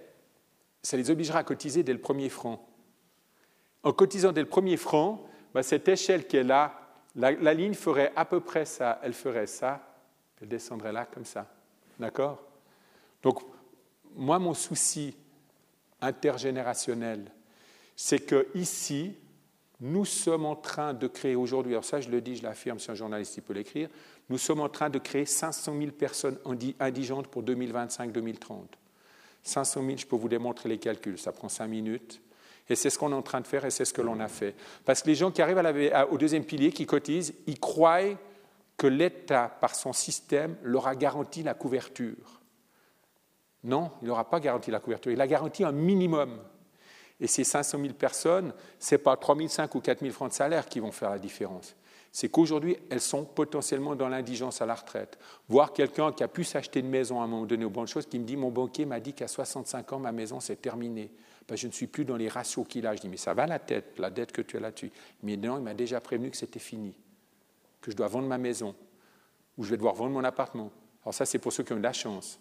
ça 0.82 0.96
les 0.96 1.10
obligera 1.10 1.40
à 1.40 1.44
cotiser 1.44 1.82
dès 1.82 1.92
le 1.92 2.00
premier 2.00 2.28
franc. 2.28 2.66
En 3.82 3.92
cotisant 3.92 4.32
dès 4.32 4.40
le 4.40 4.48
premier 4.48 4.76
franc, 4.76 5.24
ben, 5.52 5.62
cette 5.62 5.88
échelle 5.88 6.26
qui 6.26 6.36
est 6.36 6.44
là, 6.44 6.83
la, 7.16 7.54
ligne 7.54 7.74
ferait 7.74 8.12
à 8.16 8.24
peu 8.24 8.40
près 8.40 8.64
ça, 8.64 9.00
elle 9.02 9.12
ferait 9.12 9.46
ça, 9.46 9.80
elle 10.40 10.48
descendrait 10.48 10.92
là 10.92 11.06
comme 11.06 11.24
ça. 11.24 11.46
D'accord? 11.98 12.42
Donc, 13.22 13.40
moi, 14.16 14.38
mon 14.38 14.54
souci 14.54 15.16
intergénérationnel, 16.00 17.30
c'est 17.96 18.18
que 18.18 18.48
ici, 18.54 19.14
nous 19.80 20.04
sommes 20.04 20.46
en 20.46 20.56
train 20.56 20.94
de 20.94 21.06
créer 21.06 21.36
aujourd'hui, 21.36 21.72
alors 21.72 21.84
ça 21.84 22.00
je 22.00 22.08
le 22.08 22.20
dis, 22.20 22.36
je 22.36 22.42
l'affirme, 22.42 22.78
si 22.78 22.90
un 22.90 22.94
journaliste 22.94 23.40
peut 23.42 23.52
l'écrire, 23.52 23.88
nous 24.28 24.38
sommes 24.38 24.60
en 24.60 24.68
train 24.68 24.88
de 24.88 24.98
créer 24.98 25.26
500 25.26 25.76
000 25.78 25.92
personnes 25.92 26.38
indigentes 26.80 27.28
pour 27.28 27.42
2025-2030. 27.42 28.66
500 29.42 29.84
000, 29.84 29.96
je 29.98 30.06
peux 30.06 30.16
vous 30.16 30.28
démontrer 30.28 30.68
les 30.68 30.78
calculs, 30.78 31.18
ça 31.18 31.32
prend 31.32 31.48
5 31.48 31.66
minutes. 31.66 32.22
Et 32.68 32.76
c'est 32.76 32.90
ce 32.90 32.98
qu'on 32.98 33.12
est 33.12 33.16
en 33.16 33.22
train 33.22 33.40
de 33.40 33.46
faire 33.46 33.64
et 33.64 33.70
c'est 33.70 33.84
ce 33.84 33.92
que 33.92 34.00
l'on 34.00 34.20
a 34.20 34.28
fait. 34.28 34.54
Parce 34.84 35.02
que 35.02 35.08
les 35.08 35.14
gens 35.14 35.30
qui 35.30 35.42
arrivent 35.42 35.60
au 36.10 36.18
deuxième 36.18 36.44
pilier, 36.44 36.72
qui 36.72 36.86
cotisent, 36.86 37.34
ils 37.46 37.60
croient 37.60 38.16
que 38.76 38.86
l'État, 38.86 39.48
par 39.60 39.74
son 39.74 39.92
système, 39.92 40.56
leur 40.62 40.86
a 40.86 40.96
garanti 40.96 41.42
la 41.42 41.54
couverture. 41.54 42.40
Non, 43.62 43.90
il 44.02 44.08
n'aura 44.08 44.28
pas 44.28 44.40
garanti 44.40 44.70
la 44.70 44.80
couverture. 44.80 45.12
Il 45.12 45.20
a 45.20 45.26
garanti 45.26 45.64
un 45.64 45.72
minimum. 45.72 46.38
Et 47.20 47.26
ces 47.26 47.44
500 47.44 47.78
000 47.80 47.94
personnes, 47.94 48.52
ce 48.78 48.94
n'est 48.94 48.98
pas 48.98 49.16
3 49.16 49.36
500 49.36 49.68
ou 49.74 49.80
4 49.80 50.00
000 50.00 50.12
francs 50.12 50.30
de 50.30 50.34
salaire 50.34 50.66
qui 50.68 50.80
vont 50.80 50.92
faire 50.92 51.10
la 51.10 51.18
différence. 51.18 51.74
C'est 52.10 52.28
qu'aujourd'hui, 52.28 52.76
elles 52.90 53.00
sont 53.00 53.24
potentiellement 53.24 53.96
dans 53.96 54.08
l'indigence 54.08 54.60
à 54.62 54.66
la 54.66 54.74
retraite. 54.74 55.18
Voir 55.48 55.72
quelqu'un 55.72 56.12
qui 56.12 56.22
a 56.22 56.28
pu 56.28 56.44
s'acheter 56.44 56.80
une 56.80 56.88
maison 56.88 57.20
à 57.20 57.24
un 57.24 57.26
moment 57.26 57.46
donné 57.46 57.64
aux 57.64 57.70
bonnes 57.70 57.88
choses, 57.88 58.06
qui 58.06 58.18
me 58.18 58.24
dit 58.24 58.36
Mon 58.36 58.50
banquier 58.50 58.84
m'a 58.84 59.00
dit 59.00 59.14
qu'à 59.14 59.26
65 59.26 59.92
ans, 59.92 59.98
ma 59.98 60.12
maison, 60.12 60.38
c'est 60.40 60.60
terminé. 60.60 61.10
Ben, 61.48 61.56
je 61.56 61.66
ne 61.66 61.72
suis 61.72 61.86
plus 61.86 62.04
dans 62.04 62.16
les 62.16 62.28
ratios 62.28 62.66
qu'il 62.66 62.86
a. 62.86 62.94
Je 62.94 63.00
dis 63.00 63.08
Mais 63.08 63.16
ça 63.16 63.34
va 63.34 63.46
la 63.46 63.58
tête, 63.58 63.98
la 63.98 64.10
dette 64.10 64.32
que 64.32 64.42
tu 64.42 64.56
as 64.56 64.60
là-dessus. 64.60 64.90
Mais 65.22 65.36
non, 65.36 65.58
il 65.58 65.62
m'a 65.62 65.74
déjà 65.74 66.00
prévenu 66.00 66.30
que 66.30 66.36
c'était 66.36 66.58
fini, 66.58 66.94
que 67.80 67.90
je 67.90 67.96
dois 67.96 68.08
vendre 68.08 68.28
ma 68.28 68.38
maison, 68.38 68.74
ou 69.56 69.64
je 69.64 69.70
vais 69.70 69.76
devoir 69.76 69.94
vendre 69.94 70.12
mon 70.12 70.24
appartement. 70.24 70.70
Alors, 71.02 71.14
ça, 71.14 71.26
c'est 71.26 71.38
pour 71.38 71.52
ceux 71.52 71.62
qui 71.62 71.72
ont 71.72 71.78
de 71.78 71.82
la 71.82 71.92
chance 71.92 72.40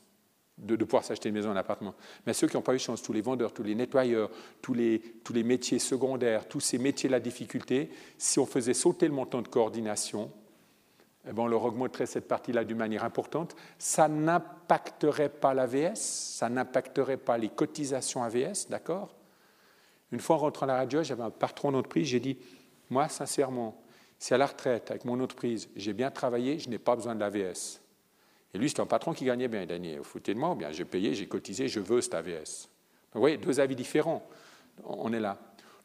de, 0.58 0.76
pouvoir 0.78 1.04
s'acheter 1.04 1.30
une 1.30 1.36
maison, 1.36 1.52
un 1.52 1.56
appartement. 1.56 1.96
Mais 2.26 2.34
ceux 2.34 2.48
qui 2.48 2.56
n'ont 2.56 2.62
pas 2.62 2.76
eu 2.76 2.80
chance, 2.80 3.02
tous 3.02 3.14
les 3.14 3.22
vendeurs, 3.22 3.54
tous 3.54 3.64
les 3.64 3.76
nettoyeurs, 3.76 4.30
tous 4.62 4.74
les, 4.74 5.02
tous 5.24 5.34
les 5.34 5.44
métiers 5.44 5.80
secondaires, 5.80 6.48
tous 6.48 6.60
ces 6.60 6.78
métiers 6.78 7.10
de 7.10 7.14
la 7.14 7.20
difficulté, 7.20 7.90
si 8.18 8.40
on 8.40 8.46
faisait 8.46 8.74
sauter 8.74 9.08
le 9.08 9.14
montant 9.14 9.42
de 9.42 9.48
coordination, 9.48 10.32
eh 11.28 11.32
ben 11.32 11.44
on 11.44 11.48
leur 11.48 11.64
augmenterait 11.64 12.06
cette 12.06 12.28
partie-là 12.28 12.64
d'une 12.64 12.78
manière 12.78 13.04
importante. 13.04 13.56
Ça 13.78 14.08
n'impacterait 14.08 15.30
pas 15.30 15.54
l'AVS, 15.54 15.96
ça 15.96 16.50
n'impacterait 16.50 17.18
pas 17.18 17.38
les 17.38 17.50
cotisations 17.50 18.24
AVS, 18.24 18.68
d'accord? 18.70 19.16
Une 20.12 20.20
fois 20.20 20.36
en 20.36 20.40
rentrant 20.40 20.66
à 20.66 20.68
la 20.68 20.76
radio, 20.78 21.02
j'avais 21.02 21.24
un 21.24 21.32
patron 21.32 21.72
d'entreprise, 21.72 22.08
j'ai 22.08 22.20
dit, 22.20 22.38
moi, 22.90 23.08
sincèrement, 23.08 23.82
si 24.20 24.34
à 24.34 24.38
la 24.38 24.46
retraite, 24.46 24.92
avec 24.92 25.06
mon 25.06 25.20
entreprise, 25.20 25.70
j'ai 25.76 25.94
bien 25.94 26.12
travaillé, 26.12 26.60
je 26.60 26.70
n'ai 26.70 26.78
pas 26.78 26.96
besoin 26.96 27.16
de 27.16 27.20
l'AVS. 27.20 27.82
Et 28.54 28.58
lui, 28.58 28.70
c'est 28.70 28.80
un 28.80 28.86
patron 28.86 29.14
qui 29.14 29.26
gagnait 29.26 29.48
bien. 29.48 29.64
Il 29.64 29.82
dit, 29.82 29.98
vous 29.98 30.04
foutez 30.04 30.34
de 30.34 30.40
moi, 30.40 30.54
bien 30.56 30.72
j'ai 30.72 30.86
payé, 30.86 31.16
j'ai 31.16 31.28
cotisé, 31.28 31.68
je 31.68 31.80
veux 31.80 32.02
cet 32.02 32.14
AVS. 32.14 32.70
Vous 33.14 33.20
voyez, 33.20 33.38
deux 33.38 33.60
avis 33.60 33.76
différents. 33.76 34.28
On 34.84 35.12
est 35.14 35.20
là. 35.20 35.38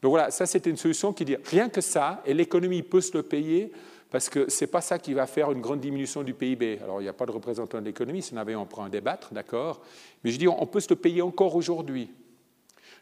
Donc 0.03 0.11
voilà, 0.11 0.30
ça 0.30 0.47
c'était 0.47 0.70
une 0.70 0.76
solution 0.76 1.12
qui 1.12 1.24
dit 1.24 1.36
rien 1.45 1.68
que 1.68 1.80
ça, 1.80 2.22
et 2.24 2.34
l'économie 2.34 2.82
peut 2.82 3.01
se 3.01 3.16
le 3.16 3.22
payer, 3.22 3.72
parce 4.11 4.31
que 4.31 4.51
ce 4.51 4.65
n'est 4.65 4.71
pas 4.71 4.81
ça 4.81 4.99
qui 4.99 5.13
va 5.13 5.27
faire 5.27 5.53
une 5.53 5.61
grande 5.61 5.81
diminution 5.81 6.23
du 6.23 6.35
PIB. 6.35 6.79
Alors 6.83 7.01
il 7.01 7.05
n'y 7.05 7.09
a 7.09 7.13
pas 7.13 7.27
de 7.27 7.31
représentant 7.31 7.81
de 7.81 7.85
l'économie, 7.85 8.23
si 8.23 8.33
on 8.35 8.39
avait, 8.39 8.55
on 8.55 8.65
pourrait 8.67 8.85
en 8.85 8.89
débattre, 8.89 9.33
d'accord 9.33 9.83
Mais 10.25 10.31
je 10.31 10.39
dis, 10.39 10.49
on 10.49 10.67
peut 10.67 10.81
se 10.81 10.89
le 10.91 10.97
payer 10.97 11.23
encore 11.23 11.55
aujourd'hui. 11.55 12.11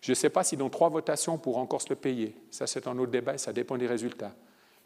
Je 0.01 0.13
ne 0.13 0.15
sais 0.15 0.31
pas 0.31 0.45
si 0.45 0.57
dans 0.57 0.69
trois 0.69 0.89
votations, 0.89 1.35
on 1.35 1.39
pourra 1.39 1.61
encore 1.61 1.83
se 1.83 1.89
le 1.89 1.97
payer. 1.97 2.35
Ça, 2.51 2.67
c'est 2.67 2.87
un 2.87 2.99
autre 2.99 3.11
débat 3.11 3.35
et 3.35 3.39
ça 3.39 3.53
dépend 3.53 3.77
des 3.77 3.87
résultats. 3.87 4.35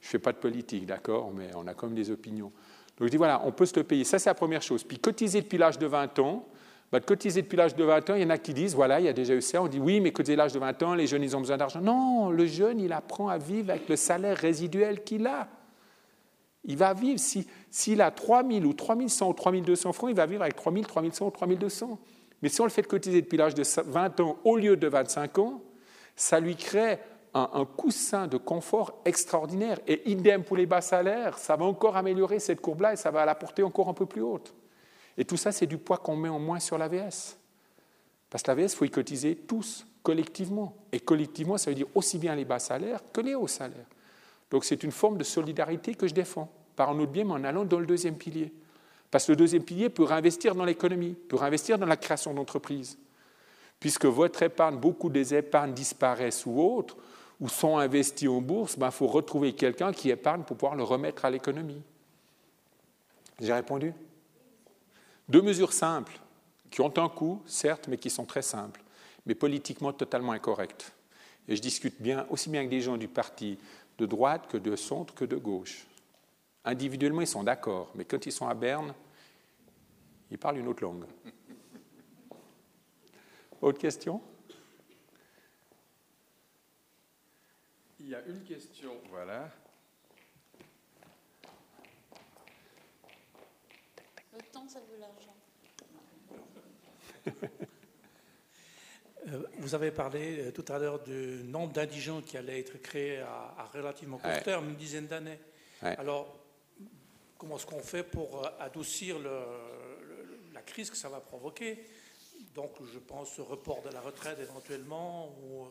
Je 0.00 0.06
ne 0.06 0.10
fais 0.10 0.18
pas 0.18 0.32
de 0.32 0.38
politique, 0.38 0.86
d'accord, 0.86 1.30
mais 1.34 1.50
on 1.56 1.66
a 1.66 1.74
quand 1.74 1.86
même 1.86 1.96
des 1.96 2.10
opinions. 2.10 2.52
Donc 2.96 3.08
je 3.08 3.10
dis, 3.10 3.16
voilà, 3.16 3.42
on 3.44 3.52
peut 3.52 3.66
se 3.66 3.76
le 3.76 3.84
payer. 3.84 4.04
Ça, 4.04 4.18
c'est 4.18 4.30
la 4.30 4.34
première 4.34 4.62
chose. 4.62 4.84
Puis 4.84 4.98
cotiser 4.98 5.40
depuis 5.40 5.58
l'âge 5.58 5.78
de 5.78 5.86
20 5.86 6.18
ans, 6.20 6.46
bah, 6.92 7.00
de 7.00 7.04
cotiser 7.04 7.42
depuis 7.42 7.56
l'âge 7.56 7.74
de 7.74 7.84
20 7.84 8.10
ans, 8.10 8.14
il 8.14 8.22
y 8.22 8.24
en 8.24 8.30
a 8.30 8.38
qui 8.38 8.52
disent, 8.52 8.74
voilà, 8.74 9.00
il 9.00 9.06
y 9.06 9.08
a 9.08 9.12
déjà 9.12 9.34
eu 9.34 9.42
ça, 9.42 9.62
on 9.62 9.68
dit 9.68 9.78
oui, 9.78 10.00
mais 10.00 10.12
cotiser 10.12 10.36
l'âge 10.36 10.52
de 10.52 10.58
20 10.58 10.82
ans, 10.82 10.94
les 10.94 11.06
jeunes, 11.06 11.22
ils 11.22 11.36
ont 11.36 11.40
besoin 11.40 11.56
d'argent. 11.56 11.80
Non, 11.80 12.30
le 12.30 12.46
jeune, 12.46 12.80
il 12.80 12.92
apprend 12.92 13.28
à 13.28 13.38
vivre 13.38 13.70
avec 13.70 13.88
le 13.88 13.96
salaire 13.96 14.36
résiduel 14.36 15.04
qu'il 15.04 15.26
a. 15.26 15.48
Il 16.64 16.76
va 16.76 16.92
vivre, 16.92 17.18
s'il 17.18 17.44
si, 17.70 18.00
a 18.00 18.10
3 18.10 18.46
000 18.46 18.64
ou 18.64 18.72
3 18.74 18.96
100 19.08 19.28
ou 19.28 19.32
3 19.32 19.52
200 19.52 19.92
francs, 19.92 20.10
il 20.10 20.16
va 20.16 20.26
vivre 20.26 20.42
avec 20.42 20.56
3 20.56 20.72
000, 20.72 20.84
3 20.84 21.02
100 21.10 21.26
ou 21.26 21.30
3 21.30 21.48
200. 21.48 21.98
Mais 22.42 22.48
si 22.48 22.60
on 22.60 22.64
le 22.64 22.70
fait 22.70 22.82
cotiser 22.82 23.22
depuis 23.22 23.36
l'âge 23.36 23.54
de 23.54 23.62
20 23.62 24.20
ans 24.20 24.38
au 24.44 24.56
lieu 24.56 24.76
de 24.76 24.86
25 24.86 25.38
ans, 25.38 25.62
ça 26.16 26.40
lui 26.40 26.56
crée 26.56 26.98
un, 27.32 27.48
un, 27.54 27.64
coussin 27.64 28.26
de 28.26 28.36
confort 28.36 29.00
extraordinaire. 29.04 29.78
Et 29.86 30.10
idem 30.10 30.42
pour 30.42 30.56
les 30.56 30.66
bas 30.66 30.80
salaires, 30.80 31.38
ça 31.38 31.56
va 31.56 31.64
encore 31.64 31.96
améliorer 31.96 32.38
cette 32.40 32.60
courbe-là 32.60 32.94
et 32.94 32.96
ça 32.96 33.10
va 33.10 33.24
la 33.24 33.34
porter 33.34 33.62
encore 33.62 33.88
un 33.88 33.94
peu 33.94 34.06
plus 34.06 34.22
haute. 34.22 34.54
Et 35.16 35.24
tout 35.24 35.36
ça, 35.36 35.52
c'est 35.52 35.66
du 35.66 35.78
poids 35.78 35.98
qu'on 35.98 36.16
met 36.16 36.28
en 36.28 36.38
moins 36.38 36.60
sur 36.60 36.78
l'AVS. 36.78 37.36
Parce 38.30 38.42
que 38.42 38.50
l'AVS, 38.50 38.72
il 38.72 38.76
faut 38.76 38.84
y 38.84 38.90
cotiser 38.90 39.36
tous, 39.36 39.86
collectivement. 40.02 40.76
Et 40.92 41.00
collectivement, 41.00 41.58
ça 41.58 41.70
veut 41.70 41.74
dire 41.74 41.88
aussi 41.94 42.18
bien 42.18 42.34
les 42.34 42.44
bas 42.44 42.58
salaires 42.58 43.00
que 43.12 43.20
les 43.20 43.34
hauts 43.34 43.48
salaires. 43.48 43.86
Donc 44.50 44.64
c'est 44.64 44.82
une 44.82 44.90
forme 44.90 45.18
de 45.18 45.24
solidarité 45.24 45.94
que 45.94 46.08
je 46.08 46.14
défends, 46.14 46.52
par 46.76 46.90
un 46.90 46.98
autre 46.98 47.12
biais, 47.12 47.24
mais 47.24 47.32
en 47.32 47.44
allant 47.44 47.64
dans 47.64 47.78
le 47.78 47.86
deuxième 47.86 48.16
pilier. 48.16 48.52
Parce 49.10 49.26
que 49.26 49.32
le 49.32 49.36
deuxième 49.36 49.62
pilier 49.62 49.88
peut 49.88 50.04
réinvestir 50.04 50.54
dans 50.54 50.64
l'économie, 50.64 51.14
peut 51.28 51.36
réinvestir 51.36 51.78
dans 51.78 51.86
la 51.86 51.96
création 51.96 52.32
d'entreprises. 52.34 52.98
Puisque 53.78 54.04
votre 54.04 54.42
épargne, 54.42 54.76
beaucoup 54.76 55.08
des 55.08 55.34
épargnes 55.34 55.72
disparaissent 55.72 56.46
ou 56.46 56.60
autres, 56.60 56.96
ou 57.40 57.48
sont 57.48 57.78
investis 57.78 58.28
en 58.28 58.40
bourse, 58.40 58.74
il 58.74 58.80
ben, 58.80 58.90
faut 58.90 59.06
retrouver 59.06 59.54
quelqu'un 59.54 59.92
qui 59.92 60.10
épargne 60.10 60.42
pour 60.42 60.56
pouvoir 60.56 60.76
le 60.76 60.82
remettre 60.82 61.24
à 61.24 61.30
l'économie. 61.30 61.82
J'ai 63.40 63.54
répondu 63.54 63.94
Deux 65.28 65.40
mesures 65.40 65.72
simples, 65.72 66.20
qui 66.70 66.82
ont 66.82 66.92
un 66.98 67.08
coût, 67.08 67.42
certes, 67.46 67.88
mais 67.88 67.96
qui 67.96 68.10
sont 68.10 68.26
très 68.26 68.42
simples, 68.42 68.82
mais 69.24 69.34
politiquement 69.34 69.92
totalement 69.92 70.32
incorrectes. 70.32 70.92
Et 71.48 71.56
je 71.56 71.62
discute 71.62 72.00
bien, 72.00 72.26
aussi 72.28 72.50
bien 72.50 72.60
avec 72.60 72.70
des 72.70 72.82
gens 72.82 72.98
du 72.98 73.08
parti 73.08 73.58
de 74.00 74.06
droite 74.06 74.48
que 74.48 74.56
de 74.56 74.74
centre 74.76 75.14
que 75.14 75.26
de 75.26 75.36
gauche. 75.36 75.86
Individuellement, 76.64 77.20
ils 77.20 77.26
sont 77.26 77.44
d'accord, 77.44 77.92
mais 77.94 78.06
quand 78.06 78.24
ils 78.24 78.32
sont 78.32 78.48
à 78.48 78.54
Berne, 78.54 78.94
ils 80.30 80.38
parlent 80.38 80.56
une 80.58 80.68
autre 80.68 80.82
langue. 80.82 81.04
Autre 83.60 83.78
question? 83.78 84.22
Il 87.98 88.08
y 88.08 88.14
a 88.14 88.24
une 88.24 88.42
question, 88.42 88.92
voilà. 89.10 89.50
Le 94.32 94.40
temps, 94.50 94.66
ça 94.66 94.80
veut 94.80 94.98
l'argent. 94.98 95.36
Euh, 99.28 99.42
vous 99.58 99.74
avez 99.74 99.90
parlé 99.90 100.38
euh, 100.38 100.50
tout 100.50 100.64
à 100.72 100.78
l'heure 100.78 101.00
du 101.00 101.42
nombre 101.44 101.72
d'indigents 101.72 102.22
qui 102.22 102.36
allaient 102.36 102.60
être 102.60 102.80
créés 102.80 103.18
à, 103.20 103.68
relativement 103.74 104.18
court 104.18 104.42
terme, 104.42 104.70
une 104.70 104.76
dizaine 104.76 105.06
d'années. 105.06 105.38
Alors, 105.82 106.38
comment 107.36 107.56
est-ce 107.56 107.66
qu'on 107.66 107.80
fait 107.80 108.02
pour 108.02 108.44
euh, 108.44 108.48
adoucir 108.60 109.16
la 109.18 110.62
crise 110.62 110.90
que 110.90 110.96
ça 110.96 111.08
va 111.08 111.20
provoquer? 111.20 111.84
Donc, 112.54 112.70
je 112.92 112.98
pense 112.98 113.38
au 113.38 113.44
report 113.44 113.82
de 113.82 113.90
la 113.90 114.00
retraite 114.00 114.38
éventuellement, 114.40 115.34
ou 115.42 115.66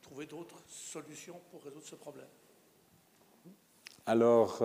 trouver 0.00 0.26
d'autres 0.26 0.62
solutions 0.68 1.40
pour 1.50 1.62
résoudre 1.62 1.86
ce 1.86 1.96
problème. 1.96 2.26
Alors, 4.06 4.62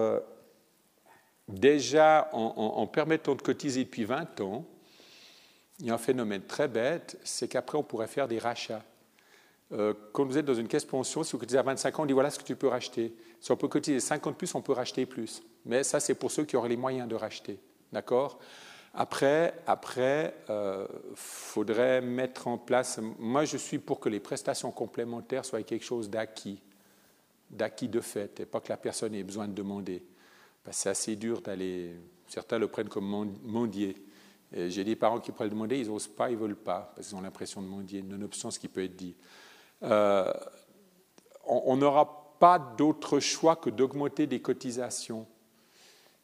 déjà, 1.48 2.30
en, 2.34 2.40
en 2.56 2.88
permettant 2.88 3.36
de 3.36 3.42
cotiser 3.42 3.84
depuis 3.84 4.06
20 4.06 4.42
ans, 4.42 4.66
il 5.80 5.86
y 5.86 5.90
a 5.92 5.94
un 5.94 6.00
phénomène 6.00 6.42
très 6.44 6.68
bête, 6.68 7.20
c'est 7.24 7.48
qu'après, 7.48 7.78
on 7.78 7.84
pourrait 7.84 8.08
faire 8.08 8.28
des 8.28 8.40
rachats. 8.40 8.84
Euh, 9.74 9.94
quand 10.14 10.26
vous 10.26 10.38
êtes 10.38 10.46
dans 10.46 10.54
une 10.54 10.68
caisse 10.68 10.86
pension, 10.86 11.24
si 11.24 11.34
vous 11.34 11.40
cotisez 11.40 11.58
à 11.58 11.64
25 11.64 12.00
ans, 12.00 12.04
on 12.04 12.06
dit 12.06 12.14
voilà 12.14 12.30
ce 12.30 12.40
que 12.40 12.44
tu 12.44 12.56
peux 12.56 12.68
racheter. 12.68 13.14
Si 13.42 13.52
on 13.52 13.58
peut 13.58 13.68
cotiser 13.68 14.00
50 14.00 14.38
plus, 14.38 14.56
on 14.56 14.62
peut 14.62 14.72
racheter 14.72 15.06
plus. 15.06 15.44
Mais 15.66 15.84
ça, 15.84 16.00
c'est 16.00 16.16
pour 16.16 16.32
ceux 16.32 16.46
qui 16.46 16.56
auraient 16.56 16.70
les 16.70 16.78
moyens 16.78 17.08
de 17.08 17.16
racheter. 17.16 17.60
D'accord? 17.92 18.40
Après, 18.94 19.54
après 19.68 20.34
euh, 20.50 20.88
faudrait 21.16 22.02
mettre 22.02 22.48
en 22.48 22.58
place. 22.58 23.00
Moi, 23.20 23.46
je 23.46 23.58
suis 23.58 23.78
pour 23.78 24.00
que 24.00 24.10
les 24.10 24.20
prestations 24.20 24.72
complémentaires 24.72 25.46
soient 25.46 25.62
quelque 25.64 25.86
chose 25.86 26.10
d'acquis, 26.10 26.62
d'acquis 27.50 27.90
de 27.90 28.00
fait, 28.00 28.40
et 28.40 28.46
pas 28.46 28.62
que 28.62 28.70
la 28.70 28.78
personne 28.78 29.14
ait 29.14 29.24
besoin 29.24 29.48
de 29.48 29.54
demander. 29.54 30.04
c'est 30.72 30.90
assez 30.90 31.16
dur 31.16 31.42
d'aller. 31.42 31.94
Certains 32.28 32.58
le 32.58 32.68
prennent 32.68 32.90
comme 32.90 33.36
mendier. 33.44 33.96
J'ai 34.54 34.84
des 34.84 34.96
parents 34.96 35.20
qui 35.20 35.32
pourraient 35.32 35.46
le 35.46 35.52
demander, 35.52 35.78
ils 35.78 35.88
n'osent 35.88 36.08
pas, 36.08 36.30
ils 36.30 36.36
ne 36.36 36.42
veulent 36.42 36.56
pas, 36.56 36.94
parce 36.96 37.08
qu'ils 37.08 37.18
ont 37.18 37.22
l'impression 37.22 37.62
de 37.62 37.68
mendier, 37.68 38.02
nonobstant 38.02 38.50
ce 38.50 38.60
qui 38.60 38.70
peut 38.70 38.84
être 38.84 38.96
dit. 38.96 39.16
Euh, 39.84 40.32
on 41.46 41.76
n'aura 41.78 42.36
pas 42.40 42.60
d'autre 42.60 43.20
choix 43.20 43.56
que 43.56 43.70
d'augmenter 43.70 44.28
des 44.28 44.42
cotisations. 44.42 45.28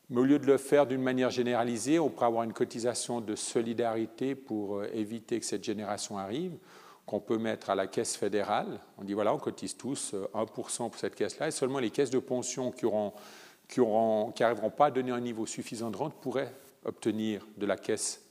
Mais 0.09 0.21
au 0.21 0.23
lieu 0.23 0.39
de 0.39 0.45
le 0.45 0.57
faire 0.57 0.85
d'une 0.85 1.01
manière 1.01 1.31
généralisée, 1.31 1.99
on 1.99 2.09
pourrait 2.09 2.27
avoir 2.27 2.43
une 2.43 2.53
cotisation 2.53 3.21
de 3.21 3.35
solidarité 3.35 4.35
pour 4.35 4.77
euh, 4.77 4.89
éviter 4.93 5.39
que 5.39 5.45
cette 5.45 5.63
génération 5.63 6.17
arrive, 6.17 6.57
qu'on 7.05 7.19
peut 7.19 7.37
mettre 7.37 7.69
à 7.69 7.75
la 7.75 7.87
caisse 7.87 8.15
fédérale. 8.15 8.79
On 8.97 9.03
dit 9.03 9.13
voilà, 9.13 9.33
on 9.33 9.37
cotise 9.37 9.75
tous 9.75 10.13
1% 10.13 10.17
euh, 10.35 10.45
pour 10.45 10.69
cette 10.69 11.15
caisse-là, 11.15 11.47
et 11.47 11.51
seulement 11.51 11.79
les 11.79 11.89
caisses 11.89 12.09
de 12.09 12.19
pension 12.19 12.71
qui 12.71 12.85
n'arriveront 12.85 14.31
qui 14.31 14.43
qui 14.43 14.71
pas 14.77 14.85
à 14.85 14.91
donner 14.91 15.11
un 15.11 15.21
niveau 15.21 15.45
suffisant 15.45 15.89
de 15.89 15.97
rente 15.97 16.13
pourraient 16.21 16.53
obtenir 16.85 17.45
de 17.57 17.65
la 17.65 17.77
caisse, 17.77 18.21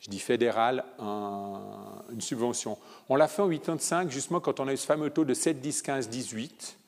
je 0.00 0.08
dis 0.08 0.18
fédérale, 0.18 0.84
une 0.98 2.20
subvention. 2.20 2.78
On 3.08 3.16
l'a 3.16 3.28
fait 3.28 3.42
en 3.42 3.50
85, 3.50 4.10
justement 4.10 4.40
quand 4.40 4.58
on 4.58 4.68
a 4.68 4.72
eu 4.72 4.76
ce 4.76 4.86
fameux 4.86 5.10
taux 5.10 5.24
de 5.24 5.34
7, 5.34 5.60
10, 5.60 5.82
15, 5.82 6.08
18, 6.08 6.78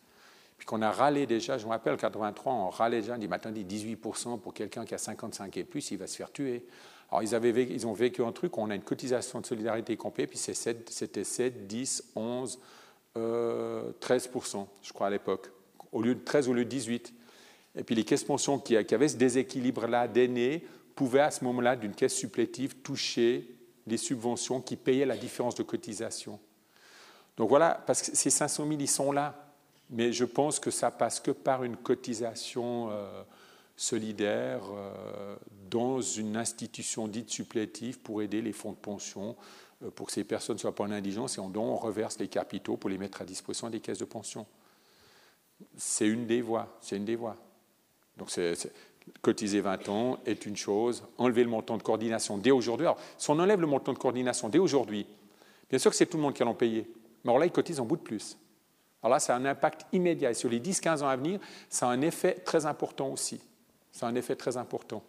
puis 0.57 0.67
qu'on 0.67 0.81
a 0.81 0.91
râlé 0.91 1.27
déjà, 1.27 1.59
je 1.59 1.67
me 1.67 1.71
rappelle, 1.71 1.95
en 1.95 1.99
83, 1.99 2.53
on 2.53 2.71
râlait 2.71 3.01
déjà, 3.01 3.15
on 3.15 3.19
dit, 3.19 3.29
mais 3.29 3.37
attendez, 3.37 3.65
18% 3.65 4.41
pour 4.41 4.55
quelqu'un 4.55 4.85
qui 4.85 4.95
a 4.95 4.99
55 4.99 5.57
et 5.57 5.65
plus, 5.65 5.91
il 5.91 5.99
va 5.99 6.07
se 6.07 6.17
faire 6.17 6.33
tuer. 6.33 6.65
Alors 7.11 7.23
ils, 7.23 7.35
avaient 7.35 7.51
ils 7.65 7.87
ont 7.87 7.93
vécu 7.93 8.23
un 8.25 8.33
truc, 8.33 8.57
on 8.57 8.71
a 8.71 8.75
une 8.75 8.83
cotisation 8.83 9.41
de 9.41 9.47
solidarité 9.47 9.97
complète, 9.99 10.31
puis 10.31 10.39
c'était 10.39 11.25
7, 11.25 11.67
10, 11.67 12.13
11, 12.17 12.59
13%, 13.15 14.67
je 14.83 14.93
crois, 14.95 15.09
à 15.09 15.11
l'époque, 15.11 15.51
au 15.93 16.01
lieu 16.01 16.15
de 16.15 16.21
13 16.25 16.49
au 16.49 16.55
lieu 16.55 16.65
de 16.65 16.71
18. 16.71 17.13
Et 17.77 17.85
puis 17.85 17.95
les 17.95 18.05
caisses 18.05 18.25
pensions 18.25 18.59
qui 18.59 18.77
avaient 18.77 19.09
ce 19.09 19.17
déséquilibre-là 19.17 20.09
d'aînés 20.09 20.65
pouvaient 20.95 21.21
à 21.21 21.31
ce 21.31 21.45
moment-là, 21.45 21.77
d'une 21.77 21.95
caisse 21.95 22.15
supplétive, 22.15 22.77
toucher 22.83 23.49
les 23.87 23.97
subventions 23.97 24.61
qui 24.61 24.77
payaient 24.77 25.07
la 25.07 25.17
différence 25.17 25.55
de 25.55 25.63
cotisation. 25.63 26.39
Donc 27.37 27.49
voilà, 27.49 27.83
parce 27.87 28.03
que 28.03 28.17
ces 28.17 28.31
500 28.31 28.67
000, 28.69 28.81
ils 28.81 28.89
sont 28.89 29.13
là. 29.13 29.49
Mais 29.91 30.13
je 30.13 30.25
pense 30.25 30.59
que 30.59 30.71
ça 30.71 30.91
passe 30.91 31.21
que 31.21 31.31
par 31.31 31.65
une 31.65 31.77
cotisation 31.77 32.89
euh, 32.91 33.23
solidaire 33.77 34.63
euh, 34.73 35.37
dans 35.71 36.01
une 36.01 36.37
institution 36.37 37.09
dite 37.09 37.31
supplétive 37.31 37.99
pour 38.01 38.23
aider 38.23 38.41
les 38.41 38.53
fonds 38.53 38.73
de 38.73 38.77
pension, 38.77 39.37
euh, 39.83 39.91
pour 39.91 40.07
que 40.07 40.13
ces 40.13 40.25
personnes 40.25 40.57
ne 40.57 40.61
soient 40.61 40.75
pas 40.75 40.85
en 40.85 40.91
indigence 40.91 41.37
et 41.37 41.41
en 41.41 41.51
dont 41.51 41.65
on 41.65 41.77
reverse 41.77 42.19
les 42.19 42.29
capitaux 42.29 42.77
pour 42.77 42.89
les 42.89 42.97
mettre 42.97 43.21
à 43.21 43.25
disposition 43.25 43.69
des 43.69 43.81
caisses 43.81 43.99
de 43.99 44.07
pension. 44.07 44.47
C'est 45.77 46.09
une 46.09 46.27
des 46.27 46.41
voies. 46.41 46.79
C'est 46.81 46.97
une 46.97 47.05
des 47.05 47.17
voies. 47.17 47.37
Donc 48.17 48.31
c'est, 48.31 48.55
cotiser 49.21 49.61
20 49.61 49.89
ans 49.89 50.19
est 50.27 50.47
une 50.47 50.57
chose, 50.57 51.05
enlever 51.19 51.45
le 51.45 51.51
montant 51.51 51.77
de 51.77 51.83
coordination 51.83 52.39
dès 52.39 52.51
aujourd'hui. 52.51 52.87
Alors, 52.87 52.99
si 53.19 53.31
on 53.31 53.39
enlève 53.39 53.61
le 53.61 53.67
montant 53.67 53.93
de 53.93 53.99
coordination 53.99 54.49
dès 54.49 54.59
aujourd'hui, 54.59 55.07
bien 55.71 55.79
sûr 55.79 55.91
que 55.91 55.97
c'est 55.97 56.07
tout 56.07 56.17
le 56.17 56.23
monde 56.23 56.35
qui 56.35 56.43
en 56.43 56.55
payer, 56.55 56.91
mais 57.25 57.31
alors 57.31 57.39
là, 57.39 57.47
ils 57.47 57.53
cotisent 57.53 57.81
en 57.81 57.85
bout 57.85 57.97
de 57.97 58.03
plus. 58.03 58.37
Alors 59.03 59.15
là, 59.15 59.21
ça 59.21 59.35
a 59.35 59.39
un 59.39 59.45
impact 59.45 59.87
immédiat. 59.93 60.31
Et 60.31 60.35
sur 60.35 60.49
les 60.49 60.61
10-15 60.61 61.03
ans 61.03 61.09
à 61.09 61.17
venir, 61.17 61.41
ça 61.69 61.87
a 61.87 61.91
un 61.91 62.01
effet 62.03 62.35
très 62.45 62.67
important 62.67 63.09
aussi. 63.09 63.41
Ça 63.91 64.07
a 64.07 64.09
un 64.09 64.15
effet 64.15 64.37
très 64.37 64.57
important. 64.57 65.03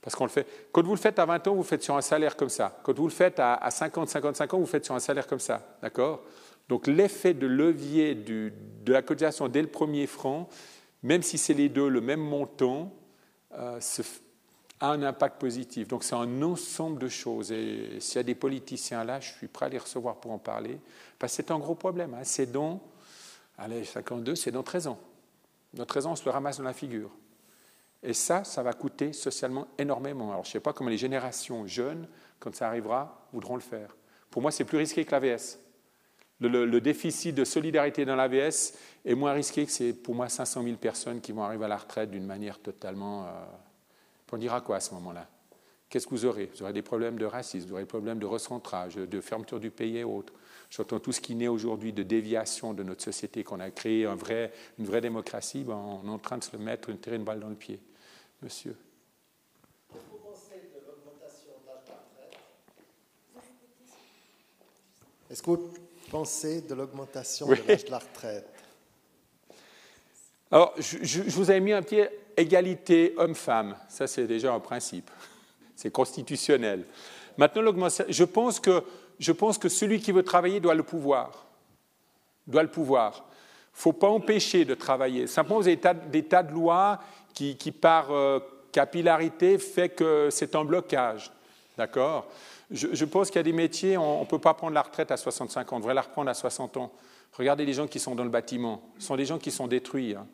Parce 0.00 0.14
qu'on 0.14 0.24
le 0.24 0.30
fait. 0.30 0.46
Quand 0.72 0.82
vous 0.82 0.94
le 0.94 1.00
faites 1.00 1.18
à 1.18 1.26
20 1.26 1.48
ans, 1.48 1.52
vous 1.52 1.62
le 1.62 1.66
faites 1.66 1.82
sur 1.82 1.96
un 1.96 2.00
salaire 2.00 2.36
comme 2.36 2.48
ça. 2.48 2.78
Quand 2.82 2.96
vous 2.96 3.06
le 3.06 3.12
faites 3.12 3.38
à 3.38 3.68
50, 3.70 4.08
55 4.08 4.54
ans, 4.54 4.56
vous 4.58 4.64
le 4.64 4.68
faites 4.68 4.84
sur 4.84 4.94
un 4.94 5.00
salaire 5.00 5.26
comme 5.26 5.40
ça. 5.40 5.76
D'accord? 5.82 6.22
Donc 6.68 6.86
l'effet 6.86 7.34
de 7.34 7.46
levier 7.46 8.14
de 8.14 8.52
la 8.86 9.02
cotisation 9.02 9.48
dès 9.48 9.62
le 9.62 9.68
premier 9.68 10.06
franc, 10.06 10.48
même 11.02 11.22
si 11.22 11.38
c'est 11.38 11.54
les 11.54 11.68
deux 11.68 11.88
le 11.88 12.00
même 12.00 12.20
montant, 12.20 12.92
euh, 13.56 13.80
a 14.80 14.90
un 14.90 15.02
impact 15.02 15.40
positif. 15.40 15.88
Donc 15.88 16.04
c'est 16.04 16.14
un 16.14 16.42
ensemble 16.42 17.00
de 17.00 17.08
choses. 17.08 17.52
Et 17.52 17.98
s'il 18.00 18.16
y 18.16 18.18
a 18.18 18.22
des 18.22 18.34
politiciens 18.34 19.04
là, 19.04 19.20
je 19.20 19.32
suis 19.32 19.48
prêt 19.48 19.66
à 19.66 19.68
les 19.68 19.78
recevoir 19.78 20.16
pour 20.16 20.32
en 20.32 20.38
parler. 20.38 20.78
Parce 21.18 21.32
que 21.32 21.36
c'est 21.42 21.50
un 21.50 21.58
gros 21.58 21.74
problème. 21.74 22.14
Hein. 22.14 22.24
C'est 22.24 22.50
dans, 22.50 22.80
allez, 23.58 23.84
52, 23.84 24.34
c'est 24.34 24.50
dans 24.50 24.62
13 24.62 24.88
ans. 24.88 24.98
Dans 25.74 25.86
13 25.86 26.06
ans, 26.06 26.12
on 26.12 26.16
se 26.16 26.24
le 26.24 26.30
ramasse 26.30 26.58
dans 26.58 26.64
la 26.64 26.72
figure. 26.72 27.10
Et 28.02 28.12
ça, 28.12 28.44
ça 28.44 28.62
va 28.62 28.72
coûter 28.72 29.12
socialement 29.12 29.66
énormément. 29.78 30.30
Alors 30.30 30.44
je 30.44 30.50
ne 30.50 30.52
sais 30.52 30.60
pas 30.60 30.72
comment 30.72 30.90
les 30.90 30.98
générations 30.98 31.66
jeunes, 31.66 32.06
quand 32.38 32.54
ça 32.54 32.68
arrivera, 32.68 33.26
voudront 33.32 33.56
le 33.56 33.62
faire. 33.62 33.96
Pour 34.30 34.42
moi, 34.42 34.50
c'est 34.50 34.64
plus 34.64 34.78
risqué 34.78 35.04
que 35.04 35.10
l'AVS. 35.12 35.58
Le, 36.40 36.80
déficit 36.80 37.34
de 37.34 37.44
solidarité 37.44 38.04
dans 38.04 38.16
l'AVS 38.16 38.74
est 39.04 39.14
moins 39.14 39.32
risqué 39.32 39.64
que 39.64 39.72
c'est 39.72 39.94
pour 39.94 40.14
moi 40.14 40.28
500 40.28 40.62
000 40.62 40.76
personnes 40.76 41.20
qui 41.20 41.32
vont 41.32 41.42
arriver 41.42 41.64
à 41.64 41.68
la 41.68 41.78
retraite 41.78 42.10
d'une 42.10 42.26
manière 42.26 42.58
totalement... 42.58 43.24
Euh, 43.24 43.28
on 44.32 44.36
dira 44.36 44.60
quoi 44.60 44.76
à 44.76 44.80
ce 44.80 44.92
moment-là? 44.94 45.28
Qu'est-ce 45.88 46.06
que 46.06 46.10
vous 46.10 46.24
aurez? 46.24 46.50
Vous 46.52 46.62
aurez 46.62 46.72
des 46.72 46.82
problèmes 46.82 47.16
de 47.16 47.24
racisme, 47.24 47.68
vous 47.68 47.74
aurez 47.74 47.84
des 47.84 47.88
problèmes 47.88 48.18
de 48.18 48.26
recentrage, 48.26 48.96
de 48.96 49.20
fermeture 49.20 49.60
du 49.60 49.70
pays 49.70 49.98
et 49.98 50.04
autres. 50.04 50.32
J'entends 50.68 50.98
tout 50.98 51.12
ce 51.12 51.20
qui 51.20 51.34
naît 51.36 51.48
aujourd'hui 51.48 51.92
de 51.92 52.02
déviation 52.02 52.74
de 52.74 52.82
notre 52.82 53.02
société, 53.02 53.44
qu'on 53.44 53.60
a 53.60 53.70
créé 53.70 54.04
une 54.04 54.84
vraie 54.84 55.00
démocratie, 55.00 55.62
ben 55.62 55.76
on 55.76 56.06
est 56.06 56.10
en 56.10 56.18
train 56.18 56.38
de 56.38 56.44
se 56.44 56.56
mettre, 56.56 56.90
une 56.90 56.98
tirer 56.98 57.16
une 57.16 57.24
balle 57.24 57.40
dans 57.40 57.48
le 57.48 57.54
pied. 57.54 57.80
Monsieur. 58.42 58.76
Est-ce 65.30 65.42
que 65.42 65.50
vous 65.50 65.70
pensez 66.10 66.62
de 66.62 66.74
l'augmentation 66.74 67.46
de 67.46 67.56
l'âge 67.66 67.84
de 67.84 67.90
la 67.90 67.98
retraite 67.98 68.48
Alors, 70.50 70.74
je, 70.78 70.98
je, 71.02 71.22
vous 71.22 71.50
ai 71.50 71.60
mis 71.60 71.72
un 71.72 71.82
petit 71.82 72.02
égalité 72.36 73.14
homme-femme. 73.16 73.76
Ça, 73.88 74.06
c'est 74.06 74.26
déjà 74.26 74.52
un 74.52 74.60
principe. 74.60 75.10
C'est 75.74 75.90
constitutionnel. 75.90 76.84
Maintenant, 77.36 77.62
l'augmentation, 77.62 78.06
je 78.08 78.24
pense 78.24 78.60
que 78.60 78.82
je 79.18 79.32
pense 79.32 79.58
que 79.58 79.68
celui 79.68 80.00
qui 80.00 80.12
veut 80.12 80.22
travailler 80.22 80.60
doit 80.60 80.74
le 80.74 80.82
pouvoir. 80.82 81.46
Doit 82.46 82.62
le 82.62 82.70
pouvoir. 82.70 83.24
Il 83.76 83.78
ne 83.78 83.82
faut 83.82 83.92
pas 83.92 84.08
empêcher 84.08 84.64
de 84.64 84.74
travailler. 84.74 85.26
Simplement, 85.26 85.60
vous 85.60 85.68
avez 85.68 85.80
des 86.10 86.22
tas, 86.22 86.42
de 86.42 86.52
lois 86.52 87.00
qui, 87.34 87.54
par 87.72 88.10
euh, 88.10 88.40
capillarité, 88.72 89.58
fait 89.58 89.90
que 89.90 90.28
c'est 90.30 90.54
un 90.54 90.64
blocage. 90.64 91.30
D'accord? 91.76 92.26
Je, 92.70 93.04
pense 93.04 93.28
qu'il 93.28 93.36
y 93.36 93.40
a 93.40 93.44
des 93.44 93.52
métiers, 93.52 93.96
on 93.96 94.20
ne 94.20 94.26
peut 94.26 94.38
pas 94.38 94.54
prendre 94.54 94.74
la 94.74 94.82
retraite 94.82 95.10
à 95.10 95.16
65 95.16 95.72
ans, 95.72 95.76
on 95.76 95.80
devrait 95.80 95.94
la 95.94 96.02
reprendre 96.02 96.30
à 96.30 96.34
60 96.34 96.76
ans. 96.76 96.92
Regardez 97.32 97.64
les 97.64 97.72
gens 97.72 97.86
qui 97.86 98.00
sont 98.00 98.14
dans 98.14 98.24
le 98.24 98.30
bâtiment. 98.30 98.82
Ce 98.98 99.06
sont 99.06 99.16
des 99.16 99.26
gens 99.26 99.38
qui 99.38 99.50
sont 99.50 99.66
détruits. 99.66 100.14
Hein. 100.14 100.26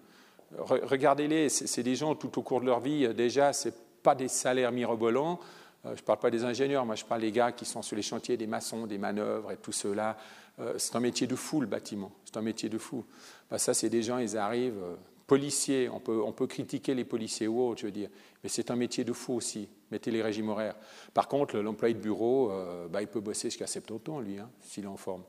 Regardez-les, 0.58 1.48
c'est 1.48 1.82
des 1.82 1.94
gens 1.96 2.14
tout 2.14 2.38
au 2.38 2.42
cours 2.42 2.60
de 2.60 2.66
leur 2.66 2.80
vie, 2.80 3.08
déjà, 3.14 3.52
ce 3.52 3.70
pas 4.02 4.14
des 4.14 4.28
salaires 4.28 4.72
mirobolants, 4.72 5.38
euh, 5.86 5.94
je 5.94 6.00
ne 6.00 6.06
parle 6.06 6.18
pas 6.18 6.30
des 6.30 6.44
ingénieurs, 6.44 6.84
moi 6.84 6.94
je 6.94 7.04
parle 7.04 7.22
des 7.22 7.32
gars 7.32 7.52
qui 7.52 7.64
sont 7.64 7.82
sur 7.82 7.96
les 7.96 8.02
chantiers, 8.02 8.36
des 8.36 8.46
maçons, 8.46 8.86
des 8.86 8.98
manœuvres 8.98 9.52
et 9.52 9.56
tout 9.56 9.72
cela. 9.72 10.16
Euh, 10.60 10.74
c'est 10.76 10.96
un 10.96 11.00
métier 11.00 11.26
de 11.26 11.36
fou 11.36 11.60
le 11.60 11.66
bâtiment, 11.66 12.12
c'est 12.24 12.36
un 12.36 12.42
métier 12.42 12.68
de 12.68 12.78
fou. 12.78 13.04
Bah, 13.50 13.58
ça, 13.58 13.74
c'est 13.74 13.88
des 13.88 14.02
gens, 14.02 14.18
ils 14.18 14.36
arrivent, 14.36 14.82
euh, 14.82 14.94
policiers, 15.26 15.88
on 15.88 16.00
peut, 16.00 16.20
on 16.22 16.32
peut 16.32 16.46
critiquer 16.46 16.94
les 16.94 17.04
policiers 17.04 17.48
ou 17.48 17.62
autres, 17.62 17.80
je 17.80 17.86
veux 17.86 17.92
dire, 17.92 18.10
mais 18.42 18.48
c'est 18.48 18.70
un 18.70 18.76
métier 18.76 19.04
de 19.04 19.12
fou 19.12 19.34
aussi, 19.34 19.68
mettez 19.92 20.10
les 20.10 20.22
régimes 20.22 20.48
horaires. 20.48 20.74
Par 21.14 21.28
contre, 21.28 21.58
l'employé 21.58 21.94
de 21.94 22.00
bureau, 22.00 22.50
bah, 22.90 23.00
il 23.00 23.08
peut 23.08 23.20
bosser 23.20 23.48
jusqu'à 23.48 23.66
70 23.66 24.10
ans, 24.10 24.20
lui, 24.20 24.38
hein, 24.38 24.50
s'il 24.60 24.84
est 24.84 24.88
en 24.88 24.96
forme. 24.96 25.22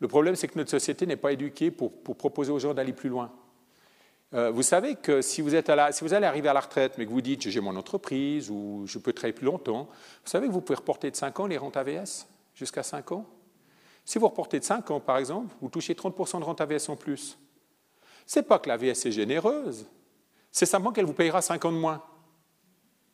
Le 0.00 0.08
problème, 0.08 0.36
c'est 0.36 0.48
que 0.48 0.58
notre 0.58 0.70
société 0.70 1.06
n'est 1.06 1.16
pas 1.16 1.32
éduquée 1.32 1.70
pour, 1.70 1.92
pour 1.92 2.16
proposer 2.16 2.52
aux 2.52 2.58
gens 2.58 2.74
d'aller 2.74 2.92
plus 2.92 3.08
loin. 3.08 3.32
Euh, 4.34 4.50
vous 4.50 4.62
savez 4.62 4.96
que 4.96 5.22
si 5.22 5.40
vous, 5.42 5.54
êtes 5.54 5.68
à 5.70 5.92
si 5.92 6.02
vous 6.02 6.12
allez 6.12 6.26
arriver 6.26 6.48
à 6.48 6.52
la 6.52 6.60
retraite, 6.60 6.94
mais 6.98 7.06
que 7.06 7.10
vous 7.10 7.20
dites 7.20 7.48
j'ai 7.48 7.60
mon 7.60 7.76
entreprise 7.76 8.50
ou 8.50 8.84
je 8.86 8.98
peux 8.98 9.12
travailler 9.12 9.32
plus 9.32 9.46
longtemps, 9.46 9.84
vous 9.84 10.30
savez 10.30 10.48
que 10.48 10.52
vous 10.52 10.60
pouvez 10.60 10.76
reporter 10.76 11.10
de 11.10 11.16
5 11.16 11.40
ans 11.40 11.46
les 11.46 11.56
rentes 11.56 11.76
AVS 11.76 12.26
jusqu'à 12.54 12.82
5 12.82 13.12
ans? 13.12 13.26
Si 14.04 14.18
vous 14.18 14.26
reportez 14.26 14.58
de 14.58 14.64
5 14.64 14.90
ans, 14.90 15.00
par 15.00 15.18
exemple, 15.18 15.54
vous 15.62 15.68
touchez 15.68 15.94
30% 15.94 16.40
de 16.40 16.44
rente 16.44 16.60
AVS 16.60 16.88
en 16.88 16.96
plus. 16.96 17.38
Ce 18.26 18.38
n'est 18.38 18.42
pas 18.44 18.58
que 18.58 18.68
l'AVS 18.68 19.06
est 19.06 19.12
généreuse, 19.12 19.86
c'est 20.50 20.66
simplement 20.66 20.92
qu'elle 20.92 21.06
vous 21.06 21.12
payera 21.12 21.40
5 21.40 21.64
ans 21.64 21.72
de 21.72 21.78
moins. 21.78 22.02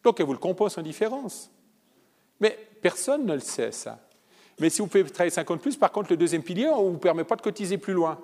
Donc 0.05 0.21
elle 0.21 0.27
vous 0.27 0.33
le 0.33 0.39
compose 0.39 0.77
en 0.79 0.83
différence. 0.83 1.51
Mais 2.41 2.59
personne 2.81 3.27
ne 3.27 3.35
le 3.35 3.41
sait, 3.41 3.73
ça. 3.73 3.99
Mais 4.59 4.71
si 4.71 4.83
vous 4.83 4.89
pouvez 4.89 5.05
travailler 5.05 5.31
5 5.31 5.51
ans 5.51 5.57
de 5.57 5.61
plus, 5.61 5.77
par 5.77 5.93
contre, 5.93 6.11
le 6.11 6.17
deuxième 6.17 6.43
pilier, 6.43 6.69
on 6.69 6.87
ne 6.87 6.93
vous 6.93 6.99
permet 6.99 7.25
pas 7.25 7.37
de 7.37 7.43
cotiser 7.43 7.79
plus 7.79 7.95
loin. 7.95 8.19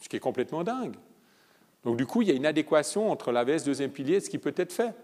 Ce 0.00 0.08
qui 0.08 0.16
est 0.16 0.20
complètement 0.20 0.62
dingue. 0.62 0.94
Donc 1.84 1.96
du 1.96 2.06
coup, 2.06 2.22
il 2.22 2.28
y 2.28 2.30
a 2.30 2.34
une 2.34 2.46
adéquation 2.46 3.10
entre 3.10 3.32
l'AVS 3.32 3.64
deuxième 3.64 3.90
pilier 3.90 4.16
et 4.16 4.20
ce 4.20 4.30
qui 4.30 4.38
peut 4.38 4.54
être 4.56 4.72
fait. 4.72 4.94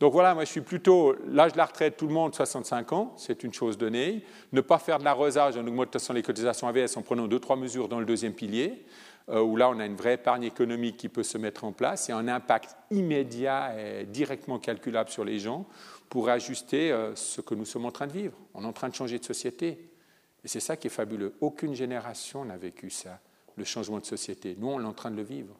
Donc 0.00 0.12
voilà, 0.12 0.34
moi 0.34 0.44
je 0.44 0.50
suis 0.50 0.60
plutôt 0.60 1.14
l'âge 1.28 1.52
de 1.52 1.58
la 1.58 1.64
retraite, 1.64 1.96
tout 1.96 2.08
le 2.08 2.12
monde 2.12 2.34
65 2.34 2.92
ans, 2.92 3.14
c'est 3.16 3.44
une 3.44 3.52
chose 3.52 3.78
donnée. 3.78 4.24
Ne 4.52 4.60
pas 4.60 4.78
faire 4.78 4.98
de 4.98 5.04
l'arrosage 5.04 5.56
en 5.56 5.64
augmentation 5.64 6.12
des 6.12 6.22
cotisations 6.22 6.66
AVS 6.66 6.96
en 6.96 7.02
prenant 7.02 7.28
deux, 7.28 7.38
trois 7.38 7.54
mesures 7.54 7.86
dans 7.88 8.00
le 8.00 8.04
deuxième 8.04 8.32
pilier, 8.32 8.84
où 9.28 9.56
là 9.56 9.70
on 9.70 9.78
a 9.78 9.86
une 9.86 9.96
vraie 9.96 10.14
épargne 10.14 10.44
économique 10.44 10.96
qui 10.96 11.08
peut 11.08 11.22
se 11.22 11.38
mettre 11.38 11.64
en 11.64 11.72
place 11.72 12.08
et 12.08 12.12
un 12.12 12.28
impact 12.28 12.76
immédiat 12.90 13.74
et 13.78 14.04
directement 14.04 14.58
calculable 14.58 15.10
sur 15.10 15.24
les 15.24 15.38
gens 15.38 15.66
pour 16.12 16.28
ajuster 16.28 16.92
euh, 16.92 17.16
ce 17.16 17.40
que 17.40 17.54
nous 17.54 17.64
sommes 17.64 17.86
en 17.86 17.90
train 17.90 18.06
de 18.06 18.12
vivre. 18.12 18.36
On 18.52 18.64
est 18.64 18.66
en 18.66 18.74
train 18.74 18.90
de 18.90 18.94
changer 18.94 19.18
de 19.18 19.24
société. 19.24 19.88
Et 20.44 20.48
c'est 20.48 20.60
ça 20.60 20.76
qui 20.76 20.88
est 20.88 20.90
fabuleux. 20.90 21.34
Aucune 21.40 21.74
génération 21.74 22.44
n'a 22.44 22.58
vécu 22.58 22.90
ça 22.90 23.18
le 23.56 23.64
changement 23.64 23.98
de 23.98 24.04
société. 24.04 24.54
Nous, 24.58 24.68
on 24.68 24.78
est 24.78 24.84
en 24.84 24.92
train 24.92 25.10
de 25.10 25.16
le 25.16 25.22
vivre. 25.22 25.56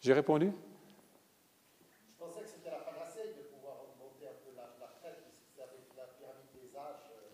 J'ai 0.00 0.12
répondu 0.12 0.50
Je 0.50 2.24
pensais 2.24 2.40
que 2.40 2.48
c'était 2.48 2.70
la 2.70 2.78
panacée 2.78 3.28
de 3.28 3.42
pouvoir 3.54 3.76
augmenter 3.78 4.26
un 4.26 4.42
peu 4.42 4.56
la, 4.56 4.66
retraite, 4.84 5.22
puisque 5.30 5.96
la 5.96 6.06
pyramide 6.18 6.50
des 6.50 6.76
âges, 6.76 7.14
euh, 7.14 7.30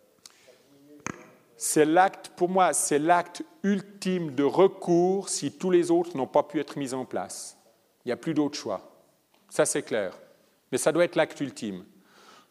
C'est 1.57 1.85
l'acte, 1.85 2.31
pour 2.37 2.49
moi, 2.49 2.73
c'est 2.73 2.99
l'acte 2.99 3.43
ultime 3.63 4.35
de 4.35 4.45
recours 4.45 5.29
si 5.29 5.53
tous 5.53 5.71
les 5.71 5.91
autres 5.91 6.17
n'ont 6.17 6.27
pas 6.27 6.43
pu 6.43 6.61
être 6.61 6.77
mis 6.79 6.93
en 6.93 7.05
place. 7.05 7.57
Il 8.05 8.09
n'y 8.09 8.13
a 8.13 8.17
plus 8.17 8.35
d'autre 8.35 8.59
choix. 8.59 8.93
Ça, 9.49 9.65
c'est 9.65 9.83
clair. 9.83 10.13
Mais 10.71 10.79
ça 10.79 10.93
doit 10.93 11.05
être 11.05 11.17
l'acte 11.17 11.41
ultime. 11.41 11.85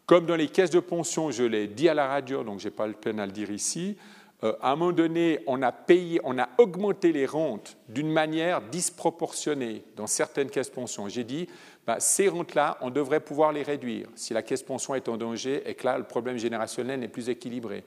Comme 0.06 0.26
dans 0.26 0.36
les 0.36 0.47
caisses 0.47 0.70
de 0.70 0.80
pension, 0.80 1.32
je 1.32 1.43
l'ai 1.43 1.68
dit 1.68 1.89
à 1.89 1.93
la 1.93 2.08
radio, 2.08 2.43
donc 2.43 2.60
je 2.60 2.66
n'ai 2.66 2.72
pas 2.72 2.88
le 2.88 2.93
peine 2.93 3.20
à 3.20 3.26
le 3.26 3.32
dire 3.32 3.51
ici, 3.51 3.97
euh, 4.43 4.53
à 4.62 4.72
un 4.72 4.76
moment 4.76 4.91
donné, 4.91 5.39
on 5.47 5.62
a 5.62 5.72
payé, 5.72 6.20
on 6.24 6.38
a 6.38 6.49
augmenté 6.58 7.12
les 7.12 7.26
rentes 7.26 7.78
d'une 7.88 8.12
manière 8.12 8.62
disproportionnée 8.62 9.84
dans 9.95 10.08
certaines 10.08 10.49
caisses 10.49 10.70
pension. 10.70 11.08
J'ai 11.08 11.24
dit, 11.24 11.47
bah, 11.88 11.99
ces 11.99 12.28
rentes-là, 12.28 12.78
on 12.82 12.89
devrait 12.89 13.22
pouvoir 13.22 13.51
les 13.51 13.64
réduire 13.64 14.08
si 14.16 14.34
la 14.34 14.43
caisse 14.43 14.64
pension 14.64 14.93
est 14.93 15.08
en 15.08 15.18
danger 15.18 15.64
et 15.66 15.74
que 15.76 15.86
là, 15.86 15.97
le 15.97 16.03
problème 16.03 16.38
générationnel 16.38 16.99
n'est 16.99 17.08
plus 17.08 17.30
équilibré. 17.30 17.84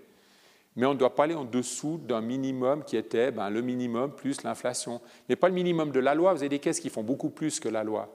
Mais 0.79 0.87
on 0.87 0.95
ne 0.95 0.99
doit 0.99 1.17
pas 1.17 1.25
aller 1.25 1.35
en 1.35 1.45
dessous 1.45 2.01
d'un 2.07 2.21
minimum 2.21 2.85
qui 2.85 2.97
était 2.97 3.33
ben, 3.33 3.51
le 3.51 3.63
minimum 3.63 4.13
plus 4.13 4.45
l'inflation. 4.45 5.01
Mais 5.29 5.35
pas 5.35 5.49
le 5.49 5.55
minimum 5.55 5.91
de 5.91 5.99
la 5.99 6.15
loi. 6.15 6.33
Vous 6.33 6.39
avez 6.39 6.49
des 6.49 6.61
caisses 6.61 6.79
qui 6.79 6.89
font 6.89 7.03
beaucoup 7.03 7.31
plus 7.31 7.59
que 7.59 7.69
la 7.69 7.83
loi. 7.83 8.09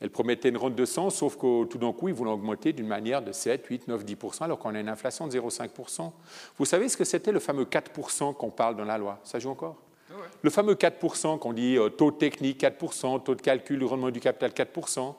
Elle 0.00 0.10
promettait 0.10 0.48
une 0.48 0.56
rente 0.56 0.74
de 0.74 0.84
100, 0.84 1.10
sauf 1.10 1.36
que 1.36 1.64
tout 1.66 1.78
d'un 1.78 1.92
coup, 1.92 2.08
ils 2.08 2.14
voulaient 2.14 2.32
augmenter 2.32 2.72
d'une 2.72 2.88
manière 2.88 3.22
de 3.22 3.30
7, 3.30 3.64
8, 3.64 3.86
9, 3.86 4.04
10% 4.04 4.42
alors 4.42 4.58
qu'on 4.58 4.74
a 4.74 4.80
une 4.80 4.88
inflation 4.88 5.28
de 5.28 5.32
0,5% 5.32 6.10
Vous 6.58 6.64
savez 6.64 6.88
ce 6.88 6.96
que 6.96 7.04
c'était 7.04 7.30
le 7.30 7.38
fameux 7.38 7.66
4% 7.66 8.34
qu'on 8.34 8.50
parle 8.50 8.74
dans 8.74 8.84
la 8.84 8.98
loi? 8.98 9.20
Ça 9.22 9.38
joue 9.38 9.50
encore? 9.50 9.76
Ah 10.10 10.14
Le 10.42 10.50
fameux 10.50 10.74
4% 10.74 11.38
qu'on 11.38 11.52
dit 11.52 11.78
euh, 11.78 11.88
taux 11.88 12.10
technique 12.10 12.60
4% 12.60 13.22
taux 13.22 13.36
de 13.36 13.42
calcul 13.42 13.78
du 13.78 13.84
rendement 13.84 14.10
du 14.10 14.18
capital 14.18 14.50
4% 14.50 15.14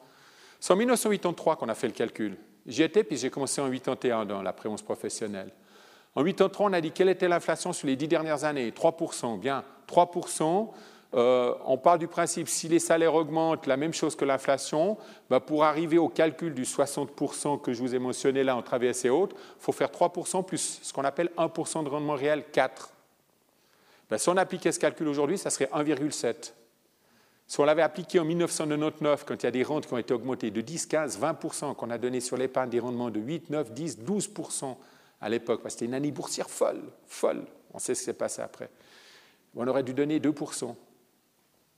C'est 0.59 0.73
en 0.73 0.75
1983 0.75 1.55
qu'on 1.55 1.69
a 1.69 1.75
fait 1.75 1.87
le 1.87 1.93
calcul. 1.93 2.35
J'y 2.65 2.83
étais, 2.83 3.05
puis 3.05 3.15
j'ai 3.15 3.29
commencé 3.29 3.61
en 3.61 3.71
81 3.71 4.25
dans 4.25 4.41
la 4.41 4.51
prévention 4.51 4.85
professionnelle. 4.85 5.53
En 6.15 6.23
83, 6.23 6.65
on 6.69 6.73
a 6.73 6.81
dit 6.81 6.91
quelle 6.91 7.09
était 7.09 7.27
l'inflation 7.27 7.71
sur 7.71 7.87
les 7.87 7.95
dix 7.95 8.07
dernières 8.07 8.43
années? 8.43 8.71
3% 8.71 9.39
Bien, 9.39 9.63
3% 9.87 10.69
euh, 11.13 11.53
on 11.65 11.77
parle 11.77 11.99
du 11.99 12.07
principe, 12.07 12.47
si 12.47 12.69
les 12.69 12.79
salaires 12.79 13.15
augmentent 13.15 13.67
la 13.67 13.75
même 13.75 13.93
chose 13.93 14.15
que 14.15 14.23
l'inflation, 14.23 14.97
bah, 15.29 15.41
pour 15.41 15.65
arriver 15.65 15.97
au 15.97 16.07
calcul 16.07 16.53
du 16.53 16.63
60% 16.63 17.59
que 17.59 17.73
je 17.73 17.81
vous 17.81 17.93
ai 17.93 17.99
mentionné 17.99 18.43
là 18.43 18.55
en 18.55 18.61
AVS 18.61 19.05
et 19.05 19.09
autres, 19.09 19.35
il 19.35 19.61
faut 19.61 19.73
faire 19.73 19.89
3% 19.89 20.45
plus 20.45 20.79
ce 20.81 20.93
qu'on 20.93 21.03
appelle 21.03 21.29
1% 21.37 21.83
de 21.83 21.89
rendement 21.89 22.13
réel, 22.13 22.45
4. 22.53 22.93
Bah, 24.09 24.17
si 24.17 24.29
on 24.29 24.37
appliquait 24.37 24.71
ce 24.71 24.79
calcul 24.79 25.07
aujourd'hui, 25.07 25.37
ça 25.37 25.49
serait 25.49 25.69
1,7. 25.73 26.53
Si 27.45 27.59
on 27.59 27.65
l'avait 27.65 27.81
appliqué 27.81 28.17
en 28.17 28.23
1999, 28.23 29.25
quand 29.25 29.35
il 29.35 29.43
y 29.43 29.47
a 29.47 29.51
des 29.51 29.63
rentes 29.63 29.87
qui 29.87 29.93
ont 29.93 29.97
été 29.97 30.13
augmentées 30.13 30.51
de 30.51 30.61
10, 30.61 30.85
15, 30.85 31.19
20%, 31.19 31.75
qu'on 31.75 31.89
a 31.89 31.97
donné 31.97 32.21
sur 32.21 32.37
l'épargne 32.37 32.69
des 32.69 32.79
rendements 32.79 33.09
de 33.09 33.19
8, 33.19 33.49
9, 33.49 33.73
10, 33.73 33.99
12% 33.99 34.77
à 35.21 35.29
l'époque, 35.29 35.61
c'était 35.67 35.85
une 35.85 35.93
année 35.93 36.11
boursière 36.11 36.49
folle, 36.49 36.81
folle. 37.05 37.45
On 37.73 37.79
sait 37.79 37.93
ce 37.93 37.99
qui 37.99 38.05
s'est 38.05 38.13
passé 38.13 38.41
après. 38.41 38.69
On 39.55 39.67
aurait 39.67 39.83
dû 39.83 39.93
donner 39.93 40.19
2%. 40.19 40.75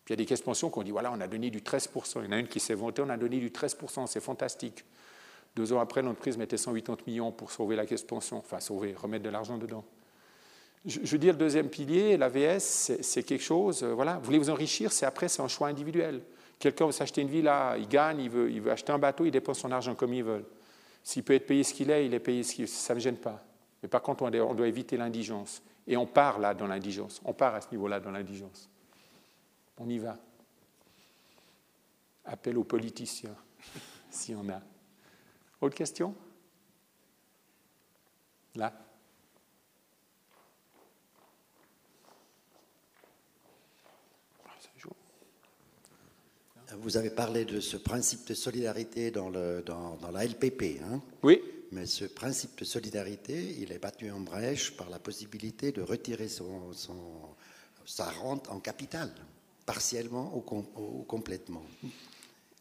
Puis 0.05 0.11
il 0.11 0.11
y 0.11 0.13
a 0.13 0.15
des 0.17 0.25
caisses 0.25 0.41
pensions 0.41 0.69
qu'on 0.69 0.83
dit 0.83 0.91
voilà, 0.91 1.11
on 1.11 1.21
a 1.21 1.27
donné 1.27 1.49
du 1.49 1.59
13%. 1.59 2.19
Il 2.19 2.25
y 2.25 2.27
en 2.27 2.31
a 2.31 2.39
une 2.39 2.47
qui 2.47 2.59
s'est 2.59 2.73
vantée, 2.73 3.01
on 3.01 3.09
a 3.09 3.17
donné 3.17 3.39
du 3.39 3.49
13%, 3.49 4.07
c'est 4.07 4.19
fantastique. 4.19 4.83
Deux 5.55 5.71
ans 5.71 5.79
après, 5.79 6.01
l'entreprise 6.01 6.37
mettait 6.37 6.57
180 6.57 6.97
millions 7.05 7.31
pour 7.31 7.51
sauver 7.51 7.75
la 7.75 7.85
caisse 7.85 8.03
pension, 8.03 8.37
enfin 8.37 8.59
sauver, 8.59 8.95
remettre 8.95 9.23
de 9.23 9.29
l'argent 9.29 9.57
dedans. 9.57 9.85
Je, 10.85 10.99
veux 10.99 11.17
dire, 11.17 11.33
le 11.33 11.39
deuxième 11.39 11.69
pilier, 11.69 12.17
l'AVS, 12.17 12.97
c'est 13.01 13.23
quelque 13.23 13.43
chose, 13.43 13.83
euh, 13.83 13.93
voilà, 13.93 14.17
vous 14.17 14.25
voulez 14.25 14.39
vous 14.39 14.49
enrichir, 14.49 14.91
c'est 14.91 15.05
après, 15.05 15.29
c'est 15.29 15.41
un 15.41 15.47
choix 15.47 15.69
individuel. 15.69 16.21
Quelqu'un 16.59 16.87
veut 16.87 16.91
s'acheter 16.91 17.21
une 17.21 17.29
villa, 17.29 17.75
il 17.77 17.87
gagne, 17.87 18.19
il 18.19 18.29
veut, 18.29 18.51
il 18.51 18.59
veut 18.59 18.71
acheter 18.71 18.91
un 18.91 18.99
bateau, 18.99 19.23
il 19.23 19.31
dépense 19.31 19.59
son 19.59 19.71
argent 19.71 19.95
comme 19.95 20.13
il 20.13 20.25
veut. 20.25 20.45
S'il 21.03 21.23
peut 21.23 21.33
être 21.33 21.45
payé 21.45 21.63
ce 21.63 21.73
qu'il 21.73 21.89
est, 21.89 22.05
il 22.05 22.13
est 22.13 22.19
payé 22.19 22.43
ce 22.43 22.55
qu'il 22.55 22.67
ça 22.67 22.93
ne 22.93 22.99
me 22.99 23.03
gêne 23.03 23.17
pas. 23.17 23.43
Mais 23.81 23.89
par 23.89 24.01
contre, 24.01 24.23
on 24.23 24.53
doit 24.53 24.67
éviter 24.67 24.97
l'indigence. 24.97 25.61
Et 25.85 25.97
on 25.97 26.05
part 26.05 26.39
là 26.39 26.53
dans 26.53 26.67
l'indigence, 26.67 27.21
on 27.25 27.33
part 27.33 27.55
à 27.55 27.61
ce 27.61 27.69
niveau-là 27.71 27.99
dans 27.99 28.11
l'indigence. 28.11 28.69
On 29.77 29.89
y 29.89 29.99
va. 29.99 30.17
Appel 32.23 32.57
aux 32.57 32.63
politiciens, 32.63 33.35
s'il 34.09 34.35
y 34.35 34.37
en 34.37 34.47
a. 34.47 34.61
Autre 35.59 35.75
question? 35.75 36.15
Là 38.55 38.71
vous 46.79 46.97
avez 46.97 47.09
parlé 47.09 47.45
de 47.45 47.59
ce 47.59 47.77
principe 47.77 48.27
de 48.27 48.33
solidarité 48.33 49.11
dans, 49.11 49.29
le, 49.29 49.61
dans, 49.65 49.95
dans 49.97 50.11
la 50.11 50.25
LPP. 50.25 50.81
Hein 50.83 51.01
Oui, 51.23 51.41
Mais 51.71 51.85
ce 51.85 52.05
principe 52.05 52.57
de 52.59 52.65
solidarité, 52.65 53.55
il 53.59 53.71
est 53.71 53.79
battu 53.79 54.09
en 54.11 54.19
brèche 54.19 54.75
par 54.75 54.89
la 54.89 54.99
possibilité 54.99 55.71
de 55.71 55.81
retirer 55.81 56.27
son, 56.27 56.71
son- 56.73 57.35
sa 57.85 58.09
rente 58.11 58.49
en 58.49 58.59
capital, 58.59 59.11
partiellement 59.65 60.35
ou, 60.35 60.41
com- 60.41 60.65
ou 60.77 61.03
complètement. 61.03 61.63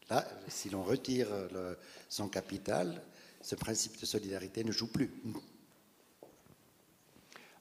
Là, 0.09 0.27
si 0.47 0.69
l'on 0.69 0.83
retire 0.83 1.27
le- 1.53 1.77
son 2.09 2.27
capital, 2.27 3.01
ce 3.41 3.55
principe 3.55 3.99
de 3.99 4.05
solidarité 4.05 4.63
ne 4.63 4.71
joue 4.71 4.87
plus. 4.87 5.11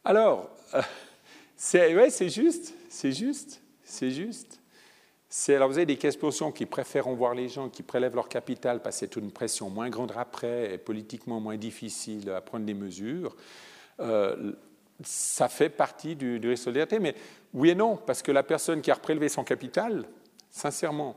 Alors, 0.04 0.50
euh, 0.74 0.82
c'est 1.56 1.94
ouais, 1.94 2.10
c'est 2.10 2.28
juste, 2.28 2.74
c'est 2.88 3.12
juste, 3.12 3.60
c'est 3.84 4.10
juste. 4.10 4.58
C'est- 5.34 5.54
Alors, 5.54 5.70
vous 5.70 5.78
avez 5.78 5.86
des 5.86 5.96
pensions 5.96 6.52
qui 6.52 6.66
préfèrent 6.66 7.08
voir 7.08 7.34
les 7.34 7.48
gens 7.48 7.70
qui 7.70 7.82
prélèvent 7.82 8.14
leur 8.14 8.28
capital 8.28 8.82
parce 8.82 8.96
que 8.96 9.00
c'est 9.06 9.16
une 9.16 9.32
pression 9.32 9.70
moins 9.70 9.88
grande 9.88 10.12
après 10.14 10.74
et 10.74 10.76
politiquement 10.76 11.40
moins 11.40 11.56
difficile 11.56 12.28
à 12.28 12.42
prendre 12.42 12.66
des 12.66 12.74
mesures. 12.74 13.34
Euh, 14.00 14.52
ça 15.02 15.48
fait 15.48 15.70
partie 15.70 16.16
du, 16.16 16.38
du 16.38 16.48
risque 16.50 16.60
de 16.60 16.64
solidarité, 16.64 16.98
mais 16.98 17.14
oui 17.54 17.70
et 17.70 17.74
non, 17.74 17.96
parce 17.96 18.20
que 18.20 18.30
la 18.30 18.42
personne 18.42 18.82
qui 18.82 18.90
a 18.90 18.94
prélevé 18.96 19.30
son 19.30 19.42
capital, 19.42 20.04
sincèrement, 20.50 21.16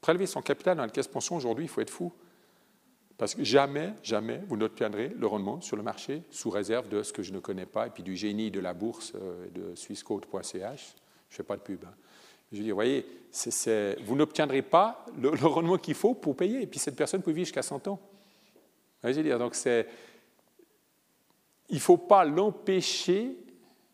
prélever 0.00 0.26
son 0.26 0.42
capital 0.42 0.76
dans 0.76 0.82
la 0.82 0.90
caisse 0.90 1.06
pension 1.06 1.36
aujourd'hui, 1.36 1.66
il 1.66 1.68
faut 1.68 1.80
être 1.80 1.90
fou. 1.90 2.12
Parce 3.16 3.36
que 3.36 3.44
jamais, 3.44 3.92
jamais, 4.02 4.40
vous 4.48 4.56
n'obtiendrez 4.56 5.14
le 5.16 5.26
rendement 5.28 5.60
sur 5.60 5.76
le 5.76 5.84
marché 5.84 6.24
sous 6.30 6.50
réserve 6.50 6.88
de 6.88 7.04
ce 7.04 7.12
que 7.12 7.22
je 7.22 7.32
ne 7.32 7.38
connais 7.38 7.66
pas 7.66 7.86
et 7.86 7.90
puis 7.90 8.02
du 8.02 8.16
génie 8.16 8.50
de 8.50 8.58
la 8.58 8.74
bourse 8.74 9.12
euh, 9.14 9.46
de 9.54 9.76
swissquote.ch. 9.76 10.96
Je 11.28 11.34
ne 11.34 11.36
fais 11.36 11.44
pas 11.44 11.56
de 11.56 11.62
pub. 11.62 11.84
hein. 11.84 11.94
Je 12.54 12.62
dire, 12.62 12.74
vous 12.74 12.76
voyez, 12.76 13.06
vous 14.04 14.16
n'obtiendrez 14.16 14.62
pas 14.62 15.04
le, 15.20 15.30
rendement 15.46 15.76
qu'il 15.76 15.94
faut 15.94 16.14
pour 16.14 16.36
payer. 16.36 16.62
Et 16.62 16.66
puis 16.66 16.78
cette 16.78 16.96
personne 16.96 17.22
peut 17.22 17.32
vivre 17.32 17.46
jusqu'à 17.46 17.62
100 17.62 17.88
ans. 17.88 18.00
Je 19.02 19.08
veux 19.10 19.22
dire, 19.22 19.38
donc 19.38 19.54
c'est, 19.54 19.86
il 21.68 21.76
ne 21.76 21.80
faut 21.80 21.96
pas 21.96 22.24
l'empêcher, 22.24 23.36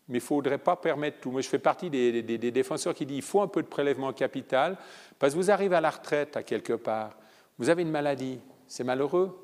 mais 0.07 0.17
il 0.17 0.21
ne 0.21 0.25
faudrait 0.25 0.57
pas 0.57 0.75
permettre 0.75 1.19
tout. 1.19 1.31
Moi, 1.31 1.41
je 1.41 1.49
fais 1.49 1.59
partie 1.59 1.89
des, 1.89 2.21
défenseurs 2.51 2.93
qui 2.93 3.05
disent 3.05 3.15
qu'il 3.15 3.23
faut 3.23 3.41
un 3.41 3.47
peu 3.47 3.61
de 3.61 3.67
prélèvement 3.67 4.07
en 4.07 4.13
capital, 4.13 4.77
parce 5.19 5.33
que 5.33 5.37
vous 5.37 5.51
arrivez 5.51 5.75
à 5.75 5.81
la 5.81 5.89
retraite 5.89 6.37
à 6.37 6.43
quelque 6.43 6.73
part, 6.73 7.17
vous 7.57 7.69
avez 7.69 7.81
une 7.81 7.91
maladie, 7.91 8.39
c'est 8.67 8.83
malheureux. 8.83 9.37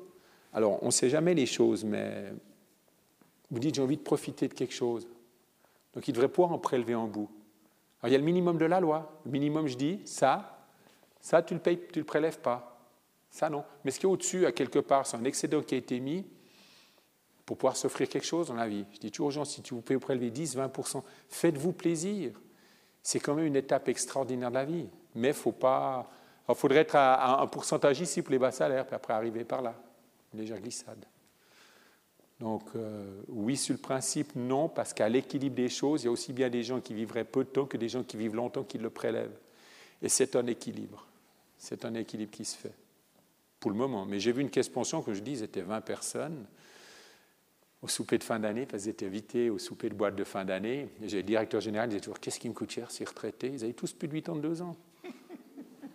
Alors, 0.52 0.82
on 0.82 0.86
ne 0.86 0.90
sait 0.90 1.10
jamais 1.10 1.34
les 1.34 1.46
choses, 1.46 1.84
mais 1.84 2.32
vous 3.50 3.58
dites 3.58 3.74
j'ai 3.74 3.82
envie 3.82 3.96
de 3.96 4.02
profiter 4.02 4.48
de 4.48 4.54
quelque 4.54 4.74
chose. 4.74 5.06
Donc, 5.94 6.06
il 6.08 6.12
devrait 6.12 6.28
pouvoir 6.28 6.52
en 6.52 6.58
prélever 6.58 6.94
un 6.94 7.06
bout. 7.06 7.30
Alors, 8.00 8.10
il 8.10 8.12
y 8.12 8.14
a 8.14 8.18
le 8.18 8.24
minimum 8.24 8.58
de 8.58 8.64
la 8.64 8.80
loi. 8.80 9.20
Le 9.24 9.30
minimum, 9.30 9.66
je 9.66 9.76
dis, 9.76 10.00
ça, 10.04 10.66
ça, 11.20 11.42
tu 11.42 11.54
le 11.54 11.60
payes, 11.60 11.80
tu 11.92 11.98
le 11.98 12.04
prélèves 12.04 12.38
pas. 12.38 12.80
Ça, 13.30 13.50
non. 13.50 13.64
Mais 13.84 13.90
ce 13.90 13.98
qui 13.98 14.06
est 14.06 14.08
au-dessus, 14.08 14.46
à 14.46 14.52
quelque 14.52 14.78
part, 14.78 15.06
c'est 15.06 15.16
un 15.16 15.24
excédent 15.24 15.62
qui 15.62 15.74
a 15.74 15.78
été 15.78 15.98
mis 16.00 16.26
pour 17.44 17.56
pouvoir 17.56 17.76
s'offrir 17.76 18.08
quelque 18.08 18.26
chose 18.26 18.48
dans 18.48 18.54
la 18.54 18.68
vie. 18.68 18.84
Je 18.92 18.98
dis 18.98 19.10
toujours 19.10 19.28
aux 19.28 19.30
gens, 19.32 19.44
si 19.44 19.62
vous 19.70 19.80
pouvez 19.80 19.98
prélever 19.98 20.30
10, 20.30 20.56
20% 20.56 21.02
faites-vous 21.28 21.72
plaisir. 21.72 22.32
C'est 23.02 23.20
quand 23.20 23.34
même 23.34 23.46
une 23.46 23.56
étape 23.56 23.88
extraordinaire 23.88 24.50
de 24.50 24.54
la 24.54 24.64
vie. 24.64 24.88
Mais 25.14 25.28
il 25.28 25.34
faut 25.34 25.52
pas. 25.52 26.10
Il 26.48 26.54
faudrait 26.54 26.80
être 26.80 26.94
à, 26.94 27.14
à 27.14 27.42
un 27.42 27.46
pourcentage 27.46 28.00
ici 28.00 28.22
pour 28.22 28.32
les 28.32 28.38
bas 28.38 28.50
salaires, 28.50 28.86
puis 28.86 28.94
après 28.94 29.12
arriver 29.12 29.44
par 29.44 29.62
là. 29.62 29.74
Une 30.32 30.40
légère 30.40 30.60
glissade. 30.60 31.04
Donc, 32.40 32.62
euh, 32.76 33.20
oui, 33.28 33.56
sur 33.56 33.74
le 33.74 33.80
principe, 33.80 34.36
non, 34.36 34.68
parce 34.68 34.94
qu'à 34.94 35.08
l'équilibre 35.08 35.56
des 35.56 35.68
choses, 35.68 36.02
il 36.02 36.06
y 36.06 36.08
a 36.08 36.12
aussi 36.12 36.32
bien 36.32 36.48
des 36.48 36.62
gens 36.62 36.80
qui 36.80 36.94
vivraient 36.94 37.24
peu 37.24 37.42
de 37.44 37.48
temps 37.48 37.66
que 37.66 37.76
des 37.76 37.88
gens 37.88 38.04
qui 38.04 38.16
vivent 38.16 38.36
longtemps 38.36 38.62
qui 38.62 38.78
le 38.78 38.90
prélèvent. 38.90 39.36
Et 40.02 40.08
c'est 40.08 40.36
un 40.36 40.46
équilibre. 40.46 41.06
C'est 41.58 41.84
un 41.84 41.94
équilibre 41.94 42.30
qui 42.30 42.44
se 42.44 42.56
fait, 42.56 42.74
pour 43.58 43.72
le 43.72 43.76
moment. 43.76 44.06
Mais 44.06 44.20
j'ai 44.20 44.30
vu 44.30 44.42
une 44.42 44.50
caisse 44.50 44.68
pension, 44.68 45.02
comme 45.02 45.14
je 45.14 45.20
dis, 45.20 45.38
c'était 45.38 45.62
20 45.62 45.80
personnes 45.80 46.46
au 47.82 47.88
souper 47.88 48.18
de 48.18 48.24
fin 48.24 48.38
d'année, 48.38 48.66
parce 48.66 48.84
qu'ils 48.84 48.92
étaient 48.92 49.06
invités 49.06 49.50
au 49.50 49.58
souper 49.58 49.88
de 49.88 49.94
boîte 49.94 50.14
de 50.14 50.24
fin 50.24 50.44
d'année. 50.44 50.88
J'ai 51.02 51.18
le 51.18 51.22
directeur 51.24 51.60
général, 51.60 51.88
il 51.88 51.90
disait 51.90 52.00
toujours 52.00 52.20
Qu'est-ce 52.20 52.38
qui 52.38 52.48
me 52.48 52.54
coûte 52.54 52.70
cher 52.70 52.90
ces 52.92 53.04
retraités 53.04 53.50
Ils 53.52 53.64
avaient 53.64 53.72
tous 53.72 53.92
plus 53.92 54.06
de 54.06 54.12
82 54.12 54.62
ans. 54.62 54.76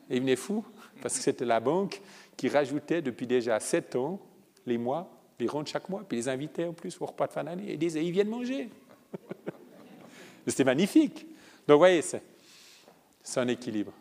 Et 0.09 0.17
ils 0.17 0.19
venaient 0.21 0.35
fous, 0.35 0.65
parce 1.01 1.15
que 1.15 1.21
c'était 1.21 1.45
la 1.45 1.61
banque 1.61 2.01
qui 2.35 2.49
rajoutait 2.49 3.01
depuis 3.01 3.27
déjà 3.27 3.59
7 3.59 3.95
ans 3.95 4.19
les 4.65 4.77
mois, 4.77 5.12
les 5.39 5.47
rentes 5.47 5.67
chaque 5.67 5.89
mois, 5.89 6.03
puis 6.07 6.17
les 6.17 6.29
invitait 6.29 6.65
en 6.65 6.73
plus 6.73 6.99
au 7.01 7.05
repas 7.05 7.27
de 7.27 7.31
fin 7.31 7.43
d'année. 7.43 7.73
Ils 7.73 7.79
disaient 7.79 8.05
Ils 8.05 8.11
viennent 8.11 8.29
manger. 8.29 8.69
C'était 10.47 10.63
magnifique. 10.63 11.25
Donc, 11.67 11.75
vous 11.75 11.79
voyez, 11.79 12.01
c'est 12.01 13.39
un 13.39 13.47
équilibre. 13.47 13.93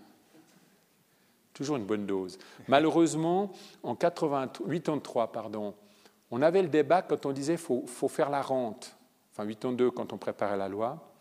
Toujours 1.55 1.77
une 1.77 1.85
bonne 1.85 2.07
dose. 2.07 2.39
Malheureusement, 2.67 3.53
en 3.83 3.95
83, 3.95 5.33
pardon, 5.33 5.75
on 6.31 6.43
avait 6.43 6.63
le 6.63 6.69
débat 6.69 7.03
quand 7.03 7.27
on 7.27 7.33
disait 7.33 7.57
faut, 7.57 7.85
faut 7.87 8.09
faire 8.09 8.31
la 8.31 8.43
rente. 8.43 8.97
Enfin, 9.33 9.47
82, 9.47 9.91
quand 9.91 10.13
on 10.13 10.19
préparait 10.19 10.57
la 10.57 10.69
loi. 10.69 11.13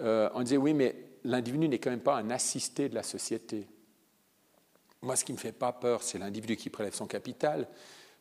Euh, 0.00 0.28
on 0.34 0.42
disait 0.42 0.56
oui, 0.56 0.74
mais 0.74 0.96
l'individu 1.24 1.68
n'est 1.68 1.78
quand 1.78 1.90
même 1.90 2.00
pas 2.00 2.16
un 2.16 2.30
assisté 2.30 2.88
de 2.88 2.94
la 2.94 3.02
société. 3.02 3.66
Moi, 5.00 5.16
ce 5.16 5.24
qui 5.24 5.32
ne 5.32 5.36
me 5.36 5.40
fait 5.40 5.52
pas 5.52 5.72
peur, 5.72 6.02
c'est 6.02 6.18
l'individu 6.18 6.56
qui 6.56 6.70
prélève 6.70 6.94
son 6.94 7.06
capital. 7.06 7.68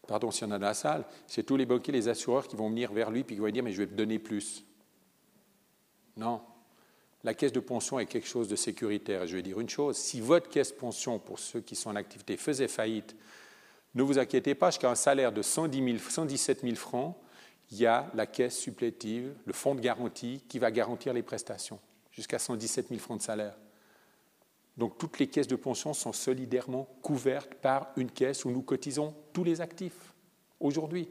Pardon 0.08 0.32
s'il 0.32 0.48
y 0.48 0.52
en 0.52 0.56
a 0.56 0.60
dans 0.60 0.68
la 0.68 0.74
salle, 0.74 1.06
c'est 1.28 1.44
tous 1.44 1.58
les 1.58 1.66
banquiers, 1.66 1.94
les 1.94 2.08
assureurs 2.08 2.48
qui 2.48 2.56
vont 2.56 2.70
venir 2.70 2.92
vers 2.92 3.12
lui 3.12 3.24
puis 3.24 3.36
qui 3.36 3.42
vont 3.42 3.50
dire 3.50 3.64
mais 3.64 3.72
je 3.72 3.78
vais 3.78 3.88
te 3.88 3.94
donner 3.94 4.20
plus. 4.20 4.66
Non. 6.18 6.42
La 7.24 7.34
caisse 7.34 7.54
de 7.54 7.60
pension 7.60 8.00
est 8.00 8.08
quelque 8.08 8.28
chose 8.28 8.48
de 8.48 8.56
sécuritaire. 8.56 9.28
Je 9.28 9.36
vais 9.36 9.44
dire 9.44 9.60
une 9.60 9.70
chose 9.70 9.98
si 9.98 10.22
votre 10.22 10.50
caisse 10.50 10.72
pension, 10.72 11.20
pour 11.20 11.40
ceux 11.40 11.62
qui 11.62 11.76
sont 11.76 11.92
en 11.92 11.96
activité, 11.96 12.36
faisait 12.36 12.68
faillite, 12.68 13.16
ne 13.94 14.04
vous 14.04 14.20
inquiétez 14.20 14.56
pas, 14.56 14.72
jusqu'à 14.72 14.90
un 14.90 14.96
salaire 14.96 15.32
de 15.32 15.42
110 15.42 15.84
000, 15.84 15.98
117 15.98 16.62
000 16.62 16.76
francs, 16.76 17.16
il 17.72 17.78
y 17.78 17.86
a 17.86 18.10
la 18.16 18.26
caisse 18.26 18.58
supplétive, 18.58 19.34
le 19.46 19.54
fonds 19.54 19.76
de 19.76 19.82
garantie 19.82 20.44
qui 20.48 20.60
va 20.60 20.72
garantir 20.72 21.14
les 21.14 21.24
prestations, 21.24 21.80
jusqu'à 22.12 22.40
117 22.40 22.88
000 22.90 23.00
francs 23.00 23.20
de 23.20 23.24
salaire. 23.24 23.56
Donc 24.78 24.98
toutes 24.98 25.20
les 25.20 25.28
caisses 25.28 25.48
de 25.48 25.56
pension 25.56 25.94
sont 25.94 26.14
solidairement 26.14 26.86
couvertes 27.02 27.54
par 27.56 27.90
une 27.98 28.10
caisse 28.10 28.46
où 28.46 28.52
nous 28.52 28.62
cotisons 28.62 29.14
tous 29.34 29.44
les 29.44 29.62
actifs, 29.62 30.14
aujourd'hui. 30.60 31.10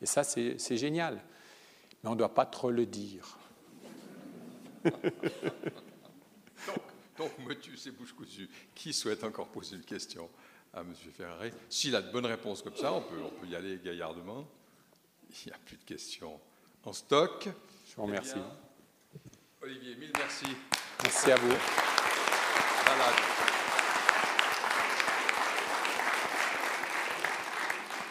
Et 0.00 0.06
ça, 0.06 0.24
c'est 0.24 0.76
génial. 0.76 1.22
Mais 2.02 2.10
on 2.10 2.12
ne 2.12 2.18
doit 2.18 2.34
pas 2.34 2.46
trop 2.46 2.70
le 2.70 2.86
dire. 2.86 3.38
Donc, 7.18 7.30
me 7.46 7.54
tue, 7.54 7.76
c'est 7.76 7.92
bouche 7.92 8.12
cousue. 8.12 8.48
Qui 8.74 8.92
souhaite 8.92 9.24
encore 9.24 9.48
poser 9.48 9.76
une 9.76 9.84
question 9.84 10.28
à 10.74 10.80
M. 10.82 10.94
Ferrari? 11.16 11.50
S'il 11.70 11.96
a 11.96 12.02
de 12.02 12.12
bonnes 12.12 12.26
réponses 12.26 12.60
comme 12.60 12.76
ça, 12.76 12.92
on 12.92 13.00
peut, 13.00 13.16
on 13.24 13.30
peut 13.40 13.46
y 13.46 13.56
aller 13.56 13.80
gaillardement. 13.82 14.46
Il 15.30 15.46
n'y 15.46 15.52
a 15.52 15.58
plus 15.64 15.78
de 15.78 15.84
questions 15.84 16.38
en 16.84 16.92
stock. 16.92 17.48
Je 17.88 17.96
vous 17.96 18.02
remercie. 18.02 18.34
Eh 18.34 19.18
bien, 19.18 19.32
Olivier, 19.62 19.96
mille 19.96 20.12
merci. 20.14 20.46
Merci 21.02 21.32
à 21.32 21.36
vous. 21.36 21.56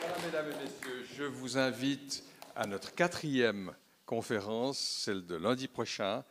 Voilà, 0.01 0.15
mesdames 0.25 0.51
et 0.51 0.63
messieurs, 0.63 1.05
je 1.15 1.23
vous 1.23 1.57
invite 1.57 2.23
à 2.55 2.67
notre 2.67 2.93
quatrième 2.93 3.73
conférence, 4.05 4.77
celle 4.79 5.25
de 5.25 5.35
lundi 5.35 5.67
prochain, 5.67 6.23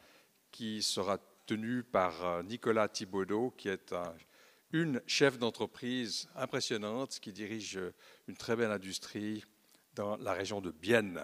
qui 0.50 0.82
sera 0.82 1.18
tenue 1.46 1.82
par 1.82 2.24
euh, 2.24 2.42
Nicolas 2.42 2.88
Thibaudot, 2.88 3.52
qui 3.56 3.68
est 3.68 3.92
un- 3.92 4.14
une 4.72 5.02
chef 5.06 5.38
d'entreprise 5.38 6.28
impressionnante 6.36 7.18
qui 7.20 7.32
dirige 7.32 7.78
une 8.28 8.36
très 8.36 8.56
belle 8.56 8.70
industrie 8.70 9.44
dans 9.94 10.16
la 10.16 10.32
région 10.32 10.60
de 10.60 10.70
Bienne. 10.70 11.22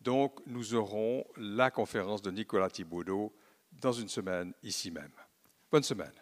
Donc, 0.00 0.40
nous 0.46 0.74
aurons 0.74 1.24
la 1.36 1.70
conférence 1.70 2.22
de 2.22 2.30
Nicolas 2.30 2.70
Thibaudot 2.70 3.34
dans 3.72 3.92
une 3.92 4.08
semaine 4.08 4.52
ici 4.62 4.90
même. 4.90 5.10
Bonne 5.70 5.82
semaine. 5.82 6.12